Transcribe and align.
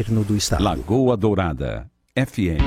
governo 0.00 0.24
do 0.24 0.34
estado. 0.36 0.64
Lagoa 0.64 1.16
Dourada, 1.16 1.86
FM. 2.16 2.64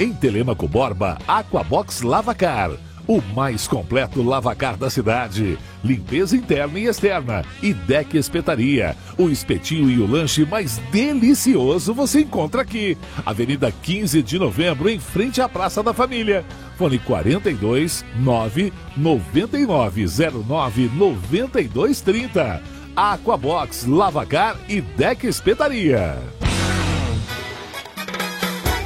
Em 0.00 0.12
Telemaco 0.12 0.68
Borba, 0.68 1.18
Aquabox 1.26 2.02
Lavacar. 2.02 2.70
O 3.08 3.20
mais 3.34 3.66
completo 3.66 4.22
lavacar 4.22 4.76
da 4.76 4.88
cidade. 4.88 5.58
Limpeza 5.82 6.36
interna 6.36 6.78
e 6.78 6.86
externa. 6.86 7.44
E 7.60 7.74
deck 7.74 8.16
espetaria. 8.16 8.94
O 9.18 9.28
espetinho 9.28 9.90
e 9.90 9.98
o 9.98 10.06
lanche 10.06 10.44
mais 10.44 10.78
delicioso 10.92 11.92
você 11.92 12.20
encontra 12.20 12.62
aqui. 12.62 12.96
Avenida 13.26 13.72
15 13.72 14.22
de 14.22 14.38
novembro, 14.38 14.88
em 14.88 15.00
frente 15.00 15.40
à 15.40 15.48
Praça 15.48 15.82
da 15.82 15.92
Família. 15.92 16.44
Fone 16.76 16.98
42 16.98 18.04
9 18.20 18.72
9909 18.96 20.90
9230. 20.94 22.81
Aquabox 22.94 23.86
Lavacar 23.86 24.56
e 24.68 24.80
Deck 24.82 25.26
Espetaria. 25.26 26.18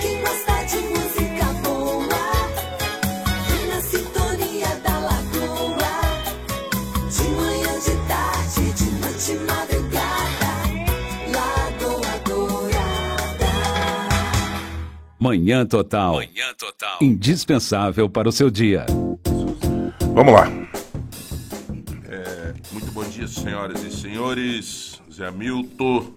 Quem 0.01 0.21
gosta 0.21 0.65
de 0.65 0.77
música 0.89 1.47
boa, 1.65 2.07
na 3.69 3.81
sintonia 3.81 4.77
da 4.85 4.99
lagoa. 5.01 5.97
De 7.11 7.29
manhã, 7.31 7.81
de 7.81 7.97
tarde, 8.07 8.73
de 8.75 8.91
noite, 9.01 9.35
madrugada. 9.45 10.53
Lagoa 11.33 12.19
Dourada. 12.25 13.53
Manhã 15.19 15.67
Total. 15.67 16.15
Manhã 16.15 16.55
Total. 16.57 16.99
Indispensável 17.03 18.09
para 18.09 18.29
o 18.29 18.33
seu 18.33 18.51
dia. 18.51 18.87
Vamos 20.15 20.33
lá. 20.33 20.66
Senhoras 23.35 23.83
e 23.83 23.91
senhores. 23.91 25.03
Zé 25.13 25.31
Milton, 25.31 26.13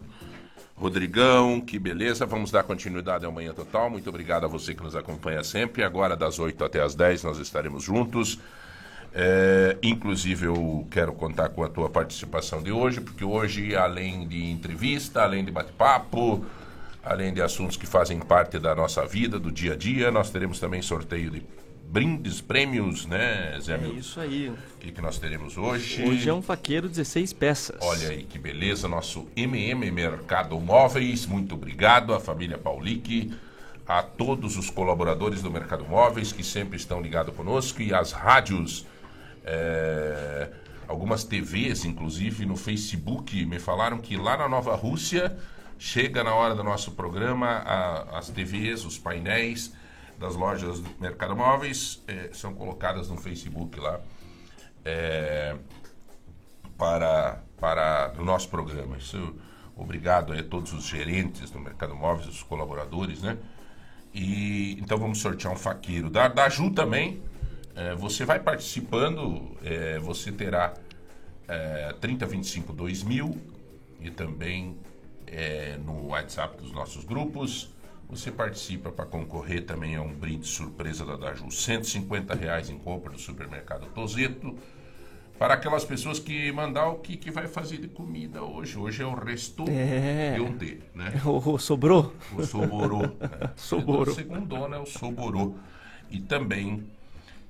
Rodrigão, 0.75 1.59
que 1.59 1.79
beleza. 1.79 2.25
Vamos 2.25 2.51
dar 2.51 2.63
continuidade 2.63 3.25
ao 3.25 3.31
Manhã 3.31 3.53
Total. 3.53 3.89
Muito 3.89 4.09
obrigado 4.09 4.45
a 4.45 4.47
você 4.47 4.73
que 4.73 4.83
nos 4.83 4.95
acompanha 4.95 5.43
sempre. 5.43 5.83
Agora, 5.83 6.15
das 6.15 6.39
8 6.39 6.63
até 6.63 6.81
as 6.81 6.95
10, 6.95 7.23
nós 7.23 7.37
estaremos 7.39 7.83
juntos. 7.83 8.39
É, 9.13 9.77
inclusive, 9.81 10.45
eu 10.45 10.87
quero 10.91 11.13
contar 11.13 11.49
com 11.49 11.63
a 11.63 11.69
tua 11.69 11.89
participação 11.89 12.61
de 12.61 12.71
hoje, 12.71 13.01
porque 13.01 13.25
hoje, 13.25 13.75
além 13.75 14.27
de 14.27 14.51
entrevista, 14.51 15.23
além 15.23 15.43
de 15.43 15.51
bate-papo, 15.51 16.45
além 17.03 17.33
de 17.33 17.41
assuntos 17.41 17.75
que 17.75 17.87
fazem 17.87 18.19
parte 18.19 18.59
da 18.59 18.75
nossa 18.75 19.05
vida, 19.05 19.39
do 19.39 19.51
dia 19.51 19.73
a 19.73 19.75
dia, 19.75 20.11
nós 20.11 20.29
teremos 20.29 20.59
também 20.59 20.81
sorteio 20.81 21.31
de 21.31 21.43
brindes, 21.89 22.39
prêmios, 22.39 23.05
né, 23.05 23.57
Zé 23.61 23.73
É 23.73 23.77
Milton? 23.77 23.97
isso 23.97 24.19
aí. 24.19 24.49
O 24.49 24.55
que, 24.79 24.91
que 24.91 25.01
nós 25.01 25.17
teremos 25.17 25.57
hoje? 25.57 26.03
Hoje 26.03 26.29
é 26.29 26.33
um 26.33 26.41
faqueiro 26.41 26.87
16 26.87 27.33
peças. 27.33 27.77
Olha 27.81 28.09
aí 28.09 28.23
que 28.23 28.37
beleza, 28.37 28.87
nosso 28.87 29.27
MM 29.35 29.89
Mercado 29.91 30.59
Móveis, 30.59 31.25
muito 31.25 31.55
obrigado 31.55 32.13
à 32.13 32.19
família 32.19 32.57
Paulique, 32.57 33.33
a 33.87 34.03
todos 34.03 34.55
os 34.55 34.69
colaboradores 34.69 35.41
do 35.41 35.49
Mercado 35.49 35.83
Móveis 35.85 36.31
que 36.31 36.43
sempre 36.43 36.77
estão 36.77 37.01
ligados 37.01 37.35
conosco 37.35 37.81
e 37.81 37.91
as 37.91 38.11
rádios, 38.11 38.85
é, 39.43 40.49
algumas 40.87 41.23
TVs, 41.23 41.85
inclusive 41.85 42.45
no 42.45 42.55
Facebook, 42.55 43.45
me 43.45 43.57
falaram 43.59 43.97
que 43.97 44.15
lá 44.15 44.37
na 44.37 44.47
Nova 44.47 44.75
Rússia 44.75 45.35
chega 45.79 46.23
na 46.23 46.35
hora 46.35 46.53
do 46.53 46.63
nosso 46.63 46.91
programa 46.91 47.47
a- 47.47 48.19
as 48.19 48.29
TVs, 48.29 48.85
os 48.85 48.97
painéis 48.99 49.73
das 50.19 50.35
lojas 50.35 50.81
do 50.81 50.89
Mercado 50.99 51.35
Móveis 51.35 52.03
é, 52.05 52.29
são 52.33 52.53
colocadas 52.53 53.09
no 53.09 53.17
Facebook 53.17 53.79
lá. 53.79 54.01
É, 54.83 55.55
para, 56.77 57.41
para 57.59 58.13
o 58.17 58.23
nosso 58.23 58.49
programa. 58.49 58.97
Isso, 58.97 59.35
obrigado 59.75 60.33
a 60.33 60.43
todos 60.43 60.71
os 60.73 60.85
gerentes 60.85 61.49
do 61.49 61.59
Mercado 61.59 61.95
Móveis, 61.95 62.27
os 62.27 62.43
colaboradores, 62.43 63.21
né? 63.21 63.37
E 64.13 64.77
então 64.79 64.97
vamos 64.97 65.19
sortear 65.19 65.53
um 65.53 65.57
faqueiro. 65.57 66.09
Da, 66.09 66.27
da 66.29 66.47
Ju 66.47 66.71
também, 66.71 67.21
eh, 67.75 67.95
você 67.95 68.23
vai 68.25 68.39
participando, 68.39 69.57
você 70.01 70.31
terá 70.31 70.73
eh, 71.47 71.93
3025 71.99 72.73
2000 72.73 73.37
e 74.01 74.09
também 74.09 74.77
no 75.85 76.07
WhatsApp 76.07 76.57
dos 76.59 76.71
nossos 76.71 77.03
grupos. 77.03 77.69
Você 78.09 78.31
participa 78.31 78.91
para 78.91 79.05
concorrer 79.05 79.65
também 79.65 79.95
a 79.95 80.01
um 80.01 80.11
brinde 80.11 80.47
surpresa 80.47 81.05
da 81.05 81.15
Daju. 81.15 81.51
150 81.51 82.33
reais 82.33 82.69
em 82.69 82.77
compra 82.77 83.13
do 83.13 83.19
supermercado 83.19 83.85
Tozeto 83.93 84.57
para 85.37 85.53
aquelas 85.53 85.85
pessoas 85.85 86.19
que 86.19 86.51
mandar 86.51 86.87
o 86.89 86.95
que, 86.95 87.15
que 87.15 87.29
vai 87.29 87.47
fazer 87.47 87.77
de 87.77 87.87
comida 87.87 88.43
hoje. 88.43 88.77
Hoje 88.77 89.03
é 89.03 89.05
o 89.05 89.13
resto 89.13 89.63
É. 89.69 90.33
de 90.33 90.41
ontem, 90.41 90.79
né? 90.95 91.13
O, 91.23 91.37
o 91.53 91.59
sobrou? 91.59 92.13
O 92.35 92.43
soborô. 92.43 93.03
Né? 93.03 93.11
Soborô. 93.55 94.11
Segundo 94.11 94.67
né? 94.67 94.77
O 94.79 94.85
soborô. 94.87 95.53
E 96.09 96.19
também, 96.19 96.87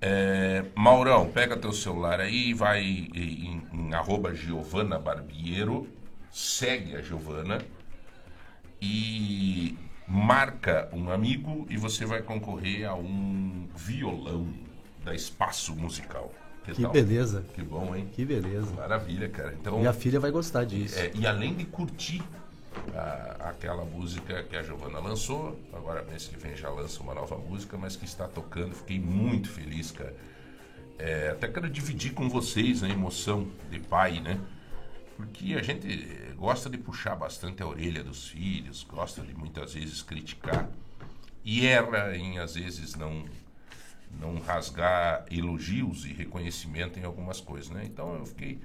é, 0.02 0.66
Maurão, 0.76 1.32
pega 1.32 1.56
teu 1.56 1.72
celular 1.72 2.20
aí, 2.20 2.54
vai 2.54 2.82
em, 2.84 3.64
em 3.74 3.94
arroba 3.94 4.36
Giovana 4.36 5.00
Barbiero, 5.00 5.88
segue 6.30 6.98
a 6.98 7.02
Giovana 7.02 7.60
e 8.82 9.78
marca 10.10 10.90
um 10.92 11.10
amigo 11.12 11.68
e 11.70 11.78
você 11.78 12.06
vai 12.06 12.22
concorrer 12.22 12.90
a 12.90 12.96
um 12.96 13.68
violão 13.76 14.48
da 15.04 15.14
Espaço 15.14 15.76
Musical. 15.76 16.34
Que 16.66 16.82
tal? 16.82 16.92
beleza. 16.92 17.46
Que 17.54 17.62
bom, 17.62 17.96
hein? 17.96 18.08
Que 18.14 18.26
beleza. 18.26 18.72
Maravilha, 18.74 19.30
cara. 19.30 19.54
Então, 19.60 19.78
Minha 19.80 19.94
filha 19.94 20.20
vai 20.20 20.32
gostar 20.32 20.66
disso. 20.66 21.00
é, 21.00 21.12
e 21.16 21.26
além 21.26 21.54
de 21.56 21.66
curtir 21.66 22.22
a- 22.96 23.50
aquela 23.50 23.84
música 23.86 24.44
que 24.44 24.56
a 24.56 24.62
Giovana 24.62 25.00
lançou, 25.00 25.60
agora 25.74 26.04
mês 26.04 26.28
que 26.28 26.38
vem 26.38 26.56
já 26.56 26.70
lança 26.70 27.02
uma 27.02 27.14
nova 27.14 27.38
música, 27.38 27.78
mas 27.78 27.96
que 27.96 28.06
está 28.06 28.28
tocando, 28.28 28.76
fiquei 28.76 29.00
muito 29.00 29.50
feliz, 29.50 29.92
cara. 29.92 30.14
É, 30.98 31.30
até 31.32 31.48
quero 31.48 31.70
dividir 31.70 32.14
com 32.14 32.28
vocês 32.30 32.84
a 32.84 32.90
emoção 32.90 33.48
de 33.72 33.80
pai, 33.80 34.20
né? 34.20 34.38
Porque 35.16 35.54
a 35.56 35.62
gente 35.64 35.88
gosta 36.40 36.70
de 36.70 36.78
puxar 36.78 37.18
bastante 37.18 37.62
a 37.62 37.68
orelha 37.68 38.02
dos 38.02 38.30
filhos, 38.30 38.86
gosta 38.86 39.22
de 39.22 39.36
muitas 39.36 39.74
vezes 39.74 40.02
criticar 40.02 40.70
e 41.44 41.68
erra 41.68 42.16
em 42.16 42.40
às 42.40 42.56
vezes 42.56 42.96
não 42.96 43.26
não 44.20 44.40
rasgar 44.40 45.26
elogios 45.30 46.06
e 46.06 46.14
reconhecimento 46.14 46.98
em 46.98 47.04
algumas 47.04 47.40
coisas, 47.40 47.70
né? 47.70 47.84
Então 47.86 48.16
eu 48.16 48.26
fiquei 48.26 48.60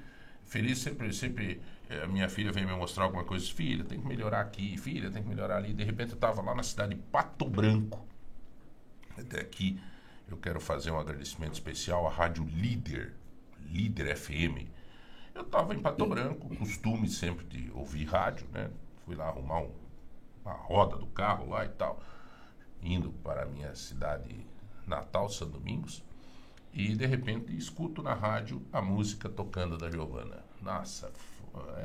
feliz 0.45 0.79
sempre, 0.79 1.13
sempre 1.13 1.61
eh, 1.91 2.03
a 2.03 2.07
minha 2.07 2.29
filha 2.29 2.51
vem 2.51 2.65
me 2.65 2.73
mostrar 2.73 3.05
alguma 3.05 3.25
coisa, 3.25 3.45
filha, 3.53 3.85
tem 3.85 4.01
que 4.01 4.07
melhorar 4.07 4.41
aqui, 4.41 4.79
filha, 4.79 5.11
tem 5.11 5.23
que 5.23 5.29
melhorar 5.29 5.57
ali. 5.57 5.75
De 5.75 5.85
repente 5.85 6.11
eu 6.11 6.15
estava 6.15 6.41
lá 6.41 6.55
na 6.55 6.63
cidade 6.63 6.95
de 6.95 7.01
Pato 7.03 7.45
Branco. 7.45 8.07
Até 9.19 9.41
aqui 9.41 9.79
eu 10.31 10.37
quero 10.37 10.61
fazer 10.61 10.93
um 10.93 10.99
agradecimento 10.99 11.55
especial 11.55 12.07
à 12.07 12.11
Rádio 12.11 12.45
Líder, 12.45 13.13
Líder 13.71 14.17
FM. 14.17 14.67
Eu 15.35 15.43
estava 15.43 15.75
em 15.75 15.81
Pato 15.81 16.07
Branco, 16.07 16.55
costume 16.57 17.09
sempre 17.09 17.45
de 17.47 17.71
ouvir 17.75 18.05
rádio, 18.05 18.47
né? 18.53 18.71
Fui 19.05 19.15
lá 19.15 19.27
arrumar 19.29 19.61
um- 19.61 19.75
uma 20.45 20.53
roda 20.55 20.97
do 20.97 21.07
carro 21.07 21.49
lá 21.51 21.65
e 21.65 21.69
tal, 21.71 22.01
indo 22.83 23.11
para 23.13 23.43
a 23.43 23.47
minha 23.47 23.75
cidade 23.75 24.47
natal, 24.87 25.29
São 25.29 25.49
Domingos, 25.49 26.03
e 26.73 26.95
de 26.95 27.07
repente 27.07 27.57
escuto 27.57 28.03
na 28.03 28.15
rádio 28.15 28.63
a 28.73 28.83
música 28.83 29.29
tocando 29.29 29.79
da 29.79 29.91
Giovana. 29.91 30.45
Nossa, 30.61 31.13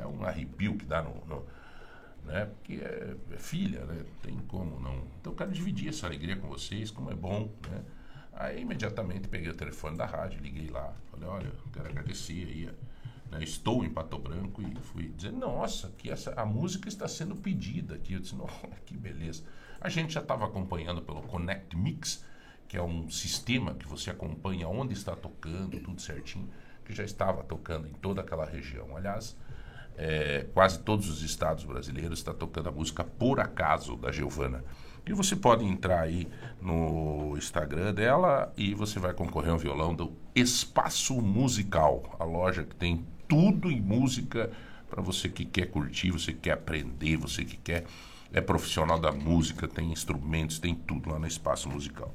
é 0.00 0.06
um 0.06 0.24
arrepio 0.24 0.76
que 0.76 0.84
dá 0.84 1.02
no. 1.02 1.14
no- 1.26 1.46
né? 2.24 2.46
Porque 2.46 2.74
é, 2.74 3.16
é 3.32 3.38
filha, 3.38 3.84
né? 3.86 4.04
Tem 4.22 4.36
como 4.48 4.78
não. 4.80 4.96
Então 5.20 5.32
eu 5.32 5.36
quero 5.36 5.50
dividir 5.52 5.88
essa 5.88 6.06
alegria 6.06 6.36
com 6.36 6.48
vocês, 6.48 6.90
como 6.90 7.10
é 7.10 7.14
bom, 7.14 7.50
né? 7.68 7.82
Aí 8.32 8.60
imediatamente 8.62 9.28
peguei 9.28 9.50
o 9.50 9.54
telefone 9.56 9.96
da 9.96 10.06
rádio, 10.06 10.40
liguei 10.40 10.68
lá, 10.68 10.94
falei, 11.10 11.28
olha, 11.28 11.52
quero 11.72 11.88
agradecer 11.88 12.46
aí. 12.46 12.70
Né? 13.30 13.42
Estou 13.42 13.84
em 13.84 13.90
Pato 13.90 14.18
Branco 14.18 14.62
e 14.62 14.74
fui 14.80 15.08
dizer, 15.08 15.32
nossa, 15.32 15.92
que 15.96 16.10
essa, 16.10 16.32
a 16.34 16.44
música 16.44 16.88
está 16.88 17.06
sendo 17.06 17.36
pedida 17.36 17.94
aqui. 17.94 18.14
Eu 18.14 18.20
disse, 18.20 18.34
nossa, 18.34 18.66
que 18.84 18.96
beleza. 18.96 19.44
A 19.80 19.88
gente 19.88 20.12
já 20.12 20.20
estava 20.20 20.44
acompanhando 20.44 21.00
pelo 21.00 21.22
Connect 21.22 21.76
Mix, 21.76 22.24
que 22.68 22.76
é 22.76 22.82
um 22.82 23.08
sistema 23.08 23.74
que 23.74 23.86
você 23.86 24.10
acompanha 24.10 24.68
onde 24.68 24.92
está 24.92 25.16
tocando, 25.16 25.80
tudo 25.80 26.00
certinho, 26.00 26.48
que 26.84 26.94
já 26.94 27.04
estava 27.04 27.42
tocando 27.42 27.86
em 27.88 27.92
toda 27.92 28.20
aquela 28.20 28.44
região. 28.44 28.96
Aliás, 28.96 29.36
é, 29.96 30.46
quase 30.52 30.78
todos 30.80 31.08
os 31.08 31.22
estados 31.22 31.64
brasileiros 31.64 32.18
está 32.18 32.32
tocando 32.32 32.68
a 32.68 32.72
música 32.72 33.04
Por 33.04 33.40
Acaso, 33.40 33.96
da 33.96 34.12
Giovana. 34.12 34.64
E 35.06 35.12
você 35.12 35.34
pode 35.34 35.64
entrar 35.64 36.00
aí 36.00 36.28
no 36.60 37.34
Instagram 37.36 37.92
dela 37.94 38.52
e 38.56 38.74
você 38.74 38.98
vai 38.98 39.14
concorrer 39.14 39.50
a 39.50 39.54
um 39.54 39.58
violão 39.58 39.94
do 39.94 40.12
Espaço 40.34 41.20
Musical, 41.20 42.16
a 42.18 42.24
loja 42.24 42.64
que 42.64 42.76
tem 42.76 43.04
tudo 43.30 43.70
em 43.70 43.80
música 43.80 44.50
para 44.90 45.00
você 45.00 45.28
que 45.28 45.44
quer 45.44 45.66
curtir, 45.66 46.10
você 46.10 46.32
que 46.32 46.40
quer 46.40 46.52
aprender, 46.52 47.16
você 47.16 47.44
que 47.44 47.56
quer 47.56 47.84
é 48.32 48.40
profissional 48.40 48.98
da 48.98 49.12
música, 49.12 49.66
tem 49.68 49.90
instrumentos, 49.92 50.58
tem 50.58 50.74
tudo 50.74 51.10
lá 51.10 51.18
no 51.18 51.26
Espaço 51.26 51.68
Musical. 51.68 52.12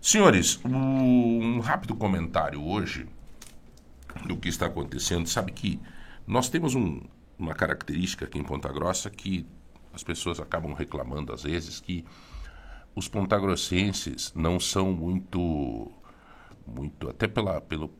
Senhores, 0.00 0.58
um 0.64 1.60
rápido 1.60 1.94
comentário 1.94 2.62
hoje 2.62 3.06
do 4.26 4.36
que 4.36 4.48
está 4.48 4.66
acontecendo. 4.66 5.26
Sabe 5.28 5.52
que 5.52 5.80
nós 6.26 6.48
temos 6.48 6.74
um- 6.74 7.00
uma 7.38 7.54
característica 7.54 8.24
aqui 8.24 8.38
em 8.38 8.44
Ponta 8.44 8.70
Grossa 8.72 9.10
que 9.10 9.46
as 9.92 10.02
pessoas 10.02 10.40
acabam 10.40 10.72
reclamando 10.72 11.32
às 11.32 11.42
vezes 11.42 11.80
que 11.80 12.04
os 12.94 13.08
pontagrossenses 13.08 14.32
não 14.34 14.58
são 14.60 14.92
muito, 14.92 15.90
muito 16.66 17.08
até 17.10 17.26
pela, 17.26 17.60
pelo, 17.60 17.90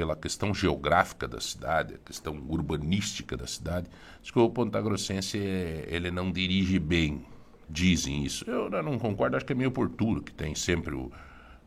pela 0.00 0.16
questão 0.16 0.54
geográfica 0.54 1.28
da 1.28 1.38
cidade, 1.42 1.96
a 1.96 1.98
questão 1.98 2.42
urbanística 2.48 3.36
da 3.36 3.46
cidade, 3.46 3.86
acho 4.22 4.32
que 4.32 4.38
o 4.38 4.48
pontagrossense 4.48 5.36
ele 5.36 6.10
não 6.10 6.32
dirige 6.32 6.78
bem, 6.78 7.22
dizem 7.68 8.24
isso. 8.24 8.48
Eu 8.48 8.70
não 8.82 8.98
concordo, 8.98 9.36
acho 9.36 9.44
que 9.44 9.52
é 9.52 9.54
meio 9.54 9.68
oportuno 9.68 10.22
que 10.22 10.32
tem 10.32 10.54
sempre 10.54 10.94
o 10.94 11.12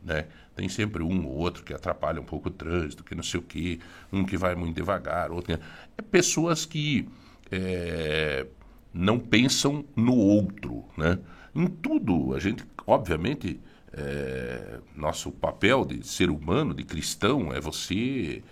né? 0.02 0.26
Tem 0.56 0.68
sempre 0.68 1.00
um 1.00 1.24
ou 1.26 1.32
outro 1.36 1.62
que 1.62 1.72
atrapalha 1.72 2.20
um 2.20 2.24
pouco 2.24 2.48
o 2.48 2.52
trânsito, 2.52 3.04
que 3.04 3.14
não 3.14 3.22
sei 3.22 3.38
o 3.38 3.42
quê, 3.44 3.78
um 4.12 4.24
que 4.24 4.36
vai 4.36 4.56
muito 4.56 4.74
devagar, 4.74 5.30
outro. 5.30 5.54
É 5.96 6.02
pessoas 6.02 6.66
que 6.66 7.08
é, 7.52 8.48
não 8.92 9.16
pensam 9.16 9.84
no 9.94 10.16
outro, 10.16 10.84
né? 10.98 11.20
Em 11.54 11.68
tudo, 11.68 12.34
a 12.34 12.40
gente, 12.40 12.64
obviamente, 12.84 13.60
é, 13.96 14.78
nosso 14.94 15.30
papel 15.30 15.84
de 15.84 16.06
ser 16.06 16.30
humano, 16.30 16.74
de 16.74 16.84
cristão, 16.84 17.52
é 17.52 17.60
você 17.60 18.42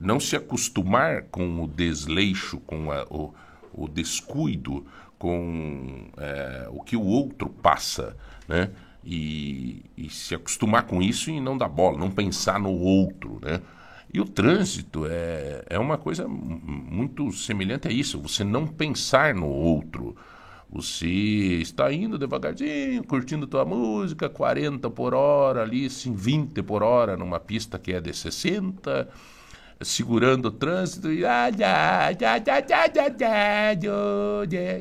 não 0.00 0.18
se 0.18 0.36
acostumar 0.36 1.22
com 1.24 1.62
o 1.62 1.66
desleixo, 1.68 2.58
com 2.60 2.90
a, 2.90 3.04
o, 3.04 3.32
o, 3.72 3.88
descuido, 3.88 4.84
com 5.18 6.08
é, 6.16 6.68
o 6.70 6.80
que 6.82 6.96
o 6.96 7.04
outro 7.04 7.48
passa, 7.48 8.16
né? 8.48 8.70
E, 9.04 9.82
e, 9.96 10.08
se 10.08 10.34
acostumar 10.34 10.84
com 10.84 11.02
isso 11.02 11.28
e 11.28 11.40
não 11.40 11.58
dar 11.58 11.68
bola, 11.68 11.98
não 11.98 12.10
pensar 12.10 12.60
no 12.60 12.70
outro, 12.70 13.40
né? 13.42 13.60
E 14.14 14.20
o 14.20 14.24
trânsito 14.24 15.06
é, 15.06 15.64
é 15.70 15.78
uma 15.78 15.98
coisa 15.98 16.28
muito 16.28 17.32
semelhante 17.32 17.88
a 17.88 17.90
isso, 17.90 18.20
você 18.20 18.44
não 18.44 18.66
pensar 18.66 19.34
no 19.34 19.48
outro. 19.48 20.14
Você 20.72 21.06
está 21.06 21.92
indo 21.92 22.18
devagarzinho, 22.18 23.04
curtindo 23.04 23.46
tua 23.46 23.62
música, 23.62 24.30
40 24.30 24.88
por 24.88 25.12
hora 25.12 25.60
ali, 25.60 25.84
assim, 25.84 26.14
20 26.14 26.62
por 26.62 26.82
hora 26.82 27.14
numa 27.14 27.38
pista 27.38 27.78
que 27.78 27.92
é 27.92 28.00
de 28.00 28.14
60, 28.14 29.06
segurando 29.82 30.46
o 30.46 30.50
trânsito 30.50 31.12
e, 31.12 31.24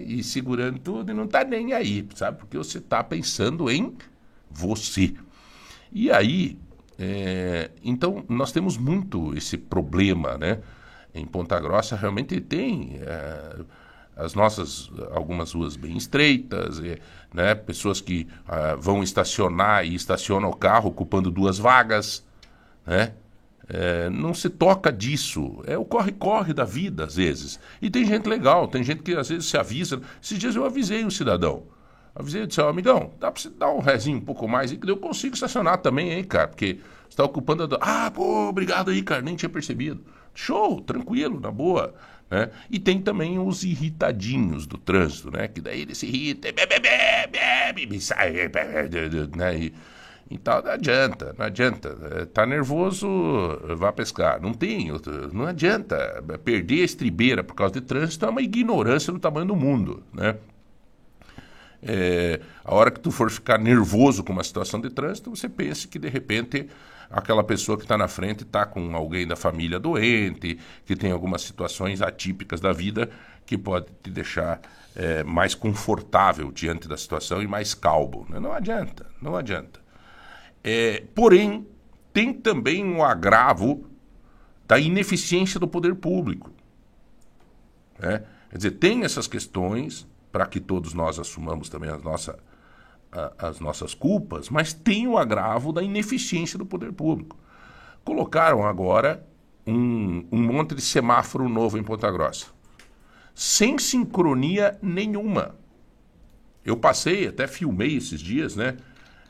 e 0.08 0.24
segurando 0.24 0.80
tudo 0.80 1.12
e 1.12 1.14
não 1.14 1.26
está 1.26 1.44
nem 1.44 1.74
aí, 1.74 2.08
sabe? 2.16 2.38
Porque 2.38 2.58
você 2.58 2.78
está 2.78 3.04
pensando 3.04 3.70
em 3.70 3.94
você. 4.50 5.14
E 5.92 6.10
aí, 6.10 6.58
é, 6.98 7.70
então 7.84 8.24
nós 8.30 8.54
temos 8.54 8.78
muito 8.78 9.36
esse 9.36 9.58
problema, 9.58 10.38
né? 10.38 10.60
Em 11.14 11.26
Ponta 11.26 11.60
Grossa 11.60 11.98
realmente 11.98 12.40
tem. 12.40 12.98
É, 13.02 13.81
as 14.16 14.34
nossas 14.34 14.92
algumas 15.12 15.54
ruas 15.54 15.76
bem 15.76 15.98
estreitas, 15.98 16.80
né, 17.34 17.56
pessoas 17.56 18.02
que 18.02 18.28
ah, 18.48 18.76
vão 18.80 19.02
estacionar 19.02 19.86
e 19.86 19.96
estacionam 19.96 20.50
o 20.50 20.56
carro 20.56 20.90
ocupando 20.90 21.32
duas 21.32 21.58
vagas, 21.58 22.26
né? 22.86 23.14
É, 23.74 24.10
não 24.10 24.34
se 24.34 24.50
toca 24.50 24.92
disso. 24.92 25.62
É 25.66 25.78
o 25.78 25.86
corre-corre 25.86 26.54
da 26.54 26.66
vida, 26.66 27.06
às 27.06 27.16
vezes. 27.16 27.58
E 27.82 27.90
tem 27.90 28.06
gente 28.06 28.28
legal, 28.28 28.68
tem 28.68 28.84
gente 28.84 29.02
que 29.02 29.16
às 29.16 29.30
vezes 29.30 29.46
se 29.46 29.58
avisa. 29.58 30.02
Esses 30.22 30.38
dias 30.38 30.56
eu 30.58 30.66
avisei 30.66 31.06
um 31.06 31.10
cidadão. 31.10 31.64
Avisei, 32.14 32.46
disse, 32.46 32.60
oh, 32.60 32.68
amigão, 32.68 33.14
dá 33.18 33.32
pra 33.32 33.42
você 33.42 33.50
dar 33.50 33.72
um 33.72 33.80
rezinho 33.80 34.18
um 34.18 34.26
pouco 34.26 34.46
mais 34.46 34.74
que 34.74 34.90
eu 34.90 34.98
consigo 34.98 35.34
estacionar 35.34 35.78
também, 35.78 36.12
hein, 36.12 36.24
cara? 36.26 36.50
Porque 36.50 36.80
você 37.10 37.16
tá 37.16 37.24
ocupando 37.24 37.64
a... 37.80 38.08
Ah, 38.08 38.12
pô, 38.12 38.50
obrigado 38.50 38.92
aí, 38.92 39.02
cara, 39.02 39.22
nem 39.22 39.38
tinha 39.38 39.48
percebido. 39.48 40.04
Show, 40.34 40.82
tranquilo, 40.82 41.40
na 41.40 41.52
boa. 41.52 41.94
Né? 42.32 42.50
E 42.70 42.80
tem 42.80 43.02
também 43.02 43.38
os 43.38 43.64
irritadinhos 43.64 44.66
do 44.66 44.78
trânsito, 44.78 45.30
né? 45.30 45.50
Que 45.50 45.60
daí 45.60 45.82
ele 45.82 45.94
se 45.94 46.06
irrita, 46.06 46.50
bebe, 46.54 46.80
bebe, 46.80 47.38
bebe, 47.76 48.00
sai, 48.00 48.32
né? 49.36 49.58
E, 49.60 49.74
então 50.30 50.62
não 50.62 50.72
adianta, 50.72 51.36
não 51.38 51.46
adianta. 51.46 51.98
É, 52.10 52.26
tá 52.26 52.46
nervoso, 52.46 53.06
vá 53.76 53.92
pescar. 53.92 54.42
Não 54.42 54.54
tem, 54.54 54.90
não 55.34 55.46
adianta. 55.46 56.24
Perder 56.46 56.82
a 56.82 56.86
estribeira 56.86 57.44
por 57.44 57.54
causa 57.54 57.74
de 57.74 57.82
trânsito 57.82 58.26
é 58.26 58.30
uma 58.30 58.42
ignorância 58.42 59.12
do 59.12 59.20
tamanho 59.20 59.48
do 59.48 59.56
mundo, 59.56 60.02
né? 60.14 60.38
É, 61.84 62.40
a 62.64 62.76
hora 62.76 62.92
que 62.92 63.00
tu 63.00 63.12
for 63.12 63.30
ficar 63.32 63.58
nervoso 63.58 64.24
com 64.24 64.32
uma 64.32 64.44
situação 64.44 64.80
de 64.80 64.90
trânsito, 64.90 65.30
você 65.30 65.50
pense 65.50 65.88
que 65.88 65.98
de 65.98 66.10
repente 66.10 66.68
aquela 67.10 67.44
pessoa 67.44 67.78
que 67.78 67.84
está 67.84 67.98
na 67.98 68.08
frente 68.08 68.44
está 68.44 68.66
com 68.66 68.96
alguém 68.96 69.28
da 69.28 69.36
família 69.36 69.80
doente, 69.80 70.60
que 70.86 70.96
tem 70.96 71.12
algumas 71.12 71.42
situações 71.42 72.02
atípicas 72.02 72.62
da 72.62 72.72
vida 72.72 73.10
que 73.46 73.58
pode 73.58 73.88
te 74.02 74.10
deixar 74.10 74.62
é, 74.96 75.24
mais 75.24 75.54
confortável 75.54 76.52
diante 76.52 76.88
da 76.88 76.96
situação 76.96 77.42
e 77.42 77.48
mais 77.48 77.74
calmo. 77.74 78.26
Né? 78.30 78.40
Não 78.40 78.54
adianta, 78.54 79.06
não 79.22 79.36
adianta. 79.36 79.80
É, 80.64 81.04
porém, 81.16 81.68
tem 82.14 82.34
também 82.34 82.86
um 82.86 83.04
agravo 83.04 83.86
da 84.68 84.80
ineficiência 84.80 85.60
do 85.60 85.68
poder 85.68 85.96
público. 85.96 86.52
Né? 88.00 88.24
Quer 88.50 88.58
dizer, 88.58 88.72
tem 88.72 89.04
essas 89.04 89.28
questões 89.28 90.08
para 90.32 90.46
que 90.46 90.60
todos 90.60 90.94
nós 90.94 91.20
assumamos 91.20 91.70
também 91.70 91.90
as 91.90 92.02
nossa, 92.02 92.40
as 93.38 93.60
nossas 93.60 93.94
culpas, 93.94 94.50
mas 94.50 94.74
tem 94.74 95.08
o 95.08 95.18
agravo 95.18 95.74
da 95.74 95.84
ineficiência 95.84 96.58
do 96.58 96.66
poder 96.66 96.94
público. 96.94 97.38
Colocaram 98.04 98.66
agora 98.66 99.26
um, 99.68 100.26
um 100.32 100.42
monte 100.42 100.74
de 100.74 100.82
semáforo 100.82 101.48
novo 101.48 101.78
em 101.78 101.84
Ponta 101.84 102.10
Grossa, 102.10 102.48
sem 103.36 103.78
sincronia 103.78 104.78
nenhuma. 104.82 105.56
Eu 106.64 106.78
passei, 106.78 107.28
até 107.28 107.48
filmei 107.48 107.98
esses 107.98 108.20
dias, 108.20 108.56
né? 108.56 108.78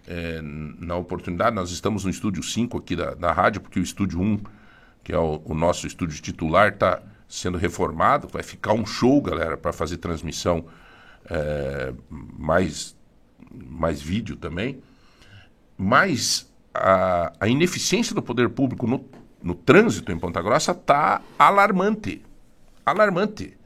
É, 0.08 0.42
na 0.42 0.96
oportunidade, 0.96 1.56
nós 1.56 1.70
estamos 1.72 2.04
no 2.04 2.10
estúdio 2.10 2.44
5 2.44 2.78
aqui 2.78 2.96
da, 2.96 3.14
da 3.14 3.32
rádio, 3.32 3.62
porque 3.62 3.80
o 3.80 3.84
estúdio 3.84 4.20
1, 4.20 4.40
que 5.04 5.14
é 5.14 5.18
o, 5.18 5.42
o 5.46 5.54
nosso 5.54 5.88
estúdio 5.88 6.20
titular, 6.22 6.70
está 6.70 7.02
sendo 7.28 7.58
reformado. 7.58 8.28
Vai 8.28 8.44
ficar 8.44 8.74
um 8.74 8.86
show, 8.86 9.22
galera, 9.22 9.56
para 9.56 9.72
fazer 9.72 9.98
transmissão 9.98 10.66
é, 11.30 11.94
mais 12.10 12.96
mais 13.54 14.02
vídeo 14.02 14.36
também, 14.36 14.82
mas 15.78 16.50
a, 16.74 17.34
a 17.40 17.48
ineficiência 17.48 18.16
do 18.16 18.22
poder 18.22 18.50
público 18.50 18.88
no, 18.88 19.04
no 19.42 19.56
trânsito 19.56 20.12
em 20.12 20.20
Ponta 20.20 20.42
Grossa 20.42 20.72
está 20.72 21.22
alarmante. 21.38 22.22
Alarmante. 22.86 23.58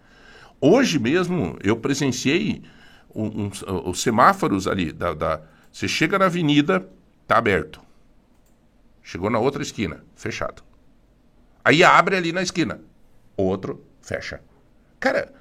Hoje 0.60 0.98
mesmo 0.98 1.58
eu 1.62 1.78
presenciei 1.78 2.64
um, 3.14 3.46
um, 3.46 3.52
os 3.90 4.02
semáforos 4.02 4.68
ali. 4.68 4.92
Da, 4.92 5.14
da, 5.14 5.42
você 5.72 5.88
chega 5.88 6.18
na 6.18 6.26
avenida, 6.26 6.90
tá 7.28 7.38
aberto. 7.38 7.82
Chegou 9.04 9.30
na 9.30 9.38
outra 9.38 9.62
esquina, 9.62 10.04
fechado. 10.16 10.64
Aí 11.64 11.84
abre 11.84 12.16
ali 12.16 12.32
na 12.32 12.42
esquina, 12.42 12.82
outro 13.38 13.84
fecha. 14.02 14.42
Cara, 15.00 15.34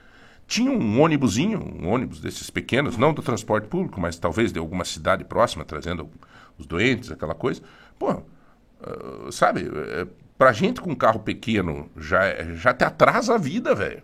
tinha 0.47 0.71
um 0.71 1.01
ônibusinho, 1.01 1.59
um 1.61 1.89
ônibus 1.89 2.21
desses 2.21 2.51
pequenos, 2.51 2.97
não 2.97 3.15
do 3.15 3.23
transporte 3.23 3.67
público, 3.67 4.01
mas 4.01 4.19
talvez 4.19 4.53
de 4.53 4.59
alguma 4.59 4.85
cidade 4.85 5.25
próxima, 5.25 5.65
trazendo 5.65 6.09
os 6.59 6.67
doentes, 6.67 7.11
aquela 7.11 7.35
coisa. 7.35 7.63
Pô, 7.99 8.13
uh, 8.13 9.33
sabe, 9.33 9.63
uh, 9.63 10.09
pra 10.37 10.53
gente 10.53 10.81
com 10.81 10.91
um 10.91 10.97
carro 10.97 11.21
pequeno 11.21 11.91
já, 11.97 12.45
já 12.55 12.75
te 12.75 12.85
atrasa 12.85 13.35
a 13.35 13.39
vida, 13.39 13.75
velho. 13.75 14.03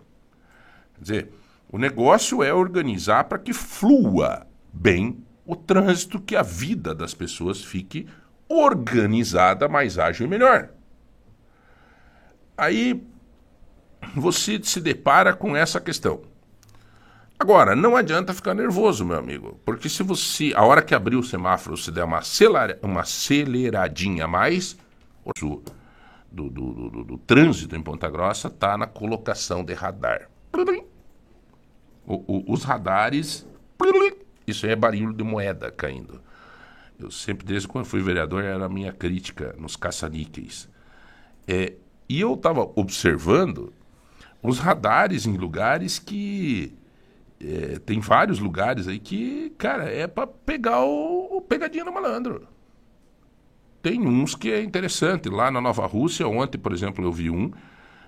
Quer 0.94 1.02
dizer, 1.02 1.32
o 1.70 1.78
negócio 1.78 2.42
é 2.42 2.52
organizar 2.52 3.24
para 3.24 3.38
que 3.38 3.52
flua 3.52 4.46
bem 4.72 5.24
o 5.44 5.54
trânsito, 5.54 6.20
que 6.20 6.36
a 6.36 6.42
vida 6.42 6.94
das 6.94 7.12
pessoas 7.12 7.62
fique 7.62 8.06
organizada, 8.48 9.68
mais 9.68 9.98
ágil 9.98 10.26
e 10.26 10.28
melhor. 10.28 10.70
Aí 12.56 13.02
você 14.14 14.60
se 14.62 14.80
depara 14.80 15.34
com 15.34 15.56
essa 15.56 15.80
questão. 15.80 16.29
Agora, 17.40 17.74
não 17.74 17.96
adianta 17.96 18.34
ficar 18.34 18.52
nervoso, 18.52 19.02
meu 19.02 19.16
amigo, 19.16 19.58
porque 19.64 19.88
se 19.88 20.02
você, 20.02 20.52
a 20.54 20.62
hora 20.62 20.82
que 20.82 20.94
abrir 20.94 21.16
o 21.16 21.22
semáforo, 21.22 21.74
você 21.74 21.90
der 21.90 22.04
uma, 22.04 22.18
acelera, 22.18 22.78
uma 22.82 23.00
aceleradinha 23.00 24.26
a 24.26 24.28
mais, 24.28 24.76
o 25.24 25.32
do, 26.30 26.50
do, 26.50 26.50
do, 26.50 27.04
do, 27.04 27.16
trânsito 27.16 27.74
em 27.74 27.82
Ponta 27.82 28.10
Grossa 28.10 28.48
está 28.48 28.76
na 28.76 28.86
colocação 28.86 29.64
de 29.64 29.72
radar. 29.72 30.28
O, 32.06 32.14
o, 32.26 32.52
os 32.52 32.62
radares, 32.62 33.46
isso 34.46 34.66
é 34.66 34.76
barulho 34.76 35.14
de 35.14 35.24
moeda 35.24 35.70
caindo. 35.70 36.20
Eu 36.98 37.10
sempre, 37.10 37.46
desde 37.46 37.66
quando 37.66 37.86
fui 37.86 38.02
vereador, 38.02 38.44
era 38.44 38.66
a 38.66 38.68
minha 38.68 38.92
crítica 38.92 39.54
nos 39.58 39.76
caça-níqueis. 39.76 40.68
É, 41.48 41.72
e 42.06 42.20
eu 42.20 42.34
estava 42.34 42.70
observando 42.76 43.72
os 44.42 44.58
radares 44.58 45.24
em 45.24 45.38
lugares 45.38 45.98
que 45.98 46.78
é, 47.42 47.78
tem 47.78 48.00
vários 48.00 48.38
lugares 48.38 48.86
aí 48.86 48.98
que, 48.98 49.50
cara, 49.56 49.84
é 49.84 50.06
para 50.06 50.26
pegar 50.26 50.84
o, 50.84 51.36
o, 51.36 51.40
pegadinha 51.40 51.84
do 51.84 51.92
malandro. 51.92 52.46
Tem 53.82 54.06
uns 54.06 54.34
que 54.34 54.50
é 54.50 54.62
interessante. 54.62 55.30
Lá 55.30 55.50
na 55.50 55.60
Nova 55.60 55.86
Rússia, 55.86 56.28
ontem, 56.28 56.58
por 56.58 56.72
exemplo, 56.72 57.02
eu 57.02 57.10
vi 57.10 57.30
um 57.30 57.50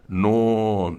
no, 0.06 0.98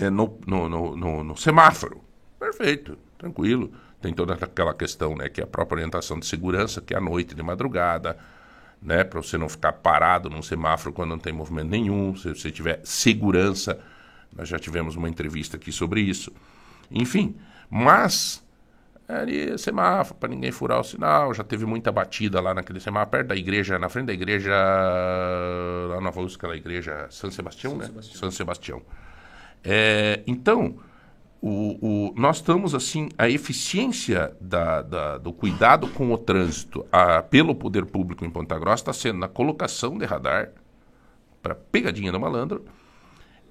é, 0.00 0.08
no, 0.08 0.38
no, 0.46 0.68
no, 0.68 0.96
no, 0.96 1.24
no 1.24 1.36
semáforo. 1.36 2.00
Perfeito. 2.38 2.98
tranquilo. 3.18 3.70
Tem 4.00 4.12
toda 4.14 4.34
aquela 4.34 4.74
questão, 4.74 5.14
né, 5.14 5.28
que 5.28 5.40
é 5.40 5.44
a 5.44 5.46
própria 5.46 5.76
orientação 5.76 6.18
de 6.18 6.26
segurança, 6.26 6.80
que 6.80 6.94
é 6.94 6.96
à 6.96 7.00
noite, 7.00 7.36
de 7.36 7.42
madrugada, 7.42 8.16
né, 8.80 9.04
para 9.04 9.22
você 9.22 9.38
não 9.38 9.48
ficar 9.48 9.74
parado 9.74 10.28
num 10.28 10.42
semáforo 10.42 10.92
quando 10.92 11.10
não 11.10 11.18
tem 11.18 11.32
movimento 11.32 11.68
nenhum, 11.68 12.16
se 12.16 12.30
você 12.30 12.50
tiver 12.50 12.80
segurança. 12.82 13.78
Nós 14.34 14.48
já 14.48 14.58
tivemos 14.58 14.96
uma 14.96 15.08
entrevista 15.08 15.56
aqui 15.56 15.70
sobre 15.70 16.00
isso. 16.00 16.32
Enfim, 16.90 17.36
mas 17.70 18.42
ali 19.08 19.56
semáforo 19.58 20.18
para 20.18 20.28
ninguém 20.28 20.50
furar 20.50 20.80
o 20.80 20.84
sinal, 20.84 21.34
já 21.34 21.44
teve 21.44 21.66
muita 21.66 21.92
batida 21.92 22.40
lá 22.40 22.54
naquele 22.54 22.80
semáforo 22.80 23.10
perto 23.10 23.28
da 23.28 23.36
igreja, 23.36 23.78
na 23.78 23.88
frente 23.88 24.06
da 24.06 24.12
igreja 24.12 24.52
lá 25.88 26.00
na 26.00 26.10
Rússia, 26.10 26.36
aquela 26.36 26.56
igreja 26.56 27.06
São 27.10 27.30
Sebastião, 27.30 27.76
né? 27.76 27.90
São 28.00 28.30
Sebastião. 28.30 28.82
É, 29.64 30.22
então, 30.26 30.76
o, 31.40 31.76
o, 31.80 32.14
nós 32.16 32.36
estamos 32.36 32.74
assim, 32.74 33.08
a 33.18 33.28
eficiência 33.28 34.36
da, 34.40 34.80
da, 34.82 35.18
do 35.18 35.32
cuidado 35.32 35.88
com 35.88 36.12
o 36.12 36.16
trânsito 36.16 36.86
a, 36.90 37.22
pelo 37.22 37.54
poder 37.54 37.84
público 37.84 38.24
em 38.24 38.30
Ponta 38.30 38.58
Grossa 38.58 38.82
está 38.82 38.92
sendo 38.92 39.18
na 39.18 39.28
colocação 39.28 39.98
de 39.98 40.04
radar 40.04 40.50
para 41.42 41.54
pegadinha 41.54 42.12
do 42.12 42.20
malandro 42.20 42.64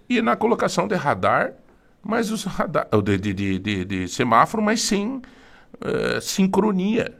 e 0.08 0.22
na 0.22 0.36
colocação 0.36 0.88
de 0.88 0.96
radar, 0.96 1.54
mas 2.04 2.32
os 2.32 2.44
radar 2.44 2.88
de, 3.04 3.18
de, 3.18 3.60
de, 3.60 3.86
de, 3.86 4.08
semáforo, 4.08 4.62
mas 4.62 4.82
sem 4.82 5.18
uh, 5.18 6.22
sincronia. 6.22 7.16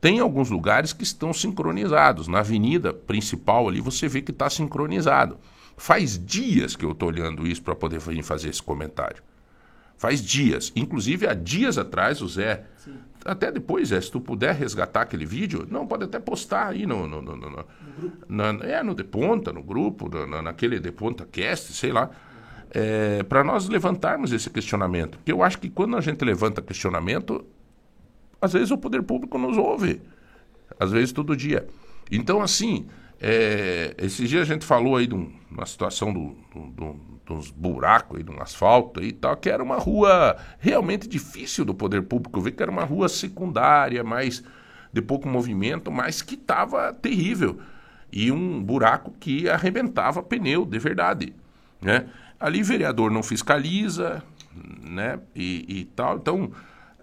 Tem 0.00 0.18
alguns 0.18 0.48
lugares 0.48 0.92
que 0.92 1.02
estão 1.02 1.32
sincronizados. 1.32 2.26
Na 2.26 2.38
avenida 2.38 2.92
principal 2.92 3.68
ali 3.68 3.80
você 3.80 4.08
vê 4.08 4.22
que 4.22 4.30
está 4.30 4.48
sincronizado. 4.48 5.38
Faz 5.76 6.18
dias 6.18 6.74
que 6.74 6.84
eu 6.84 6.92
estou 6.92 7.08
olhando 7.08 7.46
isso 7.46 7.62
para 7.62 7.74
poder 7.74 8.00
vir 8.00 8.22
fazer 8.22 8.48
esse 8.48 8.62
comentário. 8.62 9.22
Faz 10.00 10.24
dias. 10.24 10.72
Inclusive, 10.74 11.26
há 11.26 11.34
dias 11.34 11.76
atrás, 11.76 12.22
o 12.22 12.28
Zé. 12.28 12.64
Sim. 12.78 12.94
Até 13.22 13.52
depois, 13.52 13.88
Zé, 13.88 14.00
se 14.00 14.10
tu 14.10 14.18
puder 14.18 14.54
resgatar 14.54 15.02
aquele 15.02 15.26
vídeo, 15.26 15.66
não, 15.70 15.86
pode 15.86 16.04
até 16.04 16.18
postar 16.18 16.68
aí 16.68 16.86
no. 16.86 17.06
no, 17.06 17.20
no, 17.20 17.36
no, 17.36 17.50
no 17.50 17.66
na, 18.26 18.48
é, 18.64 18.82
no 18.82 18.94
Deponta, 18.94 19.52
no 19.52 19.62
grupo, 19.62 20.08
na, 20.26 20.40
naquele 20.40 20.80
Deponta 20.80 21.26
Cast, 21.30 21.74
sei 21.74 21.92
lá. 21.92 22.08
É, 22.72 23.22
para 23.24 23.42
nós 23.42 23.68
levantarmos 23.68 24.32
esse 24.32 24.48
questionamento. 24.48 25.18
Porque 25.18 25.32
eu 25.32 25.42
acho 25.42 25.58
que 25.58 25.68
quando 25.68 25.96
a 25.96 26.00
gente 26.00 26.24
levanta 26.24 26.62
questionamento, 26.62 27.44
às 28.40 28.52
vezes 28.52 28.70
o 28.70 28.78
poder 28.78 29.02
público 29.02 29.36
nos 29.38 29.56
ouve. 29.56 30.00
Às 30.78 30.92
vezes 30.92 31.12
todo 31.12 31.36
dia. 31.36 31.66
Então, 32.10 32.40
assim, 32.40 32.86
é, 33.20 33.94
esses 33.98 34.28
dias 34.28 34.42
a 34.42 34.52
gente 34.52 34.64
falou 34.64 34.96
aí 34.96 35.06
de 35.06 35.14
um, 35.14 35.32
uma 35.50 35.66
situação 35.66 36.12
do, 36.12 36.36
do, 36.54 36.68
do 36.70 37.10
uns 37.30 37.50
buracos 37.50 38.18
aí 38.18 38.24
no 38.24 38.40
asfalto 38.42 39.02
e 39.02 39.12
tal, 39.12 39.36
que 39.36 39.48
era 39.48 39.62
uma 39.62 39.76
rua 39.76 40.36
realmente 40.58 41.08
difícil 41.08 41.64
do 41.64 41.74
poder 41.74 42.02
público 42.02 42.40
ver, 42.40 42.52
que 42.52 42.62
era 42.62 42.72
uma 42.72 42.84
rua 42.84 43.08
secundária, 43.08 44.02
mais 44.02 44.42
de 44.92 45.00
pouco 45.00 45.28
movimento, 45.28 45.90
mas 45.90 46.20
que 46.22 46.34
estava 46.34 46.92
terrível. 46.92 47.60
E 48.12 48.32
um 48.32 48.62
buraco 48.62 49.12
que 49.12 49.48
arrebentava 49.48 50.22
pneu, 50.22 50.66
de 50.66 50.78
verdade. 50.78 51.32
Né? 51.80 52.06
Ali 52.40 52.62
vereador 52.62 53.10
não 53.10 53.22
fiscaliza, 53.22 54.22
né? 54.82 55.20
E, 55.36 55.80
e 55.80 55.84
tal, 55.84 56.16
então 56.16 56.50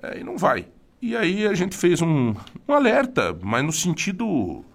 é, 0.02 0.24
não 0.24 0.38
vai. 0.38 0.68
E 1.00 1.16
aí 1.16 1.48
a 1.48 1.54
gente 1.54 1.78
fez 1.78 2.02
um, 2.02 2.34
um 2.68 2.74
alerta, 2.74 3.38
mas 3.42 3.64
no 3.64 3.72
sentido 3.72 4.66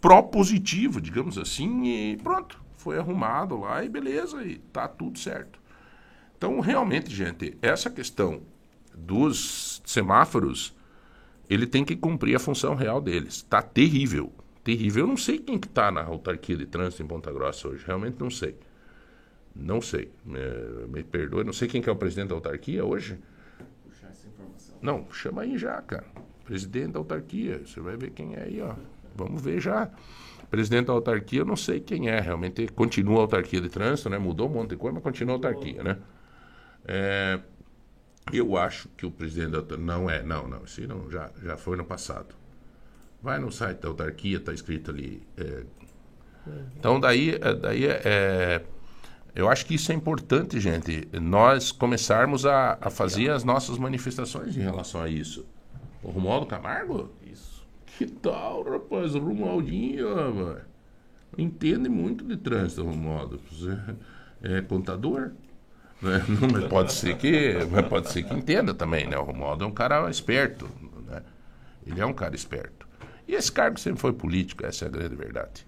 pró-positivo, 0.00 1.00
digamos 1.00 1.36
assim, 1.38 1.84
e 1.84 2.16
pronto 2.16 2.62
foi 2.82 2.98
arrumado 2.98 3.60
lá 3.60 3.84
e 3.84 3.88
beleza, 3.88 4.42
e 4.44 4.56
tá 4.58 4.88
tudo 4.88 5.18
certo. 5.18 5.60
Então, 6.36 6.58
realmente, 6.58 7.14
gente, 7.14 7.56
essa 7.62 7.88
questão 7.88 8.42
dos 8.92 9.80
semáforos, 9.86 10.74
ele 11.48 11.66
tem 11.66 11.84
que 11.84 11.94
cumprir 11.94 12.34
a 12.34 12.40
função 12.40 12.74
real 12.74 13.00
deles. 13.00 13.34
Está 13.34 13.62
terrível, 13.62 14.32
terrível. 14.64 15.04
Eu 15.04 15.08
não 15.08 15.16
sei 15.16 15.38
quem 15.38 15.56
que 15.56 15.68
está 15.68 15.92
na 15.92 16.02
autarquia 16.02 16.56
de 16.56 16.66
trânsito 16.66 17.02
em 17.02 17.06
Ponta 17.06 17.32
Grossa 17.32 17.68
hoje, 17.68 17.84
realmente 17.86 18.16
não 18.18 18.30
sei. 18.30 18.56
Não 19.54 19.80
sei, 19.80 20.10
me, 20.24 20.38
me 20.88 21.02
perdoe, 21.02 21.44
não 21.44 21.52
sei 21.52 21.68
quem 21.68 21.82
que 21.82 21.88
é 21.88 21.92
o 21.92 21.96
presidente 21.96 22.28
da 22.28 22.34
autarquia 22.34 22.84
hoje. 22.84 23.18
Puxar 23.84 24.08
essa 24.10 24.26
informação. 24.26 24.78
Não, 24.80 25.10
chama 25.12 25.42
aí 25.42 25.58
já, 25.58 25.80
cara. 25.82 26.06
Presidente 26.44 26.92
da 26.92 26.98
autarquia, 26.98 27.58
você 27.58 27.80
vai 27.80 27.96
ver 27.96 28.10
quem 28.10 28.34
é 28.34 28.42
aí, 28.42 28.60
ó. 28.60 28.74
Vamos 29.14 29.42
ver 29.42 29.60
já. 29.60 29.90
Presidente 30.50 30.86
da 30.86 30.92
autarquia, 30.92 31.40
eu 31.40 31.44
não 31.44 31.56
sei 31.56 31.80
quem 31.80 32.08
é, 32.08 32.18
realmente 32.20 32.66
continua 32.68 33.18
a 33.18 33.20
autarquia 33.22 33.60
de 33.60 33.68
trânsito, 33.68 34.08
né? 34.08 34.18
Mudou 34.18 34.48
um 34.48 34.52
monte 34.52 34.70
de 34.70 34.76
coisa, 34.76 34.94
mas 34.94 35.02
continua 35.02 35.34
a 35.34 35.36
autarquia, 35.36 35.82
né? 35.82 35.98
É, 36.84 37.40
eu 38.32 38.56
acho 38.56 38.88
que 38.96 39.06
o 39.06 39.10
presidente 39.10 39.52
da 39.52 39.58
autarquia. 39.58 39.86
Não 39.86 40.10
é, 40.10 40.22
não, 40.22 40.48
não. 40.48 40.64
Isso 40.64 40.86
não, 40.86 41.10
já, 41.10 41.30
já 41.42 41.56
foi 41.56 41.76
no 41.76 41.84
passado. 41.84 42.34
Vai 43.22 43.38
no 43.38 43.52
site 43.52 43.78
da 43.78 43.88
autarquia, 43.88 44.38
está 44.38 44.52
escrito 44.52 44.90
ali. 44.90 45.22
É, 45.36 45.64
então, 46.76 46.98
daí, 46.98 47.30
é, 47.30 47.54
daí 47.54 47.86
é, 47.86 48.02
é, 48.04 48.62
eu 49.34 49.48
acho 49.48 49.64
que 49.64 49.74
isso 49.74 49.90
é 49.92 49.94
importante, 49.94 50.60
gente. 50.60 51.08
Nós 51.12 51.72
começarmos 51.72 52.44
a, 52.44 52.76
a 52.80 52.90
fazer 52.90 53.30
as 53.30 53.44
nossas 53.44 53.78
manifestações 53.78 54.56
em 54.56 54.60
relação 54.60 55.00
a 55.00 55.08
isso. 55.08 55.46
O 56.02 56.10
Romualdo 56.10 56.46
Camargo? 56.46 57.10
Isso. 57.24 57.66
Que 57.86 58.06
tal, 58.06 58.62
rapaz? 58.62 59.14
O 59.14 59.20
Romualdinho, 59.20 60.34
mano. 60.34 60.60
Entende 61.38 61.88
muito 61.88 62.24
de 62.24 62.36
trânsito, 62.36 62.84
Romualdo. 62.84 63.40
Você 63.50 63.78
é 64.42 64.60
contador? 64.60 65.30
Né? 66.02 66.22
Não, 66.28 66.48
mas 66.50 66.64
pode 66.64 66.92
ser 66.92 67.16
que. 67.16 67.56
Mas 67.70 67.86
pode 67.86 68.10
ser 68.10 68.24
que 68.24 68.34
entenda 68.34 68.74
também, 68.74 69.06
né? 69.06 69.16
O 69.16 69.22
Romualdo 69.22 69.64
é 69.64 69.66
um 69.66 69.72
cara 69.72 70.10
esperto. 70.10 70.68
Né? 71.06 71.22
Ele 71.86 72.00
é 72.00 72.04
um 72.04 72.12
cara 72.12 72.34
esperto. 72.34 72.86
E 73.26 73.34
esse 73.34 73.50
cargo 73.50 73.78
sempre 73.80 74.00
foi 74.00 74.12
político, 74.12 74.66
essa 74.66 74.84
é 74.84 74.88
a 74.88 74.90
grande 74.90 75.14
verdade. 75.14 75.66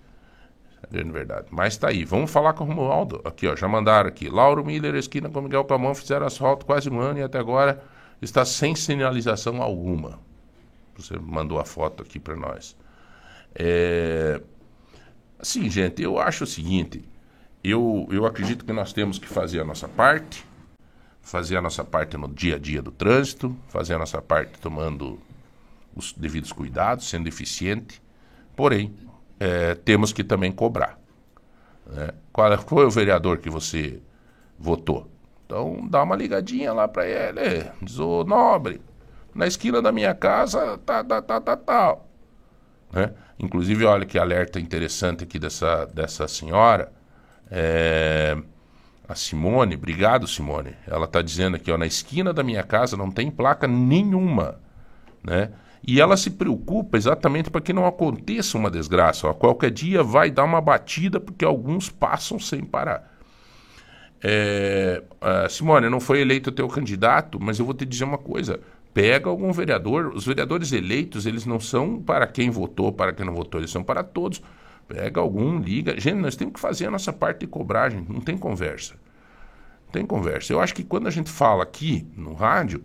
É 0.84 0.92
grande 0.92 1.10
verdade. 1.10 1.46
Mas 1.50 1.76
tá 1.76 1.88
aí, 1.88 2.04
vamos 2.04 2.30
falar 2.30 2.52
com 2.52 2.64
o 2.64 2.66
Romualdo. 2.66 3.20
Aqui, 3.24 3.46
ó, 3.46 3.56
já 3.56 3.66
mandaram 3.66 4.08
aqui. 4.08 4.28
Lauro 4.28 4.64
Miller, 4.64 4.94
esquina 4.94 5.28
com 5.30 5.40
Miguel 5.40 5.64
Pamão, 5.64 5.94
fizeram 5.94 6.26
asfalto 6.26 6.66
quase 6.66 6.90
um 6.90 7.00
ano 7.00 7.18
e 7.18 7.22
até 7.22 7.38
agora 7.38 7.82
está 8.20 8.44
sem 8.44 8.74
sinalização 8.74 9.62
alguma. 9.62 10.18
Você 10.96 11.18
mandou 11.18 11.58
a 11.58 11.64
foto 11.64 12.02
aqui 12.02 12.20
para 12.20 12.36
nós. 12.36 12.76
É... 13.54 14.40
Assim, 15.38 15.68
gente, 15.70 16.02
eu 16.02 16.18
acho 16.18 16.44
o 16.44 16.46
seguinte: 16.46 17.02
eu, 17.62 18.06
eu 18.10 18.26
acredito 18.26 18.64
que 18.64 18.72
nós 18.72 18.92
temos 18.92 19.18
que 19.18 19.26
fazer 19.26 19.60
a 19.60 19.64
nossa 19.64 19.88
parte, 19.88 20.44
fazer 21.22 21.56
a 21.56 21.62
nossa 21.62 21.82
parte 21.82 22.16
no 22.16 22.28
dia 22.28 22.56
a 22.56 22.58
dia 22.58 22.82
do 22.82 22.90
trânsito, 22.90 23.56
fazer 23.68 23.94
a 23.94 23.98
nossa 23.98 24.20
parte 24.20 24.58
tomando 24.60 25.18
os 25.96 26.12
devidos 26.12 26.52
cuidados, 26.52 27.08
sendo 27.08 27.28
eficiente, 27.28 28.02
porém, 28.54 28.94
é, 29.38 29.74
temos 29.74 30.12
que 30.12 30.24
também 30.24 30.52
cobrar. 30.52 30.98
Né? 31.86 32.10
Qual 32.32 32.52
é, 32.52 32.56
foi 32.56 32.84
o 32.84 32.90
vereador 32.90 33.38
que 33.38 33.50
você 33.50 34.00
votou? 34.58 35.10
Então, 35.46 35.86
dá 35.88 36.02
uma 36.02 36.16
ligadinha 36.16 36.72
lá 36.72 36.88
para 36.88 37.06
ele, 37.06 37.70
diz, 37.82 37.98
ô 37.98 38.24
nobre, 38.24 38.80
na 39.34 39.46
esquina 39.46 39.82
da 39.82 39.92
minha 39.92 40.14
casa, 40.14 40.78
tá, 40.78 41.04
tá, 41.04 41.20
tá, 41.20 41.40
tá. 41.40 41.96
Né? 42.92 43.12
Inclusive, 43.38 43.84
olha 43.84 44.06
que 44.06 44.18
alerta 44.18 44.60
interessante 44.60 45.24
aqui 45.24 45.38
dessa, 45.38 45.84
dessa 45.86 46.26
senhora. 46.28 46.92
É, 47.50 48.36
a 49.08 49.14
Simone, 49.14 49.74
obrigado 49.74 50.26
Simone. 50.26 50.74
Ela 50.86 51.04
está 51.04 51.20
dizendo 51.20 51.56
aqui, 51.56 51.70
ó, 51.70 51.76
na 51.76 51.86
esquina 51.86 52.32
da 52.32 52.42
minha 52.42 52.62
casa 52.62 52.96
não 52.96 53.10
tem 53.10 53.30
placa 53.30 53.66
nenhuma, 53.66 54.58
né? 55.22 55.50
E 55.86 56.00
ela 56.00 56.16
se 56.16 56.30
preocupa 56.30 56.96
exatamente 56.96 57.50
para 57.50 57.60
que 57.60 57.72
não 57.72 57.86
aconteça 57.86 58.56
uma 58.56 58.70
desgraça. 58.70 59.28
Ó. 59.28 59.34
Qualquer 59.34 59.70
dia 59.70 60.02
vai 60.02 60.30
dar 60.30 60.44
uma 60.44 60.60
batida 60.60 61.20
porque 61.20 61.44
alguns 61.44 61.90
passam 61.90 62.38
sem 62.38 62.62
parar. 62.62 63.12
É, 64.22 65.02
Simone, 65.50 65.90
não 65.90 66.00
foi 66.00 66.20
eleito 66.20 66.50
teu 66.50 66.66
candidato, 66.68 67.38
mas 67.38 67.58
eu 67.58 67.66
vou 67.66 67.74
te 67.74 67.84
dizer 67.84 68.04
uma 68.04 68.16
coisa 68.16 68.60
pega 68.94 69.28
algum 69.28 69.52
vereador. 69.52 70.12
Os 70.14 70.24
vereadores 70.24 70.72
eleitos, 70.72 71.26
eles 71.26 71.44
não 71.44 71.58
são 71.58 72.00
para 72.00 72.26
quem 72.28 72.48
votou, 72.48 72.92
para 72.92 73.12
quem 73.12 73.26
não 73.26 73.34
votou, 73.34 73.60
eles 73.60 73.70
são 73.70 73.82
para 73.82 74.04
todos. 74.04 74.40
Pega 74.86 75.20
algum, 75.20 75.58
liga. 75.58 75.98
Gente, 76.00 76.20
nós 76.20 76.36
temos 76.36 76.54
que 76.54 76.60
fazer 76.60 76.86
a 76.86 76.90
nossa 76.90 77.12
parte 77.12 77.40
de 77.40 77.46
cobragem, 77.48 78.06
não 78.08 78.20
tem 78.20 78.38
conversa. 78.38 78.94
Não 79.86 79.92
tem 79.92 80.06
conversa. 80.06 80.52
Eu 80.52 80.60
acho 80.60 80.74
que 80.74 80.84
quando 80.84 81.08
a 81.08 81.10
gente 81.10 81.30
fala 81.30 81.64
aqui 81.64 82.06
no 82.16 82.34
rádio, 82.34 82.84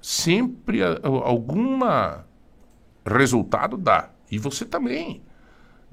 sempre 0.00 0.80
alguma 1.02 2.24
resultado 3.04 3.76
dá. 3.76 4.10
E 4.30 4.38
você 4.38 4.64
também. 4.64 5.22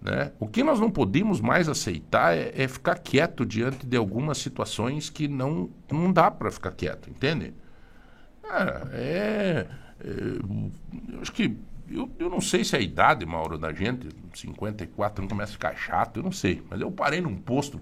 Né? 0.02 0.32
O 0.40 0.48
que 0.48 0.64
nós 0.64 0.80
não 0.80 0.92
podemos 0.92 1.42
mais 1.42 1.68
aceitar 1.68 2.36
é, 2.36 2.52
é 2.56 2.68
ficar 2.68 3.00
quieto 3.00 3.46
diante 3.46 3.88
de 3.88 3.98
algumas 3.98 4.38
situações 4.38 5.10
que 5.10 5.28
não, 5.28 5.70
não 5.92 6.12
dá 6.12 6.30
para 6.30 6.52
ficar 6.52 6.72
quieto, 6.72 7.10
entende? 7.10 7.54
Cara, 8.44 8.90
é, 8.94 9.68
é. 10.00 10.14
eu 11.14 11.22
acho 11.22 11.32
que. 11.32 11.58
Eu, 11.88 12.10
eu 12.18 12.32
não 12.32 12.42
sei 12.42 12.64
se 12.64 12.76
é 12.76 12.80
a 12.80 12.82
idade, 12.82 13.26
Mauro, 13.28 13.60
da 13.60 13.72
gente, 13.72 14.10
54 14.34 15.22
não 15.22 15.30
começa 15.30 15.52
a 15.52 15.54
ficar 15.54 15.76
chato, 15.76 16.18
eu 16.18 16.24
não 16.24 16.32
sei. 16.32 16.64
Mas 16.68 16.82
eu 16.82 16.92
parei 16.92 17.22
num 17.22 17.36
posto, 17.36 17.80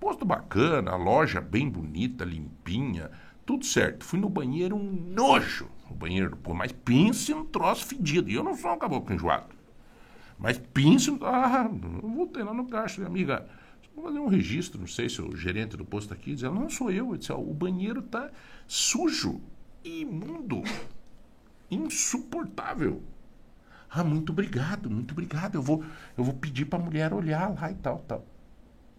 posto 0.00 0.24
bacana, 0.24 0.96
loja 0.96 1.40
bem 1.40 1.68
bonita, 1.68 2.24
limpinha, 2.24 3.08
tudo 3.50 3.66
certo. 3.66 4.04
Fui 4.04 4.20
no 4.20 4.28
banheiro, 4.28 4.76
um 4.76 4.92
nojo. 4.92 5.68
O 5.90 5.94
banheiro, 5.94 6.36
pô, 6.36 6.54
mas 6.54 6.70
pense 6.70 7.34
num 7.34 7.44
troço 7.44 7.84
fedido. 7.84 8.30
E 8.30 8.34
eu 8.34 8.44
não 8.44 8.54
sou 8.54 8.72
um 8.72 8.78
caboclo 8.78 9.12
enjoado. 9.12 9.48
Mas 10.38 10.56
pense, 10.56 11.10
ah, 11.22 11.68
eu 11.68 12.08
voltei 12.08 12.44
lá 12.44 12.54
no 12.54 12.66
caixa, 12.66 13.04
amiga, 13.04 13.46
vou 13.94 14.04
fazer 14.04 14.20
um 14.20 14.28
registro, 14.28 14.80
não 14.80 14.86
sei 14.86 15.08
se 15.08 15.20
o 15.20 15.36
gerente 15.36 15.76
do 15.76 15.84
posto 15.84 16.14
aqui 16.14 16.32
diz, 16.32 16.42
não 16.44 16.70
sou 16.70 16.90
eu, 16.90 17.10
eu 17.10 17.16
disse, 17.16 17.32
o 17.32 17.52
banheiro 17.52 18.00
tá 18.00 18.30
sujo, 18.66 19.40
imundo, 19.84 20.62
insuportável. 21.70 23.02
Ah, 23.90 24.04
muito 24.04 24.30
obrigado, 24.30 24.88
muito 24.88 25.10
obrigado. 25.10 25.56
Eu 25.56 25.62
vou, 25.62 25.84
eu 26.16 26.22
vou 26.22 26.34
pedir 26.34 26.66
para 26.66 26.78
a 26.78 26.82
mulher 26.82 27.12
olhar 27.12 27.52
lá 27.52 27.70
e 27.70 27.74
tal, 27.74 27.98
tal. 28.06 28.24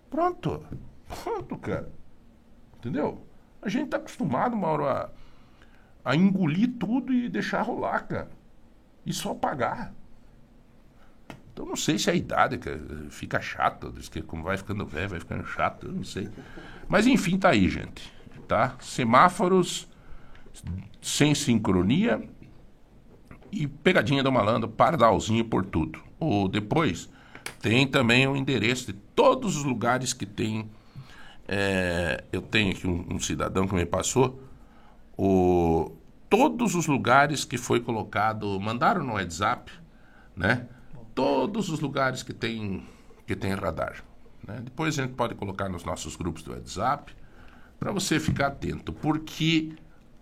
Pronto. 0.10 0.62
Pronto, 1.08 1.58
cara. 1.58 1.90
Entendeu? 2.78 3.31
A 3.62 3.70
gente 3.70 3.90
tá 3.90 3.98
acostumado, 3.98 4.56
Mauro, 4.56 4.88
a, 4.88 5.10
a 6.04 6.16
engolir 6.16 6.74
tudo 6.80 7.14
e 7.14 7.30
deixar 7.30 7.62
rolar, 7.62 8.08
cara. 8.08 8.32
E 9.06 9.14
só 9.14 9.34
pagar. 9.34 9.94
Então 11.54 11.66
não 11.66 11.76
sei 11.76 12.00
se 12.00 12.10
é 12.10 12.14
a 12.14 12.16
idade 12.16 12.58
que 12.58 12.70
fica 13.10 13.42
chato, 13.42 13.92
diz 13.92 14.10
que 14.10 14.22
como 14.22 14.44
vai 14.44 14.58
ficando 14.58 14.86
velho, 14.86 15.10
vai 15.10 15.20
ficando 15.20 15.46
chato, 15.46 15.88
eu 15.88 15.94
não 15.94 16.04
sei. 16.04 16.30
Mas 16.88 17.06
enfim, 17.06 17.38
tá 17.38 17.50
aí, 17.50 17.70
gente. 17.70 18.12
Tá? 18.48 18.76
Semáforos 18.80 19.88
sem 21.02 21.34
sincronia 21.34 22.22
e 23.52 23.68
pegadinha 23.68 24.24
do 24.24 24.32
malandro, 24.32 24.70
pardalzinho 24.70 25.46
por 25.46 25.66
tudo. 25.66 26.00
Ou 26.20 26.48
depois 26.48 27.10
tem 27.62 27.88
também 27.88 28.28
o 28.28 28.36
endereço 28.36 28.88
de 28.88 28.94
todos 28.94 29.56
os 29.58 29.64
lugares 29.64 30.14
que 30.14 30.26
tem. 30.26 30.70
É, 31.48 32.24
eu 32.32 32.42
tenho 32.42 32.72
aqui 32.72 32.88
um, 32.88 33.16
um, 33.16 33.20
cidadão 33.20 33.68
que 33.68 33.76
me 33.76 33.86
passou 33.86 34.42
o, 35.18 35.92
todos 36.30 36.76
os 36.76 36.88
lugares 36.88 37.44
que 37.44 37.58
foi 37.58 37.80
colocado, 37.80 38.60
mandaram 38.60 39.04
no 39.04 39.14
WhatsApp, 39.14 39.72
né? 40.36 40.68
Todos 41.14 41.70
os 41.70 41.80
lugares 41.80 42.24
que 42.24 42.34
tem 42.34 42.84
que 43.28 43.36
tem 43.36 43.54
radar. 43.54 44.04
Né? 44.46 44.62
Depois 44.64 44.98
a 44.98 45.04
gente 45.04 45.14
pode 45.14 45.36
colocar 45.36 45.70
nos 45.70 45.84
nossos 45.84 46.16
grupos 46.16 46.44
do 46.44 46.52
WhatsApp 46.52 47.14
para 47.80 47.92
você 47.92 48.20
ficar 48.20 48.48
atento, 48.48 48.94
porque 48.94 49.74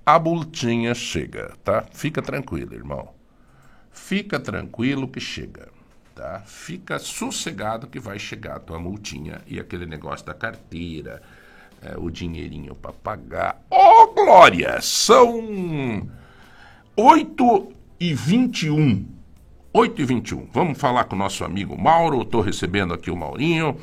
a 0.06 0.18
bultinha 0.18 0.94
chega, 0.94 1.56
tá? 1.64 1.86
Fica 1.92 2.22
tranquilo, 2.22 2.74
irmão. 2.74 3.14
Fica 3.92 4.40
tranquilo 4.40 5.08
que 5.08 5.20
chega, 5.20 5.70
tá? 6.20 6.42
Fica 6.46 7.00
sossegado 7.00 7.88
que 7.88 7.98
vai 7.98 8.20
chegar 8.20 8.58
a 8.58 8.60
tua 8.60 8.78
multinha 8.78 9.42
e 9.48 9.58
aquele 9.58 9.86
negócio 9.86 10.26
da 10.26 10.34
carteira, 10.34 11.22
é, 11.82 11.98
o 11.98 12.10
dinheirinho 12.10 12.76
para 12.76 12.92
pagar. 12.92 13.62
Ó, 13.72 14.04
oh, 14.04 14.14
glória! 14.14 14.82
São 14.82 16.06
8 16.98 17.72
e 18.02 18.14
21. 18.14 19.06
8 19.72 20.02
e 20.02 20.06
21. 20.06 20.50
Vamos 20.52 20.78
falar 20.78 21.06
com 21.06 21.16
o 21.16 21.20
nosso 21.20 21.46
amigo 21.46 21.82
Mauro. 21.82 22.24
Estou 22.24 22.42
recebendo 22.42 22.94
aqui 22.94 23.10
o 23.10 23.16
Maurinho. 23.16 23.78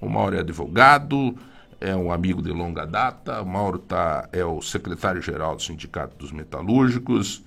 O 0.00 0.08
Mauro 0.08 0.34
é 0.34 0.40
advogado, 0.40 1.36
é 1.78 1.94
um 1.94 2.10
amigo 2.10 2.40
de 2.40 2.52
longa 2.52 2.86
data. 2.86 3.42
O 3.42 3.46
Mauro 3.46 3.78
tá, 3.78 4.30
é 4.32 4.44
o 4.44 4.62
secretário-geral 4.62 5.56
do 5.56 5.62
Sindicato 5.62 6.16
dos 6.16 6.32
Metalúrgicos 6.32 7.44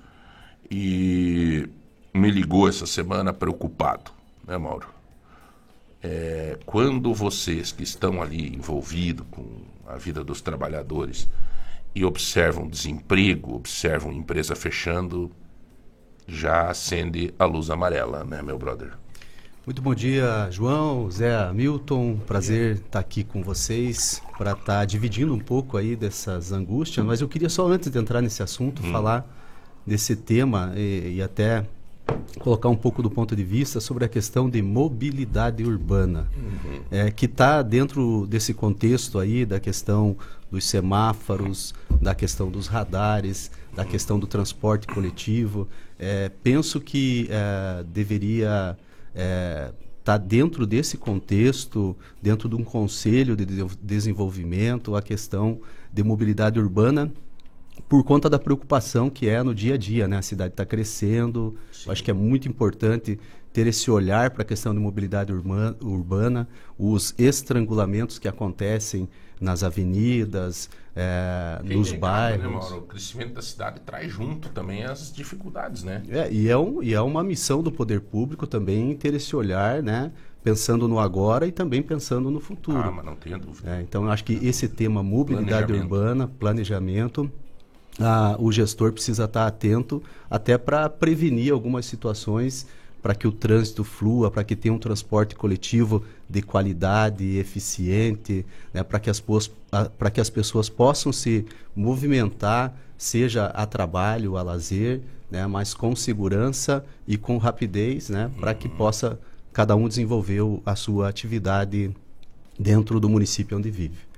e 0.69 1.67
me 2.13 2.29
ligou 2.29 2.67
essa 2.67 2.85
semana 2.85 3.33
preocupado, 3.33 4.11
né, 4.49 4.57
Mauro? 4.57 4.87
É, 6.01 6.57
quando 6.65 7.13
vocês 7.13 7.71
que 7.71 7.83
estão 7.83 8.21
ali 8.21 8.55
envolvidos 8.55 9.25
com 9.29 9.45
a 9.85 9.95
vida 9.95 10.23
dos 10.23 10.41
trabalhadores 10.41 11.29
e 11.93 12.03
observam 12.03 12.67
desemprego, 12.67 13.55
observam 13.55 14.11
empresa 14.11 14.55
fechando, 14.55 15.31
já 16.27 16.69
acende 16.69 17.33
a 17.37 17.45
luz 17.45 17.69
amarela, 17.69 18.23
né, 18.23 18.41
meu 18.41 18.57
brother? 18.57 18.93
Muito 19.65 19.81
bom 19.81 19.93
dia, 19.93 20.47
João, 20.49 21.11
Zé 21.11 21.51
Milton. 21.53 22.17
Prazer 22.25 22.77
estar 22.77 22.99
aqui 22.99 23.23
com 23.23 23.43
vocês 23.43 24.21
para 24.37 24.53
estar 24.53 24.63
tá 24.65 24.85
dividindo 24.85 25.33
um 25.33 25.39
pouco 25.39 25.77
aí 25.77 25.95
dessas 25.95 26.51
angústias. 26.51 27.05
Mas 27.05 27.21
eu 27.21 27.27
queria 27.27 27.49
só 27.49 27.67
antes 27.67 27.91
de 27.91 27.99
entrar 27.99 28.21
nesse 28.21 28.41
assunto 28.41 28.81
hum. 28.83 28.91
falar 28.91 29.27
desse 29.85 30.15
tema 30.15 30.73
e, 30.75 31.17
e 31.17 31.21
até 31.21 31.65
colocar 32.39 32.69
um 32.69 32.75
pouco 32.75 33.01
do 33.01 33.09
ponto 33.09 33.35
de 33.35 33.43
vista 33.43 33.79
sobre 33.79 34.05
a 34.05 34.07
questão 34.07 34.49
de 34.49 34.61
mobilidade 34.61 35.63
urbana, 35.63 36.27
uhum. 36.35 36.81
é, 36.89 37.11
que 37.11 37.25
está 37.25 37.61
dentro 37.61 38.25
desse 38.27 38.53
contexto 38.53 39.19
aí 39.19 39.45
da 39.45 39.59
questão 39.59 40.17
dos 40.49 40.65
semáforos, 40.65 41.73
da 42.01 42.15
questão 42.15 42.49
dos 42.49 42.67
radares, 42.67 43.51
da 43.75 43.85
questão 43.85 44.19
do 44.19 44.25
transporte 44.25 44.87
coletivo. 44.87 45.67
É, 45.97 46.31
penso 46.41 46.79
que 46.79 47.27
é, 47.29 47.83
deveria 47.83 48.77
estar 49.09 49.15
é, 49.15 49.71
tá 50.03 50.17
dentro 50.17 50.65
desse 50.65 50.97
contexto, 50.97 51.95
dentro 52.21 52.49
de 52.49 52.55
um 52.55 52.63
conselho 52.63 53.35
de 53.35 53.45
desenvolvimento, 53.81 54.95
a 54.95 55.01
questão 55.01 55.59
de 55.91 56.03
mobilidade 56.03 56.59
urbana 56.59 57.11
por 57.87 58.03
conta 58.03 58.29
da 58.29 58.37
preocupação 58.37 59.09
que 59.09 59.29
é 59.29 59.41
no 59.41 59.53
dia 59.53 59.75
a 59.75 59.77
dia, 59.77 60.07
né? 60.07 60.17
A 60.17 60.21
cidade 60.21 60.53
está 60.53 60.65
crescendo, 60.65 61.55
acho 61.87 62.03
que 62.03 62.11
é 62.11 62.13
muito 62.13 62.47
importante 62.47 63.19
ter 63.51 63.67
esse 63.67 63.89
olhar 63.89 64.31
para 64.31 64.43
a 64.43 64.45
questão 64.45 64.73
de 64.73 64.79
mobilidade 64.79 65.33
urbana, 65.33 65.75
urbana, 65.81 66.47
os 66.77 67.13
estrangulamentos 67.17 68.19
que 68.19 68.27
acontecem 68.27 69.09
nas 69.39 69.63
avenidas, 69.63 70.69
é, 70.95 71.61
nos 71.63 71.91
bairros. 71.93 72.43
Né, 72.43 72.49
Mauro? 72.49 72.77
O 72.79 72.81
crescimento 72.81 73.33
da 73.33 73.41
cidade 73.41 73.79
traz 73.81 74.11
junto 74.11 74.49
também 74.49 74.83
as 74.83 75.11
dificuldades, 75.11 75.83
né? 75.83 76.03
É, 76.09 76.31
e, 76.31 76.49
é 76.49 76.57
um, 76.57 76.83
e 76.83 76.93
é 76.93 77.01
uma 77.01 77.23
missão 77.23 77.63
do 77.63 77.71
poder 77.71 78.01
público 78.01 78.45
também 78.45 78.95
ter 78.95 79.13
esse 79.13 79.35
olhar, 79.35 79.81
né? 79.81 80.11
Pensando 80.43 80.87
no 80.87 80.99
agora 80.99 81.47
e 81.47 81.51
também 81.51 81.81
pensando 81.81 82.29
no 82.29 82.39
futuro. 82.39 82.77
Ah, 82.77 82.91
mas 82.91 83.05
não 83.05 83.15
tenho 83.15 83.39
dúvida. 83.39 83.77
É, 83.77 83.81
então, 83.81 84.05
eu 84.05 84.11
acho 84.11 84.23
que 84.23 84.33
esse 84.45 84.67
tema 84.67 85.01
mobilidade 85.03 85.67
planejamento. 85.67 85.81
urbana, 85.83 86.27
planejamento, 86.27 87.31
ah, 87.99 88.35
o 88.39 88.51
gestor 88.51 88.93
precisa 88.93 89.25
estar 89.25 89.45
atento 89.45 90.01
até 90.29 90.57
para 90.57 90.89
prevenir 90.89 91.51
algumas 91.51 91.85
situações 91.85 92.65
para 93.01 93.15
que 93.15 93.27
o 93.27 93.31
trânsito 93.31 93.83
flua, 93.83 94.29
para 94.29 94.43
que 94.43 94.55
tenha 94.55 94.73
um 94.73 94.79
transporte 94.79 95.35
coletivo 95.35 96.03
de 96.29 96.41
qualidade, 96.41 97.37
eficiente, 97.37 98.45
né, 98.73 98.83
para 98.83 98.99
que, 98.99 99.09
as, 99.09 99.21
para 99.97 100.11
que 100.11 100.19
as 100.19 100.29
pessoas 100.29 100.69
possam 100.69 101.11
se 101.11 101.45
movimentar, 101.75 102.75
seja 102.97 103.45
a 103.47 103.65
trabalho, 103.65 104.37
a 104.37 104.41
lazer, 104.41 105.01
né, 105.31 105.47
mas 105.47 105.73
com 105.73 105.95
segurança 105.95 106.83
e 107.07 107.17
com 107.17 107.37
rapidez, 107.37 108.09
né, 108.09 108.29
para 108.39 108.53
que 108.53 108.67
possa 108.67 109.17
cada 109.53 109.75
um 109.75 109.87
desenvolver 109.87 110.41
a 110.65 110.75
sua 110.75 111.07
atividade 111.07 111.91
dentro 112.59 112.99
do 112.99 113.07
município 113.07 113.57
onde 113.57 113.71
vive. 113.71 114.08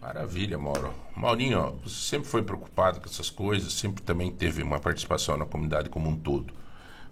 Maravilha, 0.00 0.56
Mauro. 0.56 0.94
Maurinho, 1.16 1.58
ó, 1.58 1.70
você 1.82 2.10
sempre 2.10 2.28
foi 2.28 2.42
preocupado 2.42 3.00
com 3.00 3.06
essas 3.06 3.30
coisas, 3.30 3.72
sempre 3.72 4.02
também 4.02 4.30
teve 4.30 4.62
uma 4.62 4.78
participação 4.78 5.36
na 5.36 5.44
comunidade 5.44 5.88
como 5.88 6.08
um 6.08 6.16
todo. 6.16 6.54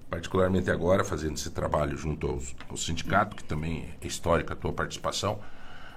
Particularmente 0.08 0.70
agora, 0.70 1.04
fazendo 1.04 1.34
esse 1.34 1.50
trabalho 1.50 1.96
junto 1.96 2.28
aos, 2.28 2.54
ao 2.68 2.76
sindicato, 2.76 3.34
que 3.34 3.42
também 3.42 3.88
é 4.00 4.06
histórica 4.06 4.54
a 4.54 4.56
tua 4.56 4.72
participação, 4.72 5.40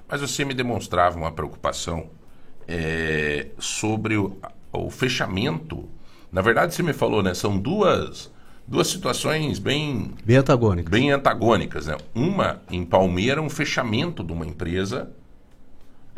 mas 0.07 0.21
você 0.21 0.43
me 0.43 0.55
demonstrava 0.55 1.15
uma 1.15 1.31
preocupação 1.31 2.09
é, 2.67 3.49
sobre 3.59 4.17
o, 4.17 4.39
o, 4.73 4.89
fechamento. 4.89 5.87
Na 6.31 6.41
verdade, 6.41 6.73
você 6.73 6.81
me 6.81 6.93
falou, 6.93 7.21
né? 7.21 7.35
São 7.35 7.55
duas, 7.55 8.31
duas 8.67 8.87
situações 8.87 9.59
bem... 9.59 10.15
Bem 10.25 10.37
antagônicas. 10.37 10.91
Bem 10.91 11.11
antagônicas, 11.11 11.85
né? 11.85 11.97
Uma, 12.15 12.63
em 12.71 12.83
Palmeira, 12.83 13.39
um 13.39 13.49
fechamento 13.49 14.23
de 14.23 14.33
uma 14.33 14.47
empresa 14.47 15.11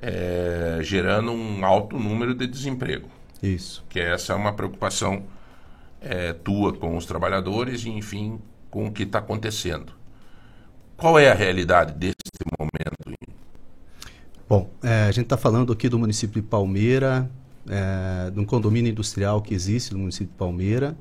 é, 0.02 0.80
gerando 0.82 1.32
um 1.32 1.64
alto 1.64 1.98
número 1.98 2.34
de 2.34 2.48
desemprego. 2.48 3.08
Isso. 3.42 3.84
Que 3.88 4.00
essa 4.00 4.34
é 4.34 4.36
uma 4.36 4.54
preocupação 4.54 5.24
é, 6.02 6.34
tua 6.34 6.74
com 6.74 6.98
os 6.98 7.06
trabalhadores 7.06 7.86
e, 7.86 7.90
enfim, 7.90 8.40
com 8.70 8.88
o 8.88 8.92
que 8.92 9.04
está 9.04 9.20
acontecendo. 9.20 9.94
Qual 10.98 11.18
é 11.18 11.32
a 11.32 11.34
realidade 11.34 11.94
desse 11.94 12.16
momento? 12.60 13.18
Bom, 14.48 14.70
é, 14.84 15.04
a 15.04 15.12
gente 15.12 15.26
está 15.26 15.38
falando 15.38 15.72
aqui 15.72 15.88
do 15.88 15.98
município 15.98 16.42
de 16.42 16.48
Palmeira, 16.48 17.30
é, 17.70 18.30
de 18.32 18.40
um 18.40 18.46
condomínio 18.46 18.92
industrial 18.92 19.42
que 19.42 19.54
existe 19.54 19.94
no 19.94 20.00
município 20.00 20.28
de 20.28 20.38
Palmeira, 20.38 20.96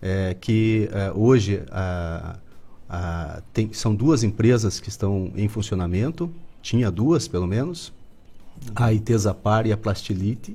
é, 0.00 0.34
que 0.34 0.88
hoje 1.14 1.62
a, 1.70 2.38
a, 2.88 3.42
tem, 3.52 3.72
são 3.72 3.94
duas 3.94 4.22
empresas 4.22 4.80
que 4.80 4.88
estão 4.88 5.30
em 5.36 5.48
funcionamento, 5.48 6.32
tinha 6.62 6.90
duas 6.90 7.28
pelo 7.28 7.46
menos, 7.46 7.92
a 8.74 8.92
Itesapar 8.92 9.66
e 9.66 9.72
a 9.72 9.76
Plastilite. 9.76 10.52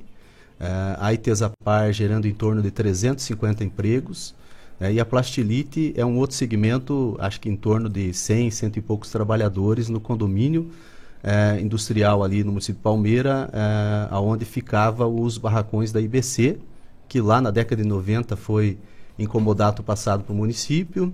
Uh, 0.60 0.96
a 0.98 1.12
Itesapar 1.14 1.92
gerando 1.92 2.26
em 2.26 2.34
torno 2.34 2.60
de 2.62 2.70
350 2.70 3.64
empregos. 3.64 4.34
Uh, 4.80 4.90
e 4.92 5.00
a 5.00 5.04
Plastilite 5.04 5.92
é 5.96 6.04
um 6.04 6.18
outro 6.18 6.36
segmento, 6.36 7.16
acho 7.18 7.40
que 7.40 7.48
em 7.48 7.56
torno 7.56 7.88
de 7.88 8.12
100, 8.12 8.50
cento 8.50 8.76
e 8.78 8.82
poucos 8.82 9.10
trabalhadores 9.10 9.88
no 9.88 10.00
condomínio, 10.00 10.70
é, 11.22 11.60
industrial 11.60 12.22
ali 12.24 12.42
no 12.42 12.50
município 12.50 12.78
de 12.78 12.82
Palmeira, 12.82 13.50
é, 13.52 14.08
aonde 14.10 14.44
ficava 14.44 15.06
os 15.06 15.38
barracões 15.38 15.92
da 15.92 16.00
IBC, 16.00 16.58
que 17.08 17.20
lá 17.20 17.40
na 17.40 17.50
década 17.50 17.82
de 17.82 17.88
90 17.88 18.36
foi 18.36 18.78
incomodado 19.18 19.82
passado 19.82 20.24
para 20.24 20.32
o 20.32 20.36
município, 20.36 21.12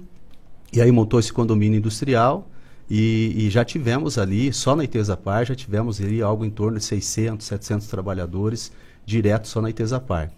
e 0.73 0.81
aí 0.81 0.91
montou 0.93 1.19
esse 1.19 1.33
condomínio 1.33 1.79
industrial, 1.79 2.49
e, 2.89 3.35
e, 3.37 3.51
já 3.51 3.65
tivemos 3.65 4.17
ali, 4.17 4.53
só 4.53 4.77
na 4.77 4.85
Itesapar, 4.85 5.45
já 5.45 5.55
tivemos 5.55 6.01
ali 6.01 6.23
algo 6.23 6.45
em 6.45 6.51
torno 6.51 6.79
de 6.79 6.85
600, 6.85 7.45
700 7.47 7.87
trabalhadores 7.89 8.71
direto 9.05 9.49
só 9.49 9.61
na 9.61 9.71
Itesapar. 9.71 10.31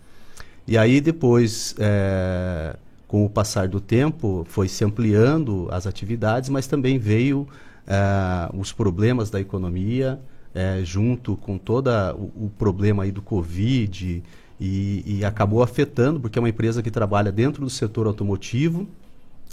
E 0.66 0.76
aí 0.76 1.00
depois, 1.00 1.74
é, 1.78 2.76
com 3.06 3.24
o 3.24 3.30
passar 3.30 3.68
do 3.68 3.80
tempo, 3.80 4.46
foi 4.48 4.68
se 4.68 4.84
ampliando 4.84 5.68
as 5.70 5.86
atividades, 5.86 6.50
mas 6.50 6.66
também 6.66 6.98
veio 6.98 7.48
é, 7.86 8.50
os 8.54 8.70
problemas 8.70 9.30
da 9.30 9.40
economia, 9.40 10.20
é, 10.54 10.80
junto 10.84 11.36
com 11.36 11.56
todo 11.56 11.90
o, 12.16 12.50
problema 12.58 13.04
aí 13.04 13.10
do 13.10 13.22
Covid, 13.22 14.22
e, 14.60 15.04
e, 15.06 15.24
acabou 15.24 15.62
afetando, 15.62 16.18
porque 16.20 16.38
é 16.38 16.40
uma 16.42 16.48
empresa 16.48 16.82
que 16.82 16.90
trabalha 16.90 17.30
dentro 17.30 17.62
do 17.62 17.70
setor 17.70 18.06
automotivo. 18.06 18.86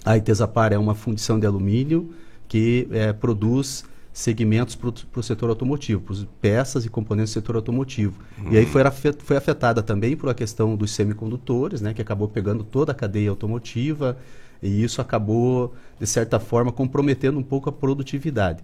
A 0.03 0.17
Itesapar 0.17 0.73
é 0.73 0.77
uma 0.77 0.95
fundição 0.95 1.39
de 1.39 1.45
alumínio, 1.45 2.13
que 2.55 2.87
é, 2.91 3.11
produz 3.11 3.83
segmentos 4.13 4.75
para 4.77 5.19
o 5.19 5.21
setor 5.21 5.49
automotivo, 5.49 6.01
peças 6.39 6.85
e 6.85 6.89
componentes 6.89 7.33
do 7.33 7.33
setor 7.33 7.57
automotivo. 7.57 8.17
Uhum. 8.37 8.53
E 8.53 8.57
aí 8.57 8.65
foi, 8.65 8.81
foi 9.19 9.35
afetada 9.35 9.83
também 9.83 10.15
por 10.15 10.29
a 10.29 10.33
questão 10.33 10.73
dos 10.77 10.91
semicondutores, 10.91 11.81
né, 11.81 11.93
que 11.93 12.01
acabou 12.01 12.29
pegando 12.29 12.63
toda 12.63 12.93
a 12.93 12.95
cadeia 12.95 13.29
automotiva, 13.29 14.17
e 14.63 14.81
isso 14.81 15.01
acabou, 15.01 15.73
de 15.99 16.07
certa 16.07 16.39
forma, 16.39 16.71
comprometendo 16.71 17.37
um 17.37 17.43
pouco 17.43 17.67
a 17.67 17.73
produtividade. 17.73 18.63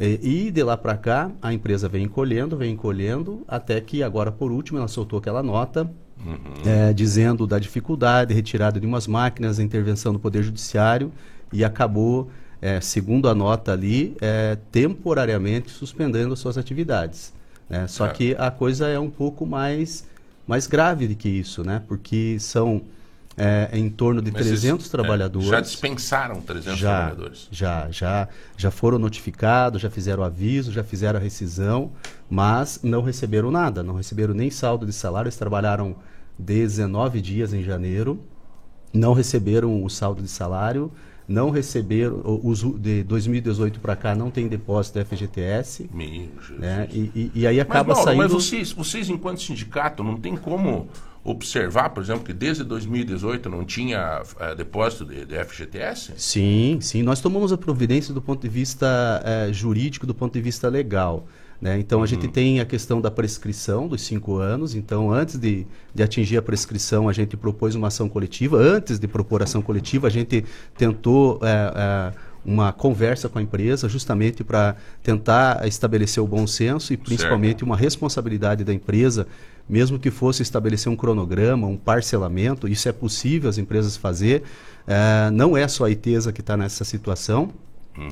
E, 0.00 0.46
e 0.46 0.50
de 0.50 0.62
lá 0.62 0.74
para 0.74 0.96
cá, 0.96 1.30
a 1.42 1.52
empresa 1.52 1.90
vem 1.90 2.04
encolhendo, 2.04 2.56
vem 2.56 2.72
encolhendo, 2.72 3.42
até 3.46 3.78
que 3.82 4.02
agora, 4.02 4.32
por 4.32 4.50
último, 4.50 4.78
ela 4.78 4.88
soltou 4.88 5.18
aquela 5.18 5.42
nota 5.42 5.82
uhum. 6.24 6.36
é, 6.64 6.94
dizendo 6.94 7.46
da 7.46 7.58
dificuldade, 7.58 8.32
retirada 8.32 8.80
de 8.80 8.86
umas 8.86 9.06
máquinas, 9.06 9.58
intervenção 9.58 10.14
do 10.14 10.18
Poder 10.18 10.42
Judiciário, 10.42 11.12
e 11.52 11.62
acabou 11.62 12.30
é, 12.60 12.80
segundo 12.80 13.28
a 13.28 13.34
nota 13.34 13.72
ali, 13.72 14.16
é, 14.20 14.56
temporariamente 14.70 15.70
suspendendo 15.70 16.36
suas 16.36 16.56
atividades. 16.56 17.32
Né? 17.68 17.86
Só 17.86 18.06
é. 18.06 18.10
que 18.10 18.36
a 18.38 18.50
coisa 18.50 18.88
é 18.88 18.98
um 18.98 19.10
pouco 19.10 19.44
mais, 19.44 20.06
mais 20.46 20.66
grave 20.66 21.08
do 21.08 21.14
que 21.14 21.28
isso, 21.28 21.64
né? 21.64 21.82
porque 21.86 22.38
são 22.38 22.82
é, 23.36 23.68
em 23.72 23.90
torno 23.90 24.22
de 24.22 24.32
Mas 24.32 24.46
300 24.46 24.86
é, 24.86 24.90
trabalhadores. 24.90 25.48
já 25.48 25.60
dispensaram 25.60 26.40
300 26.40 26.78
já, 26.78 26.88
trabalhadores? 26.88 27.48
Já, 27.50 27.90
já, 27.90 28.28
já 28.56 28.70
foram 28.70 28.98
notificados, 28.98 29.82
já 29.82 29.90
fizeram 29.90 30.22
aviso, 30.22 30.72
já 30.72 30.82
fizeram 30.82 31.18
a 31.18 31.22
rescisão, 31.22 31.92
mas 32.30 32.80
não 32.82 33.02
receberam 33.02 33.50
nada, 33.50 33.82
não 33.82 33.94
receberam 33.94 34.32
nem 34.32 34.50
saldo 34.50 34.86
de 34.86 34.92
salário. 34.92 35.26
Eles 35.26 35.36
trabalharam 35.36 35.96
19 36.38 37.20
dias 37.20 37.52
em 37.52 37.62
janeiro, 37.62 38.18
não 38.92 39.12
receberam 39.12 39.84
o 39.84 39.90
saldo 39.90 40.22
de 40.22 40.28
salário 40.28 40.90
não 41.28 41.50
receberam, 41.50 42.20
os, 42.24 42.60
de 42.78 43.02
2018 43.02 43.80
para 43.80 43.96
cá 43.96 44.14
não 44.14 44.30
tem 44.30 44.46
depósito 44.46 44.98
da 44.98 45.04
FGTS. 45.04 45.90
Meu 45.92 46.28
né? 46.58 46.88
E, 46.92 47.10
e, 47.14 47.30
e, 47.34 47.46
aí 47.46 47.60
acaba 47.60 47.94
mas, 47.94 48.04
saindo... 48.04 48.18
Mas 48.18 48.32
vocês, 48.32 48.72
vocês, 48.72 49.10
enquanto 49.10 49.42
sindicato, 49.42 50.04
não 50.04 50.16
tem 50.16 50.36
como 50.36 50.88
observar, 51.24 51.90
por 51.90 52.02
exemplo, 52.02 52.22
que 52.22 52.32
desde 52.32 52.62
2018 52.62 53.50
não 53.50 53.64
tinha 53.64 54.22
é, 54.38 54.54
depósito 54.54 55.04
de, 55.04 55.24
de, 55.24 55.44
FGTS? 55.44 56.12
Sim, 56.16 56.78
sim. 56.80 57.02
Nós 57.02 57.20
tomamos 57.20 57.52
a 57.52 57.58
providência 57.58 58.14
do 58.14 58.22
ponto 58.22 58.42
de 58.42 58.48
vista 58.48 59.20
é, 59.24 59.52
jurídico, 59.52 60.06
do 60.06 60.14
ponto 60.14 60.32
de 60.32 60.40
vista 60.40 60.68
legal. 60.68 61.26
Né? 61.60 61.78
Então, 61.78 61.98
a 61.98 62.00
uhum. 62.02 62.06
gente 62.06 62.28
tem 62.28 62.60
a 62.60 62.64
questão 62.64 63.00
da 63.00 63.10
prescrição 63.10 63.88
dos 63.88 64.02
cinco 64.02 64.36
anos. 64.36 64.74
Então, 64.74 65.10
antes 65.10 65.38
de, 65.38 65.66
de 65.94 66.02
atingir 66.02 66.36
a 66.36 66.42
prescrição, 66.42 67.08
a 67.08 67.12
gente 67.12 67.36
propôs 67.36 67.74
uma 67.74 67.88
ação 67.88 68.08
coletiva. 68.08 68.58
Antes 68.58 68.98
de 68.98 69.08
propor 69.08 69.42
ação 69.42 69.62
coletiva, 69.62 70.06
a 70.06 70.10
gente 70.10 70.44
tentou 70.76 71.40
é, 71.42 72.12
é, 72.14 72.18
uma 72.44 72.72
conversa 72.72 73.28
com 73.28 73.38
a 73.38 73.42
empresa, 73.42 73.88
justamente 73.88 74.44
para 74.44 74.76
tentar 75.02 75.66
estabelecer 75.66 76.22
o 76.22 76.26
bom 76.26 76.46
senso 76.46 76.92
e, 76.92 76.96
principalmente, 76.96 77.58
certo. 77.58 77.62
uma 77.64 77.76
responsabilidade 77.76 78.62
da 78.62 78.74
empresa, 78.74 79.26
mesmo 79.68 79.98
que 79.98 80.10
fosse 80.10 80.42
estabelecer 80.42 80.92
um 80.92 80.96
cronograma, 80.96 81.66
um 81.66 81.76
parcelamento. 81.76 82.68
Isso 82.68 82.88
é 82.88 82.92
possível 82.92 83.48
as 83.48 83.56
empresas 83.56 83.96
fazer. 83.96 84.42
É, 84.86 85.30
não 85.30 85.56
é 85.56 85.66
só 85.66 85.86
a 85.86 85.90
ITESA 85.90 86.32
que 86.32 86.40
está 86.40 86.56
nessa 86.56 86.84
situação. 86.84 87.50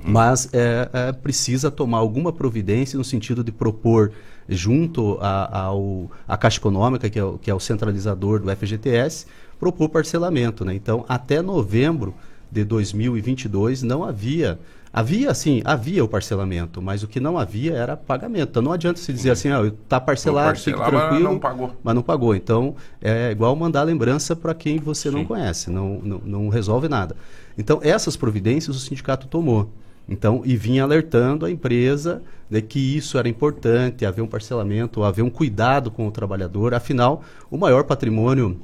Mas 0.05 0.49
é, 0.53 0.89
é, 0.93 1.13
precisa 1.13 1.71
tomar 1.71 1.99
alguma 1.99 2.33
providência 2.33 2.97
no 2.97 3.05
sentido 3.05 3.45
de 3.45 3.53
propor, 3.53 4.13
junto 4.49 5.19
à 5.21 6.37
Caixa 6.39 6.59
Econômica, 6.59 7.09
que 7.09 7.19
é, 7.19 7.25
o, 7.25 7.39
que 7.39 7.51
é 7.51 7.55
o 7.55 7.61
centralizador 7.61 8.41
do 8.41 8.55
FGTS, 8.55 9.27
propor 9.59 9.89
parcelamento. 9.89 10.65
Né? 10.65 10.75
Então, 10.75 11.05
até 11.09 11.41
novembro 11.41 12.15
de 12.51 12.65
2022 12.65 13.83
não 13.83 14.05
havia 14.05 14.59
Havia, 14.97 15.35
sim, 15.35 15.61
havia 15.65 16.05
o 16.05 16.09
parcelamento, 16.09 16.81
mas 16.81 17.03
o 17.03 17.09
que 17.09 17.19
não 17.19 17.37
havia 17.37 17.73
era 17.73 17.97
pagamento. 17.97 18.51
Então 18.51 18.63
não 18.63 18.71
adianta 18.71 19.01
se 19.01 19.13
dizer 19.13 19.33
assim, 19.33 19.49
ah, 19.51 19.61
está 19.67 20.01
parcelado, 20.01 20.57
fique 20.57 20.79
tranquilo, 20.79 21.11
mas 21.11 21.23
não 21.23 21.39
pagou. 21.41 21.77
Mas 21.83 21.95
não 21.97 22.03
pagou. 22.03 22.35
Então 22.37 22.77
é 23.03 23.33
igual 23.33 23.57
mandar 23.57 23.83
lembrança 23.83 24.37
para 24.37 24.55
quem 24.55 24.79
você 24.79 25.11
sim. 25.11 25.17
não 25.17 25.25
conhece, 25.25 25.69
não, 25.69 25.99
não, 26.01 26.19
não 26.25 26.49
resolve 26.49 26.89
nada. 26.89 27.17
Então 27.59 27.81
essas 27.83 28.17
providências 28.17 28.77
o 28.77 28.79
sindicato 28.79 29.27
tomou. 29.27 29.69
Então, 30.09 30.43
e 30.45 30.55
vinha 30.55 30.85
alertando 30.85 31.47
a 31.47 31.51
empresa 31.51 32.23
de 32.49 32.61
que 32.63 32.79
isso 32.79 33.19
era 33.19 33.29
importante, 33.29 34.05
haver 34.05 34.23
um 34.23 34.27
parcelamento, 34.27 35.03
haver 35.03 35.23
um 35.23 35.31
cuidado 35.31 35.91
com 35.91 36.07
o 36.07 36.11
trabalhador. 36.11 36.75
Afinal, 36.75 37.23
o 37.51 37.57
maior 37.57 37.85
patrimônio 37.85 38.61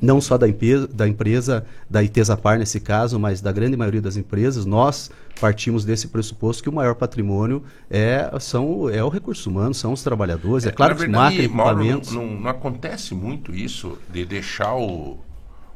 não 0.00 0.20
só 0.20 0.36
da, 0.36 0.48
empresa, 0.48 0.86
da 0.86 1.08
empresa, 1.08 1.66
da 1.88 2.02
Itesapar 2.02 2.58
nesse 2.58 2.80
caso, 2.80 3.18
mas 3.18 3.40
da 3.40 3.52
grande 3.52 3.76
maioria 3.76 4.02
das 4.02 4.16
empresas, 4.16 4.66
nós 4.66 5.10
partimos 5.40 5.84
desse 5.84 6.08
pressuposto 6.08 6.62
que 6.62 6.68
o 6.68 6.72
maior 6.72 6.94
patrimônio 6.94 7.62
é, 7.90 8.30
são, 8.40 8.88
é 8.88 9.02
o 9.02 9.08
recurso 9.08 9.50
humano, 9.50 9.74
são 9.74 9.92
os 9.92 10.02
trabalhadores. 10.02 10.66
É, 10.66 10.68
é 10.68 10.72
claro 10.72 10.96
que 10.96 11.06
máquinas, 11.06 11.44
equipamentos... 11.44 12.12
Não, 12.12 12.26
não, 12.26 12.40
não, 12.40 12.50
acontece 12.50 13.14
muito 13.14 13.54
isso 13.54 13.98
de 14.08 14.24
deixar 14.24 14.74
o, 14.74 15.18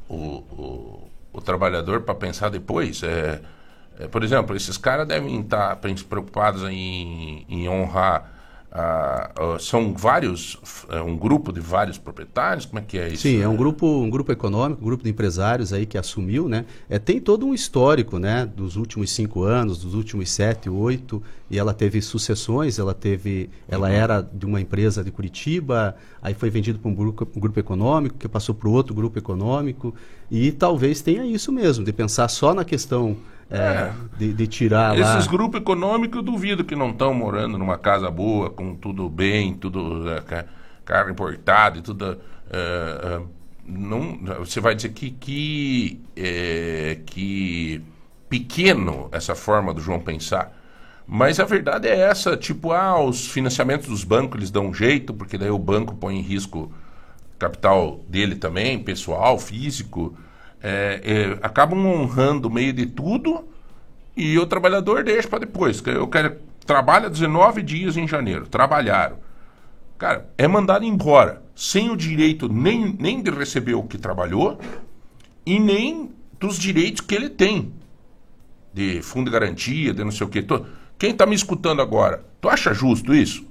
o, 0.09 0.17
o, 0.17 1.11
o 1.33 1.41
trabalhador 1.41 2.03
para 2.03 2.15
pensar 2.15 2.51
depois. 2.51 3.03
É, 3.03 3.41
é, 3.99 4.09
por 4.09 4.23
exemplo, 4.23 4.57
esses 4.57 4.77
caras 4.77 5.07
devem 5.07 5.41
estar 5.41 5.77
preocupados 5.77 6.63
em, 6.65 7.45
em 7.49 7.69
honrar 7.69 8.30
ah, 8.73 9.33
ah, 9.37 9.57
são 9.59 9.93
vários, 9.95 10.57
é 10.89 11.01
um 11.03 11.17
grupo 11.17 11.53
de 11.53 11.59
vários 11.59 11.99
proprietários? 11.99 12.67
Como 12.67 12.79
é 12.79 12.83
que 12.83 12.99
é 12.99 13.09
isso? 13.09 13.23
Sim, 13.23 13.41
é 13.41 13.49
um 13.49 13.57
grupo, 13.57 13.85
um 13.87 14.09
grupo 14.09 14.31
econômico, 14.31 14.81
um 14.81 14.85
grupo 14.85 15.03
de 15.03 15.11
empresários 15.11 15.73
aí 15.73 15.85
que 15.85 15.99
assumiu, 15.99 16.49
né? 16.49 16.65
É, 16.89 16.99
tem 16.99 17.21
todo 17.21 17.45
um 17.45 17.53
histórico, 17.53 18.19
né? 18.19 18.47
Dos 18.47 18.77
últimos 18.77 19.11
cinco 19.11 19.43
anos, 19.43 19.83
dos 19.83 19.95
últimos 19.95 20.31
sete, 20.31 20.71
oito, 20.71 21.21
e 21.51 21.59
ela 21.59 21.75
teve 21.75 22.01
sucessões, 22.01 22.79
ela 22.79 22.95
teve, 22.95 23.51
ela 23.69 23.89
uhum. 23.89 23.95
era 23.95 24.21
de 24.23 24.47
uma 24.47 24.61
empresa 24.61 25.03
de 25.03 25.11
Curitiba, 25.11 25.97
aí 26.23 26.33
foi 26.33 26.49
vendido 26.49 26.79
para 26.79 26.91
um 26.91 26.95
grupo, 26.95 27.29
um 27.35 27.41
grupo 27.41 27.59
econômico, 27.59 28.17
que 28.17 28.29
passou 28.29 28.55
para 28.55 28.69
outro 28.69 28.95
grupo 28.95 29.19
econômico, 29.19 29.93
e 30.31 30.53
talvez 30.53 31.01
tenha 31.01 31.25
isso 31.27 31.51
mesmo, 31.51 31.85
de 31.85 31.93
pensar 31.93 32.29
só 32.29 32.55
na 32.55 32.65
questão 32.65 33.17
é, 33.51 33.91
de, 34.17 34.33
de, 34.33 34.47
tirar 34.47 34.97
Esses 34.97 35.27
lá... 35.27 35.31
grupos 35.33 35.61
econômicos, 35.61 36.19
eu 36.19 36.23
duvido 36.23 36.65
que 36.65 36.77
não 36.77 36.91
estão 36.91 37.13
morando 37.13 37.59
numa 37.59 37.77
casa 37.77 38.09
boa, 38.09 38.49
com 38.49 38.77
tudo 38.77 39.09
bem, 39.09 39.55
tudo 39.55 40.09
é, 40.09 40.45
carro 40.85 41.11
importado 41.11 41.79
e 41.79 41.83
tudo. 41.83 42.19
É, 42.49 42.57
é, 42.57 43.21
não, 43.67 44.19
você 44.39 44.61
vai 44.61 44.75
dizer 44.75 44.91
que, 44.91 45.11
que, 45.11 46.01
é, 46.17 46.99
que 47.05 47.83
pequeno 48.29 49.09
essa 49.11 49.35
forma 49.35 49.75
do 49.75 49.81
João 49.81 49.99
pensar. 49.99 50.57
Mas 51.05 51.41
a 51.41 51.45
verdade 51.45 51.89
é 51.89 51.99
essa, 51.99 52.37
tipo, 52.37 52.71
ah, 52.71 53.03
os 53.03 53.27
financiamentos 53.27 53.89
dos 53.89 54.05
bancos 54.05 54.39
eles 54.39 54.51
dão 54.53 54.69
um 54.69 54.75
jeito, 54.75 55.13
porque 55.13 55.37
daí 55.37 55.51
o 55.51 55.59
banco 55.59 55.97
põe 55.97 56.17
em 56.17 56.23
risco 56.23 56.73
capital 57.37 58.01
dele 58.09 58.37
também, 58.37 58.79
pessoal, 58.79 59.39
físico 59.41 60.17
é, 60.63 61.01
é, 61.03 61.39
acabam 61.47 61.87
honrando 61.87 62.49
o 62.49 62.51
meio 62.51 62.73
de 62.73 62.87
tudo 62.87 63.45
e 64.17 64.39
o 64.39 64.47
trabalhador 64.47 65.03
deixa 65.03 65.29
para 65.29 65.41
depois. 65.41 65.83
Eu 65.87 66.07
quero 66.09 66.37
trabalha 66.67 67.11
19 67.11 67.63
dias 67.63 67.97
em 67.97 68.07
janeiro, 68.07 68.47
trabalharam. 68.47 69.19
Cara, 69.99 70.31
é 70.39 70.47
mandado 70.47 70.85
embora, 70.85 71.43
sem 71.55 71.91
o 71.91 71.97
direito 71.97 72.49
nem, 72.49 72.97
nem 72.99 73.21
de 73.21 73.31
receber 73.31 73.75
o 73.75 73.83
que 73.83 73.99
trabalhou 73.99 74.59
e 75.45 75.59
nem 75.59 76.13
dos 76.39 76.59
direitos 76.59 77.01
que 77.01 77.15
ele 77.15 77.29
tem. 77.29 77.73
De 78.73 79.03
fundo 79.03 79.27
de 79.27 79.33
garantia, 79.33 79.93
de 79.93 80.05
não 80.05 80.13
sei 80.13 80.27
o 80.27 80.31
que. 80.31 80.47
Quem 80.97 81.11
está 81.11 81.27
me 81.27 81.35
escutando 81.35 81.83
agora, 81.83 82.25
tu 82.41 82.49
acha 82.49 82.73
justo 82.73 83.13
isso? 83.13 83.45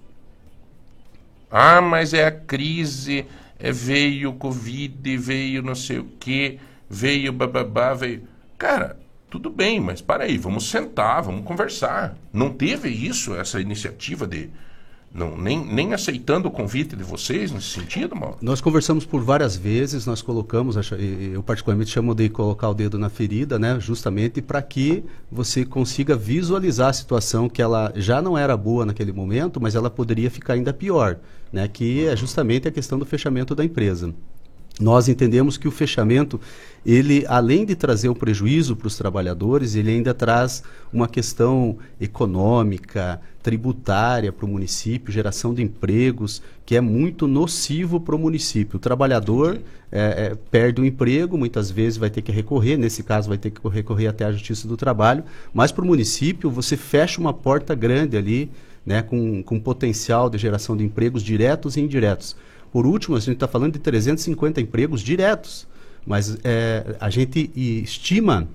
Ah, 1.52 1.82
mas 1.82 2.14
é 2.14 2.26
a 2.26 2.32
crise, 2.32 3.26
é, 3.60 3.72
veio 3.72 4.30
o 4.30 4.36
Covid, 4.36 5.18
veio 5.18 5.62
não 5.62 5.76
sei 5.76 6.00
o 6.00 6.06
que 6.06 6.60
veio 6.90 7.32
bababá, 7.32 7.94
veio. 7.94 8.24
Cara, 8.58 8.98
Tudo 9.30 9.50
bem, 9.52 9.80
mas 9.80 10.02
para 10.02 10.24
aí, 10.24 10.40
vamos 10.40 10.68
sentar, 10.70 11.22
vamos 11.22 11.46
conversar. 11.46 12.18
Não 12.34 12.50
teve 12.50 12.90
isso, 12.90 13.36
essa 13.36 13.62
iniciativa 13.62 14.26
de 14.26 14.50
não, 15.14 15.36
nem, 15.38 15.64
nem 15.66 15.94
aceitando 15.94 16.48
o 16.48 16.52
convite 16.52 16.96
de 16.96 17.04
vocês 17.04 17.52
nesse 17.52 17.68
sentido, 17.68 18.16
Mauro? 18.16 18.38
Nós 18.42 18.62
conversamos 18.62 19.06
por 19.06 19.24
várias 19.24 19.56
vezes, 19.56 20.06
nós 20.06 20.22
colocamos, 20.22 20.76
eu 21.34 21.42
particularmente 21.42 21.90
chamo 21.90 22.14
de 22.14 22.30
colocar 22.30 22.70
o 22.70 22.74
dedo 22.76 22.98
na 23.00 23.10
ferida, 23.10 23.58
né, 23.58 23.80
justamente 23.80 24.42
para 24.42 24.62
que 24.62 25.04
você 25.32 25.66
consiga 25.66 26.16
visualizar 26.16 26.90
a 26.90 26.94
situação 26.94 27.50
que 27.50 27.62
ela 27.62 27.92
já 27.96 28.22
não 28.22 28.38
era 28.38 28.56
boa 28.56 28.86
naquele 28.86 29.12
momento, 29.12 29.60
mas 29.60 29.74
ela 29.74 29.90
poderia 29.90 30.30
ficar 30.30 30.54
ainda 30.54 30.72
pior, 30.72 31.18
né, 31.52 31.68
que 31.68 32.06
é 32.08 32.16
justamente 32.16 32.68
a 32.68 32.72
questão 32.72 33.00
do 33.00 33.06
fechamento 33.06 33.56
da 33.56 33.66
empresa. 33.66 34.14
Nós 34.80 35.10
entendemos 35.10 35.58
que 35.58 35.68
o 35.68 35.72
fechamento, 35.72 36.40
ele 36.86 37.26
além 37.28 37.66
de 37.66 37.76
trazer 37.76 38.08
o 38.08 38.16
prejuízo 38.16 38.78
para 38.78 38.88
os 38.88 38.96
trabalhadores, 38.96 39.76
ele 39.76 39.92
ainda 39.92 40.14
traz 40.14 40.64
uma 40.92 41.06
questão 41.06 41.78
econômica, 42.00 43.20
tributária 43.44 44.32
para 44.32 44.46
o 44.46 44.48
município, 44.48 45.12
geração 45.12 45.54
de 45.54 45.62
empregos, 45.62 46.42
que 46.66 46.78
é 46.78 46.82
muito 46.82 47.28
nocivo 47.28 48.00
para 48.00 48.16
o 48.16 48.20
município. 48.20 48.78
O 48.78 48.80
trabalhador 48.80 49.60
é, 49.92 50.00
é, 50.32 50.38
perde 50.50 50.80
o 50.80 50.86
emprego, 50.86 51.38
muitas 51.38 51.70
vezes 51.70 51.98
vai 51.98 52.10
ter 52.10 52.22
que 52.22 52.32
recorrer, 52.32 52.78
nesse 52.78 53.04
caso 53.04 53.28
vai 53.28 53.38
ter 53.38 53.50
que 53.50 53.68
recorrer 53.68 54.08
até 54.08 54.24
a 54.24 54.32
Justiça 54.32 54.66
do 54.66 54.78
Trabalho, 54.78 55.26
mas 55.54 55.74
para 55.74 55.84
o 55.84 55.88
município 55.88 56.50
você 56.50 56.78
fecha 56.78 57.20
uma 57.20 57.34
porta 57.34 57.76
grande 57.76 58.16
ali, 58.16 58.50
né, 58.86 59.02
com, 59.02 59.44
com 59.44 59.60
potencial 59.60 60.30
de 60.30 60.38
geração 60.38 60.78
de 60.78 60.86
empregos 60.86 61.22
diretos 61.22 61.76
e 61.76 61.82
indiretos. 61.82 62.36
Por 62.72 62.86
último, 62.86 63.16
a 63.16 63.20
gente 63.20 63.34
está 63.34 63.48
falando 63.48 63.74
de 63.74 63.80
350 63.80 64.62
empregos 64.62 65.02
diretos, 65.02 65.68
mas 66.06 66.38
é, 66.44 66.96
a 67.00 67.10
gente 67.10 67.52
estima 67.56 68.48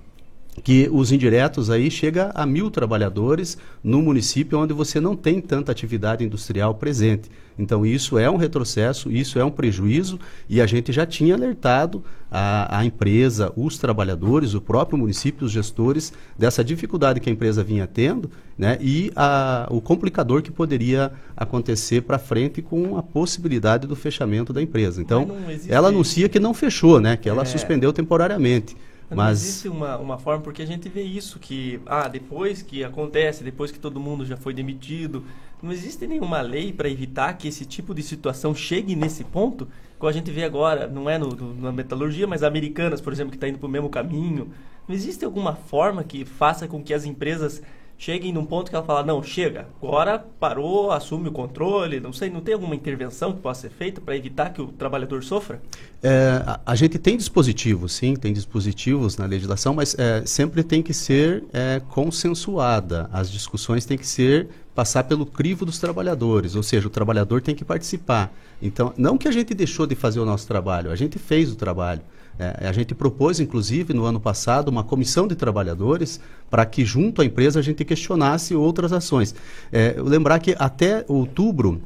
que 0.62 0.88
os 0.92 1.10
indiretos 1.10 1.70
aí 1.70 1.90
chega 1.90 2.30
a 2.34 2.46
mil 2.46 2.70
trabalhadores 2.70 3.58
no 3.82 4.00
município 4.00 4.58
onde 4.58 4.72
você 4.72 5.00
não 5.00 5.16
tem 5.16 5.40
tanta 5.40 5.72
atividade 5.72 6.24
industrial 6.24 6.74
presente. 6.74 7.30
Então 7.58 7.86
isso 7.86 8.18
é 8.18 8.28
um 8.28 8.36
retrocesso, 8.36 9.10
isso 9.10 9.38
é 9.38 9.44
um 9.44 9.50
prejuízo 9.50 10.18
e 10.48 10.60
a 10.60 10.66
gente 10.66 10.92
já 10.92 11.06
tinha 11.06 11.34
alertado 11.34 12.02
a, 12.30 12.78
a 12.78 12.84
empresa, 12.84 13.52
os 13.56 13.78
trabalhadores, 13.78 14.54
o 14.54 14.60
próprio 14.60 14.98
município, 14.98 15.46
os 15.46 15.52
gestores 15.52 16.12
dessa 16.36 16.64
dificuldade 16.64 17.20
que 17.20 17.30
a 17.30 17.32
empresa 17.32 17.62
vinha 17.62 17.86
tendo, 17.86 18.28
né? 18.58 18.76
E 18.80 19.12
a, 19.14 19.68
o 19.70 19.80
complicador 19.80 20.42
que 20.42 20.50
poderia 20.50 21.12
acontecer 21.36 22.02
para 22.02 22.18
frente 22.18 22.60
com 22.60 22.98
a 22.98 23.02
possibilidade 23.02 23.86
do 23.86 23.94
fechamento 23.94 24.52
da 24.52 24.60
empresa. 24.60 25.00
Então 25.00 25.28
ela 25.68 25.88
anuncia 25.88 26.28
que 26.28 26.40
não 26.40 26.52
fechou, 26.52 27.00
né? 27.00 27.16
Que 27.16 27.28
ela 27.28 27.42
é... 27.42 27.44
suspendeu 27.44 27.92
temporariamente. 27.92 28.76
Mas, 29.14 29.26
Mas 29.26 29.42
existe 29.42 29.68
uma, 29.68 29.96
uma 29.98 30.18
forma, 30.18 30.42
porque 30.42 30.62
a 30.62 30.66
gente 30.66 30.88
vê 30.88 31.02
isso, 31.02 31.38
que 31.38 31.80
ah, 31.86 32.08
depois 32.08 32.62
que 32.62 32.84
acontece, 32.84 33.44
depois 33.44 33.70
que 33.70 33.78
todo 33.78 34.00
mundo 34.00 34.24
já 34.24 34.36
foi 34.36 34.52
demitido, 34.52 35.24
não 35.62 35.72
existe 35.72 36.06
nenhuma 36.06 36.40
lei 36.40 36.72
para 36.72 36.88
evitar 36.88 37.32
que 37.34 37.48
esse 37.48 37.64
tipo 37.64 37.94
de 37.94 38.02
situação 38.02 38.54
chegue 38.54 38.94
nesse 38.94 39.24
ponto, 39.24 39.66
como 39.98 40.10
a 40.10 40.12
gente 40.12 40.30
vê 40.30 40.44
agora, 40.44 40.86
não 40.86 41.08
é 41.08 41.16
no, 41.16 41.28
no, 41.28 41.54
na 41.54 41.72
metalurgia, 41.72 42.26
mas 42.26 42.42
americanas, 42.42 43.00
por 43.00 43.12
exemplo, 43.12 43.30
que 43.30 43.36
está 43.36 43.48
indo 43.48 43.58
para 43.58 43.66
o 43.66 43.70
mesmo 43.70 43.88
caminho. 43.88 44.50
Não 44.86 44.94
existe 44.94 45.24
alguma 45.24 45.54
forma 45.54 46.04
que 46.04 46.24
faça 46.24 46.68
com 46.68 46.82
que 46.82 46.92
as 46.92 47.06
empresas 47.06 47.62
cheguem 47.96 48.32
num 48.32 48.44
ponto 48.44 48.70
que 48.70 48.76
ela 48.76 48.84
fala, 48.84 49.02
não, 49.02 49.22
chega, 49.22 49.68
agora 49.80 50.18
parou, 50.18 50.90
assume 50.90 51.28
o 51.28 51.32
controle, 51.32 52.00
não 52.00 52.12
sei, 52.12 52.28
não 52.28 52.40
tem 52.40 52.54
alguma 52.54 52.74
intervenção 52.74 53.32
que 53.32 53.40
possa 53.40 53.62
ser 53.62 53.70
feita 53.70 54.00
para 54.00 54.16
evitar 54.16 54.52
que 54.52 54.60
o 54.60 54.66
trabalhador 54.66 55.22
sofra? 55.22 55.62
É, 56.02 56.42
a, 56.44 56.60
a, 56.66 56.74
gente 56.74 56.98
tem 56.98 57.16
dispositivos, 57.16 57.92
sim, 57.92 58.14
tem 58.14 58.32
dispositivos 58.32 59.16
na 59.16 59.26
legislação, 59.26 59.72
mas 59.72 59.96
é, 59.98 60.24
sempre 60.26 60.62
tem 60.62 60.82
que 60.82 60.92
ser 60.92 61.44
é, 61.52 61.80
consensuada, 61.88 63.08
as 63.12 63.30
discussões 63.30 63.86
têm 63.86 63.96
que 63.96 64.06
ser, 64.06 64.48
passar 64.74 65.04
pelo 65.04 65.24
crivo 65.24 65.64
dos 65.64 65.78
trabalhadores, 65.78 66.56
ou 66.56 66.62
seja, 66.62 66.88
o 66.88 66.90
trabalhador 66.90 67.40
tem 67.40 67.54
que 67.54 67.64
participar. 67.64 68.34
Então, 68.60 68.92
não 68.96 69.16
que 69.16 69.28
a 69.28 69.32
gente 69.32 69.54
deixou 69.54 69.86
de 69.86 69.94
fazer 69.94 70.20
o 70.20 70.26
nosso 70.26 70.46
trabalho, 70.46 70.90
a 70.90 70.96
gente 70.96 71.18
fez 71.18 71.50
o 71.50 71.56
trabalho, 71.56 72.02
é, 72.38 72.66
a 72.66 72.72
gente 72.72 72.94
propôs, 72.94 73.38
inclusive, 73.40 73.94
no 73.94 74.04
ano 74.04 74.20
passado, 74.20 74.68
uma 74.68 74.82
comissão 74.82 75.26
de 75.26 75.36
trabalhadores 75.36 76.20
para 76.50 76.66
que, 76.66 76.84
junto 76.84 77.22
à 77.22 77.24
empresa, 77.24 77.60
a 77.60 77.62
gente 77.62 77.84
questionasse 77.84 78.54
outras 78.54 78.92
ações. 78.92 79.34
É, 79.72 79.94
lembrar 79.98 80.38
que 80.40 80.54
até 80.58 81.04
outubro 81.08 81.80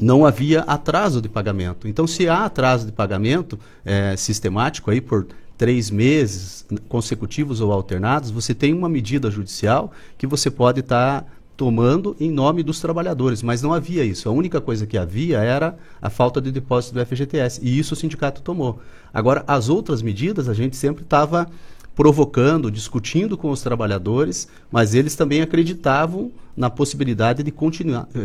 não 0.00 0.24
havia 0.24 0.60
atraso 0.62 1.20
de 1.20 1.28
pagamento. 1.28 1.86
Então, 1.86 2.06
se 2.06 2.28
há 2.28 2.44
atraso 2.44 2.86
de 2.86 2.92
pagamento 2.92 3.58
é, 3.84 4.16
sistemático 4.16 4.90
aí 4.90 5.00
por 5.00 5.26
três 5.56 5.90
meses 5.90 6.66
consecutivos 6.88 7.60
ou 7.60 7.70
alternados, 7.70 8.30
você 8.30 8.54
tem 8.54 8.72
uma 8.72 8.88
medida 8.88 9.30
judicial 9.30 9.92
que 10.18 10.26
você 10.26 10.50
pode 10.50 10.80
estar 10.80 11.20
tá 11.20 11.26
tomando 11.56 12.16
em 12.18 12.30
nome 12.30 12.62
dos 12.62 12.80
trabalhadores, 12.80 13.42
mas 13.42 13.62
não 13.62 13.72
havia 13.72 14.04
isso. 14.04 14.28
A 14.28 14.32
única 14.32 14.60
coisa 14.60 14.86
que 14.86 14.96
havia 14.96 15.38
era 15.38 15.76
a 16.00 16.10
falta 16.10 16.40
de 16.40 16.50
depósito 16.50 16.94
do 16.94 17.04
FGTS, 17.04 17.60
e 17.62 17.78
isso 17.78 17.94
o 17.94 17.96
sindicato 17.96 18.42
tomou. 18.42 18.80
Agora, 19.12 19.44
as 19.46 19.68
outras 19.68 20.02
medidas 20.02 20.48
a 20.48 20.54
gente 20.54 20.76
sempre 20.76 21.02
estava 21.02 21.48
provocando, 21.94 22.70
discutindo 22.70 23.36
com 23.36 23.50
os 23.50 23.60
trabalhadores, 23.60 24.48
mas 24.70 24.94
eles 24.94 25.14
também 25.14 25.42
acreditavam 25.42 26.32
na 26.56 26.70
possibilidade 26.70 27.42
de, 27.42 27.52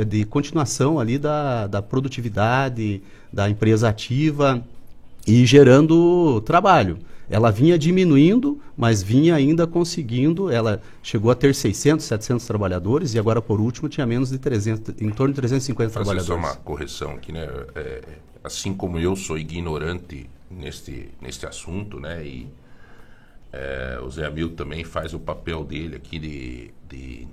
de 0.06 0.26
continuação 0.26 1.00
ali 1.00 1.18
da, 1.18 1.68
da 1.68 1.82
produtividade, 1.82 3.02
da 3.32 3.50
empresa 3.50 3.90
ativa 3.90 4.64
e 5.28 5.46
gerando 5.46 6.42
trabalho 6.42 6.98
ela 7.30 7.52
vinha 7.52 7.78
diminuindo, 7.78 8.60
mas 8.76 9.04
vinha 9.04 9.36
ainda 9.36 9.68
conseguindo, 9.68 10.50
ela 10.50 10.82
chegou 11.04 11.30
a 11.30 11.36
ter 11.36 11.54
600, 11.54 12.06
700 12.06 12.48
trabalhadores 12.48 13.14
e 13.14 13.20
agora 13.20 13.42
por 13.42 13.60
último 13.60 13.90
tinha 13.90 14.06
menos 14.06 14.30
de 14.30 14.38
300, 14.38 15.02
em 15.02 15.10
torno 15.10 15.34
de 15.34 15.42
350 15.42 15.92
Fazer 15.92 16.06
trabalhadores. 16.06 16.26
só 16.26 16.36
uma 16.36 16.56
correção 16.56 17.12
aqui, 17.12 17.34
né? 17.34 17.46
É, 17.76 18.02
assim 18.44 18.74
como 18.74 18.98
eu 18.98 19.16
sou 19.16 19.38
ignorante 19.38 20.30
neste, 20.50 21.10
neste 21.22 21.46
assunto, 21.46 22.00
né? 22.00 22.26
E 22.26 22.48
é, 23.52 24.00
o 24.02 24.10
Zé 24.10 24.26
Hamilton 24.26 24.56
também 24.56 24.84
faz 24.86 25.14
o 25.14 25.20
papel 25.20 25.66
dele 25.66 25.98
aqui 25.98 26.20
de, 26.20 26.72
de 26.88 27.28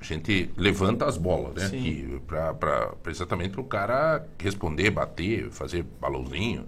a 0.00 0.04
gente 0.04 0.50
levanta 0.56 1.06
as 1.06 1.16
bolas, 1.16 1.54
né? 1.54 1.66
Aqui, 1.66 2.20
pra, 2.28 2.54
pra, 2.54 2.86
pra 3.02 3.10
exatamente 3.10 3.50
para 3.50 3.60
o 3.60 3.64
cara 3.64 4.24
responder, 4.38 4.90
bater, 4.90 5.50
fazer 5.50 5.84
balãozinho 6.00 6.66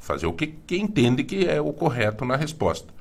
fazer 0.00 0.26
o 0.26 0.32
que, 0.32 0.48
que 0.48 0.76
entende 0.76 1.22
que 1.22 1.46
é 1.46 1.60
o 1.60 1.72
correto 1.72 2.24
na 2.24 2.34
resposta. 2.34 2.92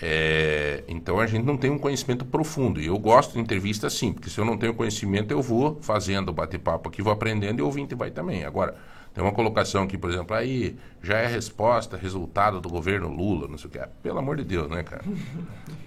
É, 0.00 0.84
então 0.88 1.20
a 1.20 1.26
gente 1.26 1.44
não 1.44 1.56
tem 1.56 1.70
um 1.70 1.78
conhecimento 1.78 2.24
profundo. 2.24 2.80
E 2.80 2.86
eu 2.86 2.98
gosto 2.98 3.34
de 3.34 3.40
entrevista 3.40 3.88
sim, 3.88 4.12
porque 4.12 4.30
se 4.30 4.38
eu 4.38 4.44
não 4.44 4.56
tenho 4.56 4.74
conhecimento, 4.74 5.32
eu 5.32 5.42
vou 5.42 5.78
fazendo 5.80 6.32
bate-papo 6.32 6.88
aqui, 6.88 7.02
vou 7.02 7.12
aprendendo 7.12 7.60
e 7.60 7.62
o 7.62 7.66
ouvinte 7.66 7.94
vai 7.94 8.10
também. 8.10 8.44
Agora, 8.44 8.74
tem 9.14 9.22
uma 9.22 9.32
colocação 9.32 9.82
aqui, 9.82 9.98
por 9.98 10.10
exemplo, 10.10 10.34
aí 10.34 10.74
já 11.02 11.18
é 11.18 11.26
resposta, 11.26 11.98
resultado 11.98 12.60
do 12.60 12.68
governo 12.68 13.08
Lula, 13.08 13.46
não 13.46 13.58
sei 13.58 13.68
o 13.68 13.70
que. 13.70 13.80
Pelo 14.02 14.18
amor 14.18 14.36
de 14.36 14.44
Deus, 14.44 14.68
né, 14.70 14.82
cara? 14.82 15.02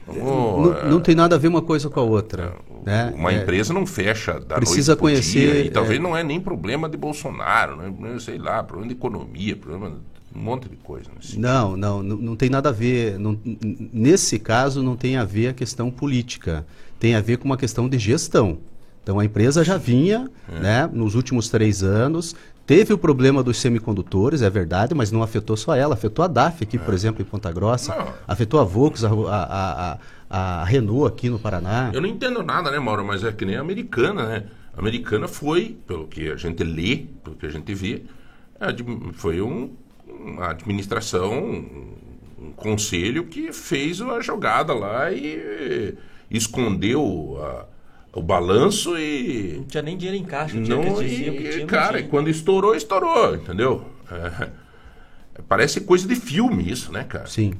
Não, 0.07 0.77
é, 0.77 0.87
não, 0.87 1.01
tem 1.01 1.15
nada 1.15 1.35
a 1.35 1.39
ver 1.39 1.47
uma 1.47 1.63
coisa 1.63 1.89
com 1.89 1.99
a 1.99 2.03
outra. 2.03 2.53
É, 2.85 2.85
né? 2.85 3.13
Uma 3.15 3.31
é, 3.31 3.41
empresa 3.41 3.73
não 3.73 3.87
fecha 3.87 4.39
da 4.39 4.57
precisa 4.57 4.91
noite 4.91 5.01
conhecer, 5.01 5.51
dia, 5.51 5.65
e 5.65 5.71
talvez 5.71 5.99
é. 5.99 6.03
não 6.03 6.15
é 6.15 6.23
nem 6.23 6.39
problema 6.39 6.87
de 6.87 6.95
Bolsonaro, 6.95 7.75
né? 7.75 8.19
sei 8.19 8.37
lá, 8.37 8.61
problema 8.61 8.89
de 8.89 8.95
economia, 8.95 9.55
problema 9.55 9.97
um 10.35 10.39
monte 10.39 10.67
de 10.67 10.75
coisa. 10.75 11.09
Não, 11.37 11.77
não, 11.77 12.03
não, 12.03 12.17
não 12.17 12.35
tem 12.35 12.49
nada 12.49 12.69
a 12.69 12.71
ver. 12.71 13.17
Não, 13.17 13.39
nesse 13.93 14.37
caso, 14.37 14.83
não 14.83 14.95
tem 14.95 15.15
a 15.15 15.23
ver 15.23 15.47
a 15.47 15.53
questão 15.53 15.89
política. 15.89 16.65
Tem 16.99 17.15
a 17.15 17.21
ver 17.21 17.37
com 17.37 17.45
uma 17.45 17.57
questão 17.57 17.87
de 17.87 17.97
gestão. 17.97 18.57
Então, 19.01 19.19
a 19.19 19.25
empresa 19.25 19.63
já 19.63 19.77
vinha, 19.77 20.29
é. 20.51 20.59
né, 20.59 20.89
nos 20.91 21.13
últimos 21.13 21.47
três 21.47 21.83
anos, 21.83 22.35
teve 22.65 22.91
o 22.91 22.97
problema 22.97 23.43
dos 23.43 23.57
semicondutores, 23.57 24.41
é 24.41 24.49
verdade, 24.49 24.95
mas 24.95 25.11
não 25.11 25.21
afetou 25.21 25.55
só 25.55 25.75
ela, 25.75 25.93
afetou 25.93 26.25
a 26.25 26.27
DAF 26.27 26.63
aqui, 26.63 26.77
é. 26.77 26.79
por 26.79 26.91
exemplo, 26.91 27.21
em 27.21 27.25
Ponta 27.25 27.51
Grossa, 27.51 27.95
não. 27.95 28.13
afetou 28.27 28.59
a 28.59 28.63
Volks, 28.63 29.03
a, 29.03 29.09
a, 29.09 29.91
a, 29.91 29.99
a, 30.61 30.65
Renault 30.65 31.07
aqui 31.07 31.29
no 31.29 31.37
Paraná. 31.37 31.91
Eu 31.93 32.01
não 32.01 32.09
entendo 32.09 32.41
nada, 32.41 32.71
né, 32.71 32.79
Mauro, 32.79 33.05
mas 33.05 33.23
é 33.23 33.31
que 33.31 33.45
nem 33.45 33.57
a 33.57 33.61
americana, 33.61 34.25
né? 34.27 34.43
A 34.75 34.79
americana 34.79 35.27
foi, 35.27 35.77
pelo 35.85 36.07
que 36.07 36.31
a 36.31 36.35
gente 36.35 36.63
lê, 36.63 37.05
pelo 37.23 37.35
que 37.35 37.45
a 37.45 37.49
gente 37.49 37.75
vê, 37.75 38.01
foi 39.13 39.39
um 39.39 39.69
uma 40.19 40.51
administração, 40.51 41.33
um 42.39 42.51
conselho 42.55 43.25
que 43.25 43.51
fez 43.51 44.01
a 44.01 44.21
jogada 44.21 44.73
lá 44.73 45.11
e 45.11 45.95
escondeu 46.29 47.37
a, 47.41 47.65
o 48.19 48.21
balanço 48.21 48.97
e. 48.97 49.55
Não 49.57 49.63
tinha 49.65 49.83
nem 49.83 49.97
dinheiro 49.97 50.21
em 50.21 50.25
caixa, 50.25 50.55
não, 50.55 50.83
não 50.83 51.03
e, 51.03 51.31
que 51.31 51.49
tinha, 51.49 51.67
Cara, 51.67 52.01
não 52.01 52.07
quando 52.07 52.29
estourou, 52.29 52.75
estourou, 52.75 53.35
entendeu? 53.35 53.85
É, 54.11 54.49
parece 55.47 55.81
coisa 55.81 56.07
de 56.07 56.15
filme 56.15 56.69
isso, 56.69 56.91
né, 56.91 57.03
cara? 57.03 57.27
Sim. 57.27 57.53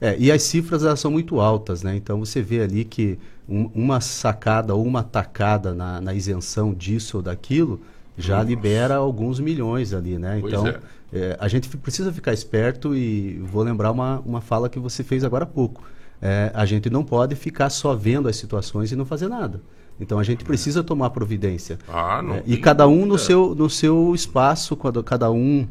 É, 0.00 0.16
e 0.18 0.32
as 0.32 0.42
cifras 0.42 0.84
elas 0.84 0.98
são 0.98 1.10
muito 1.10 1.40
altas, 1.40 1.82
né? 1.82 1.94
Então 1.94 2.18
você 2.18 2.42
vê 2.42 2.60
ali 2.60 2.84
que 2.84 3.18
um, 3.48 3.70
uma 3.74 4.00
sacada 4.00 4.74
ou 4.74 4.84
uma 4.84 5.04
tacada 5.04 5.74
na, 5.74 6.00
na 6.00 6.12
isenção 6.12 6.74
disso 6.74 7.18
ou 7.18 7.22
daquilo 7.22 7.80
já 8.16 8.38
Nossa. 8.38 8.48
libera 8.48 8.96
alguns 8.96 9.38
milhões 9.38 9.92
ali, 9.94 10.18
né? 10.18 10.38
Pois 10.40 10.52
então, 10.52 10.66
é. 10.66 10.80
É, 11.12 11.36
a 11.38 11.46
gente 11.48 11.68
precisa 11.76 12.12
ficar 12.12 12.32
esperto 12.32 12.94
e 12.96 13.38
vou 13.40 13.62
lembrar 13.62 13.90
uma, 13.90 14.20
uma 14.24 14.40
fala 14.40 14.68
que 14.68 14.78
você 14.78 15.04
fez 15.04 15.22
agora 15.24 15.44
há 15.44 15.46
pouco. 15.46 15.82
é, 16.24 16.50
a 16.54 16.64
gente 16.64 16.88
não 16.88 17.02
pode 17.04 17.34
ficar 17.34 17.68
só 17.68 17.94
vendo 17.96 18.28
as 18.28 18.36
situações 18.36 18.92
e 18.92 18.96
não 18.96 19.04
fazer 19.04 19.28
nada. 19.28 19.60
Então 20.00 20.18
a 20.18 20.22
gente 20.22 20.44
precisa 20.44 20.82
tomar 20.82 21.10
providência. 21.10 21.78
Ah, 21.88 22.22
não 22.22 22.34
É, 22.36 22.42
e 22.46 22.56
cada 22.56 22.86
um 22.88 23.04
no 23.04 23.18
seu, 23.18 23.54
no 23.54 23.68
seu 23.68 24.14
espaço, 24.14 24.76
quando- 24.76 25.02
cada 25.02 25.30
um 25.30 25.66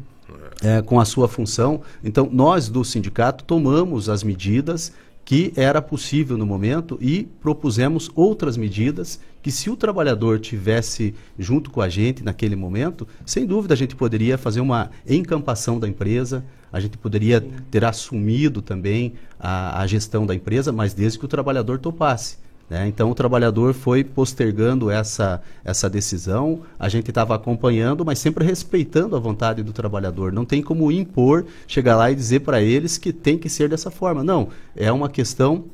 é, 0.62 0.80
com 0.82 1.00
a 1.00 1.04
sua 1.04 1.26
função. 1.26 1.80
Então, 2.04 2.28
nós 2.32 2.68
do 2.68 2.84
sindicato 2.84 3.44
tomamos 3.44 4.08
as 4.08 4.22
medidas 4.22 4.92
que 5.24 5.52
era 5.56 5.80
possível 5.80 6.36
no 6.36 6.44
momento 6.44 6.98
e 7.00 7.24
propusemos 7.40 8.10
outras 8.14 8.56
medidas 8.56 9.20
que, 9.40 9.50
se 9.50 9.70
o 9.70 9.76
trabalhador 9.76 10.38
tivesse 10.40 11.14
junto 11.38 11.70
com 11.70 11.80
a 11.80 11.88
gente 11.88 12.22
naquele 12.22 12.56
momento, 12.56 13.06
sem 13.24 13.46
dúvida 13.46 13.74
a 13.74 13.76
gente 13.76 13.94
poderia 13.96 14.36
fazer 14.36 14.60
uma 14.60 14.90
encampação 15.08 15.78
da 15.78 15.88
empresa, 15.88 16.44
a 16.72 16.80
gente 16.80 16.96
poderia 16.96 17.40
ter 17.70 17.84
assumido 17.84 18.62
também 18.62 19.14
a, 19.38 19.80
a 19.82 19.86
gestão 19.86 20.24
da 20.26 20.34
empresa, 20.34 20.72
mas 20.72 20.94
desde 20.94 21.18
que 21.18 21.24
o 21.24 21.28
trabalhador 21.28 21.78
topasse. 21.78 22.38
Né? 22.72 22.88
Então 22.88 23.10
o 23.10 23.14
trabalhador 23.14 23.74
foi 23.74 24.02
postergando 24.02 24.90
essa, 24.90 25.42
essa 25.62 25.90
decisão, 25.90 26.60
a 26.78 26.88
gente 26.88 27.10
estava 27.10 27.34
acompanhando, 27.34 28.02
mas 28.02 28.18
sempre 28.18 28.46
respeitando 28.46 29.14
a 29.14 29.20
vontade 29.20 29.62
do 29.62 29.74
trabalhador. 29.74 30.32
Não 30.32 30.46
tem 30.46 30.62
como 30.62 30.90
impor, 30.90 31.44
chegar 31.66 31.96
lá 31.96 32.10
e 32.10 32.14
dizer 32.14 32.40
para 32.40 32.62
eles 32.62 32.96
que 32.96 33.12
tem 33.12 33.36
que 33.36 33.50
ser 33.50 33.68
dessa 33.68 33.90
forma. 33.90 34.24
Não, 34.24 34.48
é 34.74 34.90
uma 34.90 35.10
questão 35.10 35.66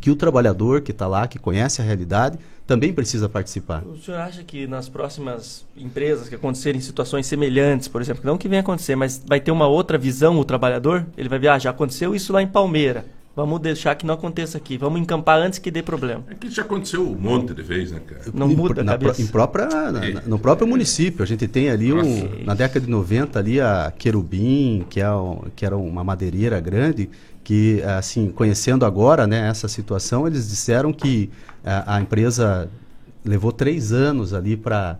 que 0.00 0.10
o 0.10 0.16
trabalhador 0.16 0.80
que 0.80 0.90
está 0.90 1.06
lá, 1.06 1.28
que 1.28 1.38
conhece 1.38 1.80
a 1.80 1.84
realidade, 1.84 2.40
também 2.66 2.92
precisa 2.92 3.28
participar. 3.28 3.84
O 3.86 3.96
senhor 3.96 4.18
acha 4.18 4.42
que 4.42 4.66
nas 4.66 4.88
próximas 4.88 5.64
empresas 5.76 6.28
que 6.28 6.34
acontecerem 6.34 6.80
situações 6.80 7.24
semelhantes, 7.26 7.86
por 7.86 8.02
exemplo, 8.02 8.22
não 8.24 8.36
que 8.36 8.48
venha 8.48 8.62
acontecer, 8.62 8.96
mas 8.96 9.22
vai 9.24 9.38
ter 9.38 9.52
uma 9.52 9.68
outra 9.68 9.96
visão 9.96 10.36
o 10.40 10.44
trabalhador? 10.44 11.06
Ele 11.16 11.28
vai 11.28 11.38
ver, 11.38 11.48
ah, 11.48 11.58
já 11.58 11.70
aconteceu 11.70 12.16
isso 12.16 12.32
lá 12.32 12.42
em 12.42 12.48
Palmeira. 12.48 13.04
Vamos 13.34 13.60
deixar 13.60 13.94
que 13.94 14.04
não 14.04 14.14
aconteça 14.14 14.58
aqui. 14.58 14.76
Vamos 14.76 15.00
encampar 15.00 15.38
antes 15.40 15.58
que 15.58 15.70
dê 15.70 15.82
problema. 15.82 16.22
É 16.28 16.34
que 16.34 16.50
já 16.50 16.60
aconteceu 16.62 17.08
um 17.08 17.14
monte 17.18 17.54
de 17.54 17.62
vezes, 17.62 17.92
né, 17.92 18.00
cara? 18.06 18.20
Não 18.34 18.50
Em- 18.50 18.54
muda 18.56 18.82
a 18.82 18.84
na, 18.84 18.92
cabeça. 18.92 19.22
Em 19.22 19.26
própria, 19.26 19.66
na- 19.66 19.90
na- 19.90 20.20
no 20.26 20.38
próprio 20.38 20.66
município, 20.68 21.22
a 21.22 21.26
gente 21.26 21.48
tem 21.48 21.70
ali, 21.70 21.90
um, 21.92 22.44
na 22.44 22.52
década 22.54 22.84
de 22.84 22.90
90, 22.90 23.38
ali 23.38 23.58
a 23.58 23.90
Querubim, 23.96 24.84
que, 24.90 25.00
é 25.00 25.10
um- 25.10 25.44
que 25.56 25.64
era 25.64 25.76
uma 25.78 26.04
madeireira 26.04 26.60
grande, 26.60 27.08
que, 27.42 27.82
assim, 27.82 28.28
conhecendo 28.30 28.84
agora 28.84 29.26
né, 29.26 29.48
essa 29.48 29.66
situação, 29.66 30.26
eles 30.26 30.50
disseram 30.50 30.92
que 30.92 31.30
a, 31.64 31.96
a 31.96 32.00
empresa 32.02 32.68
levou 33.24 33.50
três 33.50 33.92
anos 33.92 34.34
ali 34.34 34.58
para 34.58 34.98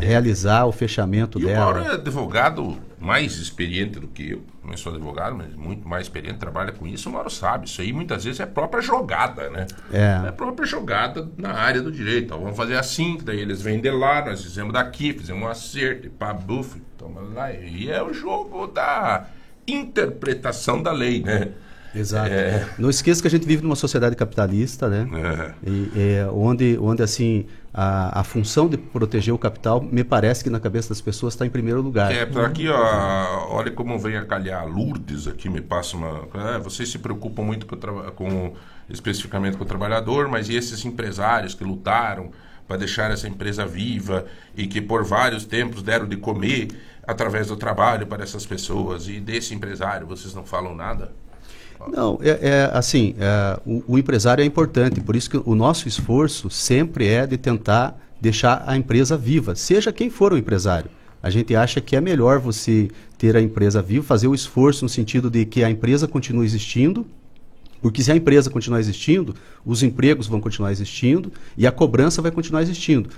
realizar 0.00 0.64
o 0.64 0.72
fechamento 0.72 1.38
E 1.40 1.44
o 1.44 1.46
dela. 1.48 1.64
Mauro 1.64 1.78
é 1.80 1.94
advogado 1.94 2.76
mais 3.00 3.36
experiente 3.36 3.98
do 4.00 4.06
que 4.06 4.30
eu. 4.30 4.42
Sou 4.76 4.94
advogado, 4.94 5.36
mas 5.36 5.54
muito 5.54 5.86
mais 5.86 6.06
experiente, 6.06 6.38
trabalha 6.38 6.72
com 6.72 6.86
isso. 6.86 7.08
O 7.08 7.12
Mauro 7.12 7.28
sabe. 7.30 7.66
Isso 7.66 7.80
aí 7.80 7.92
muitas 7.92 8.24
vezes 8.24 8.40
é 8.40 8.46
própria 8.46 8.82
jogada, 8.82 9.50
né? 9.50 9.66
É. 9.92 10.28
É 10.28 10.32
própria 10.32 10.66
jogada 10.66 11.28
na 11.36 11.52
área 11.52 11.82
do 11.82 11.92
direito. 11.92 12.34
Ó, 12.34 12.38
vamos 12.38 12.56
fazer 12.56 12.76
assim, 12.76 13.18
que 13.18 13.24
daí 13.24 13.40
eles 13.40 13.60
vêm 13.60 13.80
de 13.80 13.90
lá, 13.90 14.24
nós 14.24 14.42
fizemos 14.42 14.72
daqui, 14.72 15.12
fizemos 15.12 15.42
um 15.42 15.48
acerto, 15.48 16.06
e 16.06 16.10
pá, 16.10 16.32
buf, 16.32 16.80
toma 16.96 17.20
lá. 17.20 17.52
E 17.52 17.90
é 17.90 18.02
o 18.02 18.12
jogo 18.12 18.66
da 18.66 19.26
interpretação 19.66 20.82
da 20.82 20.92
lei, 20.92 21.22
né? 21.22 21.52
Exato. 21.98 22.32
É. 22.32 22.68
Não 22.78 22.90
esqueça 22.90 23.20
que 23.20 23.28
a 23.28 23.30
gente 23.30 23.46
vive 23.46 23.62
numa 23.62 23.76
sociedade 23.76 24.14
capitalista, 24.14 24.88
né? 24.88 25.08
É. 25.64 25.68
E, 25.68 25.90
é, 25.96 26.28
onde, 26.30 26.78
onde 26.80 27.02
assim, 27.02 27.46
a, 27.72 28.20
a 28.20 28.24
função 28.24 28.68
de 28.68 28.76
proteger 28.76 29.34
o 29.34 29.38
capital, 29.38 29.82
me 29.82 30.02
parece 30.02 30.42
que 30.42 30.50
na 30.50 30.58
cabeça 30.58 30.88
das 30.88 31.00
pessoas 31.00 31.34
está 31.34 31.44
em 31.44 31.50
primeiro 31.50 31.82
lugar. 31.82 32.10
É, 32.10 32.22
aqui, 32.22 32.68
ó, 32.68 33.48
olha 33.50 33.70
como 33.70 33.98
vem 33.98 34.16
a 34.16 34.24
calhar. 34.24 34.66
Lourdes 34.66 35.26
aqui 35.26 35.48
me 35.48 35.60
passa 35.60 35.96
uma. 35.96 36.28
É, 36.54 36.58
vocês 36.58 36.88
se 36.88 36.98
preocupam 36.98 37.42
muito 37.42 37.66
com, 37.66 37.76
com 38.12 38.54
especificamente 38.88 39.56
com 39.56 39.64
o 39.64 39.66
trabalhador, 39.66 40.28
mas 40.28 40.48
e 40.48 40.56
esses 40.56 40.84
empresários 40.84 41.54
que 41.54 41.64
lutaram 41.64 42.30
para 42.66 42.78
deixar 42.78 43.10
essa 43.10 43.28
empresa 43.28 43.64
viva 43.64 44.26
e 44.56 44.66
que 44.66 44.80
por 44.80 45.04
vários 45.04 45.44
tempos 45.44 45.82
deram 45.82 46.06
de 46.06 46.16
comer 46.16 46.68
através 47.06 47.46
do 47.46 47.56
trabalho 47.56 48.06
para 48.06 48.24
essas 48.24 48.44
pessoas 48.44 49.08
e 49.08 49.20
desse 49.20 49.54
empresário, 49.54 50.06
vocês 50.06 50.34
não 50.34 50.44
falam 50.44 50.74
nada? 50.74 51.12
Não, 51.88 52.18
é, 52.22 52.30
é, 52.30 52.70
assim, 52.72 53.14
é, 53.18 53.60
o, 53.64 53.82
o 53.86 53.98
empresário 53.98 54.42
é 54.42 54.44
importante, 54.44 55.00
por 55.00 55.16
isso 55.16 55.30
que 55.30 55.40
o 55.44 55.54
nosso 55.54 55.88
esforço 55.88 56.50
sempre 56.50 57.06
é 57.06 57.26
de 57.26 57.36
tentar 57.36 57.98
deixar 58.20 58.64
a 58.66 58.76
empresa 58.76 59.16
viva, 59.16 59.54
seja 59.54 59.92
quem 59.92 60.10
for 60.10 60.32
o 60.32 60.38
empresário. 60.38 60.90
A 61.22 61.30
gente 61.30 61.54
acha 61.56 61.80
que 61.80 61.96
é 61.96 62.00
melhor 62.00 62.38
você 62.38 62.88
ter 63.18 63.36
a 63.36 63.40
empresa 63.40 63.82
viva, 63.82 64.04
fazer 64.04 64.28
o 64.28 64.34
esforço 64.34 64.84
no 64.84 64.88
sentido 64.88 65.30
de 65.30 65.44
que 65.44 65.64
a 65.64 65.70
empresa 65.70 66.06
continue 66.06 66.44
existindo, 66.44 67.06
porque 67.80 68.02
se 68.02 68.10
a 68.10 68.16
empresa 68.16 68.50
continuar 68.50 68.80
existindo, 68.80 69.34
os 69.64 69.82
empregos 69.82 70.26
vão 70.26 70.40
continuar 70.40 70.72
existindo 70.72 71.32
e 71.56 71.66
a 71.66 71.72
cobrança 71.72 72.22
vai 72.22 72.30
continuar 72.30 72.62
existindo. 72.62 73.10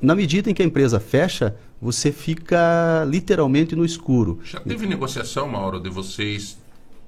Na 0.00 0.14
medida 0.14 0.50
em 0.50 0.54
que 0.54 0.62
a 0.62 0.64
empresa 0.64 0.98
fecha, 0.98 1.54
você 1.80 2.10
fica 2.10 3.04
literalmente 3.06 3.76
no 3.76 3.84
escuro. 3.84 4.40
Já 4.44 4.60
teve 4.60 4.86
negociação, 4.86 5.46
Mauro, 5.46 5.78
de 5.78 5.90
vocês 5.90 6.56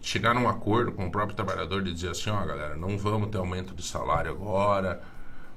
chegar 0.07 0.33
num 0.33 0.49
acordo 0.49 0.92
com 0.92 1.05
o 1.05 1.11
próprio 1.11 1.35
trabalhador 1.35 1.83
de 1.83 1.92
dizer 1.92 2.11
assim, 2.11 2.31
ó, 2.31 2.47
galera, 2.47 2.77
não 2.77 2.97
vamos 2.97 3.29
ter 3.29 3.38
aumento 3.38 3.75
de 3.75 3.83
salário 3.83 4.31
agora, 4.31 5.03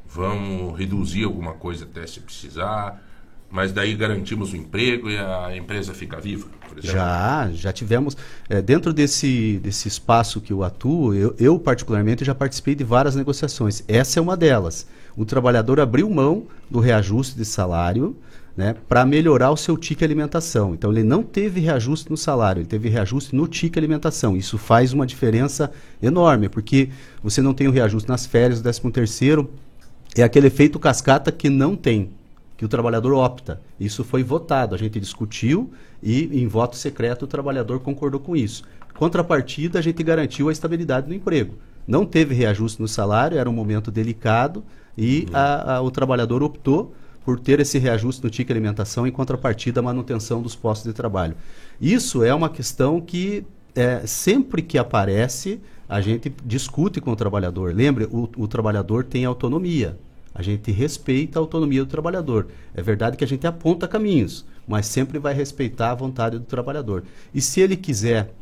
vamos 0.07 0.77
reduzir 0.77 1.23
alguma 1.23 1.53
coisa 1.53 1.85
até 1.85 2.05
se 2.07 2.19
precisar, 2.19 2.99
mas 3.47 3.71
daí 3.71 3.93
garantimos 3.95 4.51
o 4.51 4.57
emprego 4.57 5.07
e 5.07 5.19
a 5.19 5.55
empresa 5.55 5.93
fica 5.93 6.19
viva? 6.19 6.47
Já, 6.79 7.49
já 7.53 7.71
tivemos. 7.71 8.17
é, 8.49 8.59
dentro 8.59 8.91
desse, 8.91 9.59
desse 9.59 9.87
espaço 9.87 10.41
que 10.41 10.51
eu 10.51 10.63
atuo, 10.63 11.13
eu, 11.13 11.35
eu, 11.37 11.59
particularmente 11.59 12.25
já 12.25 12.33
participei 12.33 12.73
de 12.73 12.83
várias 12.83 13.15
negociações. 13.15 13.83
Essa 13.87 14.19
é 14.19 14.21
uma 14.21 14.35
delas. 14.35 14.87
O 15.15 15.25
trabalhador 15.25 15.79
abriu 15.79 16.09
mão 16.09 16.47
do 16.69 16.79
reajuste 16.79 17.35
de 17.35 17.45
salário 17.45 18.17
né, 18.59 18.75
para 18.89 19.05
melhorar 19.05 19.51
o 19.51 19.55
seu 19.55 19.77
tique 19.77 20.03
alimentação. 20.03 20.73
Então 20.73 20.91
ele 20.91 21.01
não 21.01 21.23
teve 21.23 21.61
reajuste 21.61 22.11
no 22.11 22.17
salário, 22.17 22.59
ele 22.59 22.67
teve 22.67 22.89
reajuste 22.89 23.33
no 23.33 23.47
tique 23.47 23.79
alimentação. 23.79 24.35
Isso 24.35 24.57
faz 24.57 24.91
uma 24.91 25.07
diferença 25.07 25.71
enorme, 26.03 26.49
porque 26.49 26.89
você 27.23 27.41
não 27.41 27.53
tem 27.53 27.69
o 27.69 27.71
reajuste 27.71 28.09
nas 28.09 28.25
férias, 28.25 28.59
o 28.59 28.61
13 28.61 28.81
terceiro, 28.91 29.49
é 30.13 30.23
aquele 30.23 30.47
efeito 30.47 30.77
cascata 30.77 31.31
que 31.31 31.49
não 31.49 31.73
tem 31.73 32.09
que 32.57 32.65
o 32.65 32.67
trabalhador 32.67 33.13
opta. 33.13 33.61
Isso 33.79 34.03
foi 34.03 34.23
votado, 34.23 34.75
a 34.75 34.77
gente 34.77 34.99
discutiu 34.99 35.71
e 36.03 36.25
em 36.41 36.45
voto 36.45 36.75
secreto 36.75 37.23
o 37.23 37.27
trabalhador 37.27 37.79
concordou 37.79 38.19
com 38.19 38.35
isso. 38.35 38.63
Contrapartida, 38.93 39.79
a 39.79 39.81
gente 39.81 40.03
garantiu 40.03 40.49
a 40.49 40.51
estabilidade 40.51 41.07
no 41.07 41.13
emprego. 41.13 41.53
Não 41.87 42.05
teve 42.05 42.35
reajuste 42.35 42.81
no 42.81 42.89
salário, 42.89 43.37
era 43.37 43.49
um 43.49 43.53
momento 43.53 43.89
delicado 43.89 44.61
e 44.97 45.27
a- 45.31 45.75
a- 45.75 45.81
o 45.81 45.89
trabalhador 45.89 46.43
optou 46.43 46.93
por 47.23 47.39
ter 47.39 47.59
esse 47.59 47.77
reajuste 47.77 48.23
no 48.23 48.29
TIC 48.29 48.51
alimentação 48.51 49.05
em 49.05 49.11
contrapartida 49.11 49.79
à 49.79 49.83
manutenção 49.83 50.41
dos 50.41 50.55
postos 50.55 50.87
de 50.91 50.93
trabalho. 50.93 51.35
Isso 51.79 52.23
é 52.23 52.33
uma 52.33 52.49
questão 52.49 52.99
que 52.99 53.45
é, 53.75 54.05
sempre 54.05 54.61
que 54.61 54.77
aparece, 54.77 55.61
a 55.87 56.01
gente 56.01 56.33
discute 56.45 56.99
com 56.99 57.11
o 57.11 57.15
trabalhador. 57.15 57.73
Lembre, 57.73 58.07
o, 58.11 58.29
o 58.37 58.47
trabalhador 58.47 59.03
tem 59.03 59.25
autonomia. 59.25 59.97
A 60.33 60.41
gente 60.41 60.71
respeita 60.71 61.39
a 61.39 61.41
autonomia 61.41 61.83
do 61.83 61.89
trabalhador. 61.89 62.47
É 62.73 62.81
verdade 62.81 63.17
que 63.17 63.23
a 63.23 63.27
gente 63.27 63.45
aponta 63.47 63.87
caminhos, 63.87 64.45
mas 64.67 64.85
sempre 64.85 65.17
vai 65.17 65.33
respeitar 65.33 65.91
a 65.91 65.95
vontade 65.95 66.37
do 66.37 66.45
trabalhador. 66.45 67.03
E 67.33 67.41
se 67.41 67.59
ele 67.59 67.75
quiser 67.75 68.33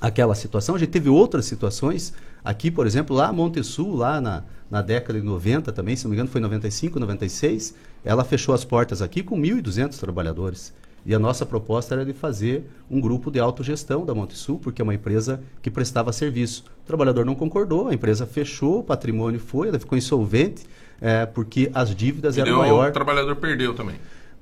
aquela 0.00 0.34
situação, 0.34 0.74
a 0.74 0.78
gente 0.78 0.90
teve 0.90 1.08
outras 1.08 1.44
situações 1.44 2.14
aqui, 2.44 2.70
por 2.70 2.86
exemplo, 2.86 3.14
lá 3.14 3.32
Montesul, 3.32 3.94
lá 3.94 4.20
na, 4.20 4.44
na 4.70 4.82
década 4.82 5.20
de 5.20 5.26
90 5.26 5.72
também, 5.72 5.96
se 5.96 6.04
não 6.04 6.10
me 6.10 6.16
engano 6.16 6.30
foi 6.30 6.40
95, 6.40 6.98
96, 6.98 7.74
ela 8.04 8.24
fechou 8.24 8.54
as 8.54 8.64
portas 8.64 9.00
aqui 9.02 9.22
com 9.22 9.38
1.200 9.40 9.98
trabalhadores. 9.98 10.72
E 11.04 11.14
a 11.14 11.18
nossa 11.18 11.44
proposta 11.44 11.94
era 11.94 12.04
de 12.04 12.12
fazer 12.12 12.64
um 12.88 13.00
grupo 13.00 13.28
de 13.30 13.40
autogestão 13.40 14.04
da 14.06 14.14
Montesul, 14.14 14.58
porque 14.60 14.80
é 14.80 14.84
uma 14.84 14.94
empresa 14.94 15.42
que 15.60 15.70
prestava 15.70 16.12
serviço. 16.12 16.64
O 16.84 16.86
trabalhador 16.86 17.24
não 17.26 17.34
concordou, 17.34 17.88
a 17.88 17.94
empresa 17.94 18.24
fechou, 18.24 18.78
o 18.80 18.84
patrimônio 18.84 19.40
foi, 19.40 19.68
ela 19.68 19.80
ficou 19.80 19.98
insolvente, 19.98 20.64
eh, 21.00 21.26
porque 21.26 21.70
as 21.74 21.92
dívidas 21.94 22.36
E 22.36 22.40
eram 22.40 22.58
maiores 22.58 22.90
o 22.90 22.92
trabalhador 22.92 23.34
perdeu 23.36 23.74
também. 23.74 23.96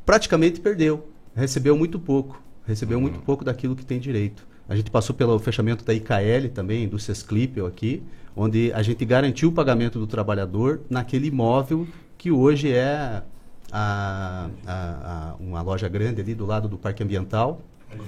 praticamente 0.04 0.60
perdeu. 0.60 1.06
Recebeu 1.34 1.76
muito 1.78 1.98
pouco. 1.98 2.42
Recebeu 2.66 3.00
muito 3.00 3.18
pouco 3.20 3.42
daquilo 3.42 3.74
que 3.74 3.84
tem 3.84 3.98
direito. 3.98 4.46
A 4.68 4.76
gente 4.76 4.90
passou 4.90 5.16
pelo 5.16 5.38
fechamento 5.38 5.82
da 5.84 5.94
IKL 5.94 6.48
também, 6.54 6.86
do 6.86 6.98
Sesclipel 6.98 7.66
aqui, 7.66 8.02
onde 8.36 8.70
a 8.74 8.82
gente 8.82 9.02
garantiu 9.04 9.48
o 9.48 9.52
pagamento 9.52 9.98
do 9.98 10.06
trabalhador 10.06 10.80
naquele 10.90 11.28
imóvel 11.28 11.86
que 12.18 12.30
hoje 12.30 12.70
é 12.70 13.22
a- 13.72 14.48
a- 14.66 14.72
a- 14.72 15.34
uma 15.40 15.62
loja 15.62 15.88
grande 15.88 16.20
ali 16.20 16.34
do 16.34 16.46
lado 16.46 16.68
do 16.68 16.76
Parque 16.78 17.02
Ambiental, 17.02 17.60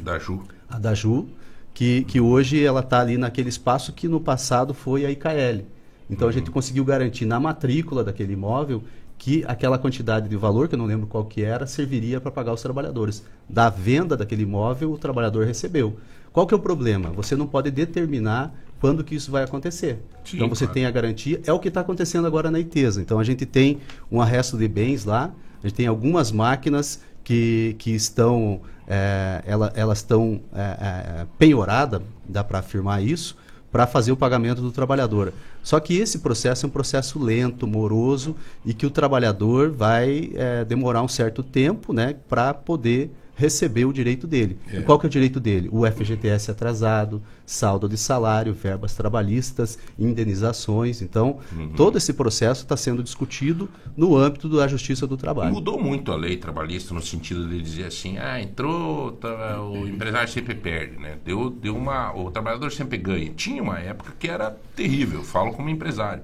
Da 0.02 0.18
Ju. 0.18 0.42
a 0.68 0.78
da 0.78 0.94
Ju, 0.94 1.26
que, 1.74 2.04
que 2.04 2.20
hoje 2.20 2.62
ela 2.64 2.80
está 2.80 3.00
ali 3.00 3.16
naquele 3.16 3.48
espaço 3.48 3.92
que 3.92 4.06
no 4.08 4.20
passado 4.20 4.74
foi 4.74 5.04
a 5.06 5.10
IKL. 5.10 5.64
Então 6.10 6.28
a 6.28 6.32
gente 6.32 6.50
conseguiu 6.50 6.84
garantir 6.84 7.24
na 7.24 7.40
matrícula 7.40 8.04
daquele 8.04 8.34
imóvel 8.34 8.82
que 9.16 9.44
aquela 9.46 9.78
quantidade 9.78 10.28
de 10.28 10.36
valor, 10.36 10.68
que 10.68 10.74
eu 10.74 10.78
não 10.78 10.84
lembro 10.86 11.06
qual 11.06 11.24
que 11.24 11.42
era, 11.42 11.66
serviria 11.66 12.20
para 12.20 12.30
pagar 12.30 12.52
os 12.52 12.60
trabalhadores. 12.60 13.24
Da 13.48 13.70
venda 13.70 14.16
daquele 14.16 14.42
imóvel, 14.42 14.92
o 14.92 14.98
trabalhador 14.98 15.46
recebeu. 15.46 15.96
Qual 16.32 16.46
que 16.46 16.52
é 16.52 16.56
o 16.56 16.60
problema? 16.60 17.10
Você 17.10 17.36
não 17.36 17.46
pode 17.46 17.70
determinar 17.70 18.52
quando 18.80 19.04
que 19.04 19.14
isso 19.14 19.30
vai 19.30 19.44
acontecer. 19.44 20.02
Sim, 20.24 20.36
então 20.36 20.48
você 20.48 20.64
claro. 20.64 20.74
tem 20.74 20.86
a 20.86 20.90
garantia, 20.90 21.40
é 21.46 21.52
o 21.52 21.58
que 21.60 21.68
está 21.68 21.82
acontecendo 21.82 22.26
agora 22.26 22.50
na 22.50 22.58
ITESA. 22.58 23.00
Então 23.00 23.18
a 23.20 23.24
gente 23.24 23.46
tem 23.46 23.78
um 24.10 24.20
arresto 24.20 24.56
de 24.58 24.66
bens 24.66 25.04
lá, 25.04 25.30
a 25.62 25.68
gente 25.68 25.76
tem 25.76 25.86
algumas 25.86 26.32
máquinas 26.32 27.00
que, 27.22 27.76
que 27.78 27.90
estão, 27.92 28.60
é, 28.86 29.42
ela- 29.46 29.72
elas 29.76 29.98
estão 29.98 30.40
é, 30.54 30.60
é, 30.60 31.26
penhoradas, 31.38 32.00
dá 32.28 32.42
para 32.42 32.58
afirmar 32.58 33.02
isso, 33.02 33.36
para 33.70 33.86
fazer 33.86 34.12
o 34.12 34.16
pagamento 34.16 34.60
do 34.60 34.70
trabalhador. 34.70 35.32
Só 35.62 35.78
que 35.80 35.96
esse 35.96 36.18
processo 36.18 36.66
é 36.66 36.68
um 36.68 36.70
processo 36.70 37.18
lento, 37.22 37.66
moroso 37.66 38.36
e 38.66 38.74
que 38.74 38.84
o 38.84 38.90
trabalhador 38.90 39.70
vai 39.70 40.30
é, 40.34 40.64
demorar 40.64 41.02
um 41.02 41.08
certo 41.08 41.42
tempo 41.42 41.92
né, 41.92 42.16
para 42.28 42.52
poder 42.52 43.10
receber 43.35 43.85
o 43.87 43.93
direito 43.93 44.26
dele. 44.26 44.59
É. 44.72 44.78
E 44.78 44.83
qual 44.83 44.99
que 44.99 45.07
é 45.07 45.09
o 45.09 45.11
direito 45.11 45.41
dele? 45.41 45.68
O 45.72 45.87
FGTS 45.87 46.51
atrasado, 46.51 47.22
saldo 47.47 47.89
de 47.89 47.97
salário, 47.97 48.53
verbas 48.53 48.95
trabalhistas, 48.95 49.78
indenizações. 49.99 51.03
Então, 51.03 51.39
Uhum. 51.53 51.70
todo 51.70 51.99
esse 51.99 52.12
processo 52.12 52.62
está 52.62 52.76
sendo 52.76 53.03
discutido 53.03 53.68
no 53.97 54.16
âmbito 54.16 54.49
da 54.49 54.68
Justiça 54.68 55.07
do 55.07 55.16
Trabalho. 55.16 55.53
Mudou 55.53 55.80
muito 55.83 56.12
a 56.12 56.16
lei 56.16 56.37
trabalhista 56.37 56.93
no 56.95 57.03
sentido 57.03 57.49
de 57.49 57.61
dizer 57.61 57.85
assim, 57.87 58.18
ah, 58.18 58.41
entrou, 58.41 59.12
tá, 59.12 59.61
o 59.62 59.87
empresário 59.89 60.28
sempre 60.28 60.55
perde, 60.55 60.99
né? 60.99 61.16
Deu, 61.24 61.51
deu 61.51 61.76
uma, 61.76 62.14
o 62.14 62.30
trabalhador 62.30 62.70
sempre 62.70 62.99
ganha. 62.99 63.30
Tinha 63.35 63.62
uma 63.62 63.78
época 63.78 64.12
que 64.18 64.28
era 64.28 64.57
terrível, 64.76 65.22
falo 65.22 65.53
como 65.53 65.68
empresário. 65.68 66.22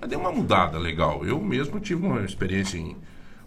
Mas 0.00 0.08
deu 0.10 0.18
uma 0.18 0.32
mudada 0.32 0.78
legal. 0.78 1.24
Eu 1.26 1.40
mesmo 1.40 1.80
tive 1.80 2.06
uma 2.06 2.22
experiência 2.22 2.78
em 2.78 2.96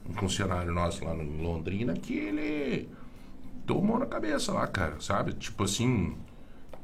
um 0.10 0.14
funcionário 0.14 0.72
nosso 0.74 1.04
lá 1.06 1.16
em 1.16 1.42
Londrina 1.42 1.94
que 1.94 2.14
ele 2.14 2.90
tomou 3.66 4.00
na 4.00 4.06
cabeça 4.06 4.52
lá, 4.52 4.68
cara, 4.68 4.96
sabe? 5.00 5.34
Tipo 5.34 5.64
assim, 5.64 6.16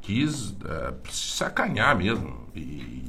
quis 0.02 0.56
eh, 0.64 0.94
sacanear 1.10 1.98
mesmo. 1.98 2.38
E, 2.56 3.04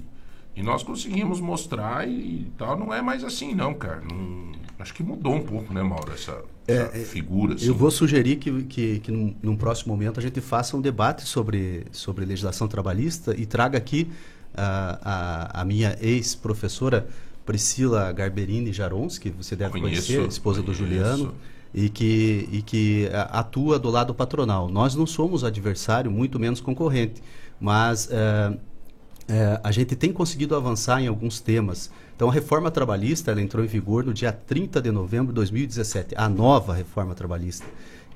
e 0.56 0.62
nós 0.62 0.82
conseguimos 0.82 1.40
mostrar 1.40 2.08
e, 2.08 2.12
e 2.12 2.52
tal. 2.56 2.78
Não 2.78 2.92
é 2.92 3.00
mais 3.00 3.22
assim, 3.22 3.54
não, 3.54 3.74
cara. 3.74 4.00
Não- 4.00 4.52
acho 4.78 4.94
que 4.94 5.02
mudou 5.02 5.34
um 5.34 5.42
pouco, 5.42 5.72
né, 5.72 5.82
Mauro? 5.82 6.12
Essa, 6.12 6.42
essa 6.66 6.98
figura. 7.06 7.54
Assim. 7.54 7.66
Eu 7.66 7.74
vou 7.74 7.90
sugerir 7.90 8.36
que, 8.36 8.62
que, 8.64 9.00
que 9.00 9.12
num, 9.12 9.34
num 9.42 9.56
próximo 9.56 9.92
momento 9.92 10.18
a 10.18 10.22
gente 10.22 10.40
faça 10.40 10.76
um 10.76 10.80
debate 10.80 11.22
sobre, 11.22 11.84
sobre 11.92 12.24
legislação 12.24 12.66
trabalhista 12.68 13.34
e 13.36 13.46
traga 13.46 13.78
aqui 13.78 14.10
ah, 14.54 15.50
a, 15.54 15.60
a 15.60 15.64
minha 15.64 15.96
ex-professora 16.00 17.08
Priscila 17.48 18.12
Garberini 18.12 18.74
Jaronski, 18.74 19.30
você 19.30 19.56
deve 19.56 19.80
Conheço, 19.80 20.12
conhecer, 20.12 20.28
esposa 20.28 20.60
do 20.60 20.66
conheço. 20.66 20.84
Juliano, 20.84 21.34
e 21.72 21.88
que, 21.88 22.46
e 22.52 22.60
que 22.60 23.08
ah, 23.10 23.40
atua 23.40 23.78
do 23.78 23.88
lado 23.88 24.12
patronal. 24.14 24.68
Nós 24.68 24.94
não 24.94 25.06
somos 25.06 25.42
adversário, 25.42 26.10
muito 26.10 26.38
menos 26.38 26.60
concorrente, 26.60 27.22
mas 27.58 28.06
eh, 28.10 28.52
é, 29.28 29.60
a 29.64 29.72
gente 29.72 29.96
tem 29.96 30.12
conseguido 30.12 30.54
avançar 30.54 31.02
em 31.02 31.06
alguns 31.06 31.40
temas. 31.40 31.90
Então, 32.14 32.28
a 32.28 32.32
reforma 32.32 32.70
trabalhista 32.70 33.30
ela 33.30 33.40
entrou 33.40 33.64
em 33.64 33.68
vigor 33.68 34.04
no 34.04 34.12
dia 34.12 34.30
30 34.30 34.82
de 34.82 34.90
novembro 34.90 35.28
de 35.28 35.36
2017, 35.36 36.14
a 36.18 36.28
nova 36.28 36.74
reforma 36.74 37.14
trabalhista. 37.14 37.64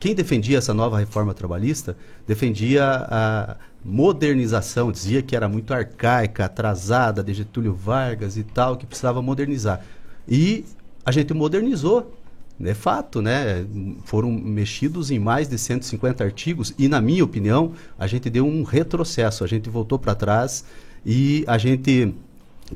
Quem 0.03 0.17
defendia 0.17 0.59
essa 0.59 0.75
nova 0.75 0.99
reforma 0.99 1.33
trabalhista 1.33 1.97
defendia 2.27 3.07
a 3.09 3.57
modernização, 3.85 4.91
dizia 4.91 5.23
que 5.23 5.37
era 5.37 5.49
muito 5.49 5.73
arcaica, 5.73 6.45
atrasada, 6.45 7.23
de 7.23 7.33
Getúlio 7.33 7.73
Vargas 7.73 8.37
e 8.37 8.43
tal, 8.43 8.77
que 8.77 8.85
precisava 8.85 9.23
modernizar. 9.23 9.81
E 10.27 10.65
a 11.07 11.13
gente 11.13 11.33
modernizou, 11.33 12.19
é 12.61 12.75
fato, 12.75 13.23
né? 13.23 13.65
Foram 14.03 14.33
mexidos 14.33 15.13
em 15.13 15.21
mais 15.21 15.49
de 15.49 15.57
150 15.57 16.25
artigos 16.25 16.75
e, 16.77 16.89
na 16.89 17.01
minha 17.01 17.23
opinião, 17.23 17.71
a 17.97 18.09
gente 18.09 18.29
deu 18.29 18.45
um 18.45 18.65
retrocesso, 18.65 19.45
a 19.45 19.47
gente 19.47 19.71
voltou 19.71 20.01
para 20.01 20.17
trás 20.17 20.65
e 21.07 21.45
a 21.47 21.57
gente 21.57 22.13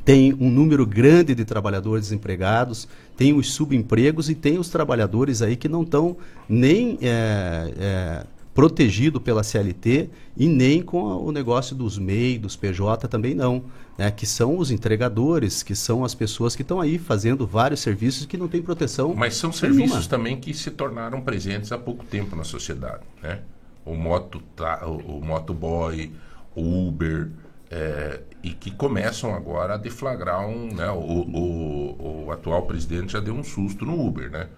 tem 0.05 0.35
um 0.35 0.51
número 0.51 0.85
grande 0.87 1.35
de 1.35 1.45
trabalhadores 1.45 2.05
desempregados, 2.07 2.87
tem 3.17 3.33
os 3.35 3.53
subempregos 3.53 4.29
e 4.29 4.35
tem 4.35 4.59
os 4.59 4.69
trabalhadores 4.69 5.43
aí 5.43 5.57
que 5.57 5.69
não 5.69 5.83
estão 5.83 6.17
nem 6.49 6.99
é, 7.03 7.73
é, 7.79 8.27
protegidos 8.55 9.23
pela 9.23 9.43
CLT 9.43 10.09
e 10.37 10.49
nem 10.49 10.83
com 10.83 11.09
a- 11.11 11.17
o 11.19 11.31
negócio 11.33 11.75
dos 11.77 11.99
MEI, 11.99 12.39
dos 12.39 12.57
PJ 12.57 13.07
também 13.09 13.35
não, 13.35 13.65
né? 13.99 14.11
que 14.11 14.27
são 14.27 14.59
os 14.59 14.71
entregadores, 14.71 15.63
que 15.63 15.75
são 15.75 16.05
as 16.05 16.15
pessoas 16.15 16.55
que 16.57 16.63
estão 16.63 16.81
aí 16.81 16.99
fazendo 16.99 17.47
vários 17.47 17.81
serviços 17.81 18.27
que 18.27 18.37
não 18.37 18.49
têm 18.49 18.63
proteção 18.63 19.15
Mas 19.15 19.37
são 19.37 19.51
nenhuma. 19.51 19.77
serviços 19.79 20.07
também 20.07 20.37
que 20.39 20.55
se 20.55 20.71
tornaram 20.71 21.21
presentes 21.21 21.71
há 21.73 21.79
pouco 21.79 22.05
tempo 22.05 22.35
na 22.37 22.45
sociedade, 22.45 23.03
né? 23.23 23.41
O 23.85 23.95
moto, 23.95 24.43
o, 24.87 25.19
o 25.19 25.25
motoboy, 25.25 26.11
o 26.55 26.89
Uber, 26.89 27.29
é, 27.71 28.21
e 28.43 28.51
que 28.51 28.71
começam 28.71 29.35
agora 29.35 29.75
a 29.75 29.77
deflagrar 29.77 30.47
um, 30.47 30.75
né? 30.75 30.91
O, 30.91 30.99
o, 30.99 32.25
o 32.27 32.33
atual 32.33 32.63
presidente 32.63 33.13
já 33.13 33.21
deu 33.21 33.35
um 33.35 33.45
susto 33.45 33.85
no 33.85 34.07
Uber, 34.07 34.31
né? 34.31 34.49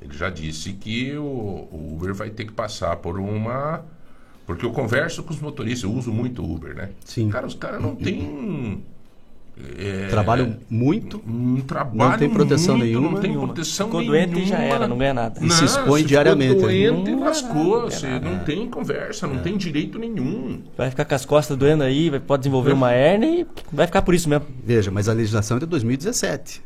Ele 0.00 0.12
já 0.12 0.28
disse 0.28 0.72
que 0.74 1.16
o, 1.16 1.22
o 1.22 1.94
Uber 1.94 2.14
vai 2.14 2.30
ter 2.30 2.44
que 2.44 2.52
passar 2.52 2.96
por 2.96 3.18
uma 3.18 3.84
porque 4.46 4.64
eu 4.64 4.70
converso 4.70 5.24
com 5.24 5.34
os 5.34 5.40
motoristas, 5.40 5.82
eu 5.82 5.92
uso 5.92 6.12
muito 6.12 6.40
o 6.40 6.54
Uber, 6.54 6.74
né? 6.74 6.90
Sim. 7.04 7.28
Cara, 7.28 7.46
os 7.46 7.54
caras 7.54 7.82
não 7.82 7.96
têm 7.96 8.84
é, 9.78 10.08
Trabalham 10.08 10.56
muito, 10.68 11.22
um 11.26 11.60
trabalho 11.62 12.10
Não 12.12 12.18
tem 12.18 12.28
proteção 12.30 12.76
muito, 12.76 12.86
nenhuma. 12.88 13.10
Não 13.12 13.20
tem 13.20 13.30
Nenhuma. 13.30 13.46
proteção 13.54 13.86
Ficou 13.86 14.00
nenhuma. 14.00 14.18
doente 14.26 14.40
e 14.42 14.46
já 14.46 14.58
era, 14.58 14.86
não 14.86 14.98
ganha 14.98 15.14
nada. 15.14 15.44
E 15.44 15.50
se 15.50 15.64
expõe 15.64 16.02
for 16.02 16.08
diariamente, 16.08 16.60
doente, 16.60 17.10
Não 17.10 17.20
lascou. 17.20 17.78
ganha 17.80 17.90
Você 17.90 18.20
não 18.20 18.38
tem 18.40 18.68
conversa, 18.68 19.26
não 19.26 19.38
tem 19.38 19.56
direito 19.56 19.98
nenhum. 19.98 20.62
Vai 20.76 20.90
ficar 20.90 21.04
com 21.06 21.14
as 21.14 21.24
costas 21.24 21.56
doendo 21.56 21.82
aí, 21.84 22.10
vai- 22.10 22.20
pode 22.20 22.42
desenvolver 22.42 22.72
uma 22.72 22.92
hérnia 22.92 23.40
e 23.40 23.46
vai 23.72 23.86
ficar 23.86 24.02
por 24.02 24.14
isso 24.14 24.28
mesmo. 24.28 24.46
Veja, 24.64 24.90
mas 24.90 25.08
a 25.08 25.12
legislação 25.14 25.56
é 25.56 25.60
de 25.60 25.66
2017. 25.66 26.62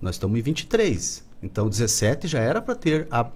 Nós 0.00 0.14
estamos 0.14 0.38
em 0.38 0.42
23. 0.42 1.24
Então, 1.42 1.68
17 1.68 2.28
já 2.28 2.38
era 2.38 2.62
para 2.62 2.74
ter 2.76 3.06
a- 3.10 3.26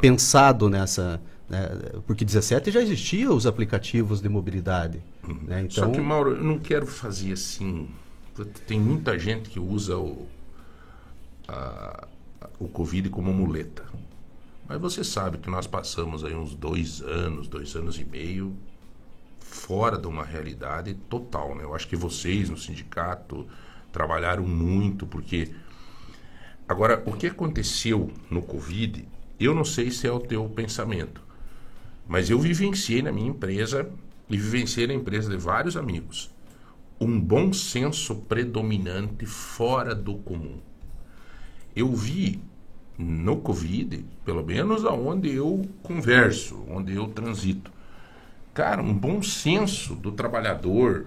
pensado 0.00 0.68
nessa. 0.70 1.20
né, 1.48 1.68
porque 2.08 2.24
17 2.24 2.72
já 2.72 2.80
existiam 2.82 3.32
os 3.34 3.46
aplicativos 3.46 4.20
de 4.20 4.28
mobilidade. 4.28 4.98
Né? 5.46 5.60
Então, 5.62 5.84
Só 5.84 5.90
que, 5.90 6.00
Mauro, 6.00 6.32
eu 6.36 6.42
não 6.42 6.58
quero 6.58 6.86
fazer 6.88 7.32
assim. 7.32 7.86
Tem 8.44 8.78
muita 8.80 9.18
gente 9.18 9.48
que 9.50 9.58
usa 9.58 9.96
o, 9.96 10.26
a- 11.48 12.06
o 12.58 12.68
Covid 12.68 13.08
como 13.10 13.32
muleta. 13.32 13.84
Mas 14.68 14.80
você 14.80 15.04
sabe 15.04 15.38
que 15.38 15.48
nós 15.48 15.66
passamos 15.66 16.24
aí 16.24 16.34
uns 16.34 16.54
dois 16.54 17.00
anos, 17.00 17.46
dois 17.48 17.74
anos 17.76 17.98
e 17.98 18.04
meio, 18.04 18.54
fora 19.38 19.96
de 19.96 20.06
uma 20.06 20.24
realidade 20.24 20.94
total. 21.08 21.54
Né? 21.54 21.64
Eu 21.64 21.74
acho 21.74 21.86
que 21.88 21.96
vocês 21.96 22.50
no 22.50 22.58
sindicato 22.58 23.46
trabalharam 23.92 24.44
muito, 24.46 25.06
porque. 25.06 25.54
Agora, 26.68 27.02
o 27.06 27.12
que 27.12 27.28
aconteceu 27.28 28.10
no 28.28 28.42
Covid, 28.42 29.06
eu 29.38 29.54
não 29.54 29.64
sei 29.64 29.90
se 29.90 30.06
é 30.06 30.12
o 30.12 30.18
teu 30.18 30.48
pensamento. 30.48 31.20
Mas 32.08 32.28
eu 32.28 32.38
vivenciei 32.40 33.02
na 33.02 33.12
minha 33.12 33.28
empresa 33.30 33.88
e 34.28 34.36
vivenciei 34.36 34.86
na 34.88 34.94
empresa 34.94 35.30
de 35.30 35.36
vários 35.36 35.76
amigos 35.76 36.30
um 37.00 37.20
bom 37.20 37.52
senso 37.52 38.14
predominante 38.14 39.26
fora 39.26 39.94
do 39.94 40.16
comum. 40.16 40.58
Eu 41.74 41.94
vi 41.94 42.40
no 42.98 43.36
Covid, 43.36 44.04
pelo 44.24 44.44
menos 44.44 44.84
aonde 44.84 45.34
eu 45.34 45.62
converso, 45.82 46.64
onde 46.68 46.94
eu 46.94 47.08
transito, 47.08 47.70
cara, 48.54 48.80
um 48.80 48.94
bom 48.94 49.22
senso 49.22 49.94
do 49.94 50.10
trabalhador, 50.12 51.06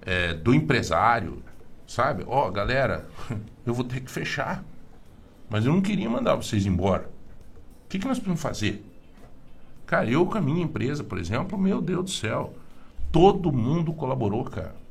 é, 0.00 0.32
do 0.32 0.54
empresário, 0.54 1.42
sabe? 1.86 2.24
Ó, 2.26 2.50
galera, 2.50 3.06
eu 3.66 3.74
vou 3.74 3.84
ter 3.84 4.00
que 4.00 4.10
fechar, 4.10 4.64
mas 5.50 5.66
eu 5.66 5.72
não 5.72 5.82
queria 5.82 6.08
mandar 6.08 6.36
vocês 6.36 6.64
embora. 6.64 7.10
O 7.84 7.88
que, 7.88 7.98
que 7.98 8.08
nós 8.08 8.18
podemos 8.18 8.40
fazer? 8.40 8.82
Cara, 9.84 10.10
eu 10.10 10.24
com 10.26 10.38
a 10.38 10.40
minha 10.40 10.64
empresa, 10.64 11.04
por 11.04 11.18
exemplo, 11.18 11.58
meu 11.58 11.80
Deus 11.82 12.04
do 12.04 12.10
céu, 12.10 12.54
todo 13.12 13.52
mundo 13.52 13.92
colaborou, 13.92 14.42
cara. 14.44 14.85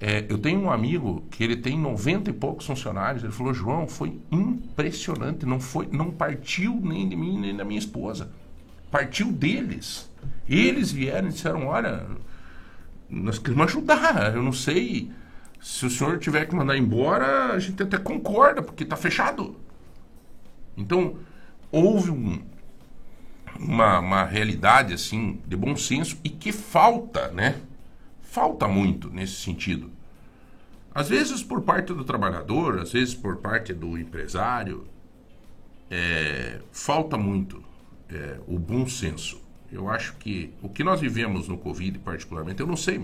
É, 0.00 0.24
eu 0.28 0.38
tenho 0.38 0.60
um 0.60 0.70
amigo 0.70 1.24
que 1.30 1.42
ele 1.42 1.56
tem 1.56 1.76
90 1.76 2.30
e 2.30 2.32
poucos 2.32 2.66
funcionários. 2.66 3.24
Ele 3.24 3.32
falou, 3.32 3.52
João, 3.52 3.88
foi 3.88 4.18
impressionante. 4.30 5.44
Não 5.44 5.58
foi, 5.58 5.88
não 5.90 6.10
partiu 6.10 6.80
nem 6.82 7.08
de 7.08 7.16
mim 7.16 7.38
nem 7.38 7.56
da 7.56 7.64
minha 7.64 7.78
esposa. 7.78 8.30
Partiu 8.90 9.32
deles. 9.32 10.08
Eles 10.48 10.92
vieram 10.92 11.28
e 11.28 11.32
disseram, 11.32 11.66
olha, 11.66 12.06
nós 13.10 13.38
queremos 13.38 13.66
ajudar. 13.66 14.34
Eu 14.34 14.42
não 14.42 14.52
sei 14.52 15.10
se 15.60 15.84
o 15.84 15.90
senhor 15.90 16.18
tiver 16.18 16.46
que 16.46 16.54
mandar 16.54 16.76
embora, 16.76 17.52
a 17.52 17.58
gente 17.58 17.82
até 17.82 17.98
concorda, 17.98 18.62
porque 18.62 18.84
está 18.84 18.96
fechado. 18.96 19.56
Então, 20.76 21.16
houve 21.72 22.12
um, 22.12 22.40
uma, 23.58 23.98
uma 23.98 24.24
realidade 24.24 24.94
assim 24.94 25.40
de 25.44 25.56
bom 25.56 25.76
senso 25.76 26.16
e 26.22 26.30
que 26.30 26.52
falta, 26.52 27.28
né? 27.32 27.60
Falta 28.38 28.68
muito 28.68 29.10
nesse 29.10 29.32
sentido. 29.32 29.90
Às 30.94 31.08
vezes 31.08 31.42
por 31.42 31.62
parte 31.62 31.92
do 31.92 32.04
trabalhador, 32.04 32.78
às 32.78 32.92
vezes 32.92 33.12
por 33.12 33.38
parte 33.38 33.72
do 33.72 33.98
empresário, 33.98 34.86
é, 35.90 36.60
falta 36.70 37.18
muito 37.18 37.60
é, 38.08 38.38
o 38.46 38.56
bom 38.56 38.86
senso. 38.86 39.42
eu 39.72 39.88
acho 39.88 40.14
que 40.18 40.54
o 40.62 40.68
que 40.68 40.84
nós 40.84 41.00
vivemos 41.00 41.48
no 41.48 41.58
Covid, 41.58 41.98
particularmente, 41.98 42.60
eu 42.60 42.66
não 42.66 42.76
sei 42.76 43.00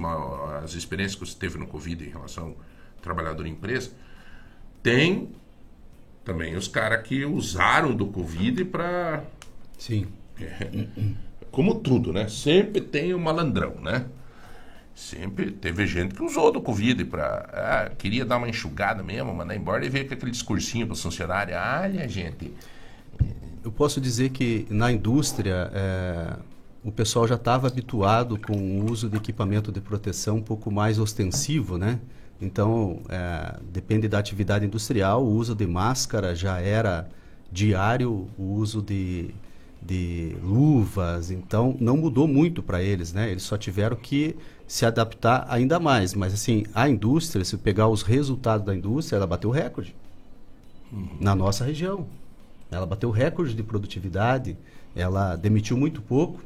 as 0.62 0.74
experiências 0.74 1.18
que 1.18 1.26
você 1.26 1.36
teve 1.36 1.58
no 1.58 1.66
Covid 1.66 2.04
em 2.04 2.10
relação 2.10 2.46
ao 2.46 2.56
trabalhador 3.02 3.44
em 3.44 3.50
empresa, 3.50 3.90
tem 4.84 5.32
também 6.24 6.54
os 6.54 6.68
caras 6.68 7.04
que 7.04 7.24
usaram 7.24 7.92
do 7.92 8.06
Covid 8.06 8.66
para. 8.66 9.24
Sim. 9.76 10.06
É, 10.40 10.86
como 11.50 11.80
tudo, 11.80 12.12
né? 12.12 12.28
Sempre 12.28 12.80
tem 12.80 13.12
o 13.12 13.16
um 13.16 13.20
malandrão, 13.20 13.74
né? 13.80 14.06
Sempre 14.94 15.50
teve 15.50 15.86
gente 15.86 16.14
que 16.14 16.22
usou 16.22 16.52
do 16.52 16.60
Covid 16.60 17.04
para. 17.06 17.48
Ah, 17.52 17.90
queria 17.96 18.24
dar 18.24 18.36
uma 18.36 18.48
enxugada 18.48 19.02
mesmo, 19.02 19.34
mandar 19.34 19.56
embora 19.56 19.84
e 19.84 19.88
veio 19.88 20.06
com 20.06 20.14
aquele 20.14 20.30
discursinho 20.30 20.86
para 20.86 20.94
os 20.94 21.02
funcionários. 21.02 21.58
Olha, 21.58 22.08
gente. 22.08 22.52
Eu 23.64 23.72
posso 23.72 24.00
dizer 24.00 24.30
que 24.30 24.66
na 24.70 24.92
indústria 24.92 25.70
é, 25.74 26.36
o 26.84 26.92
pessoal 26.92 27.26
já 27.26 27.34
estava 27.34 27.66
habituado 27.66 28.38
com 28.38 28.52
o 28.52 28.90
uso 28.90 29.08
de 29.08 29.16
equipamento 29.16 29.72
de 29.72 29.80
proteção 29.80 30.36
um 30.36 30.42
pouco 30.42 30.70
mais 30.70 30.98
ostensivo, 30.98 31.76
né? 31.76 31.98
Então, 32.40 33.00
é, 33.08 33.58
depende 33.72 34.06
da 34.06 34.18
atividade 34.18 34.66
industrial, 34.66 35.24
o 35.24 35.34
uso 35.34 35.54
de 35.54 35.66
máscara 35.66 36.34
já 36.34 36.60
era 36.60 37.08
diário, 37.50 38.28
o 38.36 38.42
uso 38.54 38.82
de, 38.82 39.34
de 39.80 40.36
luvas, 40.42 41.30
então 41.30 41.76
não 41.80 41.96
mudou 41.96 42.28
muito 42.28 42.62
para 42.62 42.82
eles, 42.82 43.12
né? 43.12 43.30
Eles 43.30 43.44
só 43.44 43.56
tiveram 43.56 43.96
que 43.96 44.36
se 44.66 44.86
adaptar 44.86 45.46
ainda 45.48 45.78
mais. 45.78 46.14
Mas 46.14 46.34
assim, 46.34 46.64
a 46.74 46.88
indústria, 46.88 47.44
se 47.44 47.56
pegar 47.56 47.88
os 47.88 48.02
resultados 48.02 48.64
da 48.64 48.74
indústria, 48.74 49.16
ela 49.16 49.26
bateu 49.26 49.50
recorde 49.50 49.94
uhum. 50.92 51.08
na 51.20 51.34
nossa 51.34 51.64
região. 51.64 52.06
Ela 52.70 52.86
bateu 52.86 53.10
recorde 53.10 53.54
de 53.54 53.62
produtividade, 53.62 54.56
ela 54.94 55.36
demitiu 55.36 55.76
muito 55.76 56.00
pouco 56.02 56.42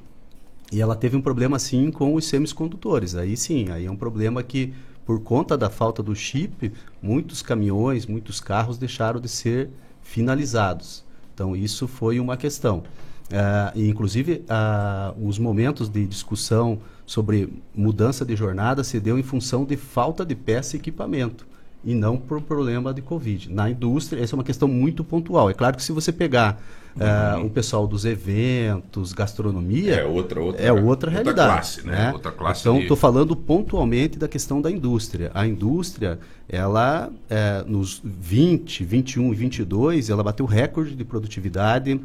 e 0.70 0.80
ela 0.80 0.94
teve 0.94 1.16
um 1.16 1.22
problema 1.22 1.58
sim 1.58 1.90
com 1.90 2.14
os 2.14 2.26
semicondutores. 2.26 3.14
Aí 3.14 3.36
sim, 3.36 3.70
aí 3.70 3.86
é 3.86 3.90
um 3.90 3.96
problema 3.96 4.42
que 4.42 4.74
por 5.06 5.20
conta 5.20 5.56
da 5.56 5.70
falta 5.70 6.02
do 6.02 6.14
chip, 6.14 6.70
muitos 7.00 7.40
caminhões, 7.40 8.04
muitos 8.04 8.40
carros 8.40 8.76
deixaram 8.76 9.18
de 9.18 9.28
ser 9.28 9.70
finalizados. 10.02 11.02
Então 11.32 11.56
isso 11.56 11.88
foi 11.88 12.20
uma 12.20 12.36
questão. 12.36 12.82
Uh, 13.28 13.72
e, 13.74 13.88
inclusive, 13.88 14.44
uh, 14.44 15.26
os 15.26 15.38
momentos 15.38 15.88
de 15.88 16.06
discussão 16.06 16.78
sobre 17.08 17.50
mudança 17.74 18.22
de 18.22 18.36
jornada 18.36 18.84
se 18.84 19.00
deu 19.00 19.18
em 19.18 19.22
função 19.22 19.64
de 19.64 19.78
falta 19.78 20.26
de 20.26 20.34
peça 20.34 20.76
e 20.76 20.78
equipamento 20.78 21.46
e 21.82 21.94
não 21.94 22.18
por 22.18 22.42
problema 22.42 22.92
de 22.92 23.00
Covid. 23.00 23.50
Na 23.50 23.70
indústria, 23.70 24.22
essa 24.22 24.34
é 24.34 24.36
uma 24.36 24.44
questão 24.44 24.68
muito 24.68 25.02
pontual. 25.02 25.48
É 25.48 25.54
claro 25.54 25.74
que 25.74 25.82
se 25.82 25.90
você 25.90 26.12
pegar 26.12 26.60
uhum. 26.94 27.44
uh, 27.44 27.46
o 27.46 27.50
pessoal 27.50 27.86
dos 27.86 28.04
eventos, 28.04 29.14
gastronomia, 29.14 29.94
é 29.94 30.04
outra, 30.04 30.38
outra, 30.38 30.62
é 30.62 30.70
outra 30.70 31.10
realidade. 31.10 31.40
Outra 31.40 31.54
classe, 31.54 31.86
né? 31.86 31.92
né? 31.92 32.12
Outra 32.12 32.30
classe 32.30 32.60
então, 32.60 32.78
estou 32.78 32.94
de... 32.94 33.00
falando 33.00 33.34
pontualmente 33.34 34.18
da 34.18 34.28
questão 34.28 34.60
da 34.60 34.70
indústria. 34.70 35.30
A 35.32 35.46
indústria, 35.46 36.18
ela, 36.46 37.10
é, 37.30 37.64
nos 37.66 38.02
20, 38.04 38.84
21 38.84 39.32
e 39.32 39.34
22, 39.34 40.10
ela 40.10 40.22
bateu 40.22 40.44
recorde 40.44 40.94
de 40.94 41.04
produtividade 41.06 41.98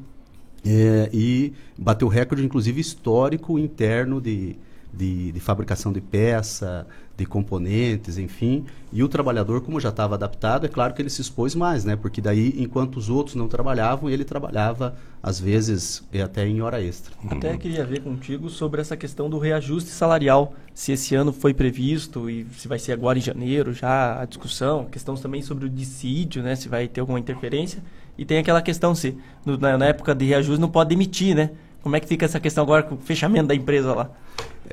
é, 0.66 1.10
e 1.12 1.52
bateu 1.78 2.08
recorde, 2.08 2.46
inclusive, 2.46 2.80
histórico 2.80 3.60
interno 3.60 4.22
de, 4.22 4.56
de, 4.94 5.32
de, 5.32 5.40
fabricação 5.40 5.92
de 5.92 6.00
peça, 6.00 6.86
de 7.18 7.26
componentes, 7.26 8.18
enfim. 8.18 8.66
E 8.92 9.04
o 9.04 9.08
trabalhador, 9.08 9.62
como 9.62 9.80
já 9.80 9.90
estava 9.90 10.16
adaptado, 10.16 10.66
é 10.66 10.70
claro 10.70 10.94
que 10.94 11.02
ele 11.02 11.10
se 11.10 11.22
expôs 11.22 11.56
mais, 11.56 11.84
né? 11.84 11.96
Porque 11.96 12.22
daí, 12.22 12.56
enquanto 12.58 12.98
os 12.98 13.10
outros 13.10 13.36
não 13.36 13.48
trabalhavam, 13.48 14.10
ele 14.10 14.24
trabalhava, 14.24 14.96
às 15.22 15.40
vezes, 15.40 16.04
até 16.24 16.48
em 16.48 16.62
hora 16.62 16.82
extra. 16.82 17.14
Até 17.30 17.58
queria 17.58 17.86
ver 17.86 18.02
contigo 18.02 18.50
sobre 18.50 18.82
essa 18.82 18.96
questão 18.96 19.30
do 19.30 19.38
reajuste 19.38 19.90
salarial. 19.90 20.54
Se 20.74 20.92
esse 20.92 21.16
ano 21.16 21.32
foi 21.34 21.54
previsto 21.54 22.30
e 22.30 22.46
se 22.58 22.68
vai 22.68 22.80
ser 22.80 22.94
agora 22.94 23.18
em 23.18 23.22
janeiro 23.22 23.74
já 23.74 24.22
a 24.22 24.26
discussão. 24.26 24.86
Questão 24.86 25.16
também 25.16 25.42
sobre 25.42 25.66
o 25.66 25.70
dissídio, 25.70 26.42
né? 26.44 26.56
Se 26.56 26.68
vai 26.70 26.88
ter 26.88 27.02
alguma 27.02 27.20
interferência. 27.20 27.82
E 28.18 28.26
tem 28.26 28.38
aquela 28.38 28.62
questão 28.62 28.94
se 28.94 29.18
no, 29.46 29.58
na, 29.58 29.78
na, 29.78 29.86
época 29.86 30.14
de 30.14 30.26
reajuste 30.26 30.62
não 30.62 30.70
pode 30.70 30.90
demitir, 30.90 31.36
né? 31.36 31.52
Como 31.82 31.96
é 31.96 32.00
que 32.00 32.08
fica 32.08 32.26
essa 32.26 32.40
questão 32.40 32.64
agora 32.64 32.84
com 32.84 32.96
o 32.96 32.98
fechamento 32.98 33.48
da 33.48 33.56
empresa 33.56 33.94
lá? 33.94 34.10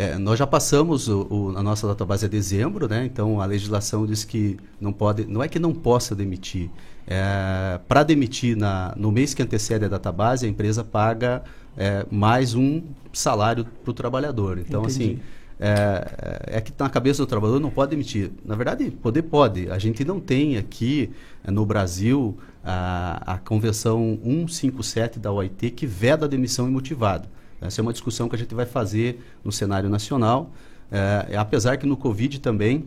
É, 0.00 0.16
nós 0.16 0.38
já 0.38 0.46
passamos 0.46 1.08
o, 1.08 1.26
o, 1.28 1.58
a 1.58 1.62
nossa 1.62 1.86
database 1.86 2.24
é 2.24 2.28
dezembro, 2.28 2.88
né? 2.88 3.04
Então 3.04 3.38
a 3.38 3.44
legislação 3.44 4.06
diz 4.06 4.24
que 4.24 4.56
não 4.80 4.94
pode, 4.94 5.26
não 5.26 5.42
é 5.42 5.48
que 5.48 5.58
não 5.58 5.74
possa 5.74 6.14
demitir. 6.14 6.70
É, 7.06 7.78
Para 7.86 8.02
demitir 8.02 8.56
na, 8.56 8.94
no 8.96 9.12
mês 9.12 9.34
que 9.34 9.42
antecede 9.42 9.84
a 9.84 9.88
database, 9.88 10.46
a 10.46 10.48
empresa 10.48 10.82
paga 10.82 11.42
é, 11.76 12.06
mais 12.10 12.54
um 12.54 12.80
salário 13.12 13.66
para 13.84 13.90
o 13.90 13.92
trabalhador. 13.92 14.56
Então 14.56 14.84
Entendi. 14.84 15.02
assim 15.02 15.20
é, 15.60 16.46
é, 16.56 16.60
que 16.62 16.72
na 16.78 16.88
cabeça 16.88 17.22
do 17.22 17.26
trabalhador 17.26 17.60
não 17.60 17.70
pode 17.70 17.90
demitir. 17.90 18.30
Na 18.42 18.56
verdade, 18.56 18.90
poder 18.90 19.20
pode. 19.24 19.70
A 19.70 19.78
gente 19.78 20.02
não 20.02 20.18
tem 20.18 20.56
aqui 20.56 21.10
é, 21.44 21.50
no 21.50 21.66
Brasil 21.66 22.38
a, 22.64 23.34
a 23.34 23.38
Convenção 23.38 24.18
157 24.24 25.18
da 25.18 25.30
OIT 25.30 25.72
que 25.72 25.86
veda 25.86 26.24
a 26.24 26.28
demissão 26.28 26.66
imotivada. 26.66 27.28
Essa 27.60 27.80
é 27.80 27.82
uma 27.82 27.92
discussão 27.92 28.28
que 28.28 28.36
a 28.36 28.38
gente 28.38 28.54
vai 28.54 28.66
fazer 28.66 29.22
no 29.44 29.52
cenário 29.52 29.88
nacional. 29.88 30.50
É, 30.90 31.36
apesar 31.36 31.76
que 31.76 31.86
no 31.86 31.96
Covid 31.96 32.40
também 32.40 32.84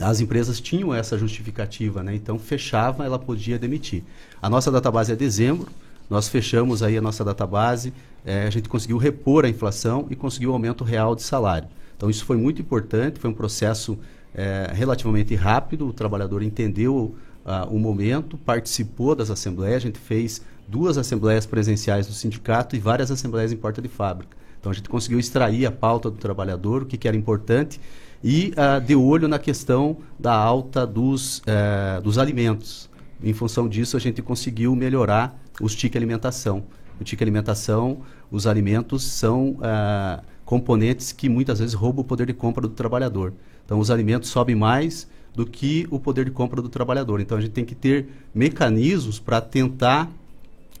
as 0.00 0.20
empresas 0.20 0.60
tinham 0.60 0.92
essa 0.92 1.16
justificativa, 1.16 2.02
né? 2.02 2.14
então 2.14 2.38
fechava, 2.38 3.04
ela 3.04 3.18
podia 3.18 3.58
demitir. 3.58 4.02
A 4.42 4.50
nossa 4.50 4.70
database 4.70 5.12
é 5.12 5.16
dezembro, 5.16 5.68
nós 6.10 6.28
fechamos 6.28 6.82
aí 6.82 6.96
a 6.96 7.00
nossa 7.00 7.24
database, 7.24 7.92
é, 8.24 8.46
a 8.46 8.50
gente 8.50 8.68
conseguiu 8.68 8.98
repor 8.98 9.44
a 9.44 9.48
inflação 9.48 10.06
e 10.10 10.16
conseguiu 10.16 10.50
o 10.50 10.52
aumento 10.52 10.84
real 10.84 11.14
de 11.14 11.22
salário. 11.22 11.68
Então 11.96 12.10
isso 12.10 12.24
foi 12.24 12.36
muito 12.36 12.60
importante, 12.60 13.20
foi 13.20 13.30
um 13.30 13.34
processo 13.34 13.98
é, 14.34 14.70
relativamente 14.72 15.34
rápido, 15.34 15.88
o 15.88 15.92
trabalhador 15.92 16.42
entendeu 16.42 17.14
uh, 17.44 17.68
o 17.72 17.78
momento, 17.78 18.36
participou 18.38 19.14
das 19.14 19.30
assembleias, 19.30 19.76
a 19.76 19.86
gente 19.86 19.98
fez 19.98 20.42
duas 20.66 20.98
assembleias 20.98 21.46
presenciais 21.46 22.06
do 22.06 22.12
sindicato 22.12 22.76
e 22.76 22.78
várias 22.78 23.10
assembleias 23.10 23.52
em 23.52 23.56
porta 23.56 23.80
de 23.82 23.88
fábrica. 23.88 24.36
Então 24.58 24.72
a 24.72 24.74
gente 24.74 24.88
conseguiu 24.88 25.18
extrair 25.18 25.66
a 25.66 25.70
pauta 25.70 26.10
do 26.10 26.16
trabalhador, 26.16 26.82
o 26.82 26.86
que, 26.86 26.96
que 26.96 27.06
era 27.06 27.16
importante, 27.16 27.80
e 28.22 28.54
uh, 28.56 28.80
de 28.80 28.96
olho 28.96 29.28
na 29.28 29.38
questão 29.38 29.98
da 30.18 30.32
alta 30.32 30.86
dos, 30.86 31.40
uh, 31.40 32.00
dos 32.02 32.16
alimentos. 32.16 32.88
Em 33.22 33.34
função 33.34 33.68
disso, 33.68 33.96
a 33.96 34.00
gente 34.00 34.22
conseguiu 34.22 34.74
melhorar 34.74 35.38
os 35.60 35.74
TIC 35.74 35.96
alimentação. 35.96 36.64
O 36.98 37.04
TIC 37.04 37.22
alimentação, 37.22 37.98
os 38.30 38.46
alimentos 38.46 39.04
são 39.04 39.50
uh, 39.50 40.22
componentes 40.44 41.12
que 41.12 41.28
muitas 41.28 41.58
vezes 41.58 41.74
roubam 41.74 42.02
o 42.02 42.04
poder 42.04 42.26
de 42.26 42.32
compra 42.32 42.62
do 42.62 42.74
trabalhador. 42.74 43.34
Então, 43.64 43.78
os 43.78 43.90
alimentos 43.90 44.30
sobem 44.30 44.54
mais 44.54 45.06
do 45.34 45.44
que 45.44 45.86
o 45.90 45.98
poder 45.98 46.24
de 46.24 46.30
compra 46.30 46.62
do 46.62 46.68
trabalhador. 46.68 47.20
Então, 47.20 47.36
a 47.36 47.40
gente 47.40 47.52
tem 47.52 47.64
que 47.64 47.74
ter 47.74 48.08
mecanismos 48.34 49.18
para 49.18 49.40
tentar 49.40 50.10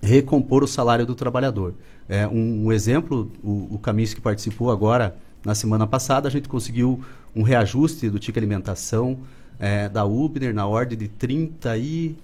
recompor 0.04 0.62
o 0.62 0.68
salário 0.68 1.06
do 1.06 1.14
trabalhador. 1.14 1.74
É, 2.08 2.26
um, 2.26 2.66
um 2.66 2.72
exemplo, 2.72 3.30
o, 3.42 3.74
o 3.74 3.78
Camis 3.78 4.12
que 4.12 4.20
participou 4.20 4.70
agora, 4.70 5.16
na 5.44 5.54
semana 5.54 5.86
passada, 5.86 6.28
a 6.28 6.30
gente 6.30 6.48
conseguiu 6.48 7.02
um 7.34 7.42
reajuste 7.42 8.08
do 8.10 8.18
TIC 8.18 8.36
alimentação 8.38 9.18
é, 9.58 9.88
da 9.88 10.04
Ubner 10.04 10.54
na 10.54 10.66
ordem 10.66 10.96
de 10.96 11.08
36,6. 11.08 12.14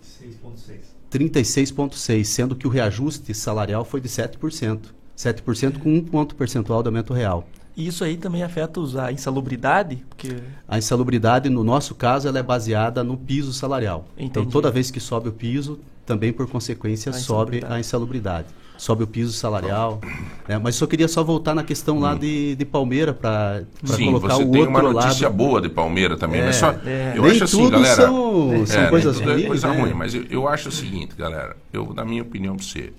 36,6, 1.10 2.24
sendo 2.24 2.54
que 2.54 2.66
o 2.66 2.70
reajuste 2.70 3.34
salarial 3.34 3.84
foi 3.84 4.00
de 4.00 4.08
7%. 4.08 4.80
7% 5.16 5.78
com 5.78 5.92
um 5.94 6.02
ponto 6.02 6.34
percentual 6.34 6.82
de 6.82 6.88
aumento 6.88 7.12
real. 7.12 7.46
E 7.76 7.86
isso 7.86 8.04
aí 8.04 8.16
também 8.16 8.42
afeta 8.42 8.80
a 9.02 9.12
insalubridade? 9.12 10.04
Porque... 10.08 10.36
A 10.66 10.78
insalubridade, 10.78 11.48
no 11.48 11.62
nosso 11.62 11.94
caso, 11.94 12.28
ela 12.28 12.38
é 12.38 12.42
baseada 12.42 13.02
no 13.02 13.16
piso 13.16 13.52
salarial. 13.52 14.06
Então, 14.12 14.24
Entendi. 14.24 14.38
Então, 14.40 14.46
toda 14.46 14.70
vez 14.70 14.90
que 14.90 15.00
sobe 15.00 15.28
o 15.28 15.32
piso, 15.32 15.80
também 16.10 16.32
por 16.32 16.48
consequência 16.48 17.10
a 17.10 17.12
sobe 17.12 17.62
a 17.68 17.78
insalubridade. 17.78 18.48
Sobe 18.76 19.04
o 19.04 19.06
piso 19.06 19.32
salarial. 19.32 20.00
Né? 20.48 20.58
Mas 20.58 20.74
só 20.74 20.84
queria 20.84 21.06
só 21.06 21.22
voltar 21.22 21.54
na 21.54 21.62
questão 21.62 21.98
hum. 21.98 22.00
lá 22.00 22.14
de, 22.14 22.56
de 22.56 22.64
Palmeira 22.64 23.14
para 23.14 23.62
colocar 23.86 24.08
o 24.08 24.10
outro 24.10 24.28
lado. 24.28 24.50
tem 24.50 24.66
uma 24.66 24.82
notícia 24.82 25.28
lado. 25.28 25.36
boa 25.36 25.60
de 25.60 25.68
Palmeira 25.68 26.16
também. 26.16 26.40
É, 26.40 26.46
mas 26.46 26.56
só, 26.56 26.72
é. 26.84 27.12
Eu 27.14 27.22
Nem 27.22 27.30
acho 27.30 27.44
assim, 27.44 27.70
galera. 27.70 27.94
São, 27.94 28.52
é, 28.54 28.66
são 28.66 28.88
coisas 28.88 29.20
é 29.20 29.24
ruins. 29.24 29.44
É 29.44 29.46
coisa 29.46 29.68
né? 29.68 29.80
ruim, 29.80 29.94
mas 29.94 30.14
eu, 30.14 30.24
eu 30.28 30.48
acho 30.48 30.70
o 30.70 30.72
seguinte, 30.72 31.14
galera. 31.14 31.56
Eu, 31.72 31.94
na 31.94 32.04
minha 32.04 32.22
opinião, 32.22 32.56
para 32.56 32.64
você 32.64 32.92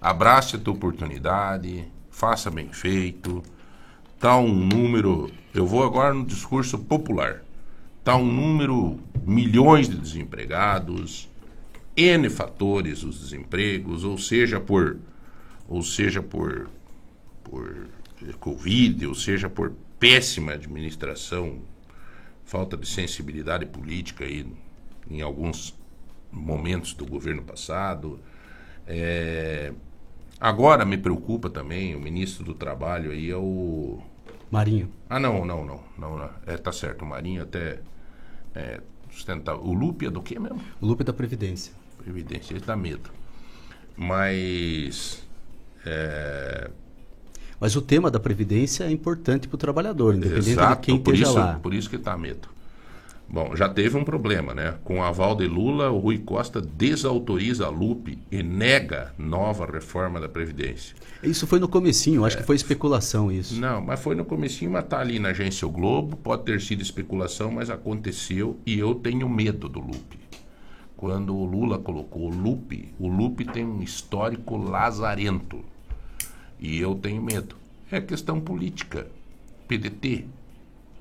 abrace 0.00 0.56
a 0.56 0.58
tua 0.58 0.72
oportunidade, 0.72 1.84
faça 2.10 2.50
bem 2.50 2.68
feito. 2.72 3.42
Tá 4.18 4.38
um 4.38 4.54
número, 4.54 5.30
eu 5.52 5.66
vou 5.66 5.84
agora 5.84 6.14
no 6.14 6.24
discurso 6.24 6.78
popular. 6.78 7.42
Tá 8.02 8.16
um 8.16 8.24
número 8.24 8.98
milhões 9.26 9.90
de 9.90 9.96
desempregados, 9.96 11.28
N 11.96 12.28
fatores 12.28 13.02
os 13.02 13.20
desempregos, 13.20 14.04
ou 14.04 14.18
seja 14.18 14.60
por 14.60 14.98
ou 15.68 15.82
seja 15.82 16.22
por 16.22 16.68
por 17.42 17.88
Covid, 18.40 19.06
ou 19.06 19.14
seja 19.14 19.48
por 19.48 19.72
péssima 19.98 20.52
administração, 20.52 21.60
falta 22.44 22.76
de 22.76 22.86
sensibilidade 22.86 23.66
política 23.66 24.24
aí 24.24 24.46
em 25.08 25.20
alguns 25.22 25.74
momentos 26.30 26.92
do 26.92 27.06
governo 27.06 27.42
passado, 27.42 28.18
é, 28.86 29.72
Agora 30.40 30.84
me 30.84 30.98
preocupa 30.98 31.48
também, 31.48 31.94
o 31.94 32.00
ministro 32.00 32.44
do 32.44 32.54
Trabalho 32.54 33.10
aí 33.10 33.30
é 33.30 33.36
o. 33.36 33.98
Marinho. 34.50 34.90
Ah, 35.08 35.18
não, 35.18 35.44
não, 35.44 35.64
não. 35.64 35.80
não, 35.96 36.18
não. 36.18 36.30
É, 36.46 36.56
tá 36.58 36.70
certo, 36.72 37.02
o 37.02 37.06
Marinho 37.06 37.42
até 37.42 37.80
é, 38.54 38.80
sustenta. 39.10 39.54
O 39.54 39.72
Lupe 39.72 40.06
é 40.06 40.10
do 40.10 40.20
que 40.22 40.38
mesmo? 40.38 40.60
O 40.80 40.86
Lupe 40.86 41.02
da 41.02 41.12
Previdência. 41.12 41.72
Previdência, 42.06 42.54
ele 42.54 42.62
dá 42.64 42.76
medo. 42.76 43.10
Mas. 43.96 45.20
É, 45.84 46.70
Mas 47.58 47.74
o 47.74 47.82
tema 47.82 48.10
da 48.12 48.20
Previdência 48.20 48.84
é 48.84 48.90
importante 48.92 49.48
para 49.48 49.56
o 49.56 49.58
trabalhador, 49.58 50.14
independente 50.14 50.50
exato, 50.50 50.80
de 50.80 50.86
quem 50.86 50.98
por 50.98 51.14
esteja 51.14 51.30
isso, 51.30 51.38
lá. 51.38 51.58
por 51.60 51.74
isso 51.74 51.90
que 51.90 51.98
tá 51.98 52.16
medo. 52.16 52.48
Bom, 53.28 53.56
já 53.56 53.68
teve 53.68 53.96
um 53.96 54.04
problema, 54.04 54.54
né? 54.54 54.76
Com 54.84 55.00
o 55.00 55.02
aval 55.02 55.34
de 55.34 55.48
Lula, 55.48 55.90
o 55.90 55.98
Rui 55.98 56.18
Costa 56.18 56.60
desautoriza 56.60 57.66
a 57.66 57.68
Lupe 57.68 58.20
e 58.30 58.40
nega 58.40 59.12
nova 59.18 59.66
reforma 59.66 60.20
da 60.20 60.28
Previdência. 60.28 60.94
Isso 61.24 61.44
foi 61.44 61.58
no 61.58 61.66
comecinho, 61.68 62.24
acho 62.24 62.36
que 62.36 62.44
foi 62.44 62.54
especulação 62.54 63.32
isso. 63.32 63.58
Não, 63.58 63.80
mas 63.80 63.98
foi 63.98 64.14
no 64.14 64.24
comecinho, 64.24 64.70
mas 64.70 64.84
tá 64.84 65.00
ali 65.00 65.18
na 65.18 65.30
agência 65.30 65.66
O 65.66 65.70
Globo, 65.72 66.16
pode 66.16 66.44
ter 66.44 66.60
sido 66.60 66.82
especulação, 66.82 67.50
mas 67.50 67.68
aconteceu 67.68 68.60
e 68.64 68.78
eu 68.78 68.94
tenho 68.94 69.28
medo 69.28 69.68
do 69.68 69.80
Lupe. 69.80 70.25
Quando 70.96 71.36
o 71.36 71.44
Lula 71.44 71.78
colocou 71.78 72.22
o 72.22 72.34
Lupe, 72.34 72.94
o 72.98 73.06
Lupe 73.06 73.44
tem 73.44 73.66
um 73.66 73.82
histórico 73.82 74.56
lazarento. 74.56 75.62
E 76.58 76.78
eu 76.78 76.94
tenho 76.94 77.22
medo. 77.22 77.56
É 77.90 78.00
questão 78.00 78.40
política. 78.40 79.06
PDT. 79.68 80.24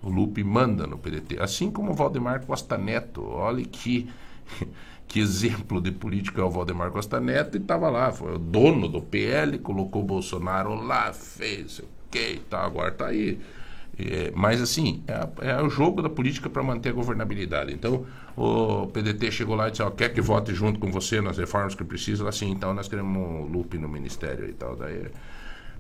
O 0.04 0.10
Lupe 0.10 0.44
manda 0.44 0.86
no 0.86 0.98
PDT. 0.98 1.40
Assim 1.40 1.72
como 1.72 1.92
o 1.92 1.96
Valdemar 1.96 2.46
Costa 2.46 2.78
Neto. 2.78 3.24
Olha 3.24 3.64
que, 3.64 4.10
que 5.08 5.20
exemplo 5.20 5.80
de 5.80 5.92
política 5.92 6.42
é 6.42 6.44
o 6.44 6.50
Valdemar 6.50 6.92
Costa 6.92 7.20
Neto 7.22 7.58
e 7.58 7.62
estava 7.62 7.90
lá. 7.90 8.12
Foi 8.12 8.36
o 8.36 8.40
dono 8.40 8.90
do 8.90 9.02
PL, 9.02 9.58
colocou 9.60 10.02
o 10.02 10.06
Bolsonaro 10.06 10.76
lá, 10.76 11.14
fez 11.14 11.80
o 11.80 11.86
que 12.12 12.42
tá, 12.50 12.66
agora 12.66 12.90
está 12.90 13.08
aí. 13.08 13.40
É, 13.98 14.32
mas 14.36 14.62
assim, 14.62 15.04
é, 15.08 15.52
é 15.52 15.62
o 15.62 15.70
jogo 15.70 16.02
da 16.02 16.10
política 16.10 16.50
para 16.50 16.62
manter 16.62 16.90
a 16.90 16.92
governabilidade. 16.92 17.74
Então, 17.74 18.06
o 18.36 18.88
PDT 18.88 19.32
chegou 19.32 19.56
lá 19.56 19.70
e 19.70 19.72
disse, 19.72 19.84
ó, 19.84 19.90
quer 19.90 20.10
que 20.10 20.20
vote 20.20 20.54
junto 20.54 20.80
com 20.80 20.92
você 20.92 21.22
nas 21.22 21.38
reformas 21.38 21.76
que 21.76 21.84
precisa? 21.84 22.28
Assim, 22.28 22.52
então 22.52 22.74
nós 22.74 22.88
queremos 22.88 23.18
um 23.18 23.46
Lupe 23.46 23.78
no 23.78 23.88
ministério 23.88 24.50
e 24.50 24.54
tal. 24.54 24.76
Daí, 24.76 25.08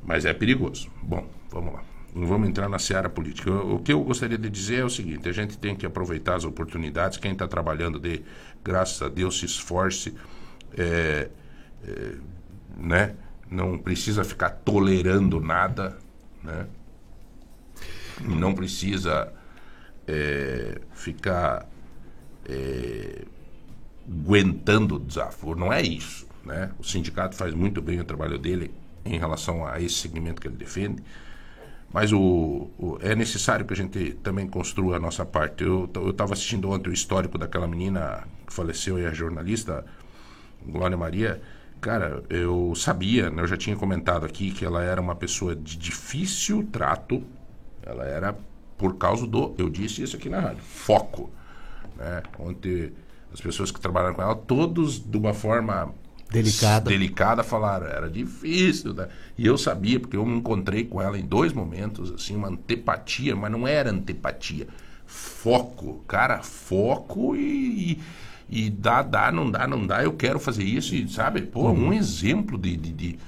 mas 0.03 0.23
é 0.23 0.33
perigoso. 0.33 0.89
Bom, 1.03 1.27
vamos 1.49 1.73
lá. 1.73 1.83
Não 2.13 2.25
vamos 2.25 2.47
entrar 2.47 2.69
na 2.69 2.79
seara 2.79 3.09
política. 3.09 3.51
O 3.51 3.79
que 3.79 3.91
eu 3.91 4.01
gostaria 4.01 4.37
de 4.37 4.49
dizer 4.49 4.79
é 4.79 4.85
o 4.85 4.89
seguinte: 4.89 5.27
a 5.27 5.33
gente 5.33 5.57
tem 5.57 5.75
que 5.75 5.85
aproveitar 5.85 6.35
as 6.35 6.45
oportunidades. 6.45 7.17
Quem 7.17 7.33
está 7.33 7.45
trabalhando, 7.45 7.99
de, 7.99 8.21
graças 8.63 9.01
a 9.01 9.09
Deus, 9.09 9.37
se 9.37 9.45
esforce. 9.45 10.15
é, 10.77 11.29
é, 11.85 12.15
né? 12.77 13.15
Não 13.51 13.77
precisa 13.77 14.23
ficar 14.23 14.49
tolerando 14.49 15.39
nada. 15.41 15.97
Né? 16.41 16.65
Não 18.21 18.53
precisa 18.53 19.31
é, 20.07 20.79
ficar 20.93 21.67
é, 22.49 23.23
aguentando 24.09 24.95
o 24.95 24.99
desafio. 24.99 25.55
Não 25.55 25.71
é 25.73 25.81
isso. 25.81 26.27
Né? 26.43 26.71
O 26.79 26.83
sindicato 26.83 27.35
faz 27.35 27.53
muito 27.53 27.81
bem 27.81 27.99
o 27.99 28.05
trabalho 28.05 28.37
dele 28.37 28.71
em 29.05 29.17
relação 29.19 29.65
a 29.65 29.79
esse 29.81 29.95
segmento 29.95 30.41
que 30.41 30.47
ele 30.47 30.57
defende. 30.57 31.03
Mas 31.91 32.11
o, 32.11 32.69
o- 32.77 32.97
é 33.01 33.15
necessário 33.15 33.65
que 33.65 33.73
a 33.73 33.75
gente 33.77 34.13
também 34.23 34.47
construa 34.47 34.97
a 34.97 34.99
nossa 34.99 35.25
parte. 35.25 35.63
Eu 35.63 35.89
estava 36.09 36.33
assistindo 36.33 36.69
ontem 36.69 36.89
o 36.89 36.93
histórico 36.93 37.37
daquela 37.37 37.67
menina 37.67 38.23
que 38.45 38.53
faleceu 38.53 38.99
e 38.99 39.05
é 39.05 39.13
jornalista, 39.13 39.85
Glória 40.65 40.97
Maria. 40.97 41.41
Cara, 41.81 42.23
eu 42.29 42.73
sabia, 42.75 43.29
né, 43.29 43.43
eu 43.43 43.47
já 43.47 43.57
tinha 43.57 43.75
comentado 43.75 44.25
aqui 44.25 44.51
que 44.51 44.65
ela 44.65 44.83
era 44.83 45.01
uma 45.01 45.15
pessoa 45.15 45.55
de 45.55 45.77
difícil 45.77 46.67
trato. 46.71 47.23
Ela 47.85 48.05
era 48.05 48.37
por 48.77 48.97
causa 48.97 49.25
do, 49.25 49.53
eu 49.57 49.69
disse 49.69 50.01
isso 50.01 50.15
aqui 50.15 50.29
na 50.29 50.39
rádio, 50.39 50.63
foco. 50.63 51.29
Né? 51.97 52.23
Ontem 52.39 52.91
as 53.33 53.41
pessoas 53.41 53.71
que 53.71 53.79
trabalharam 53.79 54.15
com 54.15 54.21
ela, 54.21 54.35
todos 54.35 54.99
de 54.99 55.17
uma 55.17 55.33
forma 55.33 55.93
Delicada. 56.31 56.89
delicada 56.89 57.43
falaram, 57.43 57.85
era 57.87 58.09
difícil, 58.09 58.93
né? 58.93 59.07
E 59.37 59.45
eu 59.45 59.57
sabia, 59.57 59.99
porque 59.99 60.17
eu 60.17 60.25
me 60.25 60.37
encontrei 60.37 60.83
com 60.83 61.01
ela 61.01 61.17
em 61.17 61.25
dois 61.25 61.53
momentos, 61.53 62.11
assim, 62.11 62.35
uma 62.35 62.49
antipatia, 62.49 63.35
mas 63.35 63.51
não 63.51 63.67
era 63.67 63.91
antipatia. 63.91 64.67
Foco, 65.05 66.03
cara, 66.07 66.41
foco 66.41 67.35
e, 67.35 67.99
e, 68.49 68.65
e 68.65 68.69
dá, 68.69 69.01
dá, 69.01 69.31
não 69.31 69.49
dá, 69.49 69.67
não 69.67 69.85
dá, 69.85 70.03
eu 70.03 70.13
quero 70.13 70.39
fazer 70.39 70.63
isso, 70.63 70.95
e, 70.95 71.07
sabe? 71.07 71.41
Pô, 71.41 71.69
um 71.69 71.93
exemplo 71.93 72.57
de, 72.57 72.75
de, 72.75 72.91
de, 72.91 73.19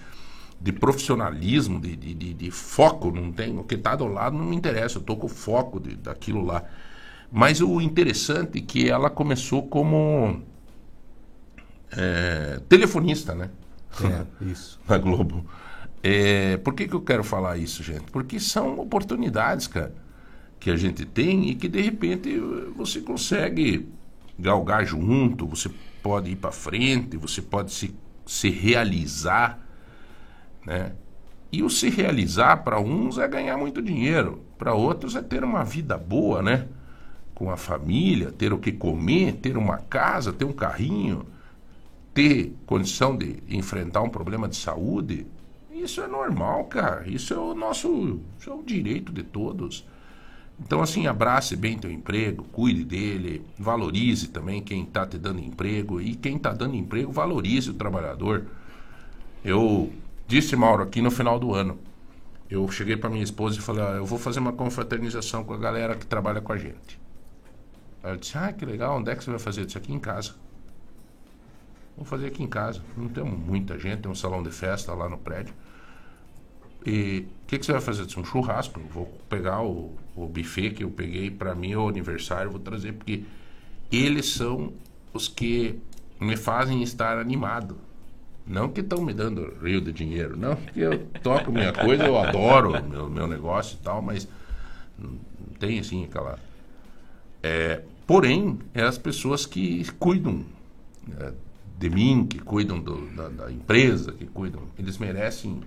de 0.60 0.72
profissionalismo, 0.72 1.80
de, 1.80 1.95
de, 1.95 2.14
de, 2.14 2.34
de 2.34 2.51
foco, 2.51 3.12
não 3.12 3.32
tem, 3.32 3.58
o 3.58 3.64
que 3.64 3.78
tá 3.78 3.95
do 3.95 4.08
lado 4.08 4.38
não 4.38 4.45
me 4.45 4.55
interessa, 4.55 4.97
eu 4.97 5.03
tô 5.03 5.16
com 5.16 5.28
foco 5.28 5.80
de, 5.80 5.95
daquilo 5.95 6.43
lá. 6.43 6.64
Mas 7.32 7.62
o 7.62 7.80
interessante 7.82 8.60
é 8.60 8.62
que 8.62 8.89
ela 8.89 9.10
começou 9.10 9.68
como 9.68 10.41
é, 11.91 12.60
telefonista, 12.68 13.36
né? 13.36 13.49
É, 14.03 14.26
isso. 14.45 14.80
na 14.88 14.97
Globo. 14.97 15.45
É, 16.01 16.58
por 16.58 16.74
que, 16.74 16.88
que 16.88 16.93
eu 16.93 17.01
quero 17.01 17.24
falar 17.24 17.58
isso, 17.58 17.84
gente? 17.84 18.12
Porque 18.12 18.39
são 18.39 18.80
oportunidades, 18.80 19.68
cara, 19.68 19.93
que 20.60 20.70
a 20.70 20.76
gente 20.76 21.05
tem 21.05 21.49
e 21.49 21.55
que 21.55 21.68
de 21.68 21.82
repente 21.82 22.38
você 22.76 23.01
consegue 23.01 23.88
galgar 24.38 24.86
junto, 24.86 25.47
você 25.47 25.70
pode 26.01 26.32
ir 26.32 26.36
para 26.36 26.51
frente, 26.51 27.18
você 27.18 27.41
pode 27.41 27.74
se, 27.74 27.93
se 28.26 28.49
realizar, 28.49 29.66
né? 30.68 30.91
E 31.51 31.63
o 31.63 31.70
se 31.70 31.89
realizar 31.89 32.57
para 32.57 32.80
uns 32.80 33.18
é 33.18 33.28
ganhar 33.28 33.57
muito 33.57 33.82
dinheiro, 33.82 34.43
para 34.57 34.76
outros 34.76 35.15
é 35.15 35.22
ter 35.22 35.43
uma 35.43 35.63
vida 35.63 35.97
boa, 35.97 36.43
né? 36.43 36.68
Com 37.34 37.49
a 37.49 37.57
família, 37.57 38.32
ter 38.32 38.53
o 38.53 38.59
que 38.59 38.72
comer, 38.72 39.34
ter 39.34 39.57
uma 39.57 39.78
casa, 39.78 40.32
ter 40.32 40.45
um 40.45 40.53
carrinho 40.53 41.26
ter 42.18 42.51
condição 42.65 43.15
de 43.15 43.43
enfrentar 43.47 44.01
um 44.01 44.09
problema 44.09 44.47
de 44.47 44.55
saúde, 44.55 45.28
isso 45.72 46.01
é 46.01 46.07
normal, 46.07 46.63
cara. 46.63 47.07
Isso 47.07 47.32
é 47.32 47.38
o 47.38 47.53
nosso, 47.53 48.20
é 48.43 48.49
o 48.49 48.63
direito 48.63 49.13
de 49.13 49.22
todos. 49.22 49.86
Então, 50.59 50.82
assim, 50.82 51.05
abrace 51.05 51.55
bem 51.55 51.78
teu 51.78 51.91
emprego, 51.91 52.43
cuide 52.51 52.84
dele, 52.84 53.45
valorize 53.59 54.30
também 54.30 54.63
quem 54.63 54.82
está 54.82 55.05
te 55.05 55.20
dando 55.20 55.39
emprego 55.41 56.01
e 56.01 56.15
quem 56.15 56.38
está 56.38 56.51
dando 56.51 56.76
emprego, 56.76 57.11
valorize 57.11 57.70
o 57.70 57.76
trabalhador. 57.76 58.47
Eu 59.45 59.91
disse, 60.28 60.55
Mauro, 60.55 60.84
aqui 60.84 61.01
no 61.01 61.09
final 61.09 61.39
do 61.39 61.53
ano, 61.53 61.80
eu 62.49 62.67
cheguei 62.69 62.97
para 62.97 63.09
minha 63.09 63.23
esposa 63.23 63.57
e 63.57 63.61
falei, 63.61 63.84
ah, 63.84 63.91
eu 63.91 64.05
vou 64.05 64.19
fazer 64.19 64.39
uma 64.39 64.53
confraternização 64.53 65.43
com 65.43 65.53
a 65.53 65.57
galera 65.57 65.95
que 65.95 66.05
trabalha 66.05 66.41
com 66.41 66.53
a 66.53 66.57
gente. 66.57 66.99
Ela 68.03 68.17
disse, 68.17 68.38
ah, 68.38 68.51
que 68.53 68.65
legal, 68.65 68.97
onde 68.97 69.09
é 69.09 69.15
que 69.15 69.23
você 69.23 69.32
vai 69.32 69.39
fazer 69.39 69.65
isso 69.65 69.78
aqui 69.78 69.93
em 69.93 69.99
casa? 69.99 70.36
Vamos 71.95 72.09
fazer 72.09 72.28
aqui 72.28 72.43
em 72.43 72.47
casa. 72.47 72.82
Não 72.95 73.09
temos 73.09 73.39
muita 73.39 73.78
gente, 73.80 74.01
tem 74.03 74.11
um 74.11 74.15
salão 74.15 74.43
de 74.43 74.51
festa 74.51 74.93
lá 74.93 75.09
no 75.09 75.17
prédio. 75.17 75.53
E 76.86 77.28
o 77.43 77.47
que, 77.47 77.57
que 77.57 77.65
você 77.65 77.71
vai 77.71 77.82
fazer? 77.82 78.03
Um 78.17 78.23
churrasco. 78.23 78.80
Eu 78.80 78.88
Vou 78.88 79.05
pegar 79.28 79.61
o, 79.63 79.95
o 80.15 80.28
buffet 80.28 80.71
que 80.71 80.84
eu 80.84 80.91
peguei 80.91 81.32
para 81.32 81.55
mim, 81.55 81.75
o 81.75 81.89
aniversário, 81.89 82.51
vou 82.51 82.59
trazer, 82.59 82.93
porque 82.93 83.23
eles 83.91 84.34
são 84.34 84.71
os 85.11 85.28
que 85.28 85.80
me 86.19 86.38
fazem 86.38 86.84
estar 86.84 87.17
animado. 87.17 87.78
Não 88.48 88.70
que 88.70 88.80
estão 88.82 89.02
me 89.04 89.14
dando 89.14 89.54
rio 89.62 89.82
de 89.82 89.91
dinheiro, 89.91 90.38
não, 90.38 90.56
porque 90.56 90.80
eu 90.80 90.98
toco 91.22 91.52
minha 91.52 91.74
coisa, 91.74 92.06
eu 92.06 92.18
adoro 92.18 92.72
meu, 92.88 93.10
meu 93.10 93.28
negócio 93.28 93.78
e 93.80 93.84
tal, 93.84 94.02
mas 94.02 94.28
não 94.98 95.18
tem 95.60 95.80
assim 95.80 96.06
aquela. 96.06 96.39
É, 97.43 97.82
porém, 98.06 98.58
é 98.74 98.84
as 98.84 98.98
pessoas 98.98 99.45
que 99.45 99.84
cuidam 100.00 100.45
né, 101.06 101.34
de 101.78 101.89
mim, 101.89 102.26
que 102.26 102.39
cuidam 102.39 102.80
do- 102.80 103.06
da, 103.16 103.28
da 103.28 103.52
empresa, 103.52 104.14
que 104.14 104.26
cuidam. 104.26 104.62
Eles 104.80 104.98
merecem 104.98 105.62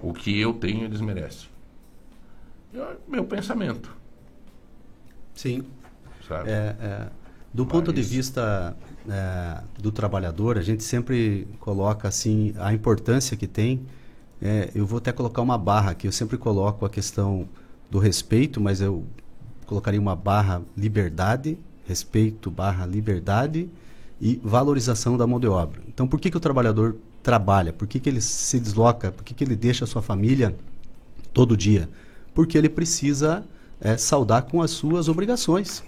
o 0.00 0.12
que 0.12 0.38
eu 0.40 0.52
tenho, 0.54 0.84
eles 0.84 1.00
merecem. 1.00 1.48
É 2.74 2.96
meu 3.08 3.24
pensamento, 3.24 3.90
Sim. 5.34 5.64
sabe? 6.28 6.50
É, 6.50 6.76
é, 6.80 7.08
do 7.52 7.66
ponto 7.66 7.92
de 7.92 8.00
Mas- 8.02 8.10
vista 8.10 8.76
é, 9.08 9.62
do 9.78 9.92
trabalhador, 9.92 10.58
a 10.58 10.62
gente 10.62 10.82
sempre 10.82 11.46
coloca 11.60 12.08
assim 12.08 12.54
a 12.58 12.72
importância 12.72 13.36
que 13.36 13.46
tem. 13.46 13.86
É, 14.40 14.70
eu 14.74 14.86
vou 14.86 14.98
até 14.98 15.12
colocar 15.12 15.42
uma 15.42 15.58
barra 15.58 15.90
aqui. 15.90 16.06
Eu 16.06 16.12
sempre 16.12 16.38
coloco 16.38 16.86
a 16.86 16.90
questão 16.90 17.48
do 17.90 17.98
respeito, 17.98 18.60
mas 18.60 18.80
eu 18.80 19.04
colocaria 19.66 20.00
uma 20.00 20.16
barra 20.16 20.62
liberdade, 20.76 21.58
respeito 21.86 22.50
barra 22.50 22.86
liberdade 22.86 23.68
e 24.20 24.40
valorização 24.42 25.16
da 25.16 25.26
mão 25.26 25.38
de 25.38 25.46
obra. 25.46 25.80
Então, 25.88 26.06
por 26.06 26.20
que, 26.20 26.30
que 26.30 26.36
o 26.36 26.40
trabalhador 26.40 26.96
trabalha? 27.22 27.72
Por 27.72 27.86
que, 27.86 28.00
que 28.00 28.08
ele 28.08 28.20
se 28.20 28.58
desloca? 28.58 29.12
Por 29.12 29.24
que, 29.24 29.34
que 29.34 29.44
ele 29.44 29.56
deixa 29.56 29.84
a 29.84 29.88
sua 29.88 30.02
família 30.02 30.56
todo 31.32 31.56
dia? 31.56 31.88
Porque 32.34 32.56
ele 32.56 32.68
precisa 32.68 33.44
é, 33.80 33.96
saudar 33.96 34.42
com 34.42 34.62
as 34.62 34.70
suas 34.70 35.08
obrigações 35.08 35.82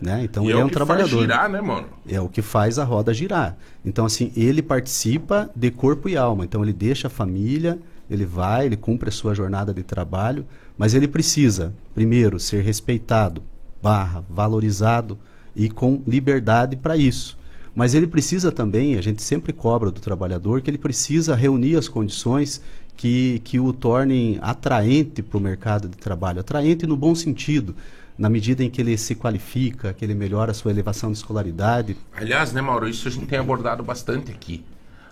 Né? 0.00 0.22
Então 0.22 0.44
e 0.44 0.48
ele 0.48 0.58
é, 0.58 0.60
é, 0.60 0.64
um 0.64 0.68
que 0.68 0.74
trabalhador. 0.74 1.10
Faz 1.10 1.20
girar, 1.22 1.48
né, 1.48 1.60
mano? 1.60 1.88
É 2.08 2.20
o 2.20 2.28
que 2.28 2.40
faz 2.40 2.78
a 2.78 2.84
roda 2.84 3.12
girar. 3.12 3.56
Então, 3.84 4.06
assim, 4.06 4.32
ele 4.36 4.62
participa 4.62 5.50
de 5.56 5.70
corpo 5.70 6.08
e 6.08 6.16
alma. 6.16 6.44
Então, 6.44 6.62
ele 6.62 6.72
deixa 6.72 7.08
a 7.08 7.10
família, 7.10 7.78
ele 8.08 8.24
vai, 8.24 8.66
ele 8.66 8.76
cumpre 8.76 9.08
a 9.08 9.12
sua 9.12 9.34
jornada 9.34 9.74
de 9.74 9.82
trabalho, 9.82 10.46
mas 10.76 10.94
ele 10.94 11.08
precisa, 11.08 11.74
primeiro, 11.94 12.38
ser 12.38 12.62
respeitado, 12.62 13.42
barra, 13.82 14.24
valorizado 14.30 15.18
e 15.54 15.68
com 15.68 16.00
liberdade 16.06 16.76
para 16.76 16.96
isso. 16.96 17.36
Mas 17.74 17.94
ele 17.94 18.06
precisa 18.06 18.50
também, 18.50 18.96
a 18.96 19.02
gente 19.02 19.22
sempre 19.22 19.52
cobra 19.52 19.90
do 19.90 20.00
trabalhador, 20.00 20.60
que 20.60 20.70
ele 20.70 20.78
precisa 20.78 21.34
reunir 21.34 21.76
as 21.76 21.88
condições 21.88 22.60
que, 22.96 23.40
que 23.44 23.60
o 23.60 23.72
tornem 23.72 24.38
atraente 24.42 25.22
para 25.22 25.38
o 25.38 25.40
mercado 25.40 25.88
de 25.88 25.96
trabalho. 25.96 26.40
Atraente 26.40 26.86
no 26.86 26.96
bom 26.96 27.14
sentido, 27.14 27.74
na 28.18 28.28
medida 28.28 28.64
em 28.64 28.68
que 28.68 28.80
ele 28.80 28.98
se 28.98 29.14
qualifica, 29.14 29.92
que 29.92 30.04
ele 30.04 30.14
melhora 30.14 30.50
a 30.50 30.54
sua 30.54 30.72
elevação 30.72 31.12
de 31.12 31.18
escolaridade. 31.18 31.96
Aliás, 32.12 32.52
né, 32.52 32.60
Mauro, 32.60 32.88
isso 32.88 33.06
a 33.06 33.10
gente 33.10 33.26
tem 33.26 33.38
abordado 33.38 33.82
bastante 33.84 34.32
aqui. 34.32 34.64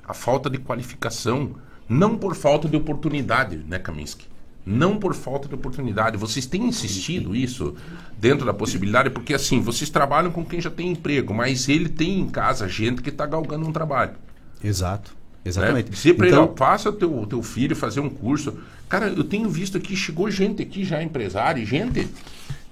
A 0.07 0.13
falta 0.13 0.51
de 0.51 0.59
qualificação, 0.59 1.53
não 1.89 2.19
por 2.19 2.35
falta 2.35 2.69
de 2.69 2.77
oportunidade, 2.77 3.59
né, 3.69 3.79
Kaminsky? 3.79 4.27
Não 4.65 4.99
por 4.99 5.15
falta 5.15 5.47
de 5.47 5.55
oportunidade. 5.55 6.17
Vocês 6.17 6.45
têm 6.47 6.65
insistido 6.65 7.37
isso 7.37 7.77
dentro 8.19 8.45
da 8.45 8.53
possibilidade, 8.53 9.11
porque 9.11 9.33
assim, 9.33 9.61
vocês 9.61 9.89
trabalham 9.89 10.33
com 10.33 10.45
quem 10.45 10.61
já 10.61 10.71
tem 10.71 10.91
emprego, 10.91 11.33
mas 11.33 11.69
ele 11.69 11.89
tem 11.89 12.19
em 12.19 12.29
casa 12.29 12.69
gente 12.69 13.01
que 13.01 13.11
está 13.11 13.25
galgando 13.25 13.69
um 13.69 13.73
trabalho. 13.73 14.15
Exato. 14.63 15.15
Exatamente. 15.45 15.87
Né? 15.87 15.93
Dizer 15.93 16.15
para 16.15 16.27
então, 16.27 16.47
ele, 16.47 16.57
faça 16.57 16.93
teu, 16.93 17.25
teu 17.27 17.41
filho 17.41 17.77
fazer 17.77 18.01
um 18.01 18.11
curso. 18.11 18.59
Cara, 18.89 19.07
eu 19.07 19.23
tenho 19.23 19.49
visto 19.49 19.77
aqui, 19.77 19.95
chegou 19.95 20.29
gente 20.29 20.61
aqui 20.61 20.85
já, 20.85 21.01
empresário, 21.01 21.65
gente 21.65 22.09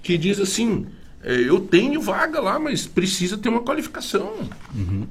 que 0.05 0.19
diz 0.19 0.39
assim, 0.39 0.85
é, 1.23 1.33
eu 1.33 1.59
tenho 1.59 1.99
vaga 1.99 2.39
lá, 2.39 2.59
mas 2.59 2.85
precisa 2.85 3.39
ter 3.39 3.49
uma 3.49 3.61
qualificação. 3.61 4.47
Uhum. 4.73 5.07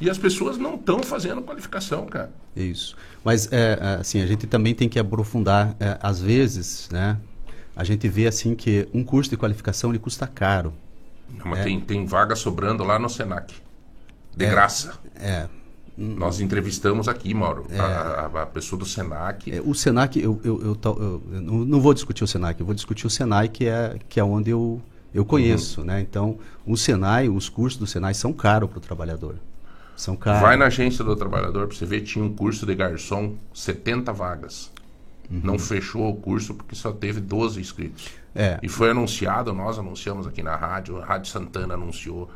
E 0.00 0.08
as 0.08 0.16
pessoas 0.16 0.56
não 0.56 0.76
estão 0.76 1.02
fazendo 1.02 1.42
qualificação, 1.42 2.06
cara. 2.06 2.30
Isso. 2.54 2.96
Mas, 3.24 3.50
é, 3.52 3.76
é, 3.80 4.00
assim, 4.00 4.22
a 4.22 4.26
gente 4.26 4.46
também 4.46 4.72
tem 4.72 4.88
que 4.88 5.00
aprofundar. 5.00 5.74
É, 5.80 5.98
às 6.00 6.20
vezes, 6.20 6.88
né, 6.92 7.16
a 7.74 7.82
gente 7.82 8.08
vê, 8.08 8.28
assim, 8.28 8.54
que 8.54 8.86
um 8.94 9.02
curso 9.02 9.28
de 9.30 9.36
qualificação, 9.36 9.90
ele 9.90 9.98
custa 9.98 10.28
caro. 10.28 10.72
Não, 11.28 11.46
mas 11.46 11.64
tem, 11.64 11.80
tem 11.80 12.06
vaga 12.06 12.36
sobrando 12.36 12.84
lá 12.84 13.00
no 13.00 13.08
Senac. 13.10 13.52
De 14.36 14.44
É. 14.44 14.48
graça. 14.50 14.94
É, 15.16 15.48
Nós 15.98 16.40
entrevistamos 16.40 17.08
aqui, 17.08 17.32
Mauro, 17.32 17.66
a, 17.78 17.82
a- 18.38 18.42
a 18.42 18.46
pessoa 18.46 18.78
do 18.78 18.84
Senac. 18.84 19.50
É, 19.50 19.62
o 19.62 19.72
Senac, 19.74 20.20
eu, 20.20 20.38
eu, 20.44 20.60
eu, 20.62 20.78
eu- 20.84 21.22
não 21.64 21.80
vou 21.80 21.94
discutir 21.94 22.22
o 22.22 22.26
Senac, 22.26 22.60
eu 22.60 22.66
vou 22.66 22.74
discutir 22.74 23.06
o 23.06 23.10
Senai, 23.10 23.48
que 23.48 23.66
é, 23.66 23.98
que 24.08 24.20
é 24.20 24.24
onde 24.24 24.50
eu, 24.50 24.80
eu 25.14 25.24
conheço. 25.24 25.82
Né? 25.82 26.02
Então, 26.02 26.38
o 26.66 26.76
Senai, 26.76 27.28
os 27.30 27.48
cursos 27.48 27.78
do 27.80 27.86
Senai 27.86 28.12
são 28.12 28.32
caros 28.32 28.68
para 28.68 28.78
o 28.78 28.80
trabalhador. 28.80 29.36
São 29.96 30.14
caros. 30.14 30.42
Vai 30.42 30.56
na 30.58 30.66
agência 30.66 31.02
do 31.02 31.16
trabalhador 31.16 31.66
para 31.66 31.74
você 31.76 31.86
ver, 31.86 32.02
tinha 32.02 32.22
um 32.22 32.32
curso 32.34 32.66
de 32.66 32.74
garçom, 32.74 33.34
70 33.54 34.12
vagas. 34.12 34.70
Uhum. 35.30 35.40
Não 35.42 35.58
fechou 35.58 36.10
o 36.10 36.14
curso 36.16 36.52
porque 36.54 36.74
só 36.74 36.92
teve 36.92 37.20
12 37.20 37.58
inscritos. 37.58 38.08
É. 38.34 38.58
E 38.62 38.68
foi 38.68 38.90
anunciado, 38.90 39.52
nós 39.54 39.78
anunciamos 39.78 40.26
aqui 40.26 40.42
na 40.42 40.54
rádio, 40.54 40.98
a 41.00 41.04
Rádio 41.06 41.32
Santana 41.32 41.72
anunciou. 41.72 42.30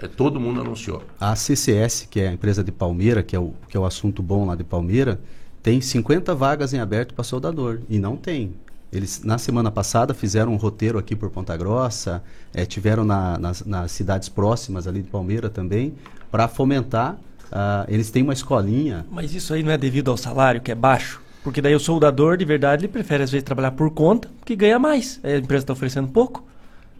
É, 0.00 0.06
todo 0.06 0.38
mundo 0.38 0.60
anunciou. 0.60 1.02
A 1.20 1.34
CCS, 1.34 2.06
que 2.10 2.20
é 2.20 2.28
a 2.28 2.32
empresa 2.32 2.62
de 2.62 2.70
Palmeira, 2.70 3.22
que 3.22 3.34
é 3.34 3.38
o, 3.38 3.52
que 3.68 3.76
é 3.76 3.80
o 3.80 3.84
assunto 3.84 4.22
bom 4.22 4.46
lá 4.46 4.54
de 4.54 4.64
Palmeira, 4.64 5.18
tem 5.62 5.80
50 5.80 6.34
vagas 6.34 6.72
em 6.72 6.78
aberto 6.78 7.14
para 7.14 7.24
soldador. 7.24 7.80
E 7.88 7.98
não 7.98 8.16
tem. 8.16 8.54
Eles, 8.92 9.22
na 9.22 9.36
semana 9.36 9.70
passada, 9.70 10.14
fizeram 10.14 10.52
um 10.52 10.56
roteiro 10.56 10.98
aqui 10.98 11.14
por 11.14 11.28
Ponta 11.30 11.54
Grossa, 11.56 12.22
eh, 12.54 12.64
tiveram 12.64 13.04
na- 13.04 13.38
nas, 13.38 13.64
nas 13.66 13.90
cidades 13.92 14.28
próximas 14.28 14.86
ali 14.86 15.02
de 15.02 15.08
Palmeira 15.10 15.50
também, 15.50 15.94
para 16.30 16.48
fomentar. 16.48 17.18
ah, 17.50 17.86
eles 17.88 18.10
têm 18.10 18.22
uma 18.22 18.34
escolinha. 18.34 19.06
Mas 19.10 19.34
isso 19.34 19.54
aí 19.54 19.62
não 19.62 19.72
é 19.72 19.78
devido 19.78 20.10
ao 20.10 20.16
salário, 20.18 20.60
que 20.60 20.70
é 20.70 20.74
baixo? 20.74 21.18
Porque 21.42 21.62
daí 21.62 21.74
o 21.74 21.80
soldador, 21.80 22.36
de 22.36 22.44
verdade, 22.44 22.84
ele 22.84 22.92
prefere 22.92 23.22
às 23.22 23.30
vezes 23.30 23.42
trabalhar 23.42 23.70
por 23.70 23.90
conta, 23.90 24.28
que 24.44 24.54
ganha 24.54 24.78
mais. 24.78 25.18
A 25.24 25.36
empresa 25.38 25.62
está 25.64 25.72
oferecendo 25.72 26.08
pouco. 26.08 26.44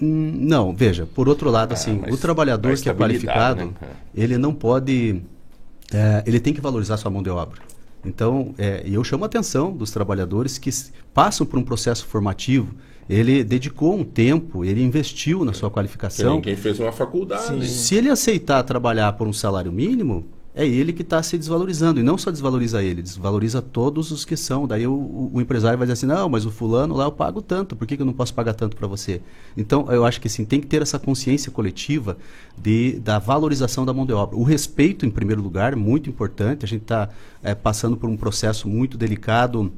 Não, 0.00 0.74
veja, 0.74 1.06
por 1.06 1.28
outro 1.28 1.50
lado, 1.50 1.72
assim, 1.72 1.98
mas 2.00 2.14
o 2.14 2.16
trabalhador 2.16 2.76
que 2.78 2.88
é 2.88 2.94
qualificado, 2.94 3.64
né, 3.66 3.72
ele 4.14 4.38
não 4.38 4.54
pode, 4.54 5.20
é, 5.92 6.22
ele 6.26 6.38
tem 6.38 6.54
que 6.54 6.60
valorizar 6.60 6.96
sua 6.96 7.10
mão 7.10 7.22
de 7.22 7.30
obra. 7.30 7.60
Então, 8.04 8.54
é, 8.56 8.82
eu 8.86 9.02
chamo 9.02 9.24
a 9.24 9.26
atenção 9.26 9.72
dos 9.72 9.90
trabalhadores 9.90 10.56
que 10.56 10.70
passam 11.12 11.44
por 11.44 11.58
um 11.58 11.64
processo 11.64 12.06
formativo, 12.06 12.74
ele 13.08 13.42
dedicou 13.42 13.98
um 13.98 14.04
tempo, 14.04 14.64
ele 14.64 14.82
investiu 14.82 15.44
na 15.44 15.52
sua 15.52 15.70
qualificação. 15.70 16.40
quem 16.40 16.56
fez 16.56 16.78
uma 16.78 16.92
faculdade. 16.92 17.66
Se 17.66 17.94
ele 17.94 18.10
aceitar 18.10 18.62
trabalhar 18.62 19.14
por 19.14 19.26
um 19.26 19.32
salário 19.32 19.72
mínimo, 19.72 20.26
é 20.58 20.66
ele 20.66 20.92
que 20.92 21.02
está 21.02 21.22
se 21.22 21.38
desvalorizando. 21.38 22.00
E 22.00 22.02
não 22.02 22.18
só 22.18 22.32
desvaloriza 22.32 22.82
ele, 22.82 23.00
desvaloriza 23.00 23.62
todos 23.62 24.10
os 24.10 24.24
que 24.24 24.36
são. 24.36 24.66
Daí 24.66 24.88
o, 24.88 25.30
o- 25.32 25.40
empresário 25.40 25.78
vai 25.78 25.86
dizer 25.86 25.92
assim, 25.92 26.06
não, 26.06 26.28
mas 26.28 26.44
o 26.44 26.50
fulano 26.50 26.96
lá 26.96 27.04
eu 27.04 27.12
pago 27.12 27.40
tanto, 27.40 27.76
por 27.76 27.86
que, 27.86 27.96
que 27.96 28.02
eu 28.02 28.06
não 28.06 28.12
posso 28.12 28.34
pagar 28.34 28.54
tanto 28.54 28.76
para 28.76 28.88
você? 28.88 29.20
Então, 29.56 29.86
eu 29.92 30.04
acho 30.04 30.20
que 30.20 30.26
assim, 30.26 30.44
tem 30.44 30.60
que 30.60 30.66
ter 30.66 30.82
essa 30.82 30.98
consciência 30.98 31.52
coletiva 31.52 32.18
de, 32.60 32.98
da 32.98 33.20
valorização 33.20 33.86
da 33.86 33.92
mão 33.92 34.04
de 34.04 34.12
obra. 34.12 34.36
O 34.36 34.42
respeito, 34.42 35.06
em 35.06 35.10
primeiro 35.10 35.40
lugar, 35.40 35.76
muito 35.76 36.10
importante. 36.10 36.64
A 36.64 36.68
gente 36.68 36.82
está 36.82 37.08
passando 37.62 37.96
por 37.96 38.10
um 38.10 38.16
processo 38.16 38.68
muito 38.68 38.98
delicado 38.98 39.72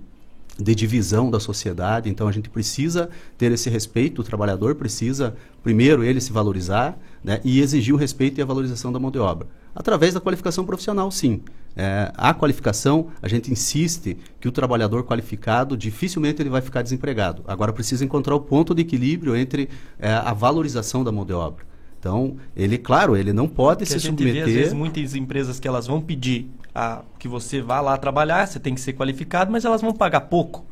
de 0.58 0.74
divisão 0.74 1.30
da 1.30 1.38
sociedade. 1.38 2.08
Então 2.08 2.26
a 2.26 2.32
gente 2.32 2.48
precisa 2.48 3.10
ter 3.36 3.52
esse 3.52 3.68
respeito. 3.68 4.22
O 4.22 4.24
trabalhador 4.24 4.74
precisa, 4.76 5.36
primeiro, 5.62 6.02
ele 6.02 6.22
se 6.22 6.32
valorizar 6.32 6.98
né, 7.22 7.40
e 7.44 7.60
exigir 7.60 7.94
o 7.94 7.96
respeito 7.96 8.38
e 8.38 8.42
a 8.42 8.44
valorização 8.44 8.92
da 8.92 8.98
mão 8.98 9.10
de 9.10 9.18
obra. 9.18 9.46
Através 9.74 10.14
da 10.14 10.20
qualificação 10.20 10.64
profissional, 10.64 11.10
sim. 11.10 11.42
É, 11.76 12.10
a 12.16 12.34
qualificação, 12.34 13.08
a 13.22 13.28
gente 13.28 13.52
insiste 13.52 14.16
que 14.40 14.48
o 14.48 14.52
trabalhador 14.52 15.04
qualificado 15.04 15.76
dificilmente 15.76 16.42
ele 16.42 16.50
vai 16.50 16.60
ficar 16.60 16.82
desempregado. 16.82 17.42
Agora 17.46 17.72
precisa 17.72 18.04
encontrar 18.04 18.34
o 18.34 18.40
ponto 18.40 18.74
de 18.74 18.82
equilíbrio 18.82 19.36
entre 19.36 19.68
é, 19.98 20.12
a 20.12 20.32
valorização 20.32 21.04
da 21.04 21.12
mão 21.12 21.24
de 21.24 21.32
obra. 21.32 21.64
Então, 21.98 22.36
ele, 22.56 22.78
claro, 22.78 23.16
ele 23.16 23.32
não 23.32 23.46
pode 23.46 23.80
Porque 23.84 23.94
a 23.94 23.98
se 23.98 24.06
gente 24.06 24.24
vê, 24.24 24.30
às 24.30 24.36
submeter. 24.36 24.54
vezes, 24.54 24.72
muitas 24.72 25.14
empresas 25.14 25.60
que 25.60 25.68
elas 25.68 25.86
vão 25.86 26.00
pedir 26.00 26.50
a, 26.74 27.02
que 27.18 27.28
você 27.28 27.60
vá 27.60 27.80
lá 27.80 27.96
trabalhar, 27.98 28.46
você 28.46 28.58
tem 28.58 28.74
que 28.74 28.80
ser 28.80 28.94
qualificado, 28.94 29.52
mas 29.52 29.64
elas 29.66 29.82
vão 29.82 29.92
pagar 29.92 30.22
pouco. 30.22 30.64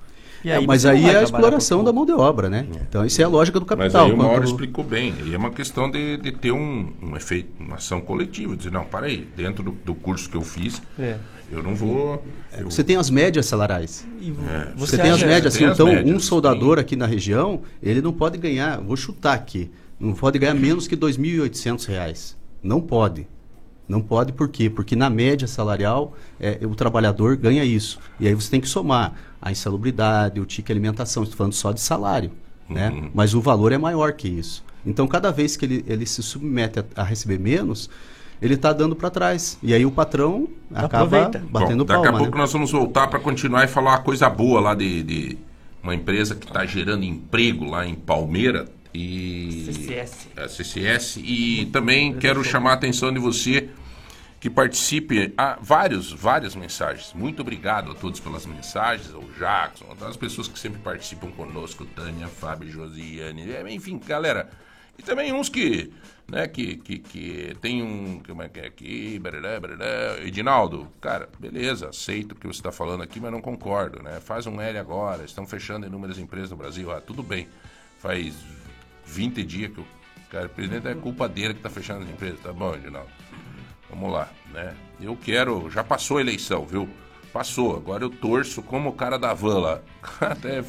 E 0.45 0.51
É, 0.51 0.61
mas 0.61 0.83
você 0.83 0.89
aí 0.89 1.05
é 1.05 1.19
a 1.19 1.23
exploração 1.23 1.83
da 1.83 1.93
mão 1.93 2.07
de 2.07 2.13
obra, 2.13 2.49
né? 2.49 2.67
Então, 2.89 3.05
isso 3.05 3.21
é 3.21 3.25
a 3.25 3.29
lógica 3.29 3.59
do 3.59 3.67
Mas 3.69 3.79
capital. 3.93 4.07
aí 4.07 4.13
o 4.13 4.17
Mauro 4.17 4.35
Quando- 4.35 4.45
explicou 4.47 4.85
bem. 4.85 5.15
E 5.27 5.35
é 5.35 5.39
uma 5.39 5.51
questão 5.51 5.91
de, 5.91 6.17
de 6.19 6.31
ter 6.33 6.53
um, 6.53 6.93
um 7.03 7.17
efeito, 7.17 7.51
uma 7.59 7.77
ação 7.77 8.01
coletiva. 8.01 8.57
Dizer, 8.57 8.71
não, 8.71 8.85
para 8.85 9.07
aí, 9.07 9.27
dentro 9.37 9.63
do, 9.65 9.73
do 9.73 9.95
curso 9.95 10.31
que 10.31 10.37
eu 10.37 10.43
fiz, 10.43 10.81
É. 10.99 11.17
eu 11.51 11.63
não 11.63 11.75
vou. 11.75 12.23
eu- 12.57 12.71
Você 12.71 12.85
tem 12.85 12.97
as 12.97 13.11
médias 13.11 13.47
salariais. 13.47 14.07
E 14.21 14.31
É. 14.31 14.73
Você, 14.77 14.97
tem 14.97 15.11
as 15.11 15.23
médias, 15.23 15.47
assim, 15.55 15.59
tem 15.65 15.69
as 15.69 15.75
então 15.75 15.87
médias, 15.87 16.17
um 16.17 16.21
soldador 16.21 16.77
sim. 16.77 16.81
aqui 16.83 16.97
na 16.97 17.07
região, 17.07 17.63
ele 17.83 18.01
não 18.01 18.13
pode 18.13 18.39
ganhar, 18.39 18.81
vou 18.81 18.97
chutar 18.97 19.35
aqui, 19.35 19.71
não 19.99 20.13
pode 20.13 20.39
ganhar 20.39 20.55
menos 20.55 20.87
que 20.87 20.97
2.800 20.97 21.85
reais. 21.87 22.37
Não 22.63 22.81
pode. 22.81 23.27
Não 23.89 24.01
pode 24.01 24.33
por 24.33 24.49
quê? 24.49 24.69
Porque 24.69 24.95
na 24.95 25.09
média 25.09 25.49
salarial 25.49 26.15
é, 26.39 26.59
o 26.63 26.75
trabalhador 26.75 27.37
ganha 27.37 27.65
isso. 27.65 27.99
E 28.21 28.29
aí 28.29 28.35
você 28.35 28.51
tem 28.51 28.61
que 28.61 28.69
somar 28.69 29.15
a 29.41 29.51
insalubridade, 29.51 30.41
o 30.41 30.45
ticket 30.45 30.71
alimentação, 30.71 31.23
estou 31.23 31.37
falando 31.37 31.55
só 31.55 31.73
de 31.73 31.81
salário. 31.81 32.31
Né? 32.69 32.91
Uhum. 32.91 33.11
Mas 33.15 33.33
o 33.35 33.41
valor 33.41 33.73
é 33.73 33.79
maior 33.79 34.13
que 34.13 34.29
isso. 34.29 34.63
Então 34.85 35.07
cada 35.07 35.33
vez 35.33 35.57
que 35.57 35.65
ele, 35.65 35.85
ele 35.87 36.05
se 36.05 36.23
submete 36.23 36.81
a, 36.81 36.85
a 36.97 37.03
receber 37.03 37.39
menos, 37.39 37.89
ele 38.41 38.55
está 38.55 38.73
dando 38.73 38.95
para 38.95 39.11
trás. 39.11 39.59
E 39.63 39.73
aí 39.73 39.85
o 39.87 39.91
patrão 39.91 40.49
acaba 40.73 41.05
Aproveita. 41.05 41.45
batendo 41.51 41.85
Bom, 41.85 41.93
daqui 41.95 42.03
palma. 42.05 42.19
a 42.19 42.21
pouco 42.21 42.37
né? 42.37 42.43
nós 42.43 42.53
vamos 42.53 42.71
voltar 42.71 43.09
para 43.09 43.19
continuar 43.19 43.65
e 43.65 43.69
falar 43.69 43.93
uma 43.93 44.01
coisa 44.01 44.29
boa 44.29 44.61
lá 44.61 44.75
de, 44.75 45.03
de 45.03 45.39
uma 45.83 45.95
empresa 45.95 46.35
que 46.35 46.47
está 46.47 46.65
gerando 46.67 47.05
emprego 47.05 47.65
lá 47.65 47.87
em 47.87 47.95
Palmeira. 47.95 48.69
E 48.95 49.65
CCS. 49.67 50.29
a 50.37 50.49
CCS. 50.49 51.17
E 51.23 51.67
também 51.73 52.17
quero 52.19 52.43
chamar 52.43 52.71
a 52.71 52.75
atenção 52.75 53.13
de 53.13 53.19
você 53.19 53.69
que 54.41 54.49
participe. 54.49 55.33
Há 55.37 55.59
vários, 55.61 56.13
várias 56.13 56.55
mensagens. 56.55 57.13
Muito 57.13 57.41
obrigado 57.41 57.93
a 57.93 57.95
todos 57.95 58.21
pelas 58.21 58.47
mensagens, 58.47 59.13
ao 59.13 59.23
Jackson, 59.39 59.87
as 60.01 60.17
pessoas 60.17 60.49
que 60.49 60.59
sempre 60.59 60.81
participam 60.81 61.31
conosco, 61.31 61.85
Tânia, 61.85 62.29
Fábio, 62.29 62.71
Josiane, 62.71 63.51
é, 63.51 63.73
enfim, 63.73 63.99
galera. 63.99 64.49
E 64.99 65.03
também 65.03 65.33
uns 65.33 65.49
que, 65.49 65.93
né, 66.27 66.49
que, 66.49 66.77
que, 66.77 66.99
que 66.99 67.57
tem 67.61 67.83
um, 67.83 68.21
como 68.27 68.43
é 68.43 68.49
que 68.49 68.59
é 68.59 68.67
aqui, 68.67 69.17
barará, 69.21 69.61
barará. 69.61 70.19
Edinaldo, 70.25 70.89
cara, 71.01 71.29
beleza, 71.39 71.91
aceito 71.91 72.33
o 72.33 72.35
que 72.35 72.49
você 72.49 72.59
está 72.59 72.73
falando 72.73 73.05
aqui, 73.05 73.21
mas 73.21 73.31
não 73.31 73.41
concordo, 73.41 74.03
né? 74.03 74.19
Faz 74.21 74.45
um 74.49 74.61
L 74.61 74.77
agora, 74.77 75.25
estão 75.25 75.47
fechando 75.47 75.87
inúmeras 75.87 76.19
empresas 76.19 76.51
no 76.51 76.57
Brasil, 76.57 76.91
ah, 76.91 77.01
tudo 77.01 77.23
bem, 77.23 77.47
faz 78.01 78.35
20 79.09 79.43
dias 79.43 79.73
que 79.73 79.81
o 79.81 79.87
cara, 80.31 80.47
o 80.47 80.51
presidente 80.51 80.87
é 80.87 80.95
culpa 80.95 81.29
dele 81.29 81.55
que 81.55 81.61
está 81.61 81.71
fechando 81.71 82.05
as 82.05 82.11
empresas, 82.11 82.41
tá 82.41 82.53
bom, 82.53 82.75
Edinaldo? 82.75 83.11
Vamos 83.91 84.13
lá, 84.13 84.29
né? 84.53 84.75
Eu 85.01 85.17
quero. 85.17 85.71
Já 85.71 85.83
passou 85.83 86.19
a 86.19 86.21
eleição, 86.21 86.67
viu? 86.67 86.89
Passou. 87.33 87.77
Agora 87.77 88.05
eu 88.05 88.11
torço 88.11 88.63
como 88.63 88.91
o 88.91 88.93
cara 88.93 89.19
da 89.19 89.33
van 89.33 89.59
lá. 89.59 89.81
Até 90.21 90.63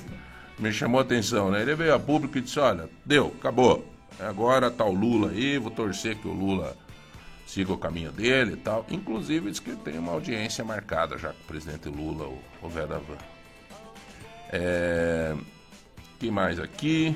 me 0.58 0.72
chamou 0.72 1.00
a 1.00 1.04
atenção, 1.04 1.52
né? 1.52 1.62
Ele 1.62 1.76
veio 1.76 1.94
a 1.94 2.00
público 2.00 2.38
e 2.38 2.42
disse: 2.42 2.60
olha, 2.60 2.90
deu, 3.06 3.34
acabou. 3.38 3.86
Agora 4.20 4.72
tá 4.72 4.86
o 4.86 4.94
Lula 4.94 5.32
aí, 5.32 5.58
vou 5.58 5.72
torcer 5.72 6.18
que 6.18 6.28
o 6.28 6.34
Lula 6.34 6.76
siga 7.46 7.74
o 7.74 7.78
caminho 7.78 8.12
dele 8.12 8.54
e 8.54 8.58
tal. 8.58 8.86
Inclusive 8.90 9.50
diz 9.50 9.60
que 9.60 9.76
tem 9.76 9.98
uma 9.98 10.14
audiência 10.14 10.64
marcada 10.64 11.18
já 11.18 11.30
com 11.30 11.42
o 11.42 11.48
presidente 11.48 11.90
Lula, 11.90 12.26
o, 12.26 12.40
o 12.62 12.70
Van. 12.70 12.88
É... 14.52 15.36
que 16.20 16.30
mais 16.32 16.60
aqui? 16.60 17.16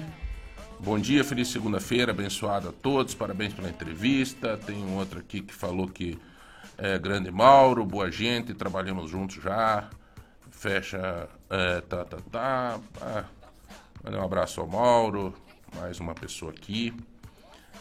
Bom 0.79 0.99
dia, 0.99 1.23
feliz 1.23 1.47
segunda-feira, 1.47 2.11
abençoado 2.11 2.69
a 2.69 2.71
todos, 2.71 3.15
parabéns 3.15 3.53
pela 3.53 3.69
entrevista. 3.69 4.57
Tem 4.57 4.75
um 4.75 4.97
outro 4.97 5.19
aqui 5.19 5.41
que 5.41 5.53
falou 5.53 5.87
que 5.87 6.19
é 6.77 6.97
grande 6.99 7.31
Mauro, 7.31 7.85
boa 7.85 8.11
gente, 8.11 8.53
trabalhamos 8.53 9.09
juntos 9.09 9.41
já. 9.41 9.89
Fecha, 10.51 11.29
é, 11.49 11.81
tá, 11.81 12.03
tá, 12.03 12.17
tá. 12.31 12.79
Ah, 13.01 13.23
um 14.11 14.21
abraço 14.23 14.59
ao 14.59 14.67
Mauro, 14.67 15.33
mais 15.75 15.99
uma 15.99 16.13
pessoa 16.13 16.51
aqui. 16.51 16.93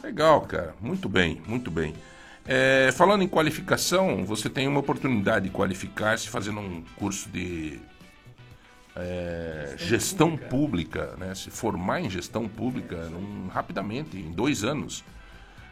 Legal, 0.03 0.41
cara, 0.43 0.75
muito 0.81 1.09
bem, 1.09 1.43
muito 1.47 1.71
bem. 1.71 1.95
É, 2.47 2.91
falando 2.93 3.23
em 3.23 3.29
qualificação, 3.29 4.25
você 4.25 4.51
tem 4.51 4.67
uma 4.67 4.81
oportunidade 4.81 5.49
de 5.49 5.55
qualificar-se 5.55 6.29
fazendo 6.29 6.61
um 6.61 6.83
curso 6.97 7.29
de 7.29 7.81
é, 8.97 9.75
gestão 9.79 10.37
pública, 10.37 11.15
né? 11.19 11.35
se 11.35 11.51
formar 11.51 12.01
em 12.01 12.11
gestão 12.11 12.49
pública 12.49 13.09
num, 13.09 13.49
rapidamente, 13.49 14.17
em 14.17 14.31
dois 14.31 14.65
anos, 14.65 15.05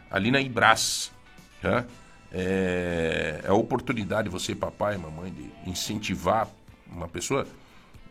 ali 0.09 0.31
na 0.31 0.41
Ibras. 0.41 1.11
Né? 1.61 1.85
É, 2.31 3.41
é 3.43 3.47
a 3.47 3.53
oportunidade 3.53 4.29
de 4.29 4.29
você, 4.29 4.55
papai 4.55 4.95
e 4.95 4.97
mamãe, 4.97 5.31
de 5.31 5.69
incentivar 5.69 6.47
uma 6.87 7.07
pessoa, 7.07 7.45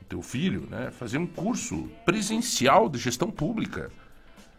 teu 0.08 0.22
filho, 0.22 0.66
né? 0.70 0.90
fazer 0.90 1.18
um 1.18 1.26
curso 1.26 1.88
presencial 2.04 2.88
de 2.88 2.98
gestão 2.98 3.30
pública. 3.30 3.90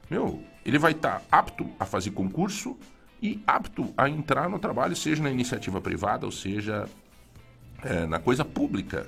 Meu, 0.09 0.43
ele 0.65 0.77
vai 0.77 0.91
estar 0.91 1.19
tá 1.19 1.25
apto 1.31 1.69
a 1.79 1.85
fazer 1.85 2.11
concurso 2.11 2.77
e 3.21 3.41
apto 3.45 3.93
a 3.95 4.09
entrar 4.09 4.49
no 4.49 4.59
trabalho, 4.59 4.95
seja 4.95 5.21
na 5.21 5.29
iniciativa 5.29 5.79
privada 5.79 6.25
ou 6.25 6.31
seja 6.31 6.87
é, 7.83 8.05
na 8.05 8.19
coisa 8.19 8.43
pública. 8.43 9.07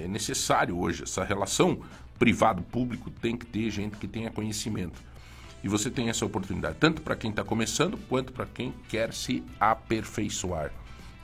É 0.00 0.08
necessário 0.08 0.78
hoje 0.78 1.02
essa 1.02 1.24
relação 1.24 1.80
privado-público 2.18 3.10
tem 3.10 3.36
que 3.36 3.46
ter 3.46 3.70
gente 3.70 3.96
que 3.96 4.06
tenha 4.06 4.30
conhecimento. 4.30 5.02
E 5.62 5.68
você 5.68 5.90
tem 5.90 6.08
essa 6.08 6.24
oportunidade, 6.24 6.76
tanto 6.78 7.02
para 7.02 7.14
quem 7.14 7.30
está 7.30 7.44
começando, 7.44 7.96
quanto 8.08 8.32
para 8.32 8.46
quem 8.46 8.72
quer 8.88 9.12
se 9.12 9.42
aperfeiçoar. 9.60 10.72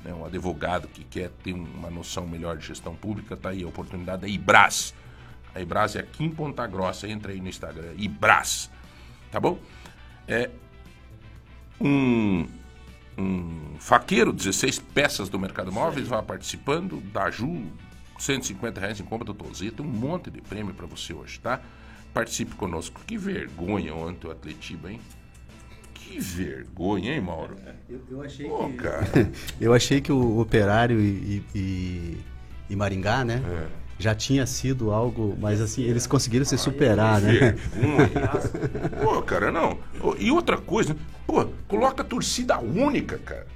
Né? 0.05 0.13
Um 0.15 0.25
advogado 0.25 0.87
que 0.89 1.05
quer 1.05 1.31
ter 1.43 1.53
uma 1.53 1.91
noção 1.91 2.27
melhor 2.27 2.57
de 2.57 2.67
gestão 2.67 2.95
pública, 2.95 3.35
está 3.35 3.51
aí 3.51 3.65
a 3.65 3.69
oportunidade 3.69 4.23
da 4.23 4.29
IBRAS. 4.29 4.95
A 5.55 5.61
IBRAS 5.61 5.97
é 5.97 6.01
aqui 6.01 6.25
em 6.25 6.31
Ponta 6.31 6.67
Grossa, 6.67 7.09
entra 7.09 7.33
aí 7.33 7.41
no 7.41 7.49
Instagram, 7.49 7.95
IBRAS. 7.97 8.71
Tá 9.31 9.41
bom? 9.41 9.59
É, 10.27 10.51
um, 11.81 12.47
um 13.17 13.77
faqueiro, 13.79 14.33
16 14.33 14.79
peças 14.79 15.29
do 15.29 15.39
Mercado 15.39 15.73
Móveis, 15.73 16.07
vai 16.07 16.23
participando, 16.23 17.01
da 17.13 17.31
Ju, 17.31 17.67
150 18.19 18.81
reais 18.81 19.01
em 19.01 19.05
compra 19.05 19.25
do 19.25 19.35
Tozê, 19.35 19.71
tem 19.71 19.85
um 19.85 19.89
monte 19.89 20.31
de 20.31 20.41
prêmio 20.41 20.75
para 20.75 20.87
você 20.87 21.13
hoje, 21.13 21.41
tá? 21.41 21.61
Participe 22.13 22.55
conosco. 22.55 23.01
Que 23.07 23.17
vergonha 23.17 23.95
ontem 23.95 24.27
o 24.27 24.31
Atletiba, 24.31 24.91
hein? 24.91 25.01
Que 25.95 26.19
vergonha, 26.19 27.15
hein, 27.15 27.21
Mauro? 27.21 27.57
Eu, 27.89 28.01
eu 28.11 28.23
achei 28.23 28.49
Pô, 28.49 28.69
que... 28.69 28.77
Cara. 28.77 29.07
eu 29.61 29.73
achei 29.73 30.01
que 30.01 30.11
o 30.11 30.41
Operário 30.41 31.01
e, 31.01 31.45
e, 31.55 32.19
e 32.69 32.77
Maringá, 32.77 33.25
né? 33.25 33.43
É 33.45 33.89
já 33.99 34.15
tinha 34.15 34.47
sido 34.47 34.93
algo, 34.93 35.37
mas 35.41 35.61
assim, 35.61 35.83
eles 35.83 36.07
conseguiram 36.07 36.45
se 36.45 36.57
superar, 36.57 37.21
né? 37.21 37.57
Pô, 39.03 39.21
cara, 39.23 39.51
não. 39.51 39.79
E 40.19 40.31
outra 40.31 40.57
coisa, 40.57 40.97
pô, 41.27 41.45
coloca 41.67 42.05
torcida 42.05 42.59
única, 42.61 43.19
cara. 43.19 43.47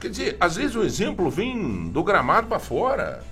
Quer 0.00 0.10
dizer, 0.10 0.36
às 0.40 0.56
vezes 0.56 0.74
o 0.74 0.82
exemplo 0.82 1.30
vem 1.30 1.88
do 1.88 2.02
gramado 2.02 2.48
para 2.48 2.58
fora. 2.58 3.22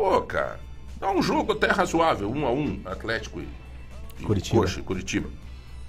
Pô, 0.00 0.22
cara, 0.22 0.58
dá 0.98 1.10
um 1.10 1.22
jogo 1.22 1.52
até 1.52 1.66
razoável, 1.66 2.30
um 2.30 2.46
a 2.46 2.50
um, 2.50 2.80
Atlético 2.86 3.38
e, 3.38 4.24
Curitiba. 4.24 4.60
Coxa, 4.62 4.80
Curitiba. 4.80 5.28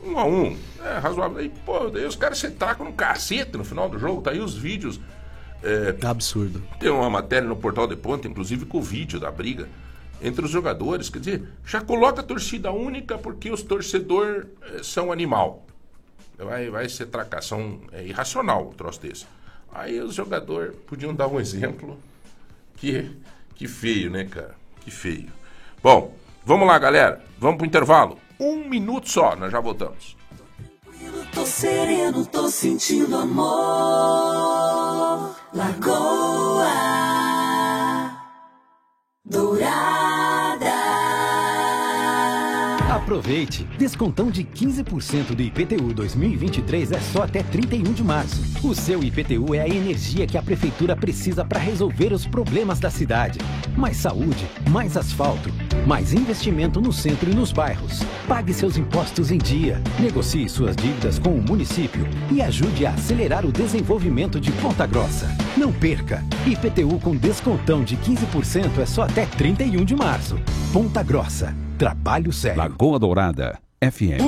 Um 0.03 0.19
a 0.19 0.25
um, 0.25 0.57
é 0.83 0.97
razoável. 0.97 1.37
Aí, 1.37 1.47
pô, 1.65 1.89
daí 1.89 2.05
os 2.05 2.17
caras 2.17 2.37
se 2.37 2.51
tacam 2.51 2.87
no 2.87 2.91
cacete 2.91 3.57
no 3.57 3.63
final 3.63 3.87
do 3.87 3.97
jogo, 3.97 4.21
tá 4.21 4.31
aí 4.31 4.41
os 4.41 4.53
vídeos 4.53 4.99
é, 5.63 5.95
Absurdo. 6.05 6.61
Tem 6.77 6.89
uma 6.89 7.09
matéria 7.09 7.47
no 7.47 7.55
Portal 7.55 7.87
de 7.87 7.95
Ponta, 7.95 8.27
inclusive 8.27 8.65
com 8.65 8.79
o 8.79 8.81
vídeo 8.81 9.17
da 9.17 9.31
briga 9.31 9.69
entre 10.21 10.43
os 10.43 10.51
jogadores. 10.51 11.09
Quer 11.09 11.19
dizer, 11.19 11.43
já 11.65 11.79
coloca 11.79 12.19
a 12.19 12.23
torcida 12.23 12.69
única 12.69 13.17
porque 13.17 13.49
os 13.49 13.63
torcedores 13.63 14.45
é, 14.73 14.83
são 14.83 15.09
animal. 15.09 15.65
Vai, 16.37 16.69
vai 16.69 16.89
ser 16.89 17.05
tracação 17.05 17.79
é 17.93 18.05
irracional 18.05 18.71
o 18.71 18.73
troço 18.73 18.99
desse. 18.99 19.25
Aí 19.73 20.01
os 20.01 20.13
jogadores 20.13 20.75
podiam 20.85 21.15
dar 21.15 21.29
um 21.29 21.39
exemplo. 21.39 21.97
Que, 22.75 23.09
que 23.61 23.67
feio, 23.67 24.09
né, 24.09 24.25
cara? 24.25 24.55
Que 24.79 24.89
feio. 24.89 25.31
Bom, 25.83 26.15
vamos 26.43 26.67
lá, 26.67 26.79
galera. 26.79 27.23
Vamos 27.37 27.57
pro 27.57 27.67
intervalo. 27.67 28.17
Um 28.39 28.67
minuto 28.67 29.07
só, 29.07 29.35
nós 29.35 29.51
já 29.51 29.59
voltamos. 29.59 30.17
Tô 31.31 31.45
sereno, 31.45 32.25
tô 32.25 32.49
sentindo 32.49 33.15
amor. 33.15 33.45
Lagoa 35.53 36.71
Dourada. 39.23 40.30
Aproveite! 43.11 43.67
Descontão 43.77 44.31
de 44.31 44.41
15% 44.41 45.35
do 45.35 45.41
IPTU 45.41 45.93
2023 45.93 46.93
é 46.93 46.99
só 47.01 47.23
até 47.23 47.43
31 47.43 47.91
de 47.91 48.01
março. 48.01 48.41
O 48.65 48.73
seu 48.73 49.03
IPTU 49.03 49.53
é 49.53 49.59
a 49.59 49.67
energia 49.67 50.25
que 50.25 50.37
a 50.37 50.41
prefeitura 50.41 50.95
precisa 50.95 51.43
para 51.43 51.59
resolver 51.59 52.13
os 52.13 52.25
problemas 52.25 52.79
da 52.79 52.89
cidade. 52.89 53.37
Mais 53.75 53.97
saúde, 53.97 54.47
mais 54.69 54.95
asfalto, 54.95 55.49
mais 55.85 56.13
investimento 56.13 56.79
no 56.79 56.93
centro 56.93 57.29
e 57.29 57.35
nos 57.35 57.51
bairros. 57.51 57.99
Pague 58.29 58.53
seus 58.53 58.77
impostos 58.77 59.29
em 59.29 59.37
dia. 59.37 59.81
Negocie 59.99 60.47
suas 60.47 60.73
dívidas 60.73 61.19
com 61.19 61.31
o 61.31 61.41
município 61.41 62.07
e 62.31 62.41
ajude 62.41 62.85
a 62.85 62.91
acelerar 62.91 63.45
o 63.45 63.51
desenvolvimento 63.51 64.39
de 64.39 64.53
Ponta 64.53 64.87
Grossa. 64.87 65.27
Não 65.57 65.73
perca! 65.73 66.23
IPTU 66.47 66.97
com 66.99 67.13
descontão 67.13 67.83
de 67.83 67.97
15% 67.97 68.79
é 68.79 68.85
só 68.85 69.01
até 69.01 69.25
31 69.25 69.83
de 69.83 69.97
março. 69.97 70.39
Ponta 70.71 71.03
Grossa. 71.03 71.53
Trabalho 71.81 72.31
sério. 72.31 72.59
Lagoa 72.59 72.99
Dourada. 72.99 73.57
FM. 73.83 74.21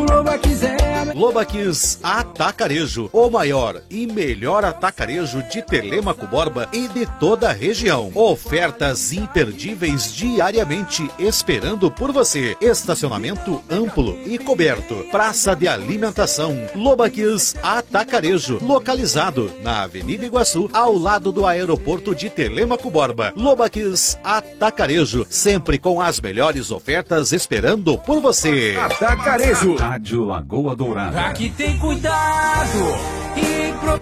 Lobaquis 1.13 1.99
Atacarejo, 2.01 3.07
o 3.13 3.29
maior 3.29 3.83
e 3.87 4.07
melhor 4.07 4.65
atacarejo 4.65 5.43
de 5.43 5.61
Telemaco 5.61 6.25
Borba 6.25 6.67
e 6.73 6.87
de 6.87 7.05
toda 7.19 7.49
a 7.49 7.53
região. 7.53 8.11
Ofertas 8.15 9.13
imperdíveis 9.13 10.11
diariamente 10.11 11.07
esperando 11.19 11.91
por 11.91 12.11
você. 12.11 12.57
Estacionamento 12.59 13.63
amplo 13.69 14.17
e 14.25 14.39
coberto. 14.39 15.05
Praça 15.11 15.55
de 15.55 15.67
alimentação. 15.67 16.57
Lobaquis 16.73 17.53
Atacarejo, 17.61 18.57
localizado 18.59 19.51
na 19.61 19.83
Avenida 19.83 20.25
Iguaçu, 20.25 20.67
ao 20.73 20.97
lado 20.97 21.31
do 21.31 21.45
aeroporto 21.45 22.15
de 22.15 22.27
Telemaco 22.27 22.89
Borba. 22.89 23.31
Lobaquis 23.35 24.17
Atacarejo, 24.23 25.27
sempre 25.29 25.77
com 25.77 26.01
as 26.01 26.19
melhores 26.19 26.71
ofertas 26.71 27.31
esperando 27.31 27.99
por 27.99 28.19
você. 28.19 28.75
Atacarejo. 28.81 29.42
Rádio 29.77 30.23
Lagoa 30.23 30.73
Dourada. 30.75 31.21
Aqui 31.25 31.49
tem 31.49 31.77
cuidado. 31.77 33.22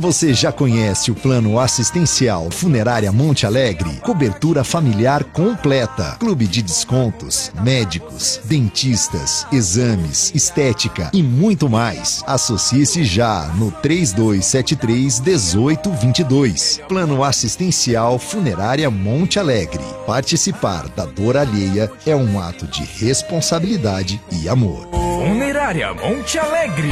Você 0.01 0.33
já 0.33 0.51
conhece 0.51 1.11
o 1.11 1.15
plano 1.15 1.59
assistencial 1.59 2.49
Funerária 2.49 3.11
Monte 3.11 3.45
Alegre? 3.45 3.91
Cobertura 4.01 4.63
familiar 4.63 5.23
completa. 5.23 6.15
Clube 6.19 6.47
de 6.47 6.63
descontos, 6.63 7.51
médicos, 7.61 8.41
dentistas, 8.45 9.45
exames, 9.51 10.31
estética 10.33 11.11
e 11.13 11.21
muito 11.21 11.69
mais. 11.69 12.23
Associe-se 12.25 13.03
já 13.03 13.45
no 13.55 13.71
3273 13.71 15.19
1822. 15.19 16.81
Plano 16.87 17.23
assistencial 17.23 18.17
Funerária 18.17 18.89
Monte 18.89 19.37
Alegre. 19.37 19.83
Participar 20.07 20.87
da 20.89 21.05
dor 21.05 21.37
alheia 21.37 21.91
é 22.07 22.15
um 22.15 22.39
ato 22.39 22.65
de 22.65 22.83
responsabilidade 22.83 24.19
e 24.31 24.49
amor. 24.49 24.87
Funerária 24.91 25.93
Monte 25.93 26.39
Alegre. 26.39 26.91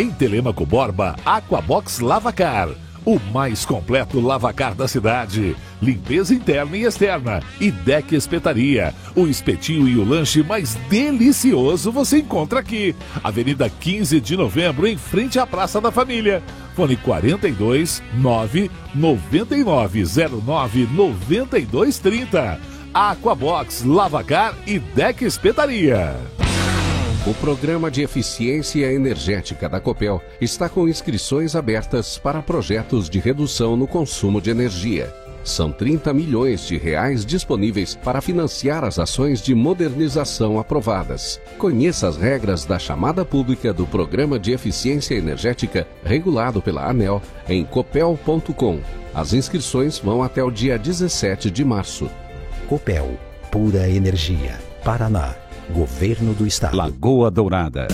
Em 0.00 0.10
Telemaco 0.10 0.64
Borba, 0.64 1.16
Aquabox 1.40 2.00
Lavacar. 2.00 2.68
O 3.04 3.18
mais 3.32 3.64
completo 3.64 4.20
lavacar 4.20 4.74
da 4.74 4.86
cidade. 4.86 5.56
Limpeza 5.80 6.34
interna 6.34 6.76
e 6.76 6.84
externa. 6.84 7.42
E 7.58 7.70
Deck 7.70 8.14
Espetaria. 8.14 8.94
O 9.16 9.26
espetinho 9.26 9.88
e 9.88 9.96
o 9.96 10.04
lanche 10.04 10.42
mais 10.42 10.74
delicioso 10.90 11.90
você 11.90 12.18
encontra 12.18 12.60
aqui. 12.60 12.94
Avenida 13.24 13.70
15 13.70 14.20
de 14.20 14.36
novembro, 14.36 14.86
em 14.86 14.98
frente 14.98 15.38
à 15.38 15.46
Praça 15.46 15.80
da 15.80 15.90
Família. 15.90 16.42
Fone 16.76 16.96
42 16.96 18.02
9 18.14 18.70
9909 18.94 20.88
9230. 20.92 22.60
Aquabox 22.92 23.82
Lavacar 23.82 24.54
e 24.66 24.78
Deck 24.78 25.24
Espetaria. 25.24 26.16
O 27.26 27.34
Programa 27.34 27.90
de 27.90 28.00
Eficiência 28.00 28.90
Energética 28.90 29.68
da 29.68 29.78
Copel 29.78 30.22
está 30.40 30.70
com 30.70 30.88
inscrições 30.88 31.54
abertas 31.54 32.16
para 32.16 32.40
projetos 32.40 33.10
de 33.10 33.18
redução 33.18 33.76
no 33.76 33.86
consumo 33.86 34.40
de 34.40 34.48
energia. 34.48 35.12
São 35.44 35.70
30 35.70 36.14
milhões 36.14 36.66
de 36.66 36.78
reais 36.78 37.26
disponíveis 37.26 37.94
para 37.94 38.22
financiar 38.22 38.84
as 38.84 38.98
ações 38.98 39.42
de 39.42 39.54
modernização 39.54 40.58
aprovadas. 40.58 41.38
Conheça 41.58 42.08
as 42.08 42.16
regras 42.16 42.64
da 42.64 42.78
chamada 42.78 43.22
pública 43.22 43.70
do 43.70 43.86
Programa 43.86 44.38
de 44.38 44.52
Eficiência 44.52 45.14
Energética 45.14 45.86
regulado 46.02 46.62
pela 46.62 46.88
ANEL 46.88 47.20
em 47.46 47.66
copel.com. 47.66 48.80
As 49.14 49.34
inscrições 49.34 49.98
vão 49.98 50.22
até 50.22 50.42
o 50.42 50.50
dia 50.50 50.78
17 50.78 51.50
de 51.50 51.66
março. 51.66 52.08
Copel, 52.66 53.10
pura 53.50 53.90
energia. 53.90 54.58
Paraná, 54.82 55.36
Governo 55.70 56.34
do 56.34 56.46
Estado. 56.46 56.76
Lagoa 56.76 57.30
Dourada. 57.30 57.88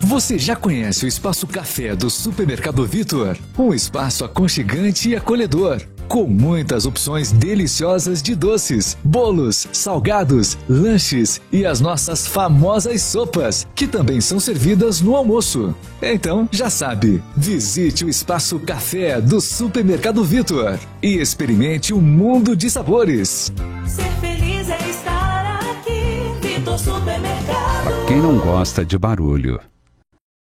Você 0.00 0.38
já 0.38 0.54
conhece 0.54 1.04
o 1.04 1.08
Espaço 1.08 1.46
Café 1.46 1.96
do 1.96 2.10
Supermercado 2.10 2.84
Vitor? 2.86 3.36
Um 3.58 3.72
espaço 3.72 4.24
aconchegante 4.24 5.10
e 5.10 5.16
acolhedor 5.16 5.80
com 6.08 6.26
muitas 6.26 6.86
opções 6.86 7.32
deliciosas 7.32 8.22
de 8.22 8.34
doces, 8.34 8.96
bolos, 9.02 9.66
salgados, 9.72 10.56
lanches 10.68 11.40
e 11.50 11.66
as 11.66 11.80
nossas 11.80 12.26
famosas 12.26 13.02
sopas, 13.02 13.66
que 13.74 13.86
também 13.86 14.20
são 14.20 14.38
servidas 14.38 15.00
no 15.00 15.16
almoço. 15.16 15.74
Então, 16.02 16.48
já 16.52 16.70
sabe, 16.70 17.22
visite 17.36 18.04
o 18.04 18.08
Espaço 18.08 18.58
Café 18.60 19.20
do 19.20 19.40
Supermercado 19.40 20.22
Vitor 20.24 20.78
e 21.02 21.16
experimente 21.16 21.92
um 21.92 22.00
mundo 22.00 22.56
de 22.56 22.70
sabores. 22.70 23.52
Ser 23.86 24.10
feliz 24.20 24.33
estar 24.33 24.33
Supermercado. 26.78 28.06
Quem 28.06 28.18
não 28.18 28.38
gosta 28.38 28.84
de 28.84 28.98
barulho? 28.98 29.60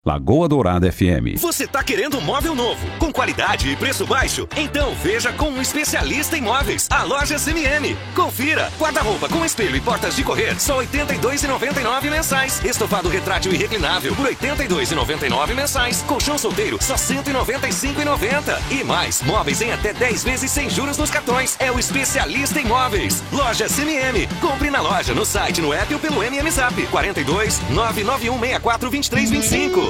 Lagoa 0.07 0.49
Dourada 0.49 0.91
FM. 0.91 1.37
Você 1.37 1.67
tá 1.67 1.85
querendo 1.85 2.17
um 2.17 2.23
móvel 2.23 2.55
novo, 2.55 2.87
com 2.99 3.13
qualidade 3.13 3.69
e 3.69 3.77
preço 3.77 4.07
baixo? 4.07 4.49
Então 4.57 4.95
veja 4.95 5.31
com 5.31 5.51
um 5.51 5.61
especialista 5.61 6.39
em 6.39 6.41
móveis, 6.41 6.89
a 6.91 7.03
loja 7.03 7.37
CMM. 7.39 7.95
Confira. 8.17 8.73
Guarda-roupa 8.79 9.29
com 9.29 9.45
espelho 9.45 9.77
e 9.77 9.81
portas 9.81 10.17
de 10.17 10.25
correr, 10.25 10.59
só 10.59 10.81
R$ 10.81 10.87
82,99 10.87 12.11
mensais. 12.11 12.65
Estofado 12.65 13.11
retrátil 13.11 13.53
e 13.53 13.59
reclinável 13.59 14.17
por 14.17 14.25
R$ 14.25 14.35
82,99 14.37 15.55
mensais. 15.55 16.01
Colchão 16.05 16.39
solteiro, 16.39 16.79
só 16.83 16.95
R$ 16.95 17.23
195,90. 17.23 18.59
E 18.71 18.83
mais, 18.83 19.21
móveis 19.21 19.61
em 19.61 19.71
até 19.71 19.93
10 19.93 20.25
vezes 20.25 20.51
sem 20.51 20.71
juros 20.71 20.97
nos 20.97 21.11
cartões. 21.11 21.57
É 21.61 21.71
o 21.71 21.79
especialista 21.79 22.59
em 22.59 22.65
móveis. 22.65 23.23
Loja 23.31 23.67
CMM. 23.67 24.27
Compre 24.41 24.71
na 24.71 24.81
loja, 24.81 25.13
no 25.13 25.27
site, 25.27 25.61
no 25.61 25.75
app 25.75 25.93
ou 25.93 26.01
pelo 26.01 26.25
MM 26.25 26.51
Zap. 26.51 26.75
42 26.87 27.61
991 27.69 28.39
64 28.41 28.91
23 28.91 29.31
25. 29.31 29.90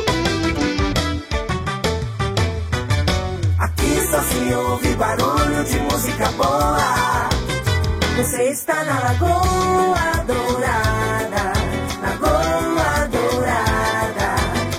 Aqui 3.59 4.01
só 4.11 4.23
se 4.23 4.55
ouve 4.55 4.95
barulho 4.95 5.65
de 5.65 5.79
música 5.81 6.31
boa. 6.33 7.29
Você 8.17 8.51
está 8.51 8.85
na 8.85 8.99
Lagoa 9.01 10.25
Dourada, 10.27 11.53
Lagoa 12.03 13.09
Dourada, 13.09 14.37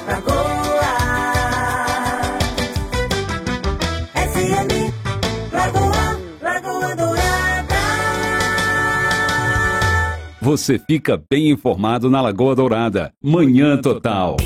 Lagoa. 0.08 0.94
FM, 4.14 4.94
Lagoa, 5.52 6.20
Lagoa 6.42 6.96
Dourada. 6.96 7.76
Você 10.42 10.78
fica 10.78 11.20
bem 11.30 11.50
informado 11.50 12.10
na 12.10 12.22
Lagoa 12.22 12.56
Dourada. 12.56 13.12
Manhã 13.24 13.78
Total. 13.82 14.38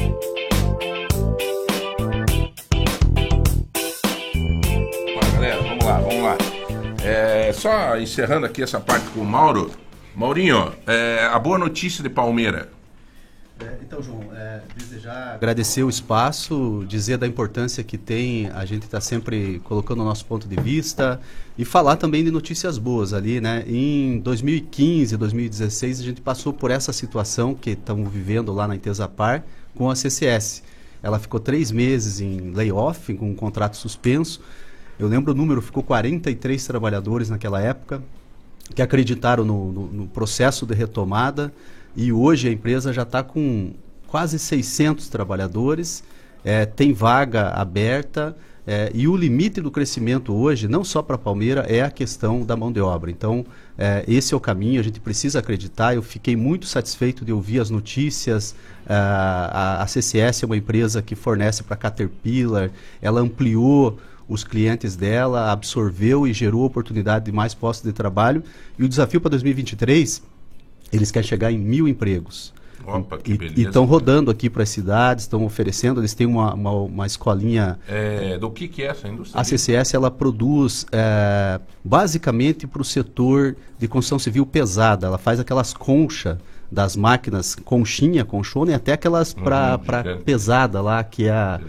Vamos 6.05 6.23
lá. 6.23 6.37
É, 7.03 7.51
só 7.51 7.97
encerrando 7.97 8.45
aqui 8.45 8.61
essa 8.61 8.79
parte 8.79 9.07
com 9.09 9.21
o 9.21 9.25
Mauro. 9.25 9.71
Maurinho, 10.15 10.71
é, 10.87 11.27
a 11.31 11.37
boa 11.39 11.57
notícia 11.57 12.03
de 12.03 12.09
Palmeira. 12.09 12.69
É, 13.59 13.77
então, 13.81 14.01
João, 14.01 14.21
é, 14.33 14.61
desejar 14.77 15.35
agradecer 15.35 15.83
o 15.83 15.89
espaço, 15.89 16.85
dizer 16.87 17.17
da 17.17 17.25
importância 17.25 17.83
que 17.83 17.97
tem 17.97 18.49
a 18.49 18.65
gente 18.65 18.83
estar 18.83 18.99
sempre 19.01 19.59
colocando 19.63 20.01
o 20.01 20.05
nosso 20.05 20.25
ponto 20.25 20.47
de 20.47 20.57
vista 20.57 21.19
e 21.57 21.63
falar 21.63 21.95
também 21.95 22.23
de 22.23 22.31
notícias 22.31 22.77
boas 22.77 23.13
ali, 23.13 23.39
né? 23.39 23.63
Em 23.65 24.19
2015, 24.19 25.15
2016, 25.15 26.01
a 26.01 26.03
gente 26.03 26.21
passou 26.21 26.51
por 26.51 26.69
essa 26.69 26.91
situação 26.91 27.55
que 27.55 27.71
estamos 27.71 28.11
vivendo 28.11 28.53
lá 28.53 28.67
na 28.67 28.75
Intesapar 28.75 29.43
com 29.73 29.89
a 29.89 29.95
CCS. 29.95 30.61
Ela 31.01 31.17
ficou 31.17 31.39
três 31.39 31.71
meses 31.71 32.19
em 32.19 32.51
layoff, 32.51 33.13
com 33.13 33.29
um 33.29 33.35
contrato 33.35 33.77
suspenso. 33.77 34.41
Eu 34.97 35.07
lembro 35.07 35.33
o 35.33 35.35
número, 35.35 35.61
ficou 35.61 35.83
43 35.83 36.65
trabalhadores 36.65 37.29
naquela 37.29 37.61
época 37.61 38.01
que 38.73 38.81
acreditaram 38.81 39.43
no, 39.43 39.71
no, 39.71 39.87
no 39.87 40.07
processo 40.07 40.65
de 40.65 40.73
retomada 40.73 41.53
e 41.95 42.11
hoje 42.11 42.47
a 42.47 42.51
empresa 42.51 42.93
já 42.93 43.03
está 43.03 43.21
com 43.21 43.73
quase 44.07 44.39
600 44.39 45.09
trabalhadores, 45.09 46.03
eh, 46.43 46.65
tem 46.65 46.93
vaga 46.93 47.49
aberta 47.49 48.35
eh, 48.65 48.91
e 48.93 49.07
o 49.07 49.15
limite 49.15 49.61
do 49.61 49.69
crescimento 49.69 50.33
hoje, 50.33 50.67
não 50.67 50.83
só 50.83 51.01
para 51.01 51.17
Palmeira, 51.17 51.65
é 51.67 51.81
a 51.81 51.91
questão 51.91 52.45
da 52.45 52.55
mão 52.55 52.71
de 52.71 52.79
obra. 52.79 53.11
Então, 53.11 53.45
eh, 53.77 54.05
esse 54.07 54.33
é 54.33 54.37
o 54.37 54.39
caminho, 54.39 54.79
a 54.79 54.83
gente 54.83 54.99
precisa 54.99 55.39
acreditar. 55.39 55.93
Eu 55.93 56.01
fiquei 56.01 56.35
muito 56.35 56.65
satisfeito 56.65 57.25
de 57.25 57.33
ouvir 57.33 57.59
as 57.59 57.69
notícias. 57.69 58.55
Ah, 58.87 59.77
a, 59.79 59.83
a 59.83 59.87
CCS 59.87 60.43
é 60.43 60.45
uma 60.45 60.57
empresa 60.57 61.01
que 61.01 61.15
fornece 61.15 61.63
para 61.63 61.75
Caterpillar, 61.75 62.71
ela 63.01 63.19
ampliou 63.19 63.97
os 64.27 64.43
clientes 64.43 64.95
dela, 64.95 65.51
absorveu 65.51 66.27
e 66.27 66.33
gerou 66.33 66.63
oportunidade 66.63 67.25
de 67.25 67.31
mais 67.31 67.53
postos 67.53 67.85
de 67.85 67.93
trabalho. 67.93 68.43
E 68.77 68.83
o 68.83 68.89
desafio 68.89 69.21
para 69.21 69.29
2023, 69.29 70.21
eles 70.91 71.11
querem 71.11 71.27
chegar 71.27 71.51
em 71.51 71.57
mil 71.57 71.87
empregos. 71.87 72.53
Opa, 72.85 73.17
que 73.17 73.33
E 73.33 73.37
beleza. 73.37 73.61
estão 73.61 73.85
rodando 73.85 74.29
aqui 74.29 74.49
para 74.49 74.61
as 74.63 74.69
cidades, 74.69 75.23
estão 75.23 75.43
oferecendo, 75.43 75.99
eles 75.99 76.13
têm 76.13 76.27
uma, 76.27 76.53
uma, 76.53 76.71
uma 76.71 77.05
escolinha. 77.07 77.79
É, 77.87 78.37
do 78.37 78.51
que, 78.51 78.67
que 78.67 78.83
é 78.83 78.87
essa 78.87 79.07
indústria? 79.07 79.41
A 79.41 79.43
CCS 79.43 79.93
ela 79.95 80.11
produz 80.11 80.85
é, 80.91 81.59
basicamente 81.83 82.67
para 82.67 82.81
o 82.81 82.85
setor 82.85 83.55
de 83.79 83.87
construção 83.87 84.19
civil 84.19 84.45
pesada. 84.45 85.07
Ela 85.07 85.17
faz 85.17 85.39
aquelas 85.39 85.73
conchas 85.73 86.37
das 86.71 86.95
máquinas, 86.95 87.55
conchinha, 87.55 88.25
conchona, 88.25 88.71
e 88.71 88.73
até 88.73 88.93
aquelas 88.93 89.33
para 89.33 89.79
Uhum, 90.05 90.21
pesada 90.23 90.81
lá, 90.81 91.03
que 91.03 91.25
é 91.25 91.31
a, 91.31 91.59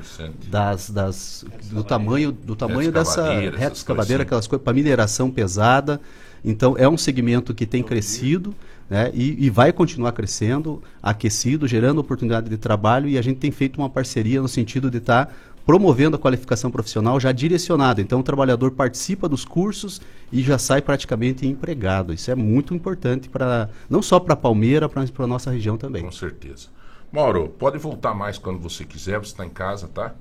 das, 0.48 0.90
das, 0.90 1.44
do 1.70 1.84
tamanho, 1.84 2.32
do 2.32 2.56
tamanho 2.56 2.90
dessa 2.90 3.32
reta 3.32 3.74
escavadeira, 3.74 4.22
coisas 4.22 4.26
aquelas 4.26 4.46
coisas 4.46 4.64
para 4.64 4.72
mineração 4.72 5.30
pesada. 5.30 6.00
Então 6.44 6.76
é 6.78 6.88
um 6.88 6.96
segmento 6.96 7.54
que 7.54 7.66
tem 7.66 7.82
crescido 7.82 8.54
né, 8.88 9.10
e, 9.12 9.46
e 9.46 9.50
vai 9.50 9.72
continuar 9.72 10.12
crescendo, 10.12 10.82
aquecido, 11.02 11.66
gerando 11.66 11.98
oportunidade 11.98 12.48
de 12.48 12.56
trabalho 12.56 13.08
e 13.08 13.18
a 13.18 13.22
gente 13.22 13.38
tem 13.38 13.50
feito 13.50 13.78
uma 13.78 13.90
parceria 13.90 14.40
no 14.40 14.48
sentido 14.48 14.90
de 14.90 14.98
estar 14.98 15.34
promovendo 15.66 16.16
a 16.16 16.18
qualificação 16.18 16.70
profissional 16.70 17.18
já 17.18 17.32
direcionada. 17.32 18.00
Então 18.00 18.20
o 18.20 18.22
trabalhador 18.22 18.70
participa 18.70 19.28
dos 19.28 19.44
cursos 19.44 20.00
e 20.32 20.40
já 20.42 20.58
sai 20.58 20.80
praticamente 20.80 21.46
empregado. 21.46 22.14
Isso 22.14 22.30
é 22.30 22.34
muito 22.36 22.72
importante 22.74 23.28
para 23.28 23.68
não 23.90 24.00
só 24.00 24.20
para 24.20 24.36
Palmeira, 24.36 24.88
mas 24.94 25.10
para 25.10 25.24
a 25.24 25.28
nossa 25.28 25.50
região 25.50 25.76
também. 25.76 26.04
Com 26.04 26.12
certeza. 26.12 26.68
Mauro, 27.12 27.48
pode 27.48 27.78
voltar 27.78 28.14
mais 28.14 28.38
quando 28.38 28.58
você 28.60 28.84
quiser, 28.84 29.18
você 29.18 29.32
está 29.32 29.44
em 29.44 29.50
casa, 29.50 29.88
tá? 29.88 30.14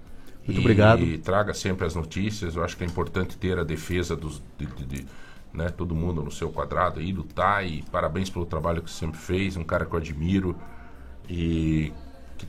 Muito 0.45 0.57
e, 0.57 0.59
obrigado. 0.59 1.01
E 1.03 1.17
traga 1.17 1.53
sempre 1.53 1.85
as 1.85 1.95
notícias. 1.95 2.55
Eu 2.55 2.63
acho 2.63 2.75
que 2.77 2.83
é 2.83 2.87
importante 2.87 3.37
ter 3.37 3.57
a 3.59 3.63
defesa 3.63 4.15
dos, 4.15 4.41
de, 4.57 4.65
de- 4.65 4.85
de, 4.85 5.05
né, 5.53 5.69
todo 5.69 5.95
mundo 5.95 6.23
no 6.23 6.31
seu 6.31 6.49
quadrado 6.51 6.99
aí, 6.99 7.11
lutar. 7.11 7.65
E 7.67 7.83
parabéns 7.91 8.29
pelo 8.29 8.45
trabalho 8.45 8.81
que 8.81 8.89
você 8.89 8.99
sempre 8.99 9.19
fez. 9.19 9.57
Um 9.57 9.63
cara 9.63 9.85
que 9.85 9.93
eu 9.93 9.99
admiro 9.99 10.55
e 11.29 11.91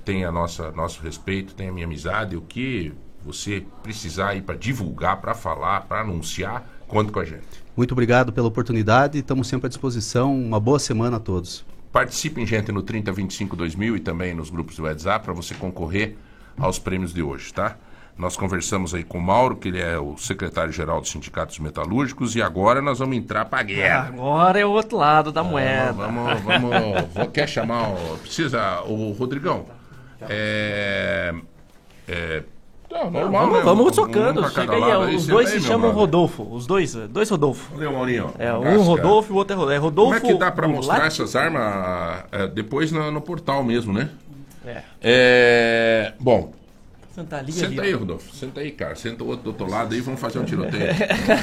tem 0.04 0.24
a 0.24 0.32
nossa, 0.32 0.70
nosso 0.72 1.02
respeito, 1.02 1.54
tem 1.54 1.68
a 1.68 1.72
minha 1.72 1.86
amizade. 1.86 2.36
O 2.36 2.40
que 2.40 2.92
você 3.24 3.64
precisar 3.82 4.28
aí 4.28 4.42
para 4.42 4.54
divulgar, 4.54 5.20
para 5.20 5.34
falar, 5.34 5.82
para 5.82 6.00
anunciar, 6.00 6.64
conta 6.86 7.10
com 7.10 7.18
a 7.18 7.24
gente. 7.24 7.64
Muito 7.76 7.92
obrigado 7.92 8.32
pela 8.32 8.46
oportunidade, 8.46 9.18
estamos 9.18 9.48
sempre 9.48 9.66
à 9.66 9.68
disposição. 9.68 10.34
Uma 10.34 10.60
boa 10.60 10.78
semana 10.78 11.16
a 11.16 11.20
todos. 11.20 11.64
Participem, 11.92 12.46
gente, 12.46 12.70
no 12.70 12.82
3025 12.82 13.56
2000 13.56 13.96
e 13.96 14.00
também 14.00 14.34
nos 14.34 14.50
grupos 14.50 14.76
do 14.76 14.84
WhatsApp 14.84 15.24
para 15.24 15.34
você 15.34 15.54
concorrer 15.54 16.16
aos 16.58 16.78
prêmios 16.78 17.12
de 17.12 17.22
hoje, 17.22 17.52
tá? 17.52 17.76
Nós 18.16 18.34
conversamos 18.34 18.94
aí 18.94 19.04
com 19.04 19.18
o 19.18 19.22
Mauro, 19.22 19.56
que 19.56 19.68
ele 19.68 19.80
é 19.80 19.98
o 19.98 20.16
secretário-geral 20.16 21.02
dos 21.02 21.10
sindicatos 21.10 21.58
metalúrgicos, 21.58 22.34
e 22.34 22.40
agora 22.40 22.80
nós 22.80 22.98
vamos 22.98 23.14
entrar 23.14 23.44
para 23.44 23.58
a 23.60 23.62
guerra. 23.62 24.08
Agora 24.08 24.58
é 24.58 24.64
o 24.64 24.70
outro 24.70 24.96
lado 24.96 25.30
da 25.30 25.44
moeda. 25.44 25.92
Vamos, 25.92 26.40
vamos, 26.40 26.70
vamos. 27.12 27.32
Quer 27.32 27.46
chamar 27.46 27.90
o. 27.90 28.16
Precisa. 28.18 28.80
O 28.86 29.12
Rodrigão. 29.12 29.66
É. 30.28 31.34
É. 32.08 32.42
Não, 32.90 33.10
normal, 33.10 33.50
vamos, 33.50 33.64
né? 33.64 33.72
Um- 33.72 33.86
um 33.88 33.90
tocando. 33.90 34.40
pra 34.40 34.50
Chega 34.50 34.72
aí, 34.74 34.80
lado 34.80 35.10
é, 35.10 35.14
os 35.14 35.22
senta 35.22 35.32
dois 35.34 35.48
se 35.50 35.60
chamam 35.60 35.80
brother. 35.80 35.96
Rodolfo. 35.98 36.42
Os 36.50 36.66
dois, 36.66 36.94
dois 36.94 37.28
Rodolfo. 37.28 37.74
Valeu, 37.74 37.92
Maurinho. 37.92 38.32
É, 38.38 38.52
um 38.54 38.62
Casca. 38.62 38.78
Rodolfo 38.78 39.32
e 39.32 39.34
o 39.34 39.36
outro 39.36 39.70
é 39.70 39.76
Rodolfo. 39.76 40.14
É. 40.16 40.20
Como 40.20 40.30
é 40.30 40.34
que 40.34 40.38
dá 40.40 40.50
para 40.52 40.68
mostrar 40.68 40.94
Lat- 40.98 41.06
essas 41.08 41.36
armas 41.36 42.24
é, 42.32 42.46
depois 42.46 42.90
no, 42.92 43.10
no 43.10 43.20
portal 43.20 43.62
mesmo, 43.64 43.92
né? 43.92 44.08
É. 44.64 44.82
É, 45.02 46.12
bom, 46.18 46.52
Santa 47.14 47.40
Liga 47.40 47.52
Senta 47.58 47.80
ali, 47.82 47.88
aí, 47.90 47.94
ó. 47.94 47.98
Rodolfo. 47.98 48.34
Senta 48.34 48.60
aí, 48.60 48.70
cara. 48.70 48.94
Senta 48.94 49.24
o 49.24 49.26
outro 49.28 49.44
do 49.44 49.48
outro 49.50 49.70
lado 49.70 49.94
aí, 49.94 50.00
vamos 50.00 50.20
fazer 50.20 50.38
um 50.38 50.44
tiroteio. 50.46 50.82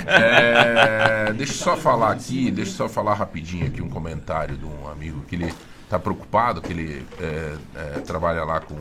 É, 0.07 1.33
deixa 1.33 1.53
eu 1.53 1.57
só 1.57 1.75
falar 1.77 2.11
aqui, 2.11 2.49
deixa 2.51 2.71
eu 2.71 2.75
só 2.75 2.89
falar 2.89 3.13
rapidinho 3.13 3.67
aqui 3.67 3.81
um 3.81 3.89
comentário 3.89 4.57
de 4.57 4.65
um 4.65 4.87
amigo 4.89 5.21
que 5.27 5.35
ele 5.35 5.53
tá 5.93 5.99
preocupado, 5.99 6.59
que 6.59 6.73
ele 6.73 7.05
é, 7.19 7.57
é, 7.75 7.99
trabalha 7.99 8.43
lá 8.43 8.59
com 8.59 8.75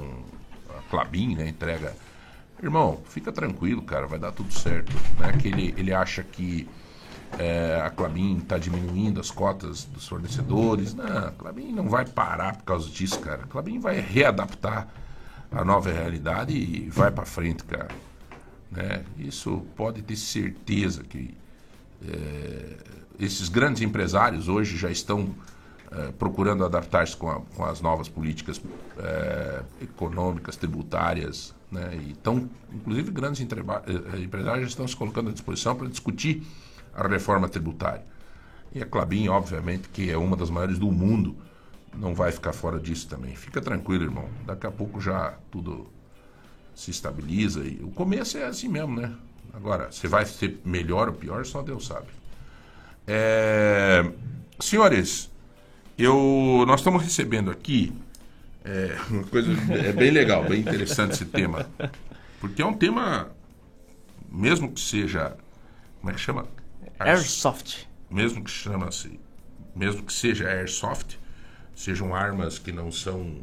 a 0.70 0.80
Clabin, 0.90 1.36
né? 1.36 1.46
Entrega. 1.46 1.94
Irmão, 2.62 3.00
fica 3.06 3.30
tranquilo, 3.30 3.82
cara, 3.82 4.06
vai 4.06 4.18
dar 4.18 4.32
tudo 4.32 4.52
certo. 4.52 4.90
Né? 5.18 5.32
Que 5.32 5.48
ele, 5.48 5.74
ele 5.76 5.92
acha 5.92 6.22
que 6.22 6.66
é, 7.38 7.82
a 7.84 7.90
Clabin 7.90 8.38
está 8.38 8.56
diminuindo 8.56 9.20
as 9.20 9.30
cotas 9.30 9.84
dos 9.84 10.08
fornecedores. 10.08 10.94
Não, 10.94 11.04
a 11.04 11.30
Clabin 11.32 11.72
não 11.72 11.86
vai 11.86 12.06
parar 12.06 12.56
por 12.56 12.64
causa 12.64 12.88
disso, 12.88 13.18
cara. 13.20 13.42
A 13.42 13.46
Clabin 13.46 13.78
vai 13.78 14.00
readaptar 14.00 14.88
a 15.50 15.62
nova 15.62 15.92
realidade 15.92 16.56
e 16.56 16.88
vai 16.88 17.10
para 17.10 17.26
frente, 17.26 17.62
cara. 17.64 17.88
Né? 18.70 19.04
Isso 19.18 19.66
pode 19.76 20.00
ter 20.00 20.16
certeza 20.16 21.02
que 21.02 21.34
é, 22.08 22.76
esses 23.20 23.50
grandes 23.50 23.82
empresários 23.82 24.48
hoje 24.48 24.78
já 24.78 24.90
estão 24.90 25.34
procurando 26.18 26.64
adaptar-se 26.64 27.16
com, 27.16 27.44
com 27.54 27.64
as 27.64 27.80
novas 27.80 28.08
políticas 28.08 28.60
é, 28.98 29.62
econômicas, 29.82 30.56
tributárias, 30.56 31.54
né? 31.72 31.98
E 32.06 32.10
estão, 32.10 32.48
inclusive, 32.70 33.10
grandes 33.10 33.40
eh, 33.40 34.18
empresários 34.20 34.68
estão 34.68 34.86
se 34.86 34.94
colocando 34.94 35.30
à 35.30 35.32
disposição 35.32 35.74
para 35.74 35.88
discutir 35.88 36.46
a 36.94 37.08
reforma 37.08 37.48
tributária. 37.48 38.04
E 38.74 38.82
a 38.82 38.86
Clabin, 38.86 39.28
obviamente, 39.28 39.88
que 39.88 40.10
é 40.10 40.16
uma 40.16 40.36
das 40.36 40.50
maiores 40.50 40.78
do 40.78 40.92
mundo, 40.92 41.34
não 41.94 42.14
vai 42.14 42.30
ficar 42.30 42.52
fora 42.52 42.78
disso 42.78 43.08
também. 43.08 43.34
Fica 43.34 43.60
tranquilo, 43.60 44.04
irmão. 44.04 44.28
Daqui 44.46 44.66
a 44.66 44.70
pouco 44.70 45.00
já 45.00 45.34
tudo 45.50 45.86
se 46.74 46.90
estabiliza. 46.90 47.60
E 47.64 47.80
o 47.82 47.90
começo 47.90 48.36
é 48.36 48.44
assim 48.44 48.68
mesmo, 48.68 49.00
né? 49.00 49.14
Agora, 49.54 49.90
se 49.90 50.06
vai 50.06 50.26
ser 50.26 50.60
melhor 50.64 51.08
ou 51.08 51.14
pior, 51.14 51.44
só 51.44 51.62
Deus 51.62 51.86
sabe. 51.86 52.08
É, 53.06 54.10
Senhores, 54.60 55.30
eu, 55.98 56.64
nós 56.66 56.80
estamos 56.80 57.02
recebendo 57.02 57.50
aqui 57.50 57.92
é, 58.64 58.96
uma 59.10 59.24
coisa 59.24 59.50
é 59.86 59.92
bem 59.92 60.10
legal, 60.10 60.44
bem 60.44 60.60
interessante 60.60 61.12
esse 61.12 61.24
tema. 61.26 61.66
Porque 62.40 62.62
é 62.62 62.66
um 62.66 62.74
tema, 62.74 63.30
mesmo 64.30 64.70
que 64.72 64.80
seja. 64.80 65.36
Como 66.00 66.10
é 66.10 66.14
que 66.14 66.20
chama? 66.20 66.46
Airsoft. 66.98 67.86
Mesmo 68.10 68.42
que 68.44 68.50
chama-se. 68.50 69.18
Mesmo 69.74 70.02
que 70.02 70.12
seja 70.12 70.48
airsoft, 70.48 71.16
sejam 71.74 72.14
armas 72.14 72.58
que 72.58 72.72
não 72.72 72.90
são. 72.92 73.36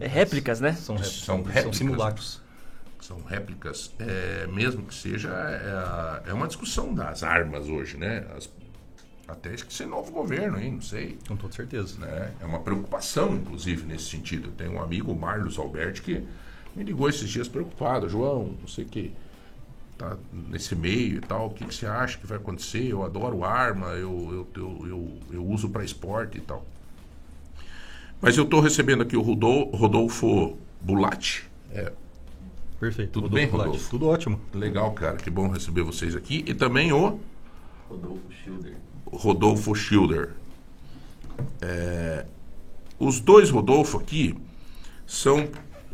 É 0.00 0.06
réplicas, 0.06 0.60
né? 0.60 0.72
São, 0.72 0.96
rép- 0.96 1.06
São 1.06 1.24
são, 1.36 1.42
réplicas. 1.44 1.76
simulacros. 1.76 2.40
são 3.00 3.22
réplicas, 3.22 3.92
é, 4.00 4.46
mesmo 4.48 4.82
que 4.84 4.94
seja, 4.94 5.28
é, 6.26 6.30
é 6.30 6.32
uma 6.34 6.48
discussão 6.48 6.92
das 6.92 7.22
armas 7.22 7.68
hoje, 7.68 7.96
né? 7.96 8.26
As- 8.36 8.50
até 9.28 9.56
ser 9.56 9.86
novo 9.86 10.12
governo, 10.12 10.58
hein? 10.58 10.72
Não 10.72 10.80
sei. 10.82 11.18
Com 11.26 11.36
toda 11.36 11.52
certeza. 11.52 11.98
Né? 11.98 12.32
É 12.40 12.44
uma 12.44 12.60
preocupação, 12.60 13.34
inclusive, 13.34 13.84
nesse 13.86 14.04
sentido. 14.10 14.48
Eu 14.48 14.52
tenho 14.52 14.72
um 14.74 14.82
amigo, 14.82 15.12
o 15.12 15.18
Marlos 15.18 15.58
Alberti, 15.58 16.02
que 16.02 16.22
me 16.74 16.84
ligou 16.84 17.08
esses 17.08 17.28
dias 17.28 17.48
preocupado. 17.48 18.08
João, 18.08 18.54
não 18.60 18.68
sei 18.68 18.84
o 18.84 18.88
que, 18.88 19.12
tá 19.98 20.16
nesse 20.32 20.76
meio 20.76 21.16
e 21.16 21.20
tal, 21.20 21.46
o 21.46 21.50
que, 21.50 21.64
que 21.64 21.74
você 21.74 21.86
acha 21.86 22.18
que 22.18 22.26
vai 22.26 22.36
acontecer? 22.38 22.86
Eu 22.86 23.02
adoro 23.02 23.44
arma, 23.44 23.86
eu, 23.92 24.46
eu, 24.54 24.62
eu, 24.62 24.86
eu, 24.88 25.12
eu 25.32 25.46
uso 25.46 25.68
para 25.70 25.82
esporte 25.84 26.38
e 26.38 26.40
tal. 26.40 26.64
Mas 28.20 28.36
eu 28.36 28.44
estou 28.44 28.60
recebendo 28.60 29.02
aqui 29.02 29.16
o 29.16 29.22
Rodol- 29.22 29.70
Rodolfo 29.74 30.56
Bulatti. 30.80 31.46
É, 31.72 31.92
Perfeito. 32.78 33.12
Tudo 33.12 33.24
Rodolfo 33.24 33.34
bem, 33.42 33.50
Bulatti. 33.50 33.66
Rodolfo? 33.68 33.90
Tudo 33.90 34.06
ótimo. 34.08 34.40
Legal, 34.54 34.92
cara. 34.92 35.16
Que 35.16 35.30
bom 35.30 35.48
receber 35.48 35.82
vocês 35.82 36.14
aqui. 36.14 36.44
E 36.46 36.54
também 36.54 36.92
o 36.92 37.18
Rodolfo 37.88 38.22
Schilder. 38.44 38.74
Rodolfo 39.06 39.74
Schilder. 39.74 40.30
É, 41.60 42.24
os 42.98 43.20
dois 43.20 43.50
Rodolfo 43.50 43.98
aqui 43.98 44.34
são. 45.06 45.48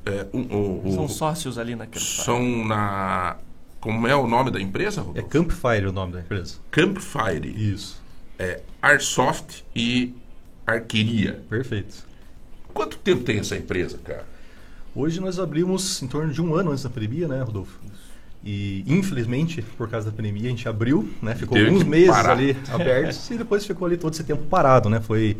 é, 0.05 0.27
um- 0.33 0.43
o- 0.57 0.89
o- 0.89 0.93
São 0.95 1.09
sócios 1.09 1.59
ali 1.59 1.75
naquele 1.77 2.05
são 2.05 2.65
na. 2.67 3.37
Como 3.81 4.07
é 4.07 4.15
o 4.15 4.27
nome 4.29 4.51
da 4.51 4.61
empresa, 4.61 5.01
É 5.01 5.05
Rodolfo? 5.05 5.29
Campfire 5.29 5.87
o 5.87 5.93
nome 5.93 6.13
da 6.13 6.21
empresa. 6.21 6.57
Campfire. 6.71 7.49
Isso. 7.73 8.01
É 8.39 8.61
Airsoft 8.81 9.63
e 9.75 10.15
Arqueria. 10.67 11.43
Perfeito. 11.49 12.07
Quanto 12.73 12.97
tempo 12.99 13.23
tem 13.25 13.39
essa 13.39 13.57
empresa, 13.57 13.99
cara? 13.99 14.25
Hoje 14.95 15.21
nós 15.21 15.39
abrimos 15.39 16.01
em 16.03 16.07
torno 16.07 16.33
de 16.33 16.41
um 16.41 16.55
ano 16.55 16.71
antes 16.71 16.83
da 16.85 16.91
pandemia, 16.91 17.27
né, 17.29 17.43
Rodolfo? 17.43 17.79
E 18.45 18.83
infelizmente, 18.87 19.63
por 19.63 19.89
causa 19.89 20.11
da 20.11 20.17
pandemia, 20.17 20.47
a 20.47 20.51
gente 20.51 20.69
abriu, 20.69 21.09
né? 21.23 21.35
Ficou 21.37 21.57
Teve 21.57 21.69
alguns 21.69 21.85
meses 21.85 22.09
parar. 22.11 22.33
ali 22.33 22.57
abertos 22.69 23.29
e 23.31 23.37
depois 23.39 23.65
ficou 23.65 23.87
ali 23.87 23.97
todo 23.97 24.13
esse 24.15 24.25
tempo 24.25 24.43
parado, 24.47 24.89
né? 24.91 25.01
Foi 25.01 25.37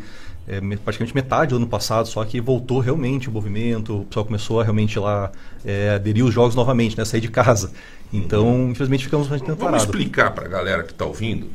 é, 0.47 0.61
me- 0.61 0.77
praticamente 0.77 1.13
metade 1.13 1.49
do 1.49 1.57
ano 1.57 1.67
passado, 1.67 2.07
só 2.07 2.23
que 2.23 2.39
voltou 2.39 2.79
realmente 2.79 3.27
o 3.29 3.31
movimento, 3.31 4.01
o 4.01 4.05
pessoal 4.05 4.25
começou 4.25 4.61
a 4.61 4.63
realmente 4.63 4.97
lá 4.99 5.31
é, 5.65 5.91
aderir 5.95 6.23
os 6.23 6.33
jogos 6.33 6.55
novamente, 6.55 6.97
né? 6.97 7.03
Sair 7.03 7.21
de 7.21 7.29
casa. 7.29 7.71
Então, 8.11 8.69
infelizmente, 8.71 9.03
ficamos 9.05 9.27
bastante 9.27 9.47
tempo 9.47 9.61
Uhum. 9.63 9.71
Vamos 9.71 9.81
parado. 9.85 9.97
explicar 9.99 10.31
para 10.31 10.45
a 10.45 10.49
galera 10.49 10.83
que 10.83 10.91
está 10.93 11.05
ouvindo 11.05 11.49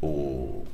o, 0.00 0.64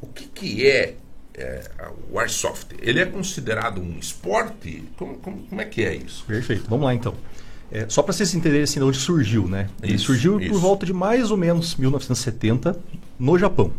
o 0.00 0.06
que, 0.14 0.26
que 0.26 0.66
é, 0.66 0.96
é, 1.34 1.70
o 2.10 2.18
Airsoft. 2.18 2.74
Ele 2.80 3.00
é 3.00 3.06
considerado 3.06 3.80
um 3.80 3.98
esporte? 3.98 4.84
Como, 4.96 5.16
como, 5.18 5.42
como 5.46 5.60
é 5.60 5.64
que 5.64 5.82
é 5.84 5.94
isso? 5.94 6.24
Perfeito, 6.26 6.68
vamos 6.68 6.84
lá 6.86 6.94
então. 6.94 7.14
É, 7.72 7.86
só 7.88 8.02
para 8.02 8.12
vocês 8.12 8.34
entenderem 8.34 8.62
assim, 8.64 8.78
de 8.78 8.84
onde 8.86 8.98
surgiu, 8.98 9.48
né? 9.48 9.68
Ele 9.82 9.94
Isso, 9.94 10.06
surgiu 10.06 10.40
isso. 10.40 10.50
por 10.50 10.60
volta 10.60 10.86
de 10.86 10.92
mais 10.92 11.30
ou 11.30 11.36
menos 11.36 11.74
1970 11.76 12.78
no 13.18 13.38
Japão. 13.38 13.70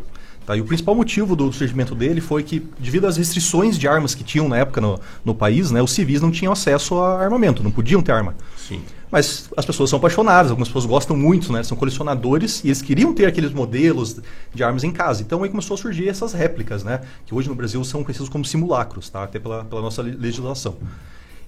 Tá? 0.46 0.56
E 0.56 0.62
o 0.62 0.66
principal 0.66 0.94
motivo 0.94 1.36
do 1.36 1.52
surgimento 1.52 1.96
dele 1.96 2.22
foi 2.22 2.44
que, 2.44 2.64
devido 2.80 3.08
às 3.08 3.18
restrições 3.18 3.80
de 3.80 3.88
armas 3.88 4.14
que 4.14 4.24
tinham 4.24 4.48
na 4.48 4.58
época 4.58 4.80
no, 4.80 5.00
no 5.24 5.34
país, 5.34 5.72
né, 5.72 5.82
os 5.82 5.92
civis 5.92 6.22
não 6.22 6.30
tinham 6.30 6.54
acesso 6.54 7.00
a 7.00 7.20
armamento, 7.24 7.64
não 7.64 7.72
podiam 7.72 8.00
ter 8.02 8.12
arma. 8.12 8.36
Sim. 8.56 8.82
Mas 9.10 9.50
as 9.58 9.66
pessoas 9.66 9.90
são 9.90 9.98
apaixonadas, 9.98 10.52
algumas 10.52 10.68
pessoas 10.68 10.86
gostam 10.86 11.16
muito, 11.16 11.52
né? 11.54 11.64
São 11.64 11.78
colecionadores 11.78 12.64
e 12.64 12.68
eles 12.68 12.82
queriam 12.82 13.14
ter 13.14 13.26
aqueles 13.26 13.54
modelos 13.54 14.20
de 14.54 14.64
armas 14.64 14.84
em 14.84 14.92
casa. 14.92 15.22
Então 15.22 15.42
aí 15.42 15.50
começou 15.50 15.76
a 15.76 15.78
surgir 15.78 16.10
essas 16.10 16.34
réplicas, 16.34 16.84
né? 16.84 17.00
Que 17.26 17.34
hoje 17.34 17.48
no 17.48 17.56
Brasil 17.56 17.82
são 17.86 18.04
conhecidos 18.04 18.30
como 18.30 18.44
simulacros, 18.44 19.10
tá? 19.10 19.24
Até 19.24 19.40
pela, 19.40 19.64
pela 19.64 19.82
nossa 19.82 20.02
le- 20.04 20.16
legislação. 20.18 20.76